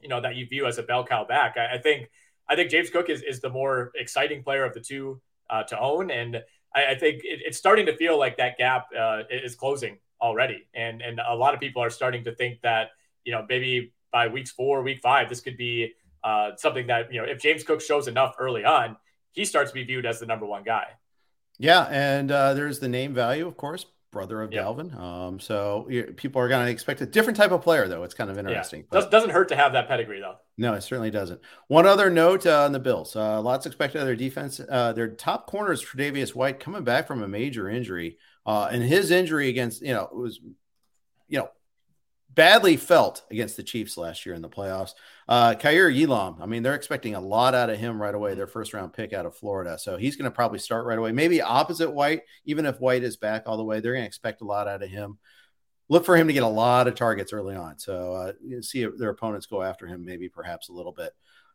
you 0.00 0.08
know 0.08 0.20
that 0.20 0.36
you 0.36 0.46
view 0.46 0.66
as 0.66 0.78
a 0.78 0.82
bell 0.82 1.04
cow 1.04 1.24
back. 1.24 1.56
I, 1.56 1.74
I 1.74 1.78
think 1.78 2.08
I 2.48 2.54
think 2.54 2.70
James 2.70 2.90
Cook 2.90 3.10
is 3.10 3.22
is 3.22 3.40
the 3.40 3.50
more 3.50 3.92
exciting 3.96 4.42
player 4.42 4.64
of 4.64 4.74
the 4.74 4.80
two 4.80 5.20
uh, 5.50 5.64
to 5.64 5.78
own, 5.78 6.10
and 6.10 6.42
I, 6.74 6.86
I 6.92 6.94
think 6.94 7.22
it, 7.24 7.40
it's 7.44 7.58
starting 7.58 7.86
to 7.86 7.96
feel 7.96 8.18
like 8.18 8.36
that 8.36 8.56
gap 8.58 8.86
uh, 8.98 9.22
is 9.30 9.56
closing 9.56 9.98
already, 10.20 10.66
and 10.74 11.02
and 11.02 11.20
a 11.26 11.34
lot 11.34 11.54
of 11.54 11.60
people 11.60 11.82
are 11.82 11.90
starting 11.90 12.22
to 12.24 12.34
think 12.34 12.60
that 12.62 12.90
you 13.24 13.32
know 13.32 13.44
maybe 13.48 13.92
by 14.12 14.28
weeks 14.28 14.52
four, 14.52 14.82
week 14.82 15.00
five, 15.02 15.28
this 15.28 15.40
could 15.40 15.56
be 15.56 15.92
uh, 16.22 16.50
something 16.56 16.86
that 16.86 17.12
you 17.12 17.20
know 17.20 17.26
if 17.26 17.40
James 17.40 17.64
Cook 17.64 17.80
shows 17.80 18.06
enough 18.06 18.36
early 18.38 18.64
on, 18.64 18.96
he 19.32 19.44
starts 19.44 19.72
to 19.72 19.74
be 19.74 19.82
viewed 19.82 20.06
as 20.06 20.20
the 20.20 20.26
number 20.26 20.46
one 20.46 20.62
guy. 20.62 20.86
Yeah, 21.58 21.88
and 21.90 22.30
uh, 22.30 22.54
there's 22.54 22.78
the 22.78 22.88
name 22.88 23.14
value, 23.14 23.46
of 23.46 23.56
course 23.56 23.86
brother 24.16 24.40
of 24.40 24.50
yep. 24.50 24.64
Dalvin. 24.64 24.98
Um, 24.98 25.38
so 25.38 25.86
people 26.16 26.40
are 26.40 26.48
going 26.48 26.64
to 26.64 26.72
expect 26.72 27.02
a 27.02 27.06
different 27.06 27.36
type 27.36 27.50
of 27.50 27.60
player, 27.60 27.86
though. 27.86 28.02
It's 28.02 28.14
kind 28.14 28.30
of 28.30 28.38
interesting. 28.38 28.80
Yeah. 28.80 29.00
Does, 29.00 29.10
doesn't 29.10 29.28
hurt 29.28 29.50
to 29.50 29.56
have 29.56 29.74
that 29.74 29.88
pedigree, 29.88 30.20
though. 30.20 30.36
No, 30.56 30.72
it 30.72 30.80
certainly 30.80 31.10
doesn't. 31.10 31.38
One 31.68 31.86
other 31.86 32.08
note 32.08 32.46
uh, 32.46 32.64
on 32.64 32.72
the 32.72 32.80
Bills: 32.80 33.14
uh, 33.14 33.42
lots 33.42 33.66
expected 33.66 34.00
of 34.00 34.06
their 34.06 34.16
defense. 34.16 34.58
Uh, 34.58 34.94
their 34.94 35.08
top 35.08 35.46
corners, 35.46 35.84
Tre'Davious 35.84 36.34
White, 36.34 36.60
coming 36.60 36.82
back 36.82 37.06
from 37.06 37.22
a 37.22 37.28
major 37.28 37.68
injury, 37.68 38.16
uh, 38.46 38.68
and 38.70 38.82
his 38.82 39.10
injury 39.10 39.50
against 39.50 39.82
you 39.82 39.92
know 39.92 40.04
it 40.04 40.16
was 40.16 40.40
you 41.28 41.38
know 41.38 41.50
badly 42.36 42.76
felt 42.76 43.22
against 43.30 43.56
the 43.56 43.62
Chiefs 43.62 43.96
last 43.96 44.24
year 44.24 44.34
in 44.34 44.42
the 44.42 44.48
playoffs. 44.48 44.92
Uh, 45.26 45.54
Kaiir 45.54 45.90
Elam, 45.90 46.36
I 46.40 46.46
mean, 46.46 46.62
they're 46.62 46.74
expecting 46.74 47.14
a 47.14 47.20
lot 47.20 47.54
out 47.54 47.70
of 47.70 47.78
him 47.78 48.00
right 48.00 48.14
away, 48.14 48.34
their 48.34 48.46
first 48.46 48.74
round 48.74 48.92
pick 48.92 49.12
out 49.12 49.26
of 49.26 49.34
Florida. 49.34 49.78
So 49.78 49.96
he's 49.96 50.16
going 50.16 50.30
to 50.30 50.34
probably 50.34 50.58
start 50.58 50.86
right 50.86 50.98
away. 50.98 51.12
Maybe 51.12 51.40
opposite 51.40 51.90
White, 51.90 52.22
even 52.44 52.66
if 52.66 52.78
White 52.78 53.02
is 53.02 53.16
back 53.16 53.44
all 53.46 53.56
the 53.56 53.64
way, 53.64 53.80
they're 53.80 53.94
going 53.94 54.04
to 54.04 54.06
expect 54.06 54.42
a 54.42 54.44
lot 54.44 54.68
out 54.68 54.82
of 54.82 54.90
him. 54.90 55.18
Look 55.88 56.04
for 56.04 56.16
him 56.16 56.26
to 56.26 56.32
get 56.32 56.42
a 56.42 56.48
lot 56.48 56.88
of 56.88 56.94
targets 56.94 57.32
early 57.32 57.56
on. 57.56 57.78
So 57.78 58.12
uh, 58.12 58.32
see 58.60 58.84
their 58.84 59.10
opponents 59.10 59.46
go 59.46 59.62
after 59.62 59.86
him, 59.86 60.04
maybe 60.04 60.28
perhaps 60.28 60.68
a 60.68 60.72
little 60.72 60.92
bit. 60.92 61.12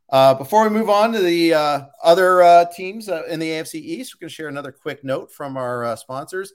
Uh, 0.10 0.34
before 0.34 0.64
we 0.64 0.70
move 0.70 0.90
on 0.90 1.14
to 1.14 1.20
the 1.20 1.54
uh, 1.54 1.82
other 2.04 2.42
uh, 2.42 2.66
teams 2.76 3.08
uh, 3.08 3.24
in 3.30 3.40
the 3.40 3.48
AFC 3.48 3.76
East, 3.76 4.16
we're 4.16 4.26
going 4.26 4.30
to 4.30 4.34
share 4.34 4.48
another 4.50 4.72
quick 4.72 5.04
note 5.04 5.32
from 5.32 5.58
our 5.58 5.86
uh, 5.86 5.96
sponsors. 5.96 6.52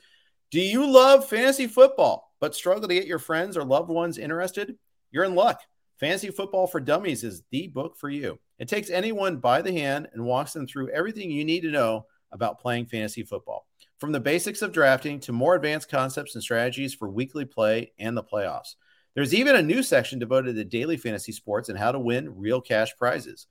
Do 0.53 0.61
you 0.61 0.86
love 0.88 1.28
fantasy 1.28 1.66
football, 1.66 2.32
but 2.40 2.55
struggle 2.55 2.86
to 2.86 2.94
get 2.94 3.07
your 3.07 3.18
friends 3.18 3.57
or 3.57 3.64
loved 3.64 3.88
ones 3.88 4.16
interested? 4.16 4.76
You're 5.11 5.24
in 5.24 5.34
luck. 5.34 5.61
Fantasy 5.99 6.30
Football 6.30 6.68
for 6.68 6.78
Dummies 6.78 7.24
is 7.24 7.42
the 7.51 7.66
book 7.68 7.97
for 7.97 8.09
you. 8.09 8.38
It 8.61 8.68
takes 8.68 8.90
anyone 8.90 9.38
by 9.38 9.61
the 9.61 9.72
hand 9.72 10.09
and 10.12 10.24
walks 10.24 10.53
them 10.53 10.66
through 10.66 10.90
everything 10.90 11.30
you 11.30 11.44
need 11.44 11.62
to 11.62 11.70
know 11.70 12.07
about 12.30 12.61
playing 12.61 12.86
fantasy 12.86 13.24
football, 13.24 13.66
from 13.99 14.12
the 14.12 14.20
basics 14.20 14.62
of 14.62 14.72
drafting 14.72 15.18
to 15.20 15.32
more 15.32 15.57
advanced 15.57 15.90
concepts 15.90 16.34
and 16.34 16.44
strategies 16.44 16.94
for 16.94 17.09
weekly 17.09 17.44
play 17.44 17.92
and 17.99 18.16
the 18.16 18.22
playoffs. 18.22 18.76
There's 19.14 19.34
even 19.34 19.57
a 19.57 19.62
new 19.62 19.82
section 19.82 20.18
devoted 20.18 20.55
to 20.55 20.64
daily 20.64 20.97
fantasy 20.97 21.32
sports 21.32 21.70
and 21.70 21.78
how 21.78 21.90
to 21.90 21.99
win 21.99 22.38
real 22.38 22.61
cash 22.61 22.94
prizes. 22.97 23.47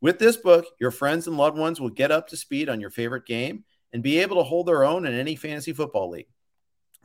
With 0.00 0.18
this 0.18 0.36
book, 0.36 0.66
your 0.78 0.90
friends 0.90 1.26
and 1.26 1.36
loved 1.36 1.58
ones 1.58 1.80
will 1.80 1.90
get 1.90 2.12
up 2.12 2.28
to 2.28 2.36
speed 2.36 2.68
on 2.68 2.80
your 2.80 2.90
favorite 2.90 3.26
game 3.26 3.64
and 3.92 4.02
be 4.02 4.18
able 4.18 4.36
to 4.36 4.42
hold 4.42 4.66
their 4.68 4.84
own 4.84 5.06
in 5.06 5.14
any 5.14 5.34
fantasy 5.34 5.72
football 5.72 6.10
league. 6.10 6.28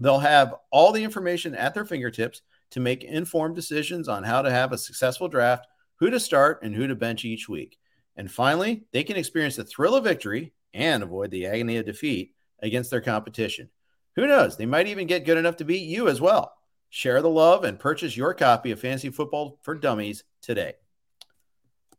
They'll 0.01 0.17
have 0.17 0.55
all 0.71 0.91
the 0.91 1.03
information 1.03 1.53
at 1.53 1.75
their 1.75 1.85
fingertips 1.85 2.41
to 2.71 2.79
make 2.79 3.03
informed 3.03 3.55
decisions 3.55 4.07
on 4.09 4.23
how 4.23 4.41
to 4.41 4.49
have 4.49 4.71
a 4.71 4.77
successful 4.77 5.27
draft, 5.27 5.67
who 5.97 6.09
to 6.09 6.19
start, 6.19 6.63
and 6.63 6.73
who 6.73 6.87
to 6.87 6.95
bench 6.95 7.23
each 7.23 7.47
week. 7.47 7.77
And 8.15 8.29
finally, 8.29 8.85
they 8.93 9.03
can 9.03 9.15
experience 9.15 9.57
the 9.57 9.63
thrill 9.63 9.95
of 9.95 10.03
victory 10.03 10.53
and 10.73 11.03
avoid 11.03 11.29
the 11.29 11.45
agony 11.45 11.77
of 11.77 11.85
defeat 11.85 12.33
against 12.63 12.89
their 12.89 13.01
competition. 13.01 13.69
Who 14.15 14.25
knows? 14.25 14.57
They 14.57 14.65
might 14.65 14.87
even 14.87 15.05
get 15.05 15.23
good 15.23 15.37
enough 15.37 15.57
to 15.57 15.65
beat 15.65 15.87
you 15.87 16.07
as 16.07 16.19
well. 16.19 16.51
Share 16.89 17.21
the 17.21 17.29
love 17.29 17.63
and 17.63 17.79
purchase 17.79 18.17
your 18.17 18.33
copy 18.33 18.71
of 18.71 18.79
Fantasy 18.79 19.11
Football 19.11 19.59
for 19.61 19.75
Dummies 19.75 20.23
today. 20.41 20.73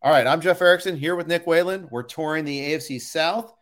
All 0.02 0.10
right, 0.10 0.26
I'm 0.26 0.40
Jeff 0.40 0.60
Erickson 0.60 0.96
here 0.96 1.14
with 1.14 1.28
Nick 1.28 1.46
Whalen. 1.46 1.86
We're 1.88 2.02
touring 2.02 2.44
the 2.44 2.72
AFC 2.72 3.00
South. 3.00 3.54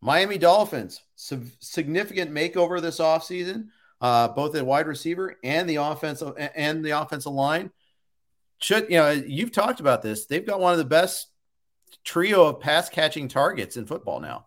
Miami 0.00 0.38
Dolphins, 0.38 1.02
significant 1.16 2.30
makeover 2.30 2.80
this 2.80 3.00
offseason, 3.00 3.66
uh, 4.00 4.28
both 4.28 4.54
at 4.54 4.64
wide 4.64 4.86
receiver 4.86 5.36
and 5.44 5.68
the 5.68 5.76
offensive 5.76 6.34
and 6.54 6.84
the 6.84 6.90
offensive 6.90 7.32
line. 7.32 7.70
Should 8.58 8.90
you 8.90 8.96
know 8.96 9.10
you've 9.10 9.52
talked 9.52 9.80
about 9.80 10.02
this? 10.02 10.26
They've 10.26 10.46
got 10.46 10.60
one 10.60 10.72
of 10.72 10.78
the 10.78 10.84
best 10.84 11.28
trio 12.04 12.46
of 12.46 12.60
pass 12.60 12.88
catching 12.88 13.28
targets 13.28 13.76
in 13.76 13.86
football 13.86 14.20
now. 14.20 14.46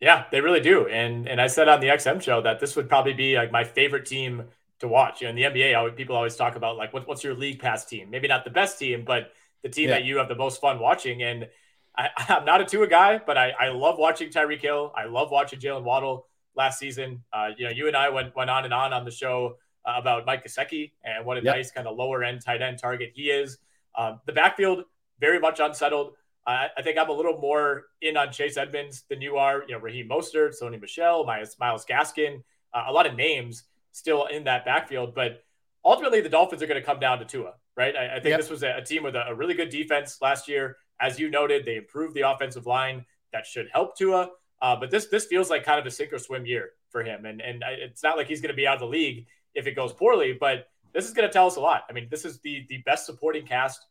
Yeah, 0.00 0.24
they 0.30 0.40
really 0.40 0.60
do. 0.60 0.86
And 0.86 1.28
and 1.28 1.40
I 1.40 1.46
said 1.46 1.68
on 1.68 1.80
the 1.80 1.88
XM 1.88 2.20
show 2.20 2.42
that 2.42 2.60
this 2.60 2.76
would 2.76 2.88
probably 2.88 3.14
be 3.14 3.36
like 3.36 3.50
my 3.50 3.64
favorite 3.64 4.06
team 4.06 4.44
to 4.80 4.88
watch. 4.88 5.20
You 5.20 5.26
know, 5.26 5.30
in 5.30 5.36
the 5.36 5.60
NBA, 5.60 5.96
people 5.96 6.16
always 6.16 6.36
talk 6.36 6.56
about 6.56 6.76
like 6.76 6.92
what, 6.92 7.08
what's 7.08 7.24
your 7.24 7.34
league 7.34 7.58
pass 7.58 7.84
team? 7.84 8.10
Maybe 8.10 8.28
not 8.28 8.44
the 8.44 8.50
best 8.50 8.78
team, 8.78 9.04
but 9.04 9.32
the 9.62 9.68
team 9.68 9.88
yeah. 9.88 9.96
that 9.96 10.04
you 10.04 10.18
have 10.18 10.28
the 10.28 10.34
most 10.34 10.60
fun 10.60 10.78
watching. 10.78 11.22
And 11.22 11.48
I, 11.96 12.10
am 12.28 12.44
not 12.44 12.60
a 12.60 12.64
Tua 12.64 12.86
guy, 12.86 13.20
but 13.24 13.38
I, 13.38 13.50
I 13.50 13.68
love 13.68 13.98
watching 13.98 14.30
Tyreek 14.30 14.60
Hill. 14.60 14.92
I 14.94 15.04
love 15.04 15.30
watching 15.30 15.58
Jaylen 15.58 15.82
Waddle 15.84 16.26
last 16.56 16.78
season. 16.78 17.22
Uh, 17.32 17.50
you 17.56 17.64
know, 17.64 17.70
you 17.70 17.88
and 17.88 17.96
I 17.96 18.08
went 18.08 18.34
went 18.34 18.50
on 18.50 18.64
and 18.64 18.74
on 18.74 18.92
on 18.92 19.04
the 19.04 19.10
show 19.10 19.56
uh, 19.86 19.94
about 19.96 20.26
Mike 20.26 20.44
Gesicki 20.44 20.92
and 21.04 21.24
what 21.24 21.36
a 21.36 21.42
yep. 21.42 21.56
nice 21.56 21.70
kind 21.70 21.86
of 21.86 21.96
lower 21.96 22.22
end 22.22 22.42
tight 22.44 22.62
end 22.62 22.78
target 22.78 23.12
he 23.14 23.24
is. 23.24 23.58
Um, 23.96 24.20
the 24.26 24.32
backfield 24.32 24.84
very 25.20 25.38
much 25.38 25.60
unsettled. 25.60 26.14
Uh, 26.46 26.68
I 26.76 26.82
think 26.82 26.98
I'm 26.98 27.08
a 27.08 27.12
little 27.12 27.38
more 27.38 27.84
in 28.02 28.16
on 28.16 28.30
Chase 28.30 28.56
Edmonds 28.56 29.04
than 29.08 29.20
you 29.20 29.36
are. 29.36 29.62
You 29.66 29.74
know, 29.74 29.80
Raheem 29.80 30.08
Mostert, 30.08 30.54
Sony 30.60 30.80
Michel, 30.80 31.24
Miles, 31.24 31.56
Myles 31.58 31.86
Gaskin, 31.86 32.42
uh, 32.74 32.84
a 32.86 32.92
lot 32.92 33.06
of 33.06 33.14
names 33.14 33.64
still 33.92 34.26
in 34.26 34.44
that 34.44 34.64
backfield. 34.64 35.14
But 35.14 35.42
ultimately, 35.84 36.20
the 36.20 36.28
Dolphins 36.28 36.62
are 36.62 36.66
going 36.66 36.80
to 36.80 36.84
come 36.84 37.00
down 37.00 37.18
to 37.20 37.24
Tua, 37.24 37.54
right? 37.76 37.96
I, 37.96 38.16
I 38.16 38.20
think 38.20 38.26
yep. 38.32 38.40
this 38.40 38.50
was 38.50 38.62
a, 38.62 38.76
a, 38.76 38.82
team 38.82 39.02
with 39.02 39.16
a, 39.16 39.28
a, 39.28 39.34
really 39.34 39.54
good 39.54 39.70
defense 39.70 40.18
last 40.20 40.48
year. 40.48 40.76
As 41.00 41.18
you 41.18 41.30
noted, 41.30 41.64
they 41.64 41.76
improved 41.76 42.14
the 42.14 42.28
offensive 42.28 42.66
line. 42.66 43.06
That 43.32 43.46
should 43.46 43.68
help 43.72 43.96
Tua. 43.96 44.30
Uh, 44.64 44.74
but 44.74 44.90
this 44.90 45.08
this 45.08 45.26
feels 45.26 45.50
like 45.50 45.62
kind 45.62 45.78
of 45.78 45.84
a 45.84 45.90
sink 45.90 46.10
or 46.10 46.18
swim 46.18 46.46
year 46.46 46.70
for 46.88 47.02
him, 47.02 47.26
and 47.26 47.42
and 47.42 47.62
it's 47.68 48.02
not 48.02 48.16
like 48.16 48.26
he's 48.26 48.40
going 48.40 48.48
to 48.48 48.56
be 48.56 48.66
out 48.66 48.76
of 48.76 48.80
the 48.80 48.86
league 48.86 49.26
if 49.54 49.66
it 49.66 49.76
goes 49.76 49.92
poorly. 49.92 50.32
But 50.32 50.68
this 50.94 51.04
is 51.04 51.12
going 51.12 51.28
to 51.28 51.32
tell 51.32 51.46
us 51.46 51.56
a 51.56 51.60
lot. 51.60 51.82
I 51.90 51.92
mean, 51.92 52.08
this 52.10 52.24
is 52.24 52.40
the 52.40 52.64
the 52.70 52.78
best 52.78 53.04
supporting 53.04 53.44
cast 53.44 53.84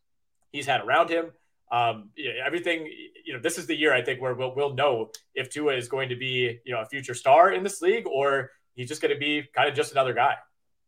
he's 0.51 0.65
had 0.65 0.81
around 0.81 1.09
him. 1.11 1.25
Um, 1.71 2.09
everything, 2.43 2.89
you 3.23 3.33
know, 3.33 3.39
this 3.39 3.59
is 3.59 3.67
the 3.67 3.75
year 3.75 3.93
I 3.93 4.01
think 4.01 4.19
where 4.19 4.33
we'll, 4.33 4.55
we'll 4.55 4.73
know 4.73 5.11
if 5.35 5.51
Tua 5.51 5.75
is 5.75 5.87
going 5.87 6.09
to 6.09 6.15
be, 6.15 6.59
you 6.65 6.73
know, 6.73 6.81
a 6.81 6.85
future 6.87 7.13
star 7.13 7.51
in 7.51 7.63
this 7.63 7.81
league 7.81 8.07
or 8.07 8.49
he's 8.75 8.87
just 8.87 9.01
going 9.01 9.13
to 9.13 9.19
be 9.19 9.43
kind 9.55 9.69
of 9.69 9.75
just 9.75 9.91
another 9.91 10.13
guy. 10.13 10.35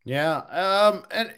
Yeah. 0.03 0.37
Um, 0.37 1.03
and 1.09 1.31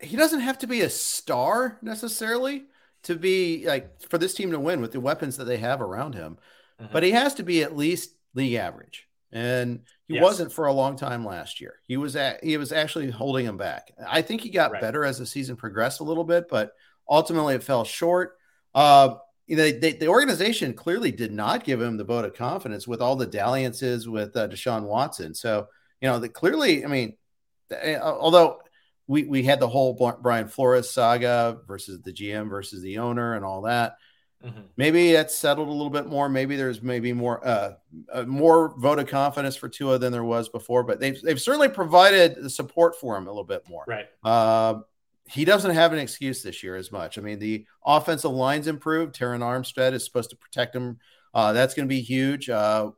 he 0.00 0.16
doesn't 0.16 0.40
have 0.40 0.58
to 0.58 0.66
be 0.66 0.80
a 0.82 0.90
star 0.90 1.78
necessarily 1.82 2.64
to 3.04 3.14
be 3.14 3.66
like 3.66 4.08
for 4.08 4.18
this 4.18 4.34
team 4.34 4.50
to 4.52 4.60
win 4.60 4.80
with 4.80 4.92
the 4.92 5.00
weapons 5.00 5.36
that 5.36 5.44
they 5.44 5.58
have 5.58 5.82
around 5.82 6.14
him, 6.14 6.38
mm-hmm. 6.80 6.92
but 6.92 7.02
he 7.02 7.10
has 7.12 7.34
to 7.34 7.42
be 7.42 7.62
at 7.62 7.76
least 7.76 8.14
league 8.34 8.54
average. 8.54 9.08
And 9.32 9.80
he 10.06 10.14
yes. 10.14 10.22
wasn't 10.22 10.52
for 10.52 10.66
a 10.66 10.72
long 10.72 10.96
time 10.96 11.24
last 11.24 11.60
year. 11.60 11.80
He 11.88 11.96
was 11.96 12.14
at, 12.14 12.42
he 12.44 12.56
was 12.56 12.70
actually 12.70 13.10
holding 13.10 13.44
him 13.44 13.56
back. 13.56 13.92
I 14.06 14.22
think 14.22 14.42
he 14.42 14.50
got 14.50 14.70
right. 14.70 14.80
better 14.80 15.04
as 15.04 15.18
the 15.18 15.26
season 15.26 15.56
progressed 15.56 16.00
a 16.00 16.04
little 16.04 16.22
bit, 16.22 16.46
but 16.48 16.72
ultimately 17.08 17.54
it 17.54 17.64
fell 17.64 17.84
short. 17.84 18.36
Uh, 18.74 19.16
you 19.46 19.56
know, 19.56 19.70
they, 19.70 19.92
the 19.92 20.08
organization 20.08 20.72
clearly 20.72 21.10
did 21.10 21.32
not 21.32 21.64
give 21.64 21.80
him 21.80 21.96
the 21.96 22.04
vote 22.04 22.24
of 22.24 22.34
confidence 22.34 22.86
with 22.86 23.02
all 23.02 23.16
the 23.16 23.26
dalliances 23.26 24.08
with 24.08 24.36
uh, 24.36 24.48
Deshaun 24.48 24.84
Watson. 24.84 25.34
So, 25.34 25.66
you 26.00 26.08
know, 26.08 26.18
that 26.20 26.30
clearly, 26.30 26.84
I 26.84 26.88
mean, 26.88 27.16
uh, 27.70 27.96
although 28.00 28.60
we, 29.06 29.24
we 29.24 29.42
had 29.42 29.60
the 29.60 29.68
whole 29.68 30.16
Brian 30.22 30.48
Flores 30.48 30.90
saga 30.90 31.58
versus 31.66 32.00
the 32.02 32.12
GM 32.12 32.48
versus 32.48 32.82
the 32.82 32.98
owner 32.98 33.34
and 33.34 33.44
all 33.44 33.62
that, 33.62 33.96
mm-hmm. 34.44 34.60
maybe 34.76 35.12
that's 35.12 35.34
settled 35.34 35.68
a 35.68 35.72
little 35.72 35.90
bit 35.90 36.06
more. 36.06 36.28
Maybe 36.28 36.56
there's 36.56 36.82
maybe 36.82 37.12
more 37.12 37.46
uh, 37.46 37.74
uh, 38.12 38.22
more 38.24 38.78
vote 38.78 38.98
of 38.98 39.08
confidence 39.08 39.56
for 39.56 39.68
Tua 39.68 39.98
than 39.98 40.12
there 40.12 40.24
was 40.24 40.48
before, 40.48 40.82
but 40.82 41.00
they've 41.00 41.20
they've 41.22 41.40
certainly 41.40 41.68
provided 41.68 42.36
the 42.36 42.50
support 42.50 42.96
for 42.96 43.16
him 43.16 43.26
a 43.26 43.30
little 43.30 43.44
bit 43.44 43.68
more. 43.68 43.84
Right. 43.86 44.06
Uh, 44.22 44.80
he 45.26 45.44
doesn't 45.44 45.74
have 45.74 45.92
an 45.92 45.98
excuse 45.98 46.42
this 46.42 46.62
year 46.62 46.76
as 46.76 46.92
much. 46.92 47.16
I 47.16 47.22
mean, 47.22 47.38
the 47.38 47.66
offensive 47.84 48.30
line's 48.30 48.66
improved. 48.66 49.14
Terron 49.14 49.40
Armstead 49.40 49.92
is 49.94 50.04
supposed 50.04 50.30
to 50.30 50.36
protect 50.36 50.76
him. 50.76 50.98
Uh, 51.32 51.52
that's 51.52 51.74
going 51.74 51.88
to 51.88 51.92
be 51.92 52.02
huge. 52.02 52.50
Uh, 52.50 52.90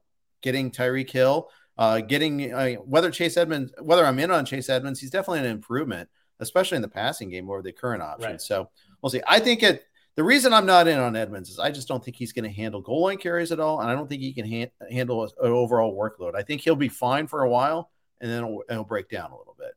getting 0.43 0.71
Tyreek 0.71 1.11
Hill, 1.11 1.49
uh, 1.79 2.01
getting 2.01 2.53
uh, 2.53 2.75
whether 2.75 3.11
Chase 3.11 3.37
Edmonds, 3.37 3.73
whether 3.81 4.05
I'm 4.05 4.19
in 4.19 4.31
on 4.31 4.45
Chase 4.45 4.69
Edmonds, 4.69 5.01
he's 5.01 5.11
definitely 5.11 5.41
an 5.41 5.47
improvement, 5.47 6.09
especially 6.41 6.77
in 6.77 6.83
the 6.83 6.89
passing 6.89 7.31
game 7.31 7.49
over 7.49 7.63
the 7.63 7.73
current 7.73 8.03
option. 8.03 8.33
Right. 8.33 8.41
So 8.41 8.71
we'll 9.01 9.11
see. 9.11 9.23
I 9.27 9.41
think 9.41 9.63
it. 9.63 9.85
The 10.17 10.25
reason 10.25 10.55
I'm 10.55 10.65
not 10.65 10.89
in 10.89 10.99
on 10.99 11.15
Edmonds 11.15 11.51
is 11.51 11.59
I 11.59 11.71
just 11.71 11.87
don't 11.89 12.03
think 12.03 12.17
he's 12.17 12.33
going 12.33 12.45
to 12.45 12.51
handle 12.51 12.81
goal 12.81 13.03
line 13.03 13.19
carries 13.19 13.53
at 13.53 13.61
all, 13.61 13.81
and 13.81 13.91
I 13.91 13.95
don't 13.95 14.09
think 14.09 14.23
he 14.23 14.33
can 14.33 14.51
ha- 14.51 14.87
handle 14.91 15.23
an 15.23 15.31
overall 15.41 15.95
workload. 15.95 16.35
I 16.35 16.43
think 16.43 16.63
he'll 16.63 16.75
be 16.75 16.89
fine 16.89 17.27
for 17.27 17.43
a 17.43 17.51
while, 17.51 17.91
and 18.21 18.31
then 18.31 18.39
it'll, 18.39 18.65
it'll 18.71 18.85
break 18.85 19.11
down 19.11 19.31
a 19.31 19.37
little 19.37 19.55
bit. 19.59 19.75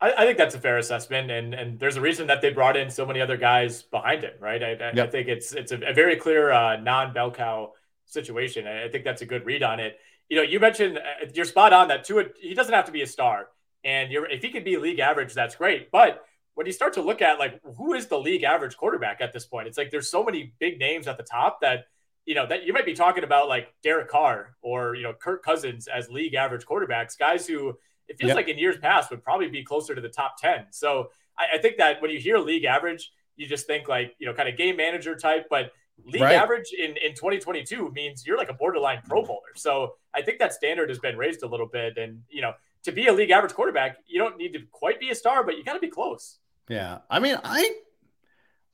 I, 0.00 0.22
I, 0.22 0.24
think 0.24 0.38
that's 0.38 0.54
a 0.54 0.58
fair 0.58 0.78
assessment, 0.78 1.30
and 1.30 1.52
and 1.52 1.78
there's 1.78 1.98
a 1.98 2.00
reason 2.00 2.26
that 2.28 2.40
they 2.40 2.50
brought 2.50 2.74
in 2.74 2.90
so 2.90 3.04
many 3.04 3.20
other 3.20 3.36
guys 3.36 3.82
behind 3.82 4.22
him, 4.22 4.32
right? 4.40 4.62
I, 4.62 4.70
I, 4.70 4.92
yep. 4.94 4.96
I 4.96 5.06
think 5.06 5.28
it's 5.28 5.52
it's 5.52 5.72
a, 5.72 5.90
a 5.90 5.92
very 5.92 6.16
clear 6.16 6.50
uh, 6.50 6.76
non 6.76 7.12
bell 7.12 7.30
cow 7.30 7.72
situation. 8.06 8.66
I 8.66 8.88
think 8.88 9.04
that's 9.04 9.20
a 9.20 9.26
good 9.26 9.44
read 9.44 9.62
on 9.62 9.78
it. 9.78 9.98
You 10.30 10.38
know, 10.38 10.42
you 10.42 10.58
mentioned 10.58 10.96
uh, 10.96 11.26
you're 11.34 11.44
spot 11.44 11.74
on 11.74 11.88
that 11.88 12.04
too. 12.04 12.30
He 12.40 12.54
doesn't 12.54 12.72
have 12.72 12.86
to 12.86 12.92
be 12.92 13.02
a 13.02 13.06
star, 13.06 13.48
and 13.84 14.10
you're 14.10 14.24
if 14.24 14.42
he 14.42 14.50
could 14.50 14.64
be 14.64 14.78
league 14.78 15.00
average, 15.00 15.34
that's 15.34 15.54
great. 15.54 15.90
But 15.90 16.24
when 16.54 16.66
you 16.66 16.72
start 16.72 16.94
to 16.94 17.02
look 17.02 17.22
at 17.22 17.38
like 17.38 17.60
who 17.76 17.94
is 17.94 18.06
the 18.06 18.18
league 18.18 18.42
average 18.42 18.76
quarterback 18.76 19.20
at 19.20 19.32
this 19.32 19.46
point, 19.46 19.68
it's 19.68 19.78
like 19.78 19.90
there's 19.90 20.10
so 20.10 20.22
many 20.24 20.52
big 20.58 20.78
names 20.78 21.06
at 21.08 21.16
the 21.16 21.22
top 21.22 21.60
that 21.62 21.86
you 22.26 22.34
know 22.34 22.46
that 22.46 22.64
you 22.64 22.72
might 22.72 22.86
be 22.86 22.94
talking 22.94 23.24
about 23.24 23.48
like 23.48 23.74
Derek 23.82 24.08
Carr 24.08 24.54
or 24.62 24.94
you 24.94 25.02
know 25.02 25.12
Kirk 25.12 25.42
Cousins 25.42 25.88
as 25.88 26.08
league 26.08 26.34
average 26.34 26.66
quarterbacks, 26.66 27.18
guys 27.18 27.46
who 27.46 27.76
it 28.08 28.18
feels 28.18 28.28
yep. 28.28 28.36
like 28.36 28.48
in 28.48 28.58
years 28.58 28.76
past 28.76 29.10
would 29.10 29.22
probably 29.22 29.48
be 29.48 29.64
closer 29.64 29.94
to 29.94 30.00
the 30.00 30.08
top 30.08 30.36
10. 30.38 30.66
So 30.70 31.10
I, 31.38 31.56
I, 31.56 31.58
think 31.58 31.78
that 31.78 32.02
when 32.02 32.10
you 32.10 32.18
hear 32.18 32.38
league 32.38 32.64
average, 32.64 33.10
you 33.36 33.46
just 33.46 33.66
think 33.66 33.88
like, 33.88 34.14
you 34.18 34.26
know, 34.26 34.34
kind 34.34 34.48
of 34.48 34.56
game 34.56 34.76
manager 34.76 35.14
type, 35.16 35.46
but 35.48 35.72
league 36.04 36.22
right. 36.22 36.34
average 36.34 36.72
in, 36.76 36.96
in 36.98 37.14
2022 37.14 37.90
means 37.92 38.26
you're 38.26 38.36
like 38.36 38.50
a 38.50 38.54
borderline 38.54 39.00
pro 39.08 39.22
bowler. 39.22 39.40
So 39.56 39.94
I 40.14 40.22
think 40.22 40.38
that 40.40 40.52
standard 40.52 40.88
has 40.88 40.98
been 40.98 41.16
raised 41.16 41.42
a 41.42 41.46
little 41.46 41.66
bit. 41.66 41.96
And, 41.96 42.22
you 42.28 42.42
know, 42.42 42.52
to 42.84 42.92
be 42.92 43.06
a 43.06 43.12
league 43.12 43.30
average 43.30 43.54
quarterback, 43.54 43.96
you 44.06 44.18
don't 44.18 44.36
need 44.36 44.52
to 44.52 44.60
quite 44.70 45.00
be 45.00 45.10
a 45.10 45.14
star, 45.14 45.44
but 45.44 45.56
you 45.56 45.64
got 45.64 45.74
to 45.74 45.80
be 45.80 45.88
close. 45.88 46.38
Yeah. 46.68 46.98
I 47.10 47.18
mean, 47.18 47.36
I, 47.42 47.74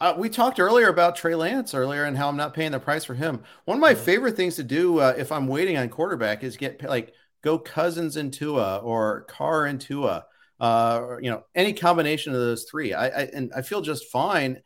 uh, 0.01 0.15
we 0.17 0.29
talked 0.29 0.61
earlier 0.61 0.89
about 0.89 1.17
Trey 1.17 1.35
Lance 1.35 1.75
earlier 1.75 2.05
and 2.05 2.17
how 2.17 2.29
I'm 2.29 2.37
not 2.37 2.55
paying 2.55 2.73
the 2.73 2.81
price 2.81 3.05
for 3.05 3.15
him. 3.15 3.43
One 3.65 3.77
of 3.77 3.81
my 3.81 3.95
mm-hmm. 3.95 4.05
favorite 4.05 4.37
things 4.37 4.57
to 4.57 4.63
do 4.63 4.99
uh, 4.99 5.15
if 5.17 5.33
I'm 5.33 5.49
waiting 5.49 5.77
on 5.77 5.89
quarterback 5.89 6.45
is 6.45 6.57
get 6.57 6.83
like 6.83 7.13
go 7.43 7.59
Cousins 7.59 8.17
into 8.17 8.39
Tua 8.39 8.79
or 8.79 9.23
Carr 9.23 9.67
into 9.67 9.87
Tua, 9.87 10.27
uh, 10.61 11.01
or, 11.03 11.21
you 11.23 11.31
know, 11.31 11.45
any 11.55 11.73
combination 11.73 12.33
of 12.33 12.41
those 12.41 12.65
three. 12.71 12.93
I, 12.95 13.07
I 13.07 13.23
and 13.35 13.53
I 13.57 13.63
feel 13.63 13.81
just 13.81 14.11
fine. 14.11 14.61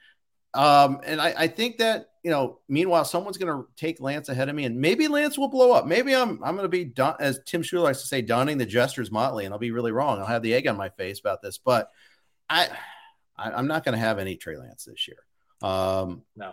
Um, 0.54 1.00
and 1.04 1.20
I, 1.20 1.34
I 1.36 1.46
think 1.46 1.78
that 1.78 2.08
you 2.22 2.30
know, 2.30 2.60
meanwhile, 2.68 3.04
someone's 3.04 3.36
going 3.36 3.52
to 3.52 3.68
take 3.76 4.00
Lance 4.00 4.28
ahead 4.28 4.48
of 4.48 4.54
me, 4.54 4.64
and 4.64 4.80
maybe 4.80 5.08
Lance 5.08 5.36
will 5.36 5.48
blow 5.48 5.72
up. 5.72 5.86
Maybe 5.86 6.14
I'm 6.14 6.42
I'm 6.44 6.54
going 6.54 6.64
to 6.64 6.68
be 6.68 6.84
done, 6.84 7.16
as 7.18 7.40
Tim 7.44 7.62
Schuler 7.62 7.84
likes 7.84 8.00
to 8.02 8.06
say, 8.06 8.22
donning 8.22 8.58
the 8.58 8.66
jester's 8.66 9.10
motley, 9.10 9.44
and 9.44 9.52
I'll 9.52 9.58
be 9.58 9.72
really 9.72 9.92
wrong. 9.92 10.20
I'll 10.20 10.26
have 10.26 10.42
the 10.42 10.54
egg 10.54 10.68
on 10.68 10.76
my 10.76 10.88
face 10.90 11.18
about 11.18 11.42
this, 11.42 11.58
but 11.58 11.90
I, 12.48 12.68
I 13.36 13.58
am 13.58 13.66
not 13.66 13.84
going 13.84 13.94
to 13.94 13.98
have 13.98 14.20
any 14.20 14.36
Trey 14.36 14.56
Lance 14.56 14.84
this 14.84 15.08
year. 15.08 15.18
Um, 15.68 16.22
no, 16.36 16.52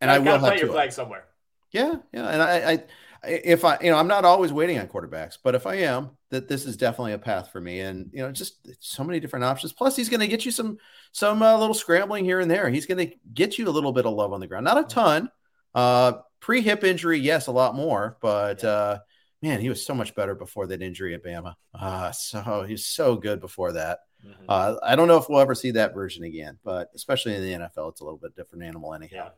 and 0.00 0.10
I, 0.10 0.16
I 0.16 0.18
will 0.18 0.38
have 0.38 0.58
your 0.58 0.68
flag 0.68 0.92
somewhere. 0.92 1.24
Yeah, 1.72 1.96
yeah, 2.12 2.28
and 2.28 2.40
I, 2.40 2.72
I 2.72 2.84
if 3.26 3.64
I, 3.64 3.78
you 3.80 3.90
know, 3.90 3.96
I'm 3.96 4.08
not 4.08 4.24
always 4.24 4.52
waiting 4.52 4.78
on 4.78 4.86
quarterbacks, 4.88 5.38
but 5.42 5.54
if 5.54 5.66
I 5.66 5.76
am, 5.76 6.10
that 6.30 6.48
this 6.48 6.66
is 6.66 6.76
definitely 6.76 7.12
a 7.12 7.18
path 7.18 7.50
for 7.50 7.60
me. 7.60 7.80
And 7.80 8.10
you 8.12 8.20
know, 8.20 8.32
just 8.32 8.66
so 8.82 9.04
many 9.04 9.20
different 9.20 9.44
options. 9.44 9.72
Plus, 9.72 9.96
he's 9.96 10.08
going 10.08 10.20
to 10.20 10.26
get 10.26 10.44
you 10.44 10.50
some 10.50 10.78
some 11.12 11.42
uh, 11.42 11.56
little 11.56 11.74
scrambling 11.74 12.24
here 12.24 12.40
and 12.40 12.50
there. 12.50 12.68
He's 12.68 12.86
going 12.86 13.08
to 13.08 13.14
get 13.32 13.58
you 13.58 13.68
a 13.68 13.70
little 13.70 13.92
bit 13.92 14.06
of 14.06 14.14
love 14.14 14.32
on 14.32 14.40
the 14.40 14.46
ground, 14.46 14.64
not 14.64 14.78
a 14.78 14.80
mm-hmm. 14.80 14.88
ton. 14.88 15.30
Uh, 15.74 16.12
pre 16.40 16.60
hip 16.60 16.84
injury, 16.84 17.18
yes, 17.18 17.46
a 17.46 17.52
lot 17.52 17.74
more, 17.74 18.16
but 18.20 18.62
uh, 18.62 18.98
man, 19.42 19.60
he 19.60 19.68
was 19.68 19.84
so 19.84 19.94
much 19.94 20.14
better 20.14 20.34
before 20.34 20.66
that 20.66 20.82
injury 20.82 21.14
at 21.14 21.24
Bama. 21.24 21.54
Uh, 21.74 22.12
so 22.12 22.64
he's 22.68 22.86
so 22.86 23.16
good 23.16 23.40
before 23.40 23.72
that. 23.72 24.00
Mm-hmm. 24.26 24.44
Uh, 24.48 24.76
I 24.82 24.96
don't 24.96 25.08
know 25.08 25.18
if 25.18 25.28
we'll 25.28 25.40
ever 25.40 25.54
see 25.54 25.72
that 25.72 25.94
version 25.94 26.24
again, 26.24 26.58
but 26.64 26.90
especially 26.94 27.34
in 27.34 27.42
the 27.42 27.52
NFL, 27.52 27.90
it's 27.90 28.00
a 28.00 28.04
little 28.04 28.18
bit 28.18 28.34
different 28.36 28.64
animal 28.64 28.94
anyhow. 28.94 29.30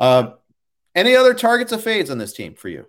Yeah. 0.00 0.06
Uh, 0.06 0.34
any 0.94 1.14
other 1.14 1.34
targets 1.34 1.72
of 1.72 1.82
fades 1.82 2.10
on 2.10 2.18
this 2.18 2.32
team 2.32 2.54
for 2.54 2.68
you? 2.68 2.86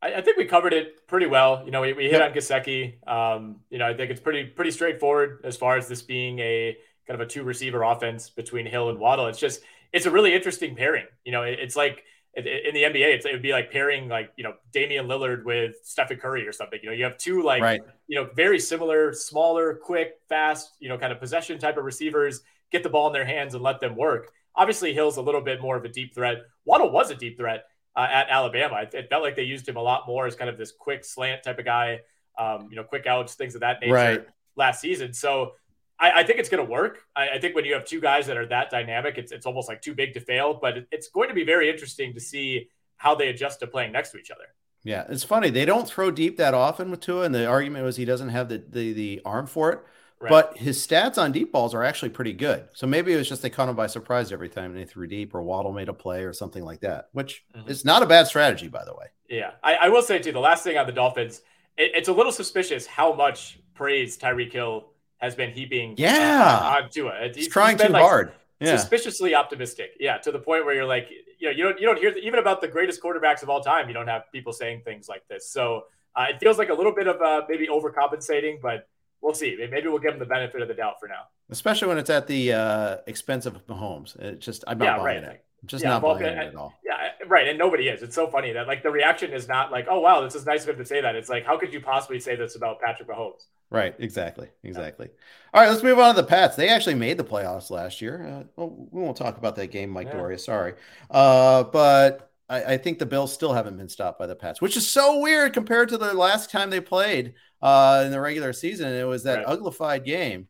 I, 0.00 0.14
I, 0.14 0.20
think 0.20 0.36
we 0.36 0.44
covered 0.44 0.72
it 0.72 1.06
pretty 1.06 1.26
well. 1.26 1.62
You 1.64 1.70
know, 1.70 1.80
we, 1.80 1.92
we 1.92 2.04
hit 2.08 2.22
on 2.22 2.32
Gesicki. 2.32 3.06
Um, 3.08 3.60
you 3.70 3.78
know, 3.78 3.86
I 3.86 3.94
think 3.94 4.10
it's 4.10 4.20
pretty 4.20 4.44
pretty 4.44 4.70
straightforward 4.70 5.40
as 5.44 5.56
far 5.56 5.76
as 5.76 5.88
this 5.88 6.02
being 6.02 6.38
a 6.38 6.76
kind 7.06 7.20
of 7.20 7.26
a 7.26 7.30
two 7.30 7.42
receiver 7.42 7.82
offense 7.82 8.30
between 8.30 8.66
Hill 8.66 8.90
and 8.90 8.98
Waddle. 8.98 9.26
It's 9.26 9.38
just 9.38 9.62
it's 9.92 10.06
a 10.06 10.10
really 10.10 10.34
interesting 10.34 10.76
pairing. 10.76 11.06
You 11.24 11.32
know, 11.32 11.42
it, 11.42 11.58
it's 11.60 11.76
like 11.76 12.04
in 12.36 12.74
the 12.74 12.82
NBA, 12.82 13.24
it 13.24 13.32
would 13.32 13.42
be 13.42 13.52
like 13.52 13.72
pairing 13.72 14.08
like 14.08 14.32
you 14.36 14.44
know 14.44 14.54
Damian 14.72 15.06
Lillard 15.06 15.44
with 15.44 15.76
Stephen 15.82 16.18
Curry 16.18 16.46
or 16.46 16.52
something. 16.52 16.78
You 16.82 16.90
know, 16.90 16.94
you 16.94 17.04
have 17.04 17.18
two 17.18 17.42
like 17.42 17.62
right. 17.62 17.80
you 18.06 18.20
know 18.20 18.28
very 18.34 18.60
similar, 18.60 19.12
smaller, 19.12 19.74
quick, 19.74 20.20
fast, 20.28 20.74
you 20.78 20.88
know, 20.88 20.98
kind 20.98 21.12
of 21.12 21.18
possession 21.18 21.58
type 21.58 21.76
of 21.76 21.84
receivers. 21.84 22.42
Get 22.70 22.82
the 22.82 22.90
ball 22.90 23.06
in 23.08 23.12
their 23.14 23.24
hands 23.24 23.54
and 23.54 23.62
let 23.62 23.80
them 23.80 23.96
work. 23.96 24.30
Obviously, 24.54 24.92
Hill's 24.92 25.16
a 25.16 25.22
little 25.22 25.40
bit 25.40 25.60
more 25.60 25.76
of 25.76 25.84
a 25.84 25.88
deep 25.88 26.14
threat. 26.14 26.38
Waddle 26.64 26.90
was 26.90 27.10
a 27.10 27.14
deep 27.14 27.38
threat. 27.38 27.64
Uh, 27.98 28.06
at 28.08 28.28
Alabama. 28.30 28.76
It, 28.82 28.94
it, 28.94 29.10
felt 29.10 29.24
like 29.24 29.34
they 29.34 29.42
used 29.42 29.68
him 29.68 29.76
a 29.76 29.82
lot 29.82 30.06
more 30.06 30.26
as 30.26 30.36
kind 30.36 30.48
of 30.48 30.56
this 30.56 30.70
quick 30.70 31.04
slant 31.04 31.42
type 31.42 31.58
of 31.58 31.64
guy, 31.64 32.00
um, 32.38 32.68
you 32.70 32.76
know, 32.76 32.84
quick 32.84 33.06
outs, 33.06 33.34
things 33.34 33.56
of 33.56 33.62
that 33.62 33.80
nature 33.80 33.92
right. 33.92 34.26
last 34.54 34.80
season. 34.80 35.12
So 35.12 35.54
I, 35.98 36.20
I 36.20 36.22
think 36.22 36.38
it's 36.38 36.48
going 36.48 36.64
to 36.64 36.70
work. 36.70 37.00
I, 37.16 37.30
I, 37.30 37.38
think 37.40 37.56
when 37.56 37.64
you 37.64 37.74
have 37.74 37.84
two 37.84 38.00
guys 38.00 38.28
that 38.28 38.36
are 38.36 38.46
that 38.46 38.70
dynamic, 38.70 39.18
it's, 39.18 39.32
it's 39.32 39.46
almost 39.46 39.68
like 39.68 39.82
too 39.82 39.96
big 39.96 40.14
to 40.14 40.20
fail, 40.20 40.56
but 40.62 40.78
it, 40.78 40.88
it's 40.92 41.08
going 41.08 41.28
to 41.28 41.34
be 41.34 41.42
very 41.42 41.68
interesting 41.68 42.14
to 42.14 42.20
see 42.20 42.68
how 42.98 43.16
they 43.16 43.28
adjust 43.30 43.58
to 43.60 43.66
playing 43.66 43.90
next 43.90 44.12
to 44.12 44.18
each 44.18 44.30
other. 44.30 44.44
Yeah, 44.84 45.04
it's 45.08 45.24
funny. 45.24 45.50
They 45.50 45.64
don't 45.64 45.88
throw 45.88 46.12
deep 46.12 46.36
that 46.36 46.54
often 46.54 46.92
with 46.92 47.00
Tua, 47.00 47.24
and 47.24 47.34
the 47.34 47.46
argument 47.46 47.84
was 47.84 47.96
he 47.96 48.04
doesn't 48.04 48.28
have 48.28 48.48
the 48.48 48.58
the, 48.58 48.92
the 48.92 49.20
arm 49.24 49.48
for 49.48 49.72
it. 49.72 49.80
Right. 50.20 50.30
But 50.30 50.56
his 50.56 50.84
stats 50.84 51.16
on 51.16 51.30
deep 51.30 51.52
balls 51.52 51.74
are 51.74 51.84
actually 51.84 52.08
pretty 52.08 52.32
good. 52.32 52.68
So 52.74 52.88
maybe 52.88 53.12
it 53.12 53.16
was 53.16 53.28
just 53.28 53.40
they 53.40 53.50
caught 53.50 53.68
him 53.68 53.76
by 53.76 53.86
surprise 53.86 54.32
every 54.32 54.48
time 54.48 54.74
they 54.74 54.84
threw 54.84 55.06
deep, 55.06 55.32
or 55.34 55.42
Waddle 55.42 55.72
made 55.72 55.88
a 55.88 55.92
play, 55.92 56.24
or 56.24 56.32
something 56.32 56.64
like 56.64 56.80
that. 56.80 57.08
Which 57.12 57.44
mm-hmm. 57.56 57.70
is 57.70 57.84
not 57.84 58.02
a 58.02 58.06
bad 58.06 58.26
strategy, 58.26 58.66
by 58.66 58.84
the 58.84 58.94
way. 58.94 59.06
Yeah, 59.28 59.52
I, 59.62 59.74
I 59.74 59.88
will 59.90 60.02
say 60.02 60.18
too. 60.18 60.32
The 60.32 60.40
last 60.40 60.64
thing 60.64 60.76
on 60.76 60.86
the 60.86 60.92
Dolphins, 60.92 61.42
it, 61.76 61.92
it's 61.94 62.08
a 62.08 62.12
little 62.12 62.32
suspicious 62.32 62.84
how 62.84 63.12
much 63.12 63.60
praise 63.74 64.18
Tyreek 64.18 64.52
Hill 64.52 64.88
has 65.18 65.36
been 65.36 65.52
heaping. 65.52 65.94
Yeah, 65.96 66.60
uh, 66.62 66.82
on 66.82 66.90
Tua. 66.90 67.28
He's, 67.28 67.36
he's 67.36 67.48
trying 67.48 67.76
he's 67.78 67.86
too 67.86 67.92
like 67.92 68.02
hard. 68.02 68.32
Yeah. 68.58 68.76
Suspiciously 68.76 69.36
optimistic. 69.36 69.92
Yeah, 70.00 70.18
to 70.18 70.32
the 70.32 70.40
point 70.40 70.64
where 70.64 70.74
you're 70.74 70.84
like, 70.84 71.10
you 71.38 71.46
know, 71.46 71.52
you 71.52 71.62
don't 71.62 71.80
you 71.80 71.86
don't 71.86 71.98
hear 71.98 72.12
the, 72.12 72.18
even 72.18 72.40
about 72.40 72.60
the 72.60 72.66
greatest 72.66 73.00
quarterbacks 73.00 73.44
of 73.44 73.50
all 73.50 73.60
time. 73.60 73.86
You 73.86 73.94
don't 73.94 74.08
have 74.08 74.22
people 74.32 74.52
saying 74.52 74.82
things 74.84 75.08
like 75.08 75.22
this. 75.28 75.48
So 75.48 75.84
uh, 76.16 76.26
it 76.30 76.40
feels 76.40 76.58
like 76.58 76.70
a 76.70 76.74
little 76.74 76.92
bit 76.92 77.06
of 77.06 77.22
uh, 77.22 77.42
maybe 77.48 77.68
overcompensating, 77.68 78.60
but 78.60 78.88
we'll 79.20 79.34
see. 79.34 79.56
Maybe 79.70 79.88
we'll 79.88 79.98
give 79.98 80.14
him 80.14 80.18
the 80.18 80.26
benefit 80.26 80.62
of 80.62 80.68
the 80.68 80.74
doubt 80.74 81.00
for 81.00 81.08
now. 81.08 81.22
Especially 81.50 81.88
when 81.88 81.98
it's 81.98 82.10
at 82.10 82.26
the 82.26 82.52
uh, 82.52 82.96
expense 83.06 83.46
of 83.46 83.66
Mahomes. 83.66 84.18
It 84.18 84.40
just 84.40 84.64
I'm 84.66 84.78
not 84.78 84.84
yeah, 84.84 84.96
buying 84.98 85.22
right. 85.22 85.32
it. 85.34 85.44
I'm 85.62 85.68
just 85.68 85.82
yeah, 85.82 85.90
not 85.90 86.02
buying 86.02 86.24
it 86.24 86.38
at 86.38 86.54
all. 86.54 86.74
Yeah, 86.84 87.10
right. 87.26 87.48
And 87.48 87.58
nobody 87.58 87.88
is. 87.88 88.02
It's 88.02 88.14
so 88.14 88.28
funny 88.28 88.52
that 88.52 88.66
like 88.66 88.82
the 88.82 88.90
reaction 88.90 89.32
is 89.32 89.48
not 89.48 89.72
like, 89.72 89.86
oh 89.90 90.00
wow, 90.00 90.20
this 90.20 90.34
is 90.34 90.46
nice 90.46 90.62
of 90.62 90.70
him 90.70 90.76
to 90.76 90.84
say 90.84 91.00
that. 91.00 91.16
It's 91.16 91.28
like, 91.28 91.44
how 91.44 91.58
could 91.58 91.72
you 91.72 91.80
possibly 91.80 92.20
say 92.20 92.36
this 92.36 92.54
about 92.54 92.80
Patrick 92.80 93.08
Mahomes? 93.08 93.46
Right. 93.70 93.94
Exactly. 93.98 94.48
Exactly. 94.62 95.08
Yeah. 95.10 95.14
All 95.54 95.62
right. 95.62 95.70
Let's 95.70 95.82
move 95.82 95.98
on 95.98 96.14
to 96.14 96.22
the 96.22 96.26
Pats. 96.26 96.56
They 96.56 96.68
actually 96.68 96.94
made 96.94 97.18
the 97.18 97.24
playoffs 97.24 97.70
last 97.70 98.00
year. 98.00 98.26
Uh, 98.26 98.44
well, 98.56 98.88
we 98.90 99.02
won't 99.02 99.16
talk 99.16 99.36
about 99.36 99.56
that 99.56 99.66
game, 99.66 99.90
Mike 99.90 100.06
yeah. 100.06 100.14
Doria. 100.14 100.38
Sorry. 100.38 100.74
Uh, 101.10 101.64
but 101.64 102.27
I, 102.48 102.74
I, 102.74 102.78
think 102.78 102.98
the 102.98 103.06
Bills 103.06 103.32
still 103.32 103.52
haven't 103.52 103.76
been 103.76 103.88
stopped 103.88 104.18
by 104.18 104.26
the 104.26 104.34
Pats, 104.34 104.60
which 104.60 104.76
is 104.76 104.90
so 104.90 105.20
weird 105.20 105.52
compared 105.52 105.90
to 105.90 105.98
the 105.98 106.14
last 106.14 106.50
time 106.50 106.70
they 106.70 106.80
played 106.80 107.34
uh, 107.60 108.02
in 108.06 108.12
the 108.12 108.20
regular 108.20 108.52
season. 108.52 108.92
It 108.92 109.06
was 109.06 109.24
that 109.24 109.44
right. 109.44 109.58
uglified 109.58 110.04
game, 110.04 110.48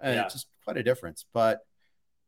and 0.00 0.16
yeah. 0.16 0.24
it's 0.24 0.34
just 0.34 0.46
quite 0.64 0.76
a 0.76 0.82
difference. 0.82 1.24
But 1.32 1.60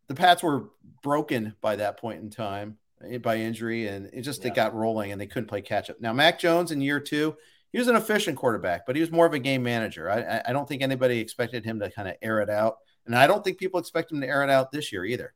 the 0.06 0.14
Pats 0.14 0.42
were 0.42 0.70
broken 1.02 1.54
by 1.60 1.76
that 1.76 1.98
point 1.98 2.22
in 2.22 2.30
time 2.30 2.78
eh, 3.08 3.18
by 3.18 3.36
injury, 3.36 3.88
and 3.88 4.10
it 4.12 4.22
just 4.22 4.42
yeah. 4.42 4.48
it 4.48 4.54
got 4.54 4.74
rolling, 4.74 5.12
and 5.12 5.20
they 5.20 5.26
couldn't 5.26 5.48
play 5.48 5.62
catch 5.62 5.90
up. 5.90 6.00
Now 6.00 6.12
Mac 6.12 6.38
Jones 6.38 6.70
in 6.70 6.80
year 6.80 7.00
two, 7.00 7.36
he 7.72 7.78
was 7.78 7.88
an 7.88 7.96
efficient 7.96 8.36
quarterback, 8.36 8.86
but 8.86 8.96
he 8.96 9.00
was 9.00 9.10
more 9.10 9.26
of 9.26 9.34
a 9.34 9.38
game 9.38 9.62
manager. 9.62 10.10
I, 10.10 10.42
I 10.48 10.52
don't 10.52 10.68
think 10.68 10.82
anybody 10.82 11.18
expected 11.18 11.64
him 11.64 11.80
to 11.80 11.90
kind 11.90 12.08
of 12.08 12.14
air 12.22 12.40
it 12.40 12.50
out, 12.50 12.78
and 13.06 13.16
I 13.16 13.26
don't 13.26 13.42
think 13.42 13.58
people 13.58 13.80
expect 13.80 14.12
him 14.12 14.20
to 14.20 14.26
air 14.26 14.44
it 14.44 14.50
out 14.50 14.70
this 14.70 14.92
year 14.92 15.04
either. 15.04 15.34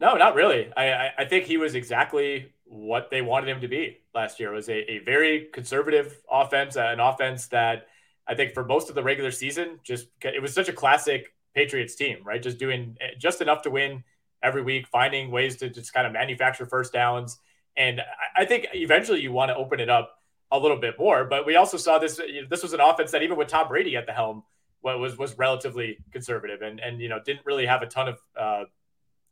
No, 0.00 0.14
not 0.14 0.34
really. 0.34 0.72
I, 0.76 1.10
I 1.18 1.24
think 1.26 1.44
he 1.44 1.58
was 1.58 1.74
exactly 1.74 2.52
what 2.64 3.10
they 3.10 3.20
wanted 3.20 3.50
him 3.50 3.60
to 3.60 3.68
be 3.68 3.98
last 4.14 4.40
year. 4.40 4.52
It 4.52 4.56
was 4.56 4.68
a, 4.68 4.92
a 4.92 4.98
very 5.00 5.48
conservative 5.52 6.22
offense, 6.30 6.76
uh, 6.76 6.88
an 6.88 7.00
offense 7.00 7.48
that 7.48 7.86
I 8.26 8.34
think 8.34 8.54
for 8.54 8.64
most 8.64 8.88
of 8.88 8.94
the 8.94 9.02
regular 9.02 9.30
season, 9.30 9.78
just 9.82 10.06
it 10.22 10.40
was 10.40 10.54
such 10.54 10.68
a 10.68 10.72
classic 10.72 11.34
Patriots 11.54 11.96
team, 11.96 12.18
right? 12.24 12.42
Just 12.42 12.58
doing 12.58 12.96
eh, 13.00 13.08
just 13.18 13.42
enough 13.42 13.62
to 13.62 13.70
win 13.70 14.02
every 14.42 14.62
week, 14.62 14.86
finding 14.88 15.30
ways 15.30 15.56
to 15.58 15.68
just 15.68 15.92
kind 15.92 16.06
of 16.06 16.12
manufacture 16.14 16.64
first 16.64 16.92
downs. 16.92 17.38
And 17.76 18.00
I 18.36 18.46
think 18.46 18.68
eventually 18.72 19.20
you 19.20 19.32
want 19.32 19.50
to 19.50 19.56
open 19.56 19.80
it 19.80 19.90
up 19.90 20.16
a 20.50 20.58
little 20.58 20.78
bit 20.78 20.98
more. 20.98 21.24
But 21.24 21.44
we 21.44 21.56
also 21.56 21.76
saw 21.76 21.98
this. 21.98 22.20
This 22.48 22.62
was 22.62 22.72
an 22.72 22.80
offense 22.80 23.10
that 23.10 23.22
even 23.22 23.36
with 23.36 23.48
Tom 23.48 23.68
Brady 23.68 23.96
at 23.96 24.06
the 24.06 24.12
helm, 24.12 24.44
was 24.82 25.18
was 25.18 25.36
relatively 25.36 25.98
conservative 26.10 26.62
and 26.62 26.80
and 26.80 27.00
you 27.00 27.08
know 27.08 27.20
didn't 27.24 27.44
really 27.44 27.66
have 27.66 27.82
a 27.82 27.86
ton 27.86 28.08
of 28.08 28.18
uh, 28.38 28.64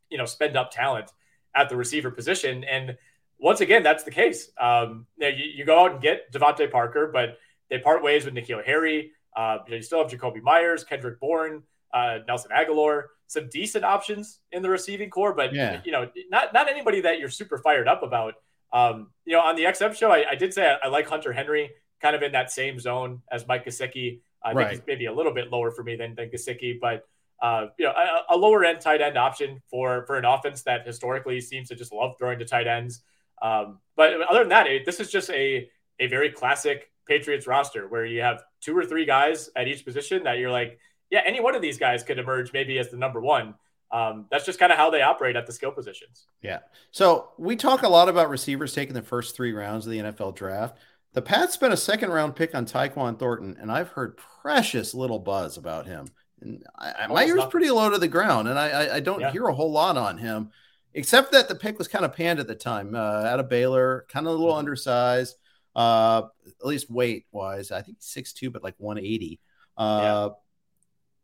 you 0.09 0.17
know 0.17 0.25
spend 0.25 0.57
up 0.57 0.71
talent 0.71 1.11
at 1.55 1.69
the 1.69 1.75
receiver 1.75 2.11
position. 2.11 2.63
And 2.63 2.97
once 3.37 3.61
again, 3.61 3.83
that's 3.83 4.03
the 4.03 4.11
case. 4.11 4.51
Um, 4.59 5.07
you, 5.17 5.29
know, 5.29 5.35
you, 5.35 5.45
you, 5.55 5.65
go 5.65 5.85
out 5.85 5.93
and 5.93 6.01
get 6.01 6.31
DeVante 6.31 6.71
Parker, 6.71 7.09
but 7.11 7.37
they 7.69 7.79
part 7.79 8.03
ways 8.03 8.25
with 8.25 8.33
N'Keal 8.33 8.63
Harry. 8.65 9.11
Uh, 9.35 9.59
you, 9.65 9.71
know, 9.71 9.77
you 9.77 9.81
still 9.81 9.99
have 9.99 10.11
Jakobi 10.11 10.41
Meyers, 10.41 10.83
Kendrick 10.83 11.19
Bourne, 11.19 11.63
uh, 11.93 12.19
Nelson 12.27 12.51
Agholor, 12.55 13.03
some 13.27 13.47
decent 13.49 13.85
options 13.85 14.39
in 14.51 14.61
the 14.61 14.69
receiving 14.69 15.09
corps, 15.09 15.33
but 15.33 15.53
yeah. 15.53 15.81
you 15.85 15.91
know, 15.91 16.09
not 16.29 16.53
not 16.53 16.67
anybody 16.67 17.01
that 17.01 17.19
you're 17.19 17.29
super 17.29 17.57
fired 17.57 17.87
up 17.87 18.03
about. 18.03 18.35
Um, 18.73 19.11
you 19.25 19.33
know, 19.33 19.41
on 19.41 19.55
the 19.55 19.63
XM 19.63 19.95
show, 19.95 20.11
I, 20.11 20.31
I 20.31 20.35
did 20.35 20.53
say 20.53 20.67
I, 20.67 20.85
I, 20.85 20.89
like 20.89 21.07
Hunter 21.07 21.33
Henry, 21.33 21.71
kind 22.01 22.15
of 22.15 22.21
in 22.21 22.33
that 22.33 22.51
same 22.51 22.79
zone 22.79 23.21
as 23.31 23.47
Mike 23.47 23.65
Gesicki. 23.65 24.21
I 24.43 24.53
right. 24.53 24.67
think 24.67 24.81
he's 24.81 24.87
maybe 24.87 25.05
a 25.05 25.13
little 25.13 25.33
bit 25.33 25.51
lower 25.51 25.71
for 25.71 25.83
me 25.83 25.95
than, 25.95 26.15
than 26.15 26.29
Gesicki, 26.29 26.79
but 26.79 27.07
uh, 27.41 27.67
you 27.77 27.85
know, 27.85 27.91
a, 27.91 28.35
a, 28.35 28.37
lower 28.37 28.65
end 28.65 28.81
tight 28.81 29.01
end 29.01 29.17
option 29.17 29.61
for 29.69 30.05
for 30.05 30.17
an 30.17 30.25
offense 30.25 30.63
that 30.63 30.85
historically 30.85 31.39
seems 31.39 31.69
to 31.69 31.75
just 31.75 31.93
love 31.93 32.15
throwing 32.17 32.39
to 32.39 32.45
tight 32.45 32.67
ends. 32.67 33.01
Um, 33.41 33.79
but 33.95 34.21
other 34.29 34.39
than 34.39 34.49
that, 34.49 34.67
it, 34.67 34.85
this 34.85 34.99
is 34.99 35.09
just 35.09 35.29
a 35.29 35.69
a 35.99 36.07
very 36.07 36.31
classic 36.31 36.91
Patriots 37.07 37.47
roster 37.47 37.87
where 37.87 38.05
you 38.05 38.21
have 38.21 38.43
two 38.61 38.77
or 38.77 38.85
three 38.85 39.05
guys 39.05 39.49
at 39.55 39.67
each 39.67 39.85
position 39.85 40.23
that 40.23 40.37
you're 40.37 40.51
like, 40.51 40.79
yeah, 41.09 41.21
any 41.25 41.39
one 41.39 41.55
of 41.55 41.61
these 41.61 41.77
guys 41.77 42.03
could 42.03 42.19
emerge 42.19 42.53
maybe 42.53 42.77
as 42.77 42.89
the 42.89 42.97
number 42.97 43.19
one. 43.19 43.55
Um, 43.91 44.27
that's 44.29 44.45
just 44.45 44.59
kind 44.59 44.71
of 44.71 44.77
how 44.77 44.91
they 44.91 45.01
operate 45.01 45.35
at 45.35 45.47
the 45.47 45.51
skill 45.51 45.71
positions. 45.71 46.27
Yeah. 46.43 46.59
So 46.91 47.29
we 47.39 47.55
talk 47.55 47.81
a 47.81 47.89
lot 47.89 48.07
about 48.07 48.29
receivers 48.29 48.73
taking 48.73 48.93
the 48.93 49.01
first 49.01 49.35
three 49.35 49.51
rounds 49.51 49.87
of 49.87 49.91
the 49.91 49.99
NFL 49.99 50.35
draft. 50.35 50.77
The 51.13 51.23
Pats 51.23 51.55
spent 51.55 51.73
a 51.73 51.77
second 51.77 52.11
round 52.11 52.35
pick 52.35 52.53
on 52.53 52.67
Tyquan 52.67 53.17
Thornton, 53.17 53.57
and 53.59 53.71
I've 53.71 53.89
heard 53.89 54.17
precious 54.17 54.93
little 54.93 55.17
buzz 55.17 55.57
about 55.57 55.87
him. 55.87 56.09
And 56.41 56.63
I, 56.77 57.07
my 57.07 57.25
ear's 57.25 57.45
pretty 57.45 57.69
low 57.69 57.89
to 57.89 57.97
the 57.97 58.07
ground, 58.07 58.47
and 58.47 58.57
I, 58.57 58.69
I, 58.69 58.95
I 58.95 58.99
don't 58.99 59.19
yeah. 59.19 59.31
hear 59.31 59.47
a 59.47 59.53
whole 59.53 59.71
lot 59.71 59.97
on 59.97 60.17
him, 60.17 60.51
except 60.93 61.31
that 61.33 61.47
the 61.47 61.55
pick 61.55 61.77
was 61.77 61.87
kind 61.87 62.05
of 62.05 62.13
panned 62.13 62.39
at 62.39 62.47
the 62.47 62.55
time 62.55 62.95
uh, 62.95 62.97
out 62.97 63.39
of 63.39 63.49
Baylor, 63.49 64.05
kind 64.09 64.25
of 64.25 64.33
a 64.33 64.35
little 64.35 64.51
mm-hmm. 64.51 64.59
undersized, 64.59 65.35
uh, 65.75 66.23
at 66.45 66.65
least 66.65 66.89
weight 66.89 67.25
wise. 67.31 67.71
I 67.71 67.81
think 67.81 67.97
six 67.99 68.33
two, 68.33 68.49
but 68.49 68.63
like 68.63 68.75
180. 68.77 69.39
Uh, 69.77 70.29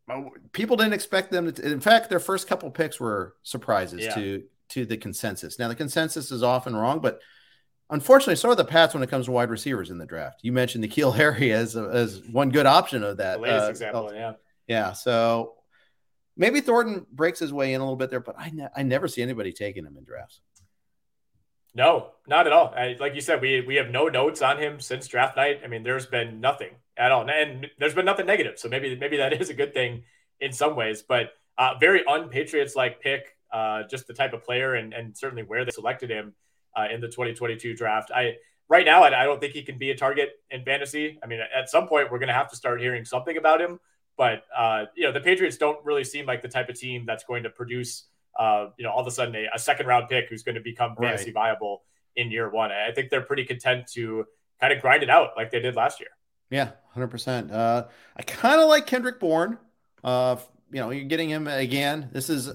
yeah. 0.07 0.21
People 0.51 0.77
didn't 0.77 0.93
expect 0.93 1.31
them 1.31 1.51
to. 1.51 1.71
In 1.71 1.79
fact, 1.79 2.09
their 2.09 2.19
first 2.19 2.47
couple 2.47 2.69
picks 2.69 2.99
were 2.99 3.35
surprises 3.41 4.01
yeah. 4.01 4.13
to 4.15 4.43
to 4.69 4.85
the 4.85 4.97
consensus. 4.97 5.57
Now, 5.59 5.67
the 5.67 5.75
consensus 5.75 6.31
is 6.31 6.43
often 6.43 6.75
wrong, 6.75 6.99
but 6.99 7.21
unfortunately, 7.89 8.35
so 8.35 8.49
are 8.49 8.55
the 8.55 8.65
Pats 8.65 8.93
when 8.93 9.03
it 9.03 9.09
comes 9.09 9.25
to 9.25 9.31
wide 9.31 9.49
receivers 9.49 9.89
in 9.89 9.97
the 9.97 10.05
draft. 10.05 10.39
You 10.43 10.51
mentioned 10.51 10.83
N'Keal 10.83 11.15
Harry 11.15 11.51
as, 11.51 11.75
as 11.75 12.21
one 12.31 12.49
good 12.49 12.65
option 12.65 13.03
of 13.03 13.17
that. 13.17 13.37
The 13.37 13.41
latest 13.41 13.65
uh, 13.65 13.69
example, 13.69 14.11
yeah. 14.13 14.33
Yeah. 14.67 14.93
So 14.93 15.53
maybe 16.35 16.61
Thornton 16.61 17.05
breaks 17.11 17.39
his 17.39 17.53
way 17.53 17.73
in 17.73 17.81
a 17.81 17.83
little 17.83 17.97
bit 17.97 18.09
there, 18.09 18.19
but 18.19 18.35
I, 18.37 18.49
ne- 18.51 18.69
I 18.75 18.83
never 18.83 19.07
see 19.07 19.21
anybody 19.21 19.51
taking 19.51 19.85
him 19.85 19.97
in 19.97 20.03
drafts. 20.03 20.41
No, 21.75 22.11
not 22.25 22.47
at 22.47 22.53
all. 22.53 22.73
I, 22.75 22.95
like 22.99 23.15
you 23.15 23.21
said, 23.21 23.41
we 23.41 23.59
we 23.59 23.75
have 23.75 23.89
no 23.89 24.07
notes 24.07 24.41
on 24.41 24.57
him 24.57 24.79
since 24.79 25.07
draft 25.09 25.35
night. 25.35 25.59
I 25.63 25.67
mean, 25.67 25.83
there's 25.83 26.05
been 26.05 26.39
nothing 26.39 26.71
at 26.95 27.11
all, 27.11 27.29
and 27.29 27.67
there's 27.77 27.93
been 27.93 28.05
nothing 28.05 28.25
negative. 28.25 28.57
So 28.57 28.69
maybe 28.69 28.95
maybe 28.95 29.17
that 29.17 29.33
is 29.41 29.49
a 29.49 29.53
good 29.53 29.73
thing 29.73 30.03
in 30.39 30.53
some 30.53 30.77
ways. 30.77 31.03
But 31.05 31.33
uh, 31.57 31.73
very 31.77 32.01
unpatriots 32.07 32.77
like 32.77 33.01
pick, 33.01 33.35
uh, 33.51 33.83
just 33.89 34.07
the 34.07 34.13
type 34.13 34.31
of 34.31 34.41
player, 34.41 34.75
and 34.75 34.93
and 34.93 35.17
certainly 35.17 35.43
where 35.43 35.65
they 35.65 35.71
selected 35.71 36.09
him 36.09 36.33
uh, 36.77 36.87
in 36.89 37.01
the 37.01 37.07
2022 37.07 37.75
draft. 37.75 38.09
I 38.15 38.35
right 38.69 38.85
now 38.85 39.03
I, 39.03 39.23
I 39.23 39.25
don't 39.25 39.41
think 39.41 39.51
he 39.51 39.61
can 39.61 39.77
be 39.77 39.91
a 39.91 39.97
target 39.97 40.29
in 40.49 40.63
fantasy. 40.63 41.19
I 41.21 41.27
mean, 41.27 41.41
at 41.53 41.69
some 41.69 41.89
point 41.89 42.09
we're 42.09 42.19
going 42.19 42.27
to 42.27 42.33
have 42.33 42.49
to 42.51 42.55
start 42.55 42.79
hearing 42.79 43.03
something 43.03 43.35
about 43.35 43.59
him. 43.59 43.79
But 44.17 44.43
uh, 44.55 44.85
you 44.95 45.03
know, 45.03 45.11
the 45.11 45.21
Patriots 45.21 45.57
don't 45.57 45.83
really 45.85 46.03
seem 46.03 46.25
like 46.25 46.41
the 46.41 46.47
type 46.47 46.69
of 46.69 46.79
team 46.79 47.05
that's 47.05 47.23
going 47.23 47.43
to 47.43 47.49
produce, 47.49 48.05
uh, 48.39 48.67
you 48.77 48.83
know, 48.83 48.91
all 48.91 49.01
of 49.01 49.07
a 49.07 49.11
sudden 49.11 49.35
a, 49.35 49.47
a 49.53 49.59
second 49.59 49.87
round 49.87 50.09
pick 50.09 50.29
who's 50.29 50.43
going 50.43 50.55
to 50.55 50.61
become 50.61 50.95
fantasy 50.95 51.25
right. 51.25 51.33
viable 51.33 51.83
in 52.15 52.31
year 52.31 52.49
one. 52.49 52.71
I 52.71 52.91
think 52.91 53.09
they're 53.09 53.21
pretty 53.21 53.45
content 53.45 53.87
to 53.93 54.25
kind 54.61 54.71
of 54.71 54.81
grind 54.81 55.03
it 55.03 55.09
out 55.09 55.31
like 55.35 55.51
they 55.51 55.59
did 55.59 55.75
last 55.75 55.99
year. 55.99 56.09
Yeah, 56.49 56.71
hundred 56.93 57.07
uh, 57.07 57.09
percent. 57.09 57.51
I 57.51 58.21
kind 58.25 58.61
of 58.61 58.69
like 58.69 58.87
Kendrick 58.87 59.19
Bourne. 59.19 59.57
Uh, 60.03 60.37
you 60.71 60.79
know, 60.79 60.91
you're 60.91 61.05
getting 61.05 61.29
him 61.29 61.47
again. 61.47 62.09
This 62.11 62.29
is 62.29 62.51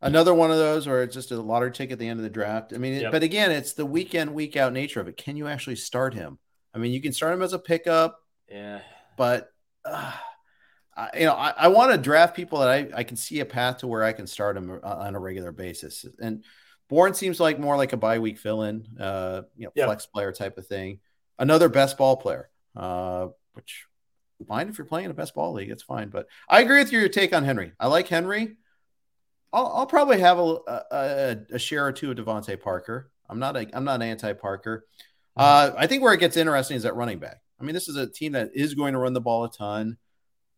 another 0.00 0.34
one 0.34 0.50
of 0.50 0.58
those 0.58 0.86
where 0.86 1.02
it's 1.02 1.14
just 1.14 1.30
a 1.30 1.40
lottery 1.40 1.72
ticket 1.72 1.92
at 1.92 1.98
the 1.98 2.08
end 2.08 2.18
of 2.18 2.24
the 2.24 2.30
draft. 2.30 2.72
I 2.72 2.78
mean, 2.78 3.00
yep. 3.00 3.12
but 3.12 3.22
again, 3.22 3.50
it's 3.50 3.72
the 3.72 3.86
weekend, 3.86 4.34
week 4.34 4.56
out 4.56 4.72
nature 4.72 5.00
of 5.00 5.08
it. 5.08 5.16
Can 5.16 5.36
you 5.36 5.46
actually 5.46 5.76
start 5.76 6.14
him? 6.14 6.38
I 6.74 6.78
mean, 6.78 6.92
you 6.92 7.00
can 7.00 7.12
start 7.12 7.34
him 7.34 7.42
as 7.42 7.52
a 7.52 7.58
pickup. 7.58 8.20
Yeah. 8.48 8.80
But 9.16 9.50
uh, 9.84 10.12
I, 10.98 11.10
you 11.16 11.26
know, 11.26 11.34
I, 11.34 11.54
I 11.56 11.68
want 11.68 11.92
to 11.92 11.98
draft 11.98 12.34
people 12.34 12.58
that 12.58 12.68
I, 12.68 12.88
I 12.92 13.04
can 13.04 13.16
see 13.16 13.38
a 13.38 13.44
path 13.44 13.78
to 13.78 13.86
where 13.86 14.02
I 14.02 14.12
can 14.12 14.26
start 14.26 14.56
them 14.56 14.80
uh, 14.82 14.86
on 14.86 15.14
a 15.14 15.20
regular 15.20 15.52
basis. 15.52 16.04
And 16.20 16.44
Bourne 16.88 17.14
seems 17.14 17.38
like 17.38 17.60
more 17.60 17.76
like 17.76 17.92
a 17.92 17.96
bye 17.96 18.18
week 18.18 18.38
fill 18.38 18.64
in, 18.64 18.84
uh, 18.98 19.42
you 19.56 19.66
know, 19.66 19.84
flex 19.84 20.06
player 20.06 20.32
type 20.32 20.58
of 20.58 20.66
thing. 20.66 20.98
Another 21.38 21.68
best 21.68 21.96
ball 21.96 22.16
player, 22.16 22.50
uh, 22.74 23.28
which 23.52 23.86
fine 24.48 24.68
if 24.68 24.76
you're 24.76 24.86
playing 24.86 25.10
a 25.10 25.14
best 25.14 25.34
ball 25.34 25.52
league, 25.52 25.70
it's 25.70 25.84
fine. 25.84 26.08
But 26.08 26.26
I 26.48 26.62
agree 26.62 26.78
with 26.78 26.90
your 26.90 27.08
take 27.08 27.32
on 27.32 27.44
Henry. 27.44 27.72
I 27.78 27.86
like 27.86 28.08
Henry. 28.08 28.56
I'll, 29.52 29.66
I'll 29.68 29.86
probably 29.86 30.18
have 30.20 30.38
a, 30.38 30.58
a, 30.90 31.36
a, 31.52 31.58
share 31.58 31.86
or 31.86 31.92
two 31.92 32.10
of 32.10 32.18
DeVante 32.18 32.60
Parker. 32.60 33.10
I'm 33.30 33.38
not 33.38 33.56
a, 33.56 33.66
I'm 33.72 33.84
not 33.84 34.02
anti 34.02 34.32
Parker. 34.32 34.84
Uh, 35.36 35.70
I 35.76 35.86
think 35.86 36.02
where 36.02 36.12
it 36.12 36.20
gets 36.20 36.36
interesting 36.36 36.76
is 36.76 36.84
at 36.84 36.96
running 36.96 37.18
back. 37.18 37.40
I 37.60 37.64
mean, 37.64 37.74
this 37.74 37.88
is 37.88 37.96
a 37.96 38.06
team 38.06 38.32
that 38.32 38.50
is 38.54 38.74
going 38.74 38.92
to 38.92 38.98
run 38.98 39.12
the 39.12 39.20
ball 39.20 39.44
a 39.44 39.50
ton, 39.50 39.96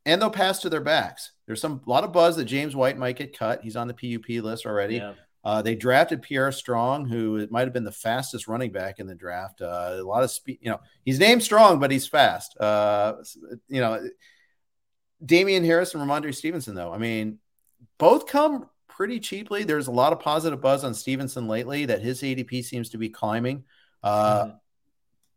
and 0.06 0.20
they'll 0.20 0.30
pass 0.30 0.60
to 0.60 0.70
their 0.70 0.80
backs. 0.80 1.32
There's 1.46 1.60
some 1.60 1.80
a 1.86 1.90
lot 1.90 2.04
of 2.04 2.12
buzz 2.12 2.36
that 2.36 2.44
James 2.44 2.74
White 2.74 2.98
might 2.98 3.16
get 3.16 3.36
cut. 3.36 3.62
He's 3.62 3.76
on 3.76 3.88
the 3.88 3.94
PUP 3.94 4.42
list 4.42 4.66
already. 4.66 4.96
Yeah. 4.96 5.14
Uh, 5.42 5.62
they 5.62 5.74
drafted 5.74 6.20
Pierre 6.20 6.52
Strong, 6.52 7.08
who 7.08 7.46
might 7.50 7.62
have 7.62 7.72
been 7.72 7.84
the 7.84 7.92
fastest 7.92 8.46
running 8.46 8.72
back 8.72 8.98
in 8.98 9.06
the 9.06 9.14
draft. 9.14 9.62
Uh, 9.62 9.94
a 9.94 10.02
lot 10.02 10.22
of 10.22 10.30
speed. 10.30 10.58
You 10.60 10.70
know, 10.70 10.80
he's 11.04 11.18
named 11.18 11.42
Strong, 11.42 11.78
but 11.78 11.90
he's 11.90 12.06
fast. 12.06 12.58
Uh, 12.60 13.14
you 13.68 13.80
know, 13.80 14.06
Damien 15.24 15.64
Harris 15.64 15.94
and 15.94 16.02
Rhamondre 16.02 16.34
Stevenson, 16.34 16.74
though. 16.74 16.92
I 16.92 16.98
mean, 16.98 17.38
both 17.98 18.26
come 18.26 18.68
pretty 18.86 19.18
cheaply. 19.18 19.64
There's 19.64 19.86
a 19.86 19.92
lot 19.92 20.12
of 20.12 20.20
positive 20.20 20.60
buzz 20.60 20.84
on 20.84 20.92
Stevenson 20.92 21.48
lately 21.48 21.86
that 21.86 22.02
his 22.02 22.20
ADP 22.20 22.62
seems 22.64 22.90
to 22.90 22.98
be 22.98 23.08
climbing. 23.08 23.64
Uh, 24.02 24.44
mm-hmm. 24.44 24.50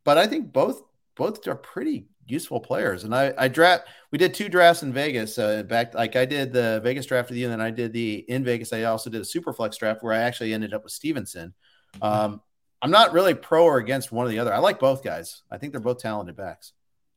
But 0.03 0.17
I 0.17 0.27
think 0.27 0.51
both 0.51 0.81
both 1.15 1.47
are 1.47 1.55
pretty 1.55 2.07
useful 2.25 2.59
players. 2.59 3.03
And 3.03 3.15
I, 3.15 3.33
I 3.37 3.47
draft. 3.47 3.87
We 4.11 4.17
did 4.17 4.33
two 4.33 4.49
drafts 4.49 4.83
in 4.83 4.93
Vegas. 4.93 5.37
Uh, 5.37 5.63
back 5.63 5.93
like 5.93 6.15
I 6.15 6.25
did 6.25 6.53
the 6.53 6.81
Vegas 6.83 7.05
draft 7.05 7.29
with 7.29 7.37
you, 7.37 7.45
and 7.45 7.53
then 7.53 7.61
I 7.61 7.71
did 7.71 7.93
the 7.93 8.25
in 8.27 8.43
Vegas. 8.43 8.73
I 8.73 8.83
also 8.83 9.09
did 9.09 9.21
a 9.21 9.25
super 9.25 9.53
flex 9.53 9.77
draft 9.77 10.03
where 10.03 10.13
I 10.13 10.19
actually 10.19 10.53
ended 10.53 10.73
up 10.73 10.83
with 10.83 10.93
Stevenson. 10.93 11.53
Um, 12.01 12.41
I'm 12.81 12.91
not 12.91 13.13
really 13.13 13.33
pro 13.33 13.63
or 13.65 13.77
against 13.77 14.11
one 14.11 14.25
or 14.25 14.29
the 14.29 14.39
other. 14.39 14.53
I 14.53 14.59
like 14.59 14.79
both 14.79 15.03
guys. 15.03 15.43
I 15.49 15.57
think 15.57 15.71
they're 15.71 15.81
both 15.81 15.99
talented 15.99 16.35
backs. 16.35 16.73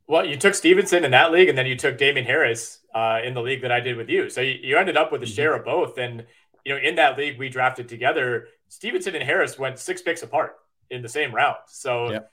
Well, 0.06 0.24
you 0.24 0.36
took 0.36 0.54
Stevenson 0.54 1.04
in 1.04 1.10
that 1.10 1.32
league, 1.32 1.48
and 1.48 1.58
then 1.58 1.66
you 1.66 1.74
took 1.74 1.98
Damien 1.98 2.24
Harris 2.24 2.80
uh, 2.94 3.20
in 3.24 3.34
the 3.34 3.42
league 3.42 3.62
that 3.62 3.72
I 3.72 3.80
did 3.80 3.96
with 3.96 4.08
you. 4.08 4.30
So 4.30 4.40
you, 4.40 4.58
you 4.62 4.76
ended 4.76 4.96
up 4.96 5.10
with 5.10 5.22
a 5.22 5.24
mm-hmm. 5.24 5.34
share 5.34 5.54
of 5.54 5.64
both. 5.64 5.98
And 5.98 6.24
you 6.64 6.74
know, 6.74 6.80
in 6.80 6.96
that 6.96 7.18
league 7.18 7.38
we 7.38 7.48
drafted 7.48 7.88
together, 7.88 8.48
Stevenson 8.68 9.14
and 9.14 9.24
Harris 9.24 9.58
went 9.58 9.78
six 9.78 10.02
picks 10.02 10.22
apart 10.22 10.56
in 10.90 11.02
the 11.02 11.08
same 11.08 11.34
round. 11.34 11.56
So 11.66 12.10
yep 12.10 12.32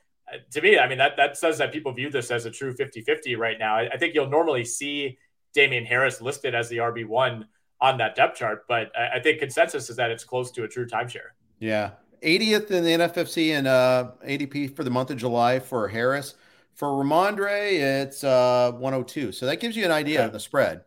to 0.52 0.62
me, 0.62 0.78
I 0.78 0.88
mean, 0.88 0.98
that, 0.98 1.18
that 1.18 1.38
says 1.38 1.58
that 1.58 1.72
people 1.72 1.92
view 1.92 2.10
this 2.10 2.32
as 2.32 2.46
a 2.46 2.52
true 2.52 2.74
50 2.74 3.02
50 3.02 3.36
right 3.36 3.58
now. 3.60 3.76
I, 3.76 3.90
I, 3.94 3.98
think 3.98 4.14
you'll 4.14 4.30
normally 4.30 4.66
see 4.66 5.18
Damien 5.54 5.86
Harris 5.86 6.22
listed 6.22 6.56
as 6.56 6.70
the 6.70 6.78
RB1 6.78 7.46
on 7.82 7.98
that 7.98 8.16
depth 8.16 8.38
chart, 8.38 8.66
but 8.68 8.92
I, 8.98 9.18
I, 9.18 9.20
think 9.22 9.40
consensus 9.40 9.90
is 9.90 9.96
that 9.98 10.12
it's 10.12 10.24
close 10.24 10.52
to 10.52 10.64
a 10.64 10.68
true 10.68 10.88
timeshare. 10.88 11.32
Yeah. 11.60 11.92
80th 12.22 12.72
in 12.72 12.84
the 12.84 12.92
NFFC 12.92 13.52
and 13.52 13.68
uh, 13.68 14.12
ADP 14.26 14.76
for 14.76 14.84
the 14.84 14.90
month 14.90 15.12
of 15.12 15.18
July 15.18 15.60
for 15.60 15.88
Harris. 15.88 16.36
For 16.74 16.88
Rhamondre, 16.88 18.04
it's 18.04 18.24
uh, 18.24 18.72
102. 18.72 19.32
So 19.32 19.46
that 19.46 19.60
gives 19.60 19.76
you 19.76 19.86
an 19.86 19.92
idea 19.92 20.26
of 20.26 20.32
the 20.32 20.40
spread. 20.40 20.82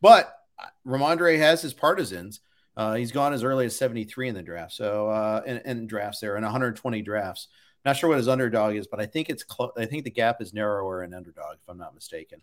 But 0.00 0.36
uh, 0.58 0.66
Rhamondre 0.86 1.38
has 1.38 1.62
his 1.62 1.72
partisans. 1.72 2.40
Uh, 2.76 2.94
he's 2.94 3.12
gone 3.12 3.32
as 3.32 3.42
early 3.42 3.64
as 3.66 3.76
73 3.76 4.28
in 4.28 4.34
the 4.34 4.42
draft. 4.42 4.72
So, 4.72 5.08
uh, 5.08 5.42
in, 5.46 5.58
in 5.64 5.86
drafts 5.86 6.20
there, 6.20 6.36
in 6.36 6.42
120 6.42 7.00
drafts. 7.02 7.48
Not 7.86 7.96
sure 7.96 8.08
what 8.08 8.18
his 8.18 8.26
underdog 8.26 8.74
is, 8.74 8.88
but 8.88 8.98
I 8.98 9.06
think 9.06 9.30
it's 9.30 9.44
close. 9.44 9.70
I 9.78 9.86
think 9.86 10.02
the 10.02 10.10
gap 10.10 10.42
is 10.42 10.52
narrower 10.52 11.04
in 11.04 11.14
underdog, 11.14 11.54
if 11.54 11.68
I'm 11.68 11.78
not 11.78 11.94
mistaken. 11.94 12.42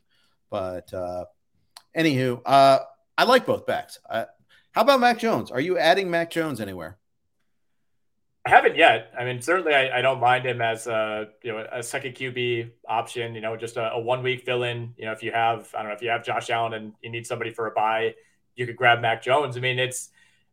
But 0.50 0.94
uh, 0.94 1.26
anywho, 1.94 2.42
uh, 2.46 2.80
I 3.18 3.26
like 3.26 3.46
both 3.46 3.66
backs. 3.66 4.00
how 4.10 4.28
about 4.74 5.02
Mac 5.02 5.20
Jones? 5.20 5.52
Are 5.52 5.60
you 5.60 5.78
adding 5.78 6.10
Mac 6.10 6.32
Jones 6.32 6.62
anywhere? 6.62 6.98
I 8.46 8.52
haven't 8.52 8.78
yet. 8.78 9.12
I 9.20 9.26
mean, 9.26 9.42
certainly 9.42 9.74
I, 9.74 10.00
I, 10.00 10.02
don't 10.02 10.22
mind 10.22 10.46
him 10.46 10.62
as 10.62 10.88
a 10.88 11.28
you 11.44 11.52
know 11.52 11.68
a 11.72 11.84
second 11.84 12.16
QB 12.16 12.72
option. 12.88 13.36
You 13.36 13.42
know, 13.42 13.58
just 13.58 13.76
a, 13.76 13.92
a 13.92 14.00
one 14.00 14.24
week 14.24 14.46
fill 14.46 14.64
in. 14.64 14.94
You 14.98 15.06
know, 15.08 15.12
if 15.12 15.24
you 15.24 15.34
have 15.34 15.70
I 15.76 15.80
don't 15.80 15.90
know 15.90 15.96
if 15.96 16.02
you 16.02 16.10
have 16.10 16.24
Josh 16.24 16.50
Allen 16.52 16.74
and 16.74 16.94
you 17.02 17.10
need 17.10 17.28
somebody 17.28 17.52
for 17.52 17.68
a 17.68 17.72
buy, 17.72 18.16
you 18.56 18.66
could 18.66 18.78
grab 18.78 19.02
Mac 19.02 19.22
Jones. 19.22 19.58
I 19.58 19.60
mean, 19.60 19.78
it's 19.78 20.10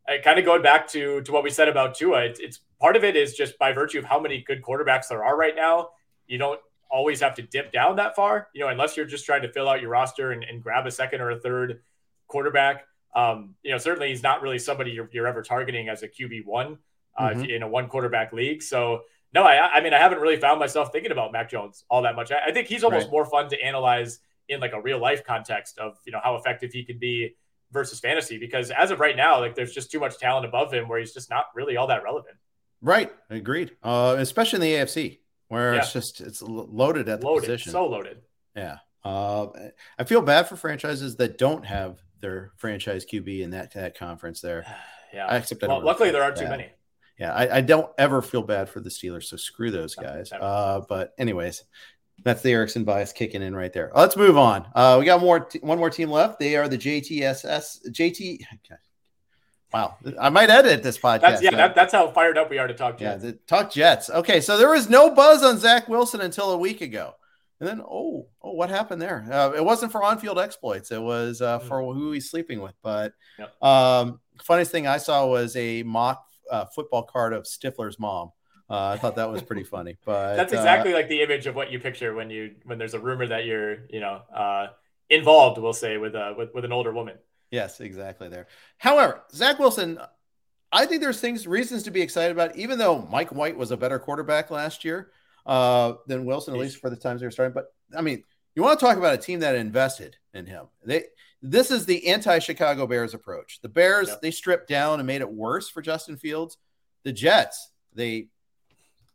uh, 0.08 0.14
kind 0.24 0.40
of 0.40 0.44
going 0.44 0.62
back 0.62 0.88
to 0.88 1.20
to 1.22 1.30
what 1.30 1.44
we 1.44 1.50
said 1.50 1.68
about 1.68 1.94
Tua. 1.94 2.24
It's, 2.24 2.40
it's 2.40 2.60
part 2.80 2.96
of 2.96 3.04
it 3.04 3.16
is 3.16 3.34
just 3.34 3.58
by 3.58 3.72
virtue 3.72 3.98
of 3.98 4.04
how 4.04 4.18
many 4.18 4.42
good 4.42 4.62
quarterbacks 4.62 5.08
there 5.08 5.24
are 5.24 5.36
right 5.36 5.54
now. 5.54 5.90
You 6.26 6.38
don't 6.38 6.60
always 6.90 7.20
have 7.20 7.34
to 7.36 7.42
dip 7.42 7.72
down 7.72 7.96
that 7.96 8.16
far, 8.16 8.48
you 8.54 8.60
know, 8.60 8.68
unless 8.68 8.96
you're 8.96 9.06
just 9.06 9.24
trying 9.24 9.42
to 9.42 9.52
fill 9.52 9.68
out 9.68 9.80
your 9.80 9.90
roster 9.90 10.32
and, 10.32 10.42
and 10.44 10.62
grab 10.62 10.86
a 10.86 10.90
second 10.90 11.20
or 11.20 11.30
a 11.30 11.38
third 11.38 11.80
quarterback. 12.26 12.86
Um, 13.14 13.54
you 13.62 13.72
know, 13.72 13.78
certainly 13.78 14.08
he's 14.08 14.22
not 14.22 14.42
really 14.42 14.58
somebody 14.58 14.90
you're, 14.92 15.08
you're 15.12 15.26
ever 15.26 15.42
targeting 15.42 15.88
as 15.88 16.02
a 16.02 16.08
QB 16.08 16.44
one 16.46 16.78
uh, 17.16 17.28
mm-hmm. 17.28 17.44
in 17.44 17.62
a 17.62 17.68
one 17.68 17.88
quarterback 17.88 18.32
league. 18.32 18.62
So 18.62 19.02
no, 19.32 19.44
I, 19.44 19.74
I 19.74 19.80
mean, 19.80 19.94
I 19.94 19.98
haven't 19.98 20.20
really 20.20 20.36
found 20.36 20.58
myself 20.58 20.90
thinking 20.92 21.12
about 21.12 21.32
Mac 21.32 21.50
Jones 21.50 21.84
all 21.88 22.02
that 22.02 22.16
much. 22.16 22.32
I, 22.32 22.46
I 22.48 22.52
think 22.52 22.66
he's 22.66 22.82
almost 22.82 23.04
right. 23.04 23.12
more 23.12 23.24
fun 23.24 23.48
to 23.50 23.60
analyze 23.60 24.20
in 24.48 24.60
like 24.60 24.72
a 24.72 24.80
real 24.80 24.98
life 24.98 25.24
context 25.24 25.78
of 25.78 25.96
you 26.04 26.12
know 26.12 26.20
how 26.22 26.34
effective 26.34 26.72
he 26.72 26.84
can 26.84 26.98
be 26.98 27.36
versus 27.70 28.00
fantasy 28.00 28.36
because 28.36 28.70
as 28.72 28.90
of 28.90 28.98
right 28.98 29.16
now, 29.16 29.38
like 29.38 29.54
there's 29.54 29.72
just 29.72 29.92
too 29.92 30.00
much 30.00 30.18
talent 30.18 30.44
above 30.44 30.72
him 30.72 30.88
where 30.88 30.98
he's 30.98 31.14
just 31.14 31.30
not 31.30 31.46
really 31.54 31.76
all 31.76 31.86
that 31.86 32.02
relevant. 32.02 32.36
Right. 32.82 33.12
Agreed. 33.28 33.72
Uh, 33.82 34.16
especially 34.18 34.56
in 34.56 34.62
the 34.62 34.84
AFC 34.84 35.18
where 35.50 35.74
yeah. 35.74 35.80
it's 35.80 35.92
just 35.92 36.20
it's 36.20 36.40
loaded 36.42 37.08
at 37.08 37.20
the 37.20 37.26
loaded, 37.26 37.40
position. 37.42 37.72
So 37.72 37.86
loaded. 37.86 38.18
Yeah. 38.56 38.78
Uh, 39.04 39.48
I 39.98 40.04
feel 40.04 40.22
bad 40.22 40.48
for 40.48 40.56
franchises 40.56 41.16
that 41.16 41.38
don't 41.38 41.66
have 41.66 41.98
their 42.20 42.52
franchise 42.56 43.04
QB 43.04 43.40
in 43.40 43.50
that 43.50 43.74
that 43.74 43.98
conference 43.98 44.40
there. 44.40 44.64
yeah. 45.12 45.26
I 45.26 45.36
accept. 45.36 45.62
Well, 45.62 45.82
luckily 45.82 46.10
there 46.10 46.22
aren't 46.22 46.36
bad. 46.36 46.44
too 46.44 46.48
many. 46.48 46.70
Yeah, 47.18 47.34
I, 47.34 47.58
I, 47.58 47.60
don't 47.60 47.90
ever 47.98 48.22
feel 48.22 48.40
bad 48.40 48.70
for 48.70 48.80
the 48.80 48.88
Steelers, 48.88 49.24
so 49.24 49.36
screw 49.36 49.70
those 49.70 49.94
guys. 49.94 50.32
Uh, 50.32 50.80
but 50.88 51.12
anyways, 51.18 51.64
that's 52.24 52.40
the 52.40 52.50
Erickson 52.50 52.84
bias 52.84 53.12
kicking 53.12 53.42
in 53.42 53.54
right 53.54 53.74
there. 53.74 53.92
Let's 53.94 54.16
move 54.16 54.38
on. 54.38 54.66
Uh, 54.74 54.96
we 54.98 55.04
got 55.04 55.20
more 55.20 55.40
t- 55.40 55.58
one 55.58 55.76
more 55.76 55.90
team 55.90 56.10
left. 56.10 56.38
They 56.38 56.56
are 56.56 56.66
the 56.66 56.78
JTSS 56.78 57.90
JT. 57.90 58.38
Wow, 59.72 59.96
I 60.20 60.30
might 60.30 60.50
edit 60.50 60.82
this 60.82 60.98
podcast. 60.98 61.20
That's, 61.20 61.42
yeah, 61.42 61.50
that, 61.52 61.74
that's 61.76 61.92
how 61.92 62.10
fired 62.10 62.36
up 62.36 62.50
we 62.50 62.58
are 62.58 62.66
to 62.66 62.74
talk 62.74 62.98
Jets. 62.98 63.24
Yeah, 63.24 63.32
talk 63.46 63.70
Jets. 63.70 64.10
Okay, 64.10 64.40
so 64.40 64.58
there 64.58 64.70
was 64.70 64.90
no 64.90 65.14
buzz 65.14 65.44
on 65.44 65.58
Zach 65.58 65.88
Wilson 65.88 66.20
until 66.20 66.50
a 66.50 66.58
week 66.58 66.80
ago, 66.80 67.14
and 67.60 67.68
then 67.68 67.80
oh, 67.80 68.26
oh, 68.42 68.52
what 68.52 68.68
happened 68.68 69.00
there? 69.00 69.24
Uh, 69.30 69.52
it 69.54 69.64
wasn't 69.64 69.92
for 69.92 70.02
on-field 70.02 70.40
exploits. 70.40 70.90
It 70.90 71.00
was 71.00 71.40
uh, 71.40 71.60
hmm. 71.60 71.68
for 71.68 71.94
who 71.94 72.12
he's 72.12 72.28
sleeping 72.28 72.60
with. 72.60 72.74
But 72.82 73.12
yep. 73.38 73.62
um, 73.62 74.20
funniest 74.42 74.72
thing 74.72 74.86
I 74.86 74.98
saw 74.98 75.26
was 75.26 75.54
a 75.54 75.84
mock 75.84 76.24
uh, 76.50 76.64
football 76.66 77.04
card 77.04 77.32
of 77.32 77.44
Stifler's 77.44 77.98
mom. 77.98 78.32
Uh, 78.68 78.88
I 78.94 78.98
thought 78.98 79.16
that 79.16 79.30
was 79.30 79.42
pretty 79.42 79.64
funny. 79.64 79.98
But 80.04 80.36
that's 80.36 80.52
uh, 80.52 80.56
exactly 80.56 80.92
like 80.94 81.08
the 81.08 81.22
image 81.22 81.46
of 81.46 81.54
what 81.54 81.70
you 81.70 81.78
picture 81.78 82.14
when 82.14 82.30
you 82.30 82.54
when 82.64 82.78
there's 82.78 82.94
a 82.94 83.00
rumor 83.00 83.26
that 83.26 83.44
you're 83.44 83.86
you 83.88 84.00
know 84.00 84.22
uh, 84.34 84.68
involved. 85.08 85.60
We'll 85.60 85.72
say 85.72 85.96
with 85.96 86.14
a 86.14 86.34
with, 86.36 86.54
with 86.54 86.64
an 86.64 86.72
older 86.72 86.92
woman. 86.92 87.16
Yes, 87.50 87.80
exactly 87.80 88.28
there. 88.28 88.46
However, 88.78 89.22
Zach 89.32 89.58
Wilson, 89.58 89.98
I 90.72 90.86
think 90.86 91.00
there's 91.00 91.20
things, 91.20 91.46
reasons 91.46 91.82
to 91.84 91.90
be 91.90 92.00
excited 92.00 92.32
about, 92.32 92.56
even 92.56 92.78
though 92.78 93.06
Mike 93.10 93.32
White 93.32 93.56
was 93.56 93.70
a 93.70 93.76
better 93.76 93.98
quarterback 93.98 94.50
last 94.50 94.84
year 94.84 95.10
uh, 95.46 95.94
than 96.06 96.24
Wilson, 96.24 96.54
at 96.54 96.60
least 96.60 96.78
for 96.78 96.90
the 96.90 96.96
times 96.96 97.20
they 97.20 97.26
were 97.26 97.32
starting. 97.32 97.54
But 97.54 97.72
I 97.96 98.02
mean, 98.02 98.22
you 98.54 98.62
want 98.62 98.78
to 98.78 98.84
talk 98.84 98.96
about 98.96 99.14
a 99.14 99.18
team 99.18 99.40
that 99.40 99.56
invested 99.56 100.16
in 100.34 100.46
him. 100.46 100.66
They 100.84 101.04
this 101.42 101.70
is 101.70 101.86
the 101.86 102.08
anti-Chicago 102.08 102.86
Bears 102.86 103.14
approach. 103.14 103.60
The 103.62 103.68
Bears, 103.68 104.08
yep. 104.08 104.20
they 104.20 104.30
stripped 104.30 104.68
down 104.68 105.00
and 105.00 105.06
made 105.06 105.22
it 105.22 105.32
worse 105.32 105.70
for 105.70 105.80
Justin 105.80 106.18
Fields. 106.18 106.58
The 107.02 107.12
Jets, 107.12 107.70
they 107.94 108.28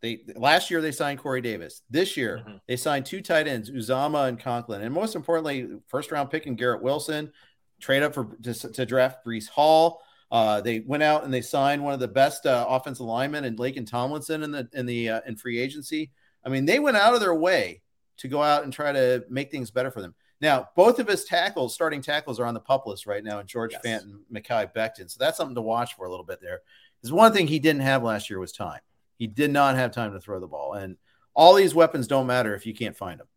they 0.02 0.20
last 0.34 0.70
year 0.70 0.80
they 0.80 0.92
signed 0.92 1.20
Corey 1.20 1.40
Davis. 1.40 1.82
This 1.88 2.16
year 2.16 2.42
mm-hmm. 2.46 2.56
they 2.68 2.76
signed 2.76 3.06
two 3.06 3.20
tight 3.22 3.46
ends, 3.46 3.70
Uzomah 3.70 4.28
and 4.28 4.38
Conklin, 4.38 4.82
and 4.82 4.92
most 4.92 5.14
importantly, 5.14 5.68
first 5.88 6.10
round 6.10 6.30
pick 6.30 6.46
and 6.46 6.58
Garrett 6.58 6.82
Wilson 6.82 7.32
trade 7.80 8.02
up 8.02 8.14
for 8.14 8.36
to, 8.42 8.54
to 8.54 8.86
draft 8.86 9.24
Breece 9.24 9.48
Hall. 9.48 10.02
Uh, 10.30 10.60
they 10.60 10.80
went 10.80 11.02
out 11.02 11.24
and 11.24 11.32
they 11.32 11.40
signed 11.40 11.82
one 11.82 11.94
of 11.94 12.00
the 12.00 12.08
best 12.08 12.46
uh, 12.46 12.66
offensive 12.68 13.06
linemen 13.06 13.44
in 13.44 13.56
Laken 13.56 13.86
Tomlinson 13.86 14.42
in 14.42 14.50
the 14.50 14.68
in 14.72 14.86
the 14.86 15.08
uh, 15.10 15.20
in 15.26 15.36
free 15.36 15.58
agency. 15.58 16.10
I 16.44 16.48
mean, 16.48 16.64
they 16.64 16.78
went 16.78 16.96
out 16.96 17.14
of 17.14 17.20
their 17.20 17.34
way 17.34 17.82
to 18.18 18.28
go 18.28 18.42
out 18.42 18.64
and 18.64 18.72
try 18.72 18.92
to 18.92 19.24
make 19.28 19.50
things 19.50 19.70
better 19.70 19.90
for 19.90 20.00
them. 20.00 20.14
Now, 20.40 20.68
both 20.76 20.98
of 20.98 21.08
his 21.08 21.24
tackles, 21.24 21.74
starting 21.74 22.02
tackles, 22.02 22.38
are 22.38 22.44
on 22.44 22.54
the 22.54 22.60
pup 22.60 22.86
list 22.86 23.06
right 23.06 23.24
now, 23.24 23.38
and 23.38 23.48
George 23.48 23.72
yes. 23.72 23.82
Fant, 23.84 24.20
Mekhi 24.32 24.72
Becton. 24.74 25.10
So 25.10 25.16
that's 25.18 25.36
something 25.36 25.54
to 25.54 25.62
watch 25.62 25.96
for 25.96 26.06
a 26.06 26.10
little 26.10 26.26
bit 26.26 26.40
there. 26.40 26.60
Because 27.00 27.12
one 27.12 27.32
thing 27.32 27.46
he 27.46 27.58
didn't 27.58 27.82
have 27.82 28.02
last 28.02 28.28
year 28.28 28.38
was 28.38 28.52
time. 28.52 28.80
He 29.16 29.26
did 29.26 29.50
not 29.50 29.76
have 29.76 29.92
time 29.92 30.12
to 30.12 30.20
throw 30.20 30.40
the 30.40 30.46
ball, 30.46 30.74
and 30.74 30.96
all 31.34 31.54
these 31.54 31.74
weapons 31.74 32.06
don't 32.06 32.26
matter 32.26 32.54
if 32.54 32.66
you 32.66 32.74
can't 32.74 32.96
find 32.96 33.20
them. 33.20 33.28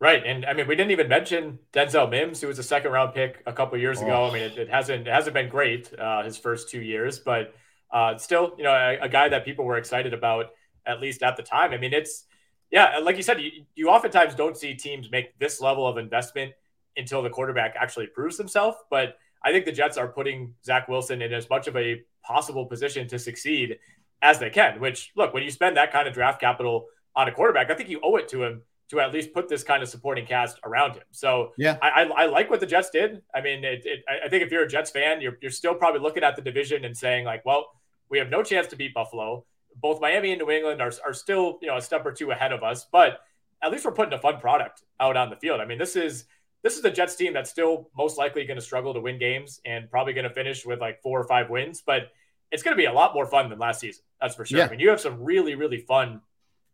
Right, 0.00 0.24
and 0.24 0.46
I 0.46 0.54
mean, 0.54 0.66
we 0.66 0.76
didn't 0.76 0.92
even 0.92 1.08
mention 1.08 1.58
Denzel 1.74 2.08
Mims, 2.08 2.40
who 2.40 2.46
was 2.46 2.58
a 2.58 2.62
second 2.62 2.90
round 2.90 3.12
pick 3.12 3.42
a 3.44 3.52
couple 3.52 3.76
years 3.76 3.98
oh. 4.00 4.06
ago. 4.06 4.30
I 4.30 4.32
mean, 4.32 4.42
it, 4.42 4.56
it, 4.56 4.70
hasn't 4.70 5.06
it 5.06 5.12
hasn't 5.12 5.34
been 5.34 5.50
great 5.50 5.92
uh, 5.98 6.22
his 6.22 6.38
first 6.38 6.70
two 6.70 6.80
years, 6.80 7.18
but 7.18 7.54
uh, 7.92 8.16
still, 8.16 8.54
you 8.56 8.64
know, 8.64 8.72
a, 8.72 8.98
a, 9.02 9.08
guy 9.10 9.28
that 9.28 9.44
people 9.44 9.64
were 9.64 9.76
excited 9.76 10.14
about 10.14 10.52
at 10.86 11.02
least 11.02 11.22
at 11.22 11.36
the 11.36 11.42
time. 11.42 11.72
I 11.72 11.76
mean, 11.76 11.92
it's 11.92 12.24
yeah, 12.70 12.98
like 13.02 13.16
you 13.16 13.22
said, 13.22 13.42
you, 13.42 13.50
you 13.74 13.90
oftentimes 13.90 14.34
don't 14.34 14.56
see 14.56 14.74
teams 14.74 15.10
make 15.10 15.38
this 15.38 15.60
level 15.60 15.86
of 15.86 15.98
investment 15.98 16.52
until 16.96 17.22
the 17.22 17.28
quarterback 17.28 17.74
actually 17.78 18.06
proves 18.06 18.38
himself. 18.38 18.76
But 18.88 19.18
I 19.44 19.52
think 19.52 19.66
the 19.66 19.72
Jets 19.72 19.98
are 19.98 20.08
putting 20.08 20.54
Zach 20.64 20.88
Wilson 20.88 21.20
in 21.20 21.34
as 21.34 21.50
much 21.50 21.66
of 21.66 21.76
a 21.76 22.00
possible 22.22 22.64
position 22.64 23.06
to 23.08 23.18
succeed 23.18 23.78
as 24.22 24.38
they 24.38 24.48
can. 24.48 24.80
Which 24.80 25.12
look, 25.14 25.34
when 25.34 25.42
you 25.42 25.50
spend 25.50 25.76
that 25.76 25.92
kind 25.92 26.08
of 26.08 26.14
draft 26.14 26.40
capital 26.40 26.86
on 27.14 27.28
a 27.28 27.32
quarterback, 27.32 27.70
I 27.70 27.74
think 27.74 27.90
you 27.90 28.00
owe 28.02 28.16
it 28.16 28.28
to 28.28 28.44
him 28.44 28.62
to 28.90 29.00
at 29.00 29.12
least 29.12 29.32
put 29.32 29.48
this 29.48 29.62
kind 29.62 29.82
of 29.82 29.88
supporting 29.88 30.26
cast 30.26 30.58
around 30.64 30.94
him. 30.94 31.04
So 31.12 31.52
yeah, 31.56 31.78
I, 31.80 31.88
I, 31.88 32.02
I 32.22 32.26
like 32.26 32.50
what 32.50 32.60
the 32.60 32.66
Jets 32.66 32.90
did. 32.90 33.22
I 33.34 33.40
mean, 33.40 33.64
it, 33.64 33.82
it, 33.84 34.00
I 34.24 34.28
think 34.28 34.42
if 34.42 34.50
you're 34.50 34.64
a 34.64 34.68
Jets 34.68 34.90
fan, 34.90 35.20
you're, 35.20 35.38
you're 35.40 35.50
still 35.52 35.74
probably 35.74 36.00
looking 36.00 36.24
at 36.24 36.34
the 36.36 36.42
division 36.42 36.84
and 36.84 36.96
saying 36.96 37.24
like, 37.24 37.44
well, 37.44 37.70
We 38.10 38.18
have 38.18 38.28
no 38.28 38.42
chance 38.42 38.66
to 38.68 38.76
beat 38.76 38.92
Buffalo. 38.92 39.46
Both 39.76 40.00
Miami 40.00 40.32
and 40.32 40.40
New 40.40 40.50
England 40.50 40.82
are, 40.82 40.92
are 41.06 41.14
still, 41.14 41.58
you 41.62 41.68
know, 41.68 41.76
a 41.76 41.82
step 41.82 42.04
or 42.04 42.12
two 42.12 42.32
ahead 42.32 42.52
of 42.52 42.62
us, 42.62 42.86
but 42.90 43.20
at 43.62 43.70
least 43.70 43.84
we're 43.84 43.92
putting 43.92 44.12
a 44.12 44.18
fun 44.18 44.40
product 44.40 44.82
out 44.98 45.16
on 45.16 45.30
the 45.30 45.36
field. 45.36 45.60
I 45.60 45.64
mean, 45.64 45.78
this 45.78 45.96
is 45.96 46.24
this 46.62 46.76
is 46.76 46.84
a 46.84 46.90
Jets 46.90 47.16
team 47.16 47.32
that's 47.32 47.48
still 47.48 47.88
most 47.96 48.18
likely 48.18 48.44
going 48.44 48.58
to 48.58 48.64
struggle 48.64 48.92
to 48.92 49.00
win 49.00 49.18
games 49.18 49.60
and 49.64 49.90
probably 49.90 50.12
going 50.12 50.28
to 50.28 50.34
finish 50.34 50.66
with 50.66 50.78
like 50.80 51.00
four 51.00 51.18
or 51.18 51.24
five 51.26 51.48
wins, 51.48 51.82
but 51.86 52.10
it's 52.50 52.62
going 52.62 52.76
to 52.76 52.80
be 52.80 52.84
a 52.84 52.92
lot 52.92 53.14
more 53.14 53.24
fun 53.24 53.48
than 53.48 53.58
last 53.58 53.80
season. 53.80 54.02
That's 54.20 54.34
for 54.34 54.44
sure. 54.44 54.58
Yeah. 54.58 54.66
I 54.66 54.70
mean, 54.70 54.80
you 54.80 54.90
have 54.90 55.00
some 55.00 55.22
really, 55.22 55.54
really 55.54 55.78
fun 55.78 56.20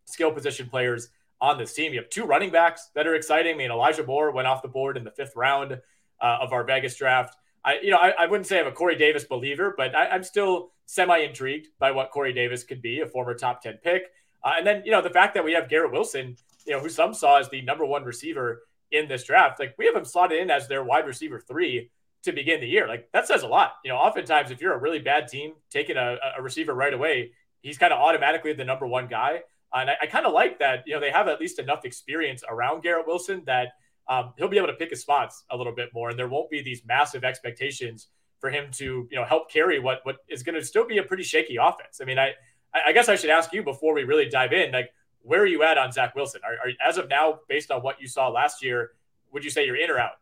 skill 0.07 0.33
position 0.33 0.69
players 0.69 1.11
on 1.41 1.59
this 1.59 1.75
team. 1.75 1.93
You 1.93 2.01
have 2.01 2.11
two 2.11 2.25
running 2.25 2.51
backs 2.51 2.91
that 2.95 3.07
are 3.07 3.15
exciting. 3.15 3.55
I 3.55 3.59
mean, 3.59 3.71
Elijah 3.71 4.05
Moore 4.05 4.31
went 4.31 4.47
off 4.47 4.63
the 4.63 4.69
board 4.69 4.97
in 4.97 5.05
the 5.05 5.11
fifth 5.11 5.37
round 5.37 5.73
uh, 6.21 6.39
of 6.41 6.53
our 6.53 6.65
Vegas 6.65 6.97
draft. 6.97 7.37
I, 7.65 7.79
you 7.83 7.91
know, 7.91 7.99
I, 7.99 8.13
I, 8.19 8.27
wouldn't 8.27 8.47
say 8.47 8.61
I'm 8.61 8.67
a 8.69 8.73
Corey 8.73 8.97
Davis 8.97 9.25
believer, 9.25 9.75
but 9.77 9.95
I, 9.95 10.15
am 10.15 10.23
still 10.23 10.71
semi 10.87 11.19
intrigued 11.19 11.69
by 11.79 11.91
what 11.91 12.11
Corey 12.13 12.33
Davis 12.33 12.63
could 12.63 12.81
be, 12.81 13.01
a 13.01 13.07
former 13.07 13.35
top 13.35 13.61
10 13.61 13.79
pick. 13.83 14.05
Uh, 14.45 14.53
and 14.59 14.67
then, 14.67 14.83
you 14.85 14.93
know, 14.93 15.03
the 15.03 15.11
fact 15.11 15.35
that 15.35 15.45
we 15.45 15.53
have 15.53 15.69
Garrett 15.69 15.91
Wilson, 15.91 16.37
you 16.65 16.73
know, 16.73 16.81
who 16.81 16.89
some 16.89 17.13
saw 17.13 17.39
as 17.39 17.49
the 17.51 17.63
number 17.63 17.85
one 17.85 18.05
receiver 18.05 18.63
in 18.93 19.09
this 19.09 19.25
draft, 19.25 19.59
like 19.59 19.75
we 19.79 19.87
have 19.87 19.97
him 19.97 20.05
slotted 20.05 20.41
in 20.41 20.51
as 20.51 20.69
their 20.69 20.85
wide 20.85 21.07
receiver 21.07 21.41
three 21.41 21.91
to 22.23 22.33
begin 22.33 22.61
the 22.61 22.69
year. 22.69 22.87
Like 22.87 23.11
that 23.13 23.27
says 23.27 23.43
a 23.43 23.49
lot. 23.49 23.75
You 23.85 23.91
know, 23.91 23.97
oftentimes 23.97 24.51
if 24.51 24.61
you're 24.61 24.75
a 24.75 24.79
really 24.79 25.01
bad 25.01 25.27
team 25.27 25.55
taking 25.71 25.97
a, 25.97 26.19
a 26.39 26.43
receiver 26.43 26.73
right 26.73 26.95
away, 26.95 27.33
he's 27.63 27.79
kind 27.79 27.93
of 27.93 27.99
automatically 27.99 28.53
the 28.53 28.65
number 28.65 28.87
one 28.87 29.09
guy. 29.09 29.41
And 29.73 29.91
I, 29.91 29.97
I 30.03 30.07
kind 30.07 30.27
of 30.27 30.33
like 30.33 30.59
that, 30.59 30.85
you 30.87 30.95
know, 30.95 31.01
they 31.01 31.11
have 31.11 31.29
at 31.29 31.41
least 31.41 31.59
enough 31.59 31.85
experience 31.85 32.43
around 32.49 32.83
Garrett 32.83 33.07
Wilson 33.07 33.43
that 33.47 33.73
um, 34.09 34.33
he'll 34.39 34.49
be 34.49 34.57
able 34.57 34.69
to 34.69 34.75
pick 34.75 34.91
his 34.91 35.01
spots 35.01 35.45
a 35.51 35.57
little 35.57 35.75
bit 35.75 35.91
more. 35.93 36.11
And 36.11 36.19
there 36.19 36.29
won't 36.29 36.51
be 36.51 36.63
these 36.63 36.83
massive 36.87 37.25
expectations 37.25 38.09
for 38.41 38.51
him 38.51 38.71
to, 38.73 39.09
you 39.11 39.17
know, 39.19 39.25
help 39.25 39.51
carry 39.51 39.79
what, 39.79 40.01
what 40.05 40.19
is 40.29 40.43
going 40.43 40.55
to 40.55 40.65
still 40.65 40.87
be 40.87 40.99
a 40.99 41.03
pretty 41.03 41.23
shaky 41.23 41.57
offense. 41.57 42.01
I 42.01 42.05
mean, 42.05 42.19
I, 42.19 42.35
I 42.75 42.93
guess 42.93 43.09
I 43.09 43.17
should 43.17 43.31
ask 43.31 43.53
you 43.53 43.63
before 43.63 43.95
we 43.95 44.05
really 44.05 44.29
dive 44.29 44.53
in, 44.53 44.73
like, 44.73 44.91
where 45.23 45.41
are 45.41 45.47
you 45.47 45.63
at 45.65 45.77
on 45.77 45.91
Zach 45.91 46.15
Wilson? 46.15 46.41
Are, 46.45 46.53
are 46.53 46.73
as 46.87 46.99
of 46.99 47.09
now, 47.09 47.41
based 47.49 47.71
on 47.71 47.83
what 47.83 48.01
you 48.01 48.07
saw 48.07 48.29
last 48.29 48.63
year, 48.63 48.93
would 49.33 49.43
you 49.43 49.51
say 49.51 49.67
you're 49.67 49.77
in 49.77 49.91
or 49.91 49.99
out? 49.99 50.13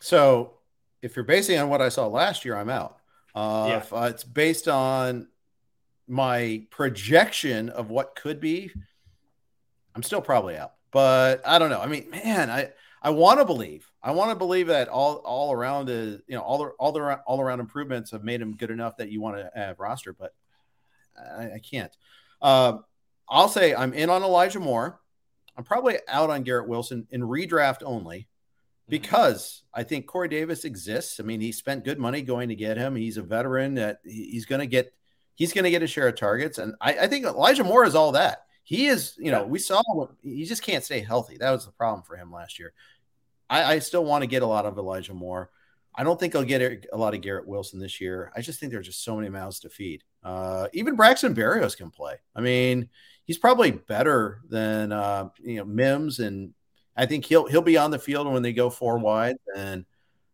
So 0.00 0.58
if 1.00 1.16
you're 1.16 1.24
basing 1.24 1.58
on 1.58 1.70
what 1.70 1.80
I 1.80 1.88
saw 1.88 2.06
last 2.06 2.44
year, 2.44 2.56
I'm 2.56 2.68
out. 2.68 2.98
Uh, 3.34 3.66
yeah. 3.68 3.76
If 3.78 3.92
uh, 3.92 4.08
it's 4.10 4.24
based 4.24 4.68
on 4.68 5.28
my 6.08 6.66
projection 6.70 7.68
of 7.68 7.90
what 7.90 8.14
could 8.14 8.40
be, 8.40 8.70
I'm 9.94 10.02
still 10.02 10.20
probably 10.20 10.56
out. 10.56 10.72
But 10.92 11.46
I 11.46 11.58
don't 11.58 11.70
know. 11.70 11.80
I 11.80 11.86
mean, 11.86 12.10
man, 12.10 12.50
I 12.50 12.70
I 13.02 13.10
want 13.10 13.38
to 13.38 13.44
believe. 13.44 13.90
I 14.02 14.12
want 14.12 14.30
to 14.30 14.36
believe 14.36 14.68
that 14.68 14.88
all 14.88 15.16
all 15.16 15.52
around 15.52 15.88
is 15.88 16.20
you 16.26 16.36
know 16.36 16.42
all 16.42 16.58
the 16.58 16.68
all 16.78 16.92
the 16.92 17.20
all 17.26 17.40
around 17.40 17.60
improvements 17.60 18.10
have 18.12 18.24
made 18.24 18.40
him 18.40 18.56
good 18.56 18.70
enough 18.70 18.96
that 18.96 19.10
you 19.10 19.20
want 19.20 19.36
to 19.36 19.50
have 19.54 19.78
roster, 19.78 20.12
but 20.12 20.34
I, 21.18 21.54
I 21.54 21.58
can't. 21.58 21.92
Uh, 22.40 22.78
I'll 23.28 23.48
say 23.48 23.74
I'm 23.74 23.92
in 23.92 24.10
on 24.10 24.22
Elijah 24.22 24.60
Moore. 24.60 25.00
I'm 25.56 25.64
probably 25.64 25.96
out 26.08 26.30
on 26.30 26.42
Garrett 26.42 26.68
Wilson 26.68 27.06
in 27.10 27.22
redraft 27.22 27.82
only 27.84 28.18
mm-hmm. 28.18 28.26
because 28.90 29.62
I 29.72 29.82
think 29.82 30.06
Corey 30.06 30.28
Davis 30.28 30.64
exists. 30.64 31.18
I 31.18 31.22
mean, 31.22 31.40
he 31.40 31.52
spent 31.52 31.84
good 31.84 31.98
money 31.98 32.22
going 32.22 32.50
to 32.50 32.54
get 32.54 32.76
him. 32.76 32.94
He's 32.94 33.16
a 33.16 33.22
veteran 33.22 33.74
that 33.74 34.00
he's 34.04 34.46
going 34.46 34.60
to 34.60 34.66
get 34.66 34.92
he's 35.36 35.52
going 35.52 35.64
to 35.64 35.70
get 35.70 35.82
a 35.82 35.86
share 35.86 36.08
of 36.08 36.16
targets. 36.16 36.58
And 36.58 36.74
I, 36.80 36.98
I, 37.00 37.06
think 37.06 37.24
Elijah 37.24 37.62
Moore 37.62 37.84
is 37.84 37.94
all 37.94 38.12
that. 38.12 38.46
He 38.64 38.86
is, 38.86 39.14
you 39.16 39.30
know, 39.30 39.46
we 39.46 39.60
saw 39.60 39.80
he 40.24 40.44
just 40.44 40.62
can't 40.62 40.82
stay 40.82 41.00
healthy. 41.00 41.36
That 41.36 41.52
was 41.52 41.66
the 41.66 41.72
problem 41.72 42.02
for 42.02 42.16
him 42.16 42.32
last 42.32 42.58
year. 42.58 42.72
I, 43.48 43.74
I 43.74 43.78
still 43.78 44.04
want 44.04 44.22
to 44.22 44.26
get 44.26 44.42
a 44.42 44.46
lot 44.46 44.66
of 44.66 44.76
Elijah 44.76 45.14
Moore. 45.14 45.50
I 45.94 46.02
don't 46.02 46.18
think 46.18 46.34
I'll 46.34 46.44
get 46.44 46.86
a 46.92 46.96
lot 46.96 47.14
of 47.14 47.20
Garrett 47.20 47.46
Wilson 47.46 47.78
this 47.78 48.00
year. 48.00 48.32
I 48.34 48.40
just 48.40 48.58
think 48.58 48.72
there's 48.72 48.86
just 48.86 49.04
so 49.04 49.16
many 49.16 49.28
mouths 49.28 49.60
to 49.60 49.70
feed. 49.70 50.02
Uh, 50.22 50.66
even 50.72 50.96
Braxton 50.96 51.34
Berrios 51.34 51.76
can 51.76 51.90
play. 51.90 52.16
I 52.34 52.40
mean, 52.40 52.88
he's 53.24 53.38
probably 53.38 53.70
better 53.70 54.40
than 54.48 54.92
uh, 54.92 55.28
you 55.42 55.56
know 55.56 55.64
Mims, 55.64 56.18
and 56.18 56.52
I 56.96 57.06
think 57.06 57.24
he'll 57.24 57.46
he'll 57.46 57.62
be 57.62 57.78
on 57.78 57.90
the 57.90 57.98
field 57.98 58.30
when 58.30 58.42
they 58.42 58.52
go 58.52 58.68
four 58.68 58.98
wide. 58.98 59.36
And 59.56 59.86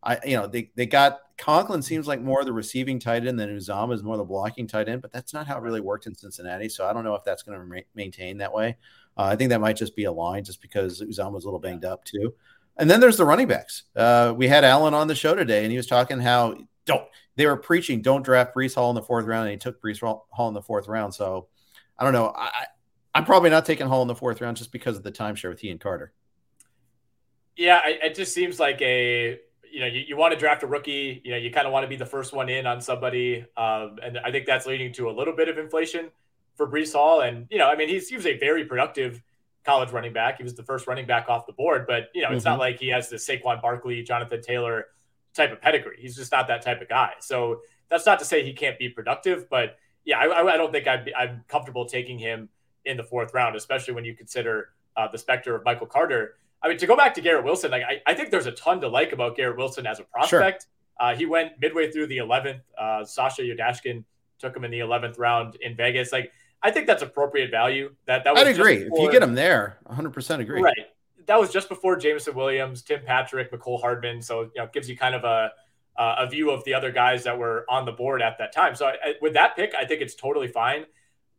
I, 0.02 0.18
you 0.24 0.36
know, 0.36 0.46
they 0.46 0.70
they 0.74 0.86
got 0.86 1.20
Conklin 1.38 1.82
seems 1.82 2.06
like 2.06 2.20
more 2.20 2.44
the 2.44 2.52
receiving 2.52 2.98
tight 2.98 3.26
end 3.26 3.38
than 3.38 3.56
Uzomah 3.56 3.94
is 3.94 4.02
more 4.02 4.16
the 4.16 4.24
blocking 4.24 4.66
tight 4.66 4.88
end, 4.88 5.02
but 5.02 5.12
that's 5.12 5.32
not 5.32 5.46
how 5.46 5.56
it 5.56 5.62
really 5.62 5.80
worked 5.80 6.06
in 6.06 6.14
Cincinnati. 6.14 6.68
So 6.68 6.86
I 6.86 6.92
don't 6.92 7.04
know 7.04 7.14
if 7.14 7.24
that's 7.24 7.42
going 7.42 7.58
to 7.58 7.64
re- 7.64 7.86
maintain 7.94 8.38
that 8.38 8.52
way. 8.52 8.76
Uh, 9.16 9.24
I 9.24 9.36
think 9.36 9.50
that 9.50 9.60
might 9.60 9.76
just 9.76 9.94
be 9.94 10.04
a 10.04 10.12
line, 10.12 10.44
just 10.44 10.62
because 10.62 11.00
Uzomah 11.00 11.32
was 11.32 11.44
a 11.44 11.46
little 11.46 11.60
banged 11.60 11.84
up 11.84 12.04
too. 12.04 12.34
And 12.78 12.88
then 12.90 13.00
there's 13.00 13.16
the 13.16 13.24
running 13.24 13.48
backs. 13.48 13.84
Uh, 13.94 14.32
we 14.36 14.48
had 14.48 14.64
Alan 14.64 14.94
on 14.94 15.06
the 15.06 15.14
show 15.14 15.34
today, 15.34 15.62
and 15.62 15.70
he 15.70 15.76
was 15.76 15.86
talking 15.86 16.20
how 16.20 16.56
don't 16.84 17.06
they 17.36 17.46
were 17.46 17.56
preaching 17.56 18.02
don't 18.02 18.24
draft 18.24 18.54
Breece 18.54 18.74
Hall 18.74 18.90
in 18.90 18.94
the 18.94 19.02
fourth 19.02 19.26
round, 19.26 19.48
and 19.48 19.52
he 19.52 19.58
took 19.58 19.80
Breece 19.82 20.00
Hall 20.00 20.48
in 20.48 20.54
the 20.54 20.62
fourth 20.62 20.88
round. 20.88 21.14
So 21.14 21.48
I 21.98 22.04
don't 22.04 22.12
know. 22.12 22.32
I, 22.34 22.66
I'm 23.14 23.24
probably 23.24 23.50
not 23.50 23.66
taking 23.66 23.86
Hall 23.86 24.02
in 24.02 24.08
the 24.08 24.14
fourth 24.14 24.40
round 24.40 24.56
just 24.56 24.72
because 24.72 24.96
of 24.96 25.02
the 25.02 25.12
timeshare 25.12 25.50
with 25.50 25.60
he 25.60 25.70
and 25.70 25.80
Carter. 25.80 26.12
Yeah, 27.56 27.80
it 27.84 28.14
just 28.14 28.32
seems 28.32 28.58
like 28.58 28.80
a 28.80 29.38
you 29.72 29.80
know, 29.80 29.86
you, 29.86 30.04
you 30.06 30.16
want 30.16 30.34
to 30.34 30.38
draft 30.38 30.62
a 30.62 30.66
rookie, 30.66 31.22
you 31.24 31.30
know, 31.30 31.38
you 31.38 31.50
kind 31.50 31.66
of 31.66 31.72
want 31.72 31.84
to 31.84 31.88
be 31.88 31.96
the 31.96 32.06
first 32.06 32.34
one 32.34 32.50
in 32.50 32.66
on 32.66 32.80
somebody. 32.80 33.44
Um, 33.56 33.98
and 34.02 34.18
I 34.22 34.30
think 34.30 34.44
that's 34.44 34.66
leading 34.66 34.92
to 34.94 35.08
a 35.08 35.12
little 35.12 35.34
bit 35.34 35.48
of 35.48 35.56
inflation 35.56 36.10
for 36.56 36.70
Breece 36.70 36.92
Hall. 36.92 37.22
And, 37.22 37.46
you 37.50 37.56
know, 37.56 37.68
I 37.68 37.74
mean, 37.74 37.88
he's, 37.88 38.08
he 38.08 38.16
was 38.16 38.26
a 38.26 38.38
very 38.38 38.66
productive 38.66 39.22
college 39.64 39.90
running 39.90 40.12
back. 40.12 40.36
He 40.36 40.44
was 40.44 40.54
the 40.54 40.62
first 40.62 40.86
running 40.86 41.06
back 41.06 41.30
off 41.30 41.46
the 41.46 41.54
board, 41.54 41.86
but, 41.86 42.10
you 42.14 42.20
know, 42.20 42.28
mm-hmm. 42.28 42.36
it's 42.36 42.44
not 42.44 42.52
mm-hmm. 42.52 42.60
like 42.60 42.80
he 42.80 42.88
has 42.88 43.08
the 43.08 43.16
Saquon 43.16 43.62
Barkley, 43.62 44.02
Jonathan 44.02 44.42
Taylor 44.42 44.88
type 45.34 45.52
of 45.52 45.62
pedigree. 45.62 45.96
He's 45.98 46.16
just 46.16 46.32
not 46.32 46.48
that 46.48 46.60
type 46.60 46.82
of 46.82 46.88
guy. 46.90 47.12
So 47.20 47.60
that's 47.88 48.04
not 48.04 48.18
to 48.18 48.26
say 48.26 48.44
he 48.44 48.52
can't 48.52 48.78
be 48.78 48.90
productive, 48.90 49.48
but 49.48 49.78
yeah, 50.04 50.18
I, 50.18 50.52
I 50.52 50.56
don't 50.56 50.72
think 50.72 50.86
i 50.86 51.04
am 51.18 51.44
comfortable 51.48 51.86
taking 51.86 52.18
him 52.18 52.50
in 52.84 52.98
the 52.98 53.04
fourth 53.04 53.32
round, 53.32 53.56
especially 53.56 53.94
when 53.94 54.04
you 54.04 54.14
consider 54.14 54.70
uh, 54.96 55.08
the 55.10 55.16
specter 55.16 55.54
of 55.54 55.64
Michael 55.64 55.86
Carter 55.86 56.34
I 56.62 56.68
mean, 56.68 56.78
to 56.78 56.86
go 56.86 56.96
back 56.96 57.14
to 57.14 57.20
Garrett 57.20 57.44
Wilson, 57.44 57.70
like 57.70 57.82
I, 57.82 58.00
I 58.06 58.14
think 58.14 58.30
there's 58.30 58.46
a 58.46 58.52
ton 58.52 58.80
to 58.82 58.88
like 58.88 59.12
about 59.12 59.36
Garrett 59.36 59.56
Wilson 59.56 59.86
as 59.86 60.00
a 60.00 60.04
prospect. 60.04 60.62
Sure. 60.62 60.68
Uh, 61.00 61.16
he 61.16 61.26
went 61.26 61.52
midway 61.60 61.90
through 61.90 62.06
the 62.06 62.18
11th. 62.18 62.60
Uh, 62.78 63.04
Sasha 63.04 63.42
Yodashkin 63.42 64.04
took 64.38 64.56
him 64.56 64.64
in 64.64 64.70
the 64.70 64.78
11th 64.78 65.18
round 65.18 65.56
in 65.56 65.74
Vegas. 65.74 66.12
Like, 66.12 66.32
I 66.62 66.70
think 66.70 66.86
that's 66.86 67.02
appropriate 67.02 67.50
value. 67.50 67.94
That 68.06 68.22
that 68.24 68.34
was 68.34 68.42
I'd 68.42 68.48
agree. 68.48 68.84
Before, 68.84 68.98
if 68.98 69.04
you 69.04 69.10
get 69.10 69.22
him 69.22 69.34
there, 69.34 69.78
100 69.84 70.10
percent 70.10 70.42
agree. 70.42 70.62
Right. 70.62 70.76
That 71.26 71.40
was 71.40 71.50
just 71.50 71.68
before 71.68 71.96
Jameson 71.96 72.34
Williams, 72.34 72.82
Tim 72.82 73.00
Patrick, 73.04 73.52
Mecole 73.52 73.80
Hardman. 73.80 74.22
So 74.22 74.42
you 74.42 74.50
know, 74.56 74.64
it 74.64 74.72
gives 74.72 74.88
you 74.88 74.96
kind 74.96 75.14
of 75.14 75.24
a 75.24 75.50
uh, 75.96 76.16
a 76.20 76.26
view 76.28 76.50
of 76.50 76.64
the 76.64 76.74
other 76.74 76.90
guys 76.90 77.24
that 77.24 77.36
were 77.36 77.66
on 77.68 77.84
the 77.84 77.92
board 77.92 78.22
at 78.22 78.38
that 78.38 78.52
time. 78.52 78.74
So 78.74 78.86
I, 78.86 79.14
with 79.20 79.34
that 79.34 79.56
pick, 79.56 79.74
I 79.74 79.84
think 79.84 80.00
it's 80.00 80.14
totally 80.14 80.48
fine. 80.48 80.86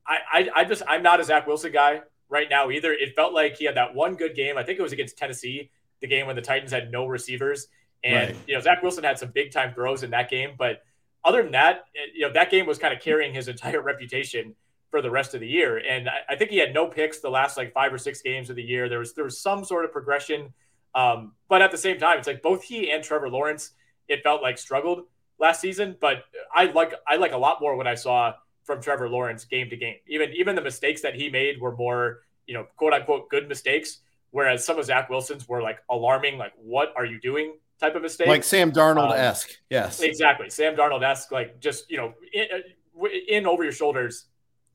I, 0.06 0.18
I, 0.32 0.50
I 0.58 0.66
just 0.66 0.84
I'm 0.88 1.02
not 1.02 1.20
a 1.20 1.24
Zach 1.24 1.48
Wilson 1.48 1.72
guy 1.72 2.02
right 2.34 2.50
now 2.50 2.72
either. 2.72 2.92
It 2.92 3.16
felt 3.16 3.32
like 3.32 3.56
he 3.56 3.66
had 3.66 3.78
that 3.78 3.94
one 3.94 4.16
good 4.16 4.36
game. 4.36 4.58
I 4.58 4.64
think 4.64 4.80
it 4.80 4.82
was 4.82 4.92
against 4.92 5.18
Tennessee, 5.18 5.70
the 6.02 6.08
game 6.08 6.26
when 6.26 6.36
the 6.36 6.42
Titans 6.42 6.72
had 6.72 6.92
no 6.92 7.06
receivers. 7.06 7.68
And, 8.04 8.32
right. 8.32 8.38
you 8.48 8.56
know, 8.56 8.60
Zach 8.60 8.82
Wilson 8.82 9.04
had 9.04 9.20
some 9.20 9.30
big 9.30 9.52
time 9.52 9.74
throws 9.74 10.04
in 10.04 10.10
that 10.10 10.30
game. 10.30 10.56
But 10.58 10.82
other 11.24 11.44
than 11.44 11.52
that, 11.54 11.86
you 12.14 12.28
know, 12.28 12.34
that 12.34 12.50
game 12.50 12.66
was 12.66 12.80
kind 12.80 12.94
of 12.94 13.00
carrying 13.00 13.34
his 13.34 13.48
entire 13.48 13.82
reputation 13.92 14.56
for 14.90 15.02
the 15.02 15.12
rest 15.12 15.36
of 15.36 15.40
the 15.40 15.48
year. 15.48 15.78
And 15.78 16.10
I, 16.10 16.34
I, 16.34 16.36
think 16.36 16.50
he 16.50 16.58
had 16.58 16.74
no 16.74 16.88
picks 16.88 17.20
the 17.20 17.30
last 17.30 17.56
like 17.56 17.72
five 17.72 17.94
or 17.94 17.98
six 17.98 18.22
games 18.22 18.50
of 18.50 18.56
the 18.56 18.64
year. 18.64 18.90
There 18.90 19.00
was 19.00 19.14
there 19.14 19.24
was 19.24 19.40
some 19.40 19.64
sort 19.64 19.86
of 19.86 19.92
progression. 19.92 20.54
Um, 20.96 21.34
but 21.50 21.62
at 21.62 21.72
the 21.72 21.78
same 21.78 21.98
time, 21.98 22.20
it's 22.20 22.28
like 22.28 22.42
both 22.42 22.64
he 22.64 22.92
and 22.92 23.04
Trevor 23.04 23.30
Lawrence, 23.30 23.72
it 24.08 24.22
felt 24.22 24.42
like 24.42 24.58
struggled 24.58 25.06
last 25.40 25.62
season. 25.62 25.96
But 26.00 26.26
I 26.54 26.66
like 26.66 26.94
I 27.08 27.16
like 27.16 27.32
a 27.32 27.38
lot 27.38 27.62
more 27.62 27.76
what 27.76 27.88
I 27.88 27.96
saw 27.96 28.34
from 28.64 28.82
Trevor 28.82 29.10
Lawrence 29.10 29.46
game 29.46 29.70
to 29.70 29.78
game. 29.78 29.96
Even 30.08 30.32
even 30.34 30.56
the 30.56 30.62
mistakes 30.62 31.02
that 31.02 31.16
he 31.16 31.30
made 31.30 31.60
were 31.60 31.76
more, 31.76 32.22
you 32.48 32.54
know, 32.54 32.66
quote 32.78 32.94
unquote 32.94 33.30
good 33.30 33.48
mistakes, 33.48 34.00
whereas 34.32 34.66
some 34.66 34.80
of 34.80 34.86
Zach 34.86 35.10
Wilson's 35.10 35.48
were 35.48 35.62
like 35.62 35.80
alarming, 35.90 36.38
like 36.38 36.54
what 36.58 36.94
are 36.96 37.06
you 37.06 37.20
doing 37.20 37.56
type 37.80 37.96
of 37.96 38.02
mistake, 38.02 38.28
like 38.28 38.44
Sam 38.44 38.72
Darnold 38.72 39.14
esque. 39.14 39.50
Um, 39.50 39.56
yes, 39.70 40.02
exactly, 40.02 40.50
Sam 40.50 40.76
Darnold 40.76 41.04
esque, 41.04 41.32
like 41.32 41.60
just 41.60 41.90
you 41.92 41.98
know 41.98 42.14
in, 42.34 42.46
uh, 42.54 43.08
in 43.28 43.46
over 43.46 43.64
your 43.64 43.74
shoulders 43.74 44.26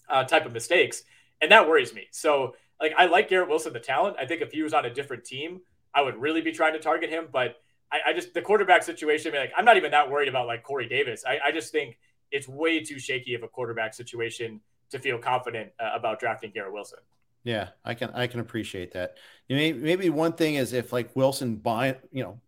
uh, 0.09 0.24
type 0.24 0.47
of 0.47 0.52
mistakes, 0.52 1.02
and 1.40 1.51
that 1.51 1.66
worries 1.66 1.94
me. 1.94 2.06
So 2.10 2.55
like 2.81 2.93
I 2.97 3.06
like 3.06 3.28
Garrett 3.28 3.48
Wilson, 3.48 3.73
the 3.73 3.81
talent. 3.81 4.16
I 4.20 4.27
think 4.27 4.43
if 4.43 4.52
he 4.52 4.62
was 4.62 4.74
on 4.74 4.85
a 4.85 4.93
different 4.93 5.24
team, 5.24 5.60
I 5.94 6.02
would 6.02 6.16
really 6.16 6.40
be 6.40 6.52
trying 6.52 6.74
to 6.74 6.81
target 6.81 7.10
him, 7.10 7.28
but. 7.32 7.56
I, 7.90 8.10
I 8.10 8.12
just 8.12 8.35
the 8.35 8.43
quarterback 8.43 8.82
situation. 8.82 9.31
I 9.31 9.32
mean, 9.32 9.40
like 9.40 9.52
I'm 9.56 9.65
not 9.65 9.78
even 9.78 9.93
that 9.93 10.10
worried 10.10 10.28
about 10.28 10.47
like 10.47 10.62
Corey 10.62 10.86
Davis. 10.86 11.24
I, 11.27 11.39
I 11.47 11.52
just 11.52 11.73
think 11.73 11.97
it's 12.30 12.48
way 12.48 12.80
too 12.80 12.98
shaky 12.98 13.34
of 13.34 13.42
a 13.42 13.48
quarterback 13.48 13.94
situation 13.94 14.60
to 14.90 14.98
feel 14.98 15.18
confident 15.18 15.70
uh, 15.80 15.90
about 15.94 16.20
drafting 16.20 16.50
Garrett 16.50 16.72
Wilson. 16.72 17.00
Yeah, 17.44 17.68
I 17.84 17.94
can 17.94 18.10
I 18.10 18.26
can 18.26 18.40
appreciate 18.40 18.92
that. 18.92 19.16
You 19.48 19.56
know, 19.56 19.78
maybe 19.80 20.10
one 20.10 20.32
thing 20.32 20.56
is 20.56 20.72
if 20.72 20.92
like 20.92 21.14
Wilson 21.14 21.56
buy, 21.56 21.96
you 22.12 22.22
know, 22.22 22.40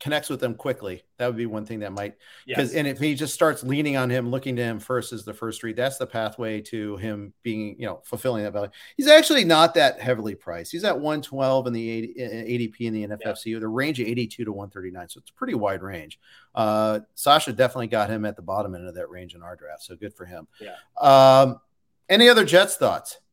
connects 0.00 0.28
with 0.28 0.40
them 0.40 0.54
quickly. 0.54 1.02
That 1.16 1.26
would 1.26 1.36
be 1.36 1.46
one 1.46 1.66
thing 1.66 1.80
that 1.80 1.92
might 1.92 2.16
because 2.46 2.72
yes. 2.72 2.78
and 2.78 2.86
if 2.86 2.98
he 2.98 3.14
just 3.14 3.34
starts 3.34 3.62
leaning 3.64 3.96
on 3.96 4.10
him, 4.10 4.30
looking 4.30 4.56
to 4.56 4.62
him 4.62 4.78
first 4.78 5.12
as 5.12 5.24
the 5.24 5.34
first 5.34 5.62
read, 5.62 5.76
that's 5.76 5.98
the 5.98 6.06
pathway 6.06 6.60
to 6.62 6.96
him 6.98 7.32
being, 7.42 7.76
you 7.78 7.86
know, 7.86 8.00
fulfilling 8.04 8.44
that 8.44 8.52
value. 8.52 8.70
He's 8.96 9.08
actually 9.08 9.44
not 9.44 9.74
that 9.74 10.00
heavily 10.00 10.34
priced. 10.34 10.72
He's 10.72 10.84
at 10.84 10.94
112 10.94 11.66
in 11.66 11.72
the 11.72 11.90
80, 11.90 12.14
ADP 12.18 12.80
in 12.80 12.92
the 12.92 13.06
NFFC 13.08 13.46
yeah. 13.52 13.58
a 13.58 13.66
range 13.66 14.00
of 14.00 14.06
82 14.06 14.44
to 14.44 14.52
139. 14.52 15.08
So 15.08 15.18
it's 15.18 15.30
a 15.30 15.34
pretty 15.34 15.54
wide 15.54 15.82
range. 15.82 16.18
Uh, 16.54 17.00
Sasha 17.14 17.52
definitely 17.52 17.88
got 17.88 18.10
him 18.10 18.24
at 18.24 18.36
the 18.36 18.42
bottom 18.42 18.74
end 18.74 18.86
of 18.86 18.94
that 18.94 19.10
range 19.10 19.34
in 19.34 19.42
our 19.42 19.56
draft. 19.56 19.82
So 19.82 19.96
good 19.96 20.14
for 20.14 20.24
him. 20.24 20.46
Yeah. 20.60 20.76
Um, 21.00 21.60
any 22.08 22.28
other 22.28 22.44
Jets 22.44 22.76
thoughts? 22.76 23.18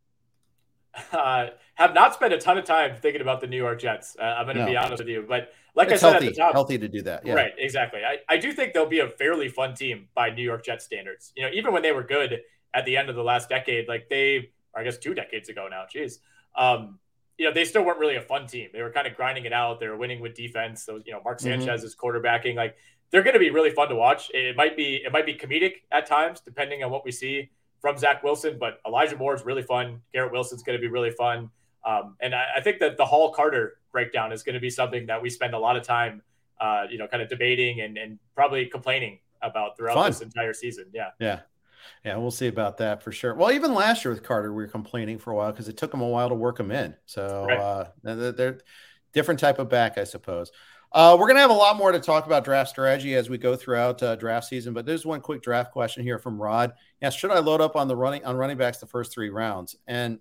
Uh, 1.11 1.49
have 1.75 1.93
not 1.93 2.13
spent 2.13 2.33
a 2.33 2.37
ton 2.37 2.57
of 2.57 2.63
time 2.63 2.95
thinking 2.95 3.21
about 3.21 3.41
the 3.41 3.47
New 3.47 3.57
York 3.57 3.79
Jets. 3.79 4.15
Uh, 4.17 4.23
I'm 4.23 4.45
going 4.45 4.55
to 4.55 4.63
no. 4.63 4.69
be 4.69 4.77
honest 4.77 4.99
with 4.99 5.09
you, 5.09 5.25
but 5.27 5.51
like 5.75 5.91
it's 5.91 6.03
I 6.03 6.07
said 6.07 6.11
healthy, 6.13 6.27
at 6.27 6.33
the 6.33 6.39
top, 6.39 6.53
healthy 6.53 6.77
to 6.77 6.87
do 6.87 7.01
that. 7.03 7.25
Yeah. 7.25 7.33
Right, 7.33 7.53
exactly. 7.57 8.01
I, 8.05 8.17
I 8.29 8.37
do 8.37 8.53
think 8.53 8.73
they'll 8.73 8.85
be 8.85 8.99
a 8.99 9.09
fairly 9.09 9.49
fun 9.49 9.75
team 9.75 10.07
by 10.15 10.29
New 10.29 10.43
York 10.43 10.63
Jets 10.63 10.85
standards. 10.85 11.33
You 11.35 11.43
know, 11.43 11.49
even 11.53 11.73
when 11.73 11.83
they 11.83 11.91
were 11.91 12.03
good 12.03 12.41
at 12.73 12.85
the 12.85 12.97
end 12.97 13.09
of 13.09 13.15
the 13.15 13.23
last 13.23 13.49
decade, 13.49 13.87
like 13.87 14.09
they, 14.09 14.51
I 14.73 14.83
guess 14.83 14.97
two 14.97 15.13
decades 15.13 15.49
ago 15.49 15.67
now, 15.69 15.83
geez, 15.89 16.19
um, 16.57 16.99
you 17.37 17.45
know, 17.45 17.53
they 17.53 17.65
still 17.65 17.83
weren't 17.83 17.99
really 17.99 18.15
a 18.15 18.21
fun 18.21 18.47
team. 18.47 18.69
They 18.71 18.81
were 18.81 18.91
kind 18.91 19.07
of 19.07 19.15
grinding 19.15 19.43
it 19.43 19.51
out. 19.51 19.81
They 19.81 19.89
were 19.89 19.97
winning 19.97 20.21
with 20.21 20.33
defense. 20.35 20.83
So, 20.83 21.01
you 21.05 21.11
know, 21.11 21.21
Mark 21.23 21.39
mm-hmm. 21.39 21.61
Sanchez 21.61 21.81
mm-hmm. 21.81 21.87
is 21.87 21.95
quarterbacking. 21.95 22.55
Like 22.55 22.77
they're 23.11 23.23
going 23.23 23.33
to 23.33 23.39
be 23.39 23.49
really 23.49 23.71
fun 23.71 23.89
to 23.89 23.95
watch. 23.95 24.31
It 24.33 24.55
might 24.55 24.77
be, 24.77 25.01
it 25.05 25.11
might 25.11 25.25
be 25.25 25.33
comedic 25.33 25.73
at 25.91 26.05
times, 26.05 26.39
depending 26.39 26.83
on 26.83 26.91
what 26.91 27.03
we 27.03 27.11
see 27.11 27.49
from 27.81 27.97
Zach 27.97 28.23
Wilson. 28.23 28.57
But 28.57 28.79
Elijah 28.87 29.17
Moore 29.17 29.35
is 29.35 29.43
really 29.43 29.63
fun. 29.63 30.01
Garrett 30.13 30.31
Wilson's 30.31 30.63
going 30.63 30.77
to 30.77 30.81
be 30.81 30.87
really 30.87 31.11
fun. 31.11 31.49
Um, 31.85 32.15
and 32.19 32.33
I, 32.33 32.45
I, 32.57 32.61
think 32.61 32.79
that 32.79 32.97
the 32.97 33.05
Hall 33.05 33.31
Carter 33.31 33.77
breakdown 33.91 34.31
is 34.31 34.41
going 34.41 34.55
to 34.55 34.59
be 34.59 34.71
something 34.71 35.05
that 35.05 35.21
we 35.21 35.29
spend 35.29 35.53
a 35.53 35.59
lot 35.59 35.77
of 35.77 35.83
time, 35.83 36.23
uh, 36.59 36.85
you 36.89 36.97
know, 36.97 37.07
kind 37.07 37.21
of 37.21 37.29
debating 37.29 37.81
and, 37.81 37.95
and 37.97 38.17
probably 38.33 38.65
complaining 38.65 39.19
about 39.43 39.77
throughout 39.77 39.93
Fun. 39.93 40.09
this 40.09 40.21
entire 40.21 40.53
season. 40.53 40.85
Yeah. 40.93 41.09
Yeah. 41.19 41.41
Yeah, 42.03 42.17
we'll 42.17 42.31
see 42.31 42.47
about 42.47 42.77
that 42.77 43.03
for 43.03 43.11
sure. 43.11 43.35
Well, 43.35 43.51
even 43.51 43.75
last 43.75 44.03
year 44.03 44.11
with 44.11 44.23
Carter, 44.23 44.51
we 44.51 44.63
were 44.63 44.69
complaining 44.69 45.19
for 45.19 45.31
a 45.31 45.35
while 45.35 45.51
because 45.51 45.67
it 45.67 45.77
took 45.77 45.93
him 45.93 46.01
a 46.01 46.07
while 46.07 46.29
to 46.29 46.35
work 46.35 46.59
him 46.59 46.71
in. 46.71 46.95
So 47.05 47.45
right. 47.47 47.59
uh, 47.59 47.85
they're, 48.01 48.31
they're, 48.31 48.59
different 49.13 49.39
type 49.39 49.59
of 49.59 49.69
back, 49.69 49.97
I 49.97 50.03
suppose. 50.03 50.51
Uh, 50.91 51.15
we're 51.19 51.25
going 51.25 51.35
to 51.35 51.41
have 51.41 51.49
a 51.49 51.53
lot 51.53 51.77
more 51.77 51.91
to 51.91 51.99
talk 51.99 52.25
about 52.25 52.43
draft 52.43 52.69
strategy 52.69 53.15
as 53.15 53.29
we 53.29 53.37
go 53.37 53.55
throughout 53.55 54.01
uh, 54.03 54.15
draft 54.15 54.47
season. 54.47 54.73
But 54.73 54.85
there's 54.85 55.05
one 55.05 55.21
quick 55.21 55.41
draft 55.41 55.71
question 55.71 56.03
here 56.03 56.19
from 56.19 56.41
Rod. 56.41 56.73
Yeah, 57.01 57.09
should 57.09 57.31
I 57.31 57.39
load 57.39 57.61
up 57.61 57.75
on 57.75 57.87
the 57.87 57.95
running 57.95 58.23
on 58.25 58.35
running 58.35 58.57
backs 58.57 58.77
the 58.77 58.85
first 58.85 59.11
three 59.11 59.29
rounds? 59.29 59.75
And 59.87 60.19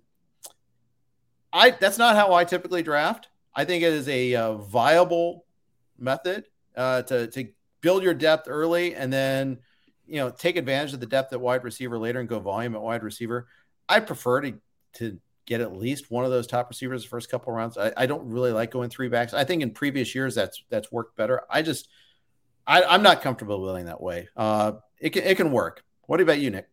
I 1.55 1.71
that's 1.71 1.97
not 1.97 2.17
how 2.17 2.33
I 2.33 2.43
typically 2.43 2.83
draft. 2.83 3.29
I 3.55 3.63
think 3.63 3.81
it 3.81 3.93
is 3.93 4.09
a 4.09 4.35
uh, 4.35 4.53
viable 4.55 5.45
method 5.97 6.45
uh, 6.75 7.03
to 7.03 7.27
to 7.27 7.47
build 7.79 8.03
your 8.03 8.13
depth 8.13 8.47
early 8.49 8.93
and 8.93 9.11
then 9.11 9.59
you 10.05 10.17
know 10.17 10.29
take 10.29 10.57
advantage 10.57 10.93
of 10.93 10.99
the 10.99 11.05
depth 11.05 11.31
at 11.31 11.39
wide 11.39 11.63
receiver 11.63 11.97
later 11.97 12.19
and 12.19 12.27
go 12.27 12.39
volume 12.39 12.75
at 12.75 12.81
wide 12.81 13.03
receiver. 13.03 13.47
I 13.87 14.01
prefer 14.01 14.41
to 14.41 14.59
to 14.95 15.17
get 15.45 15.61
at 15.61 15.77
least 15.77 16.11
one 16.11 16.25
of 16.25 16.31
those 16.31 16.45
top 16.45 16.69
receivers 16.69 17.03
the 17.03 17.09
first 17.09 17.29
couple 17.29 17.53
rounds. 17.53 17.77
I, 17.77 17.93
I 17.95 18.05
don't 18.05 18.27
really 18.29 18.51
like 18.51 18.71
going 18.71 18.89
three 18.89 19.07
backs. 19.07 19.33
I 19.33 19.45
think 19.45 19.61
in 19.61 19.71
previous 19.71 20.13
years 20.13 20.35
that's 20.35 20.61
that's 20.69 20.91
worked 20.91 21.15
better. 21.15 21.43
I 21.49 21.61
just 21.61 21.87
I, 22.67 22.95
am 22.95 23.01
not 23.01 23.21
comfortable 23.21 23.63
going 23.63 23.85
that 23.85 24.01
way. 24.01 24.27
Uh, 24.35 24.73
it 24.99 25.11
can 25.11 25.23
it 25.23 25.37
can 25.37 25.53
work. 25.53 25.85
What 26.07 26.19
about 26.19 26.39
you, 26.39 26.51
Nick? 26.51 26.67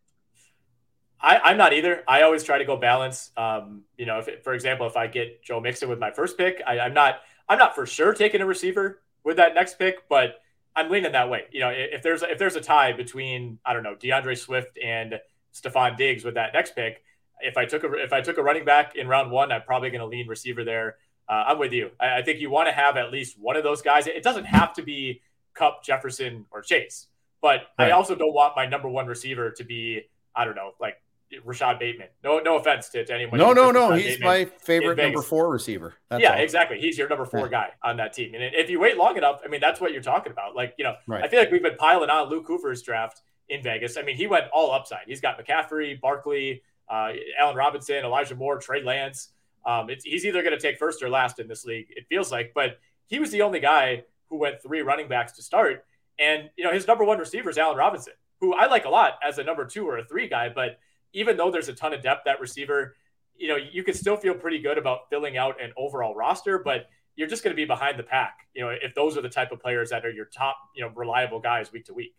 I, 1.22 1.50
am 1.52 1.56
not 1.56 1.72
either. 1.72 2.02
I 2.08 2.22
always 2.22 2.42
try 2.42 2.58
to 2.58 2.64
go 2.64 2.76
balance. 2.76 3.30
Um, 3.36 3.82
you 3.96 4.06
know, 4.06 4.18
if 4.18 4.28
it, 4.28 4.42
for 4.42 4.54
example, 4.54 4.86
if 4.86 4.96
I 4.96 5.06
get 5.06 5.42
Joe 5.42 5.60
Mixon 5.60 5.88
with 5.88 5.98
my 5.98 6.10
first 6.10 6.36
pick, 6.36 6.60
I, 6.66 6.80
I'm 6.80 6.94
not 6.94 7.20
I'm 7.48 7.58
not 7.58 7.74
for 7.74 7.86
sure 7.86 8.12
taking 8.12 8.40
a 8.40 8.46
receiver 8.46 9.00
with 9.24 9.36
that 9.36 9.54
next 9.54 9.78
pick, 9.78 10.08
but 10.08 10.40
I'm 10.74 10.90
leaning 10.90 11.12
that 11.12 11.30
way. 11.30 11.44
You 11.52 11.60
know, 11.60 11.70
if 11.70 12.02
there's 12.02 12.22
if 12.22 12.38
there's 12.38 12.56
a 12.56 12.60
tie 12.60 12.92
between 12.92 13.58
I 13.64 13.72
don't 13.72 13.82
know 13.82 13.94
DeAndre 13.94 14.36
Swift 14.36 14.78
and 14.82 15.20
Stefon 15.54 15.96
Diggs 15.96 16.24
with 16.24 16.34
that 16.34 16.52
next 16.54 16.74
pick, 16.74 17.02
if 17.40 17.56
I 17.56 17.66
took 17.66 17.84
a 17.84 17.92
if 17.94 18.12
I 18.12 18.20
took 18.20 18.38
a 18.38 18.42
running 18.42 18.64
back 18.64 18.96
in 18.96 19.06
round 19.06 19.30
one, 19.30 19.52
I'm 19.52 19.62
probably 19.62 19.90
going 19.90 20.00
to 20.00 20.06
lean 20.06 20.26
receiver 20.26 20.64
there. 20.64 20.96
Uh, 21.28 21.44
I'm 21.48 21.58
with 21.58 21.72
you. 21.72 21.90
I, 22.00 22.18
I 22.18 22.22
think 22.22 22.40
you 22.40 22.50
want 22.50 22.68
to 22.68 22.72
have 22.72 22.96
at 22.96 23.12
least 23.12 23.38
one 23.38 23.56
of 23.56 23.62
those 23.62 23.80
guys. 23.80 24.06
It 24.06 24.22
doesn't 24.24 24.46
have 24.46 24.72
to 24.74 24.82
be 24.82 25.22
Kupp, 25.54 25.84
Jefferson, 25.84 26.46
or 26.50 26.62
Chase, 26.62 27.06
but 27.40 27.60
right. 27.78 27.88
I 27.88 27.90
also 27.92 28.14
don't 28.14 28.34
want 28.34 28.56
my 28.56 28.66
number 28.66 28.88
one 28.88 29.06
receiver 29.06 29.50
to 29.52 29.64
be 29.64 30.02
I 30.34 30.44
don't 30.44 30.56
know 30.56 30.72
like 30.80 30.96
Rashod 31.44 31.78
Bateman. 31.78 32.08
No, 32.22 32.38
no 32.38 32.56
offense 32.56 32.88
to, 32.90 33.04
to 33.04 33.14
anyone. 33.14 33.38
No, 33.38 33.52
no, 33.52 33.70
no. 33.70 33.92
He's 33.92 34.18
Bateman 34.18 34.28
my 34.28 34.44
favorite 34.44 34.98
number 34.98 35.22
four 35.22 35.50
receiver. 35.50 35.94
That's 36.08 36.22
yeah, 36.22 36.34
all. 36.34 36.40
exactly. 36.40 36.80
He's 36.80 36.98
your 36.98 37.08
number 37.08 37.24
four 37.24 37.46
yeah. 37.46 37.48
guy 37.48 37.68
on 37.82 37.96
that 37.98 38.12
team. 38.12 38.34
And 38.34 38.42
if 38.54 38.70
you 38.70 38.80
wait 38.80 38.96
long 38.96 39.16
enough, 39.16 39.40
I 39.44 39.48
mean, 39.48 39.60
that's 39.60 39.80
what 39.80 39.92
you're 39.92 40.02
talking 40.02 40.32
about. 40.32 40.54
Like, 40.54 40.74
you 40.78 40.84
know, 40.84 40.94
right. 41.06 41.24
I 41.24 41.28
feel 41.28 41.38
like 41.38 41.50
we've 41.50 41.62
been 41.62 41.76
piling 41.76 42.10
on 42.10 42.28
Luke 42.28 42.46
Hoover's 42.46 42.82
draft 42.82 43.22
in 43.48 43.62
Vegas. 43.62 43.96
I 43.96 44.02
mean, 44.02 44.16
he 44.16 44.26
went 44.26 44.46
all 44.52 44.72
upside. 44.72 45.06
He's 45.06 45.20
got 45.20 45.38
McCaffrey, 45.38 46.00
Barkley, 46.00 46.62
uh, 46.88 47.12
Allen 47.38 47.56
Robinson, 47.56 48.04
Elijah 48.04 48.34
Moore, 48.34 48.58
Trey 48.58 48.82
Lance. 48.82 49.30
Um, 49.64 49.88
he's 50.02 50.24
either 50.24 50.42
going 50.42 50.56
to 50.56 50.60
take 50.60 50.78
first 50.78 51.02
or 51.02 51.08
last 51.08 51.38
in 51.38 51.48
this 51.48 51.64
league. 51.64 51.86
It 51.90 52.06
feels 52.08 52.32
like, 52.32 52.52
but 52.54 52.78
he 53.06 53.18
was 53.18 53.30
the 53.30 53.42
only 53.42 53.60
guy 53.60 54.04
who 54.28 54.38
went 54.38 54.62
three 54.62 54.82
running 54.82 55.08
backs 55.08 55.32
to 55.32 55.42
start. 55.42 55.84
And 56.18 56.50
you 56.56 56.64
know, 56.64 56.72
his 56.72 56.86
number 56.86 57.04
one 57.04 57.18
receiver 57.18 57.50
is 57.50 57.58
Allen 57.58 57.76
Robinson, 57.76 58.14
who 58.40 58.54
I 58.54 58.66
like 58.66 58.84
a 58.84 58.88
lot 58.88 59.18
as 59.26 59.38
a 59.38 59.44
number 59.44 59.64
two 59.64 59.86
or 59.86 59.98
a 59.98 60.04
three 60.04 60.28
guy, 60.28 60.48
but 60.48 60.78
even 61.12 61.36
though 61.36 61.50
there's 61.50 61.68
a 61.68 61.72
ton 61.74 61.92
of 61.92 62.02
depth 62.02 62.26
at 62.26 62.40
receiver, 62.40 62.96
you 63.36 63.48
know, 63.48 63.56
you 63.56 63.82
can 63.82 63.94
still 63.94 64.16
feel 64.16 64.34
pretty 64.34 64.58
good 64.58 64.78
about 64.78 65.10
filling 65.10 65.36
out 65.36 65.60
an 65.62 65.72
overall 65.76 66.14
roster, 66.14 66.58
but 66.58 66.88
you're 67.16 67.28
just 67.28 67.42
going 67.44 67.54
to 67.54 67.56
be 67.56 67.64
behind 67.64 67.98
the 67.98 68.02
pack, 68.02 68.46
you 68.54 68.62
know, 68.62 68.70
if 68.70 68.94
those 68.94 69.16
are 69.16 69.22
the 69.22 69.28
type 69.28 69.52
of 69.52 69.60
players 69.60 69.90
that 69.90 70.04
are 70.04 70.10
your 70.10 70.26
top, 70.26 70.56
you 70.74 70.82
know, 70.82 70.90
reliable 70.94 71.40
guys 71.40 71.72
week 71.72 71.84
to 71.86 71.94
week. 71.94 72.14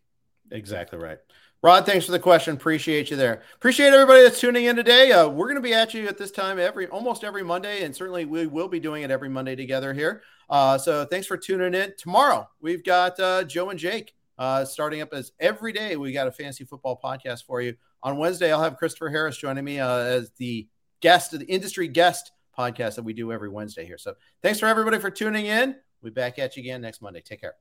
Exactly 0.51 0.99
right. 0.99 1.17
Rod, 1.63 1.85
thanks 1.85 2.05
for 2.05 2.11
the 2.11 2.19
question. 2.19 2.55
Appreciate 2.55 3.09
you 3.09 3.15
there. 3.15 3.41
Appreciate 3.55 3.93
everybody 3.93 4.21
that's 4.21 4.39
tuning 4.39 4.65
in 4.65 4.75
today. 4.75 5.13
Uh, 5.13 5.29
we're 5.29 5.45
going 5.45 5.55
to 5.55 5.61
be 5.61 5.73
at 5.73 5.93
you 5.93 6.07
at 6.07 6.17
this 6.17 6.29
time 6.29 6.59
every 6.59 6.87
almost 6.87 7.23
every 7.23 7.41
Monday, 7.41 7.83
and 7.83 7.95
certainly 7.95 8.25
we 8.25 8.47
will 8.47 8.67
be 8.67 8.81
doing 8.81 9.03
it 9.03 9.09
every 9.09 9.29
Monday 9.29 9.55
together 9.55 9.93
here. 9.93 10.23
Uh, 10.49 10.77
so 10.77 11.05
thanks 11.05 11.25
for 11.25 11.37
tuning 11.37 11.73
in. 11.73 11.93
Tomorrow 11.97 12.49
we've 12.59 12.83
got 12.83 13.17
uh, 13.19 13.45
Joe 13.45 13.69
and 13.69 13.79
Jake 13.79 14.13
uh, 14.37 14.65
starting 14.65 15.01
up 15.01 15.13
as 15.13 15.31
every 15.39 15.71
day. 15.71 15.95
We 15.95 16.11
got 16.11 16.27
a 16.27 16.31
fantasy 16.31 16.65
football 16.65 16.99
podcast 17.01 17.45
for 17.45 17.61
you 17.61 17.75
on 18.03 18.17
Wednesday, 18.17 18.51
I'll 18.51 18.61
have 18.61 18.77
Christopher 18.77 19.09
Harris 19.09 19.37
joining 19.37 19.63
me 19.63 19.79
uh, 19.79 19.97
as 19.97 20.29
the 20.37 20.67
guest, 21.01 21.33
of 21.33 21.39
the 21.39 21.45
industry 21.45 21.87
guest 21.87 22.31
podcast 22.57 22.95
that 22.95 23.03
we 23.03 23.13
do 23.13 23.31
every 23.31 23.49
Wednesday 23.49 23.85
here. 23.85 23.97
So 23.97 24.15
thanks 24.41 24.59
for 24.59 24.67
everybody 24.67 24.99
for 24.99 25.09
tuning 25.09 25.45
in. 25.45 25.75
We'll 26.01 26.11
be 26.11 26.13
back 26.13 26.37
at 26.37 26.55
you 26.55 26.61
again 26.61 26.81
next 26.81 27.01
Monday. 27.01 27.21
Take 27.21 27.41
care. 27.41 27.55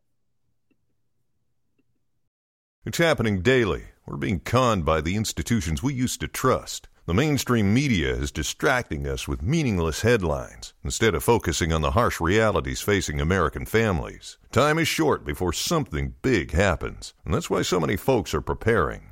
It's 2.85 2.99
happening 2.99 3.43
daily. 3.43 3.85
We're 4.07 4.17
being 4.17 4.41
conned 4.41 4.85
by 4.85 5.01
the 5.01 5.15
institutions 5.15 5.83
we 5.83 5.95
used 5.95 6.21
to 6.21 6.29
trust. 6.29 6.89
The 7.07 7.15
mainstream 7.15 7.73
media 7.73 8.13
is 8.13 8.33
distracting 8.33 9.07
us 9.07 9.29
with 9.29 9.43
meaningless 9.43 10.03
headlines 10.03 10.75
instead 10.85 11.15
of 11.15 11.23
focusing 11.23 11.73
on 11.73 11.83
the 11.83 11.93
harsh 11.93 12.21
realities 12.21 12.81
facing 12.81 13.21
American 13.21 13.67
families. 13.67 14.39
Time 14.51 14.79
is 14.79 14.89
short 14.89 15.25
before 15.25 15.53
something 15.53 16.15
big 16.23 16.53
happens, 16.53 17.15
and 17.25 17.33
that's 17.33 17.51
why 17.51 17.63
so 17.63 17.79
many 17.79 17.97
folks 17.97 18.35
are 18.35 18.41
preparing. 18.41 19.12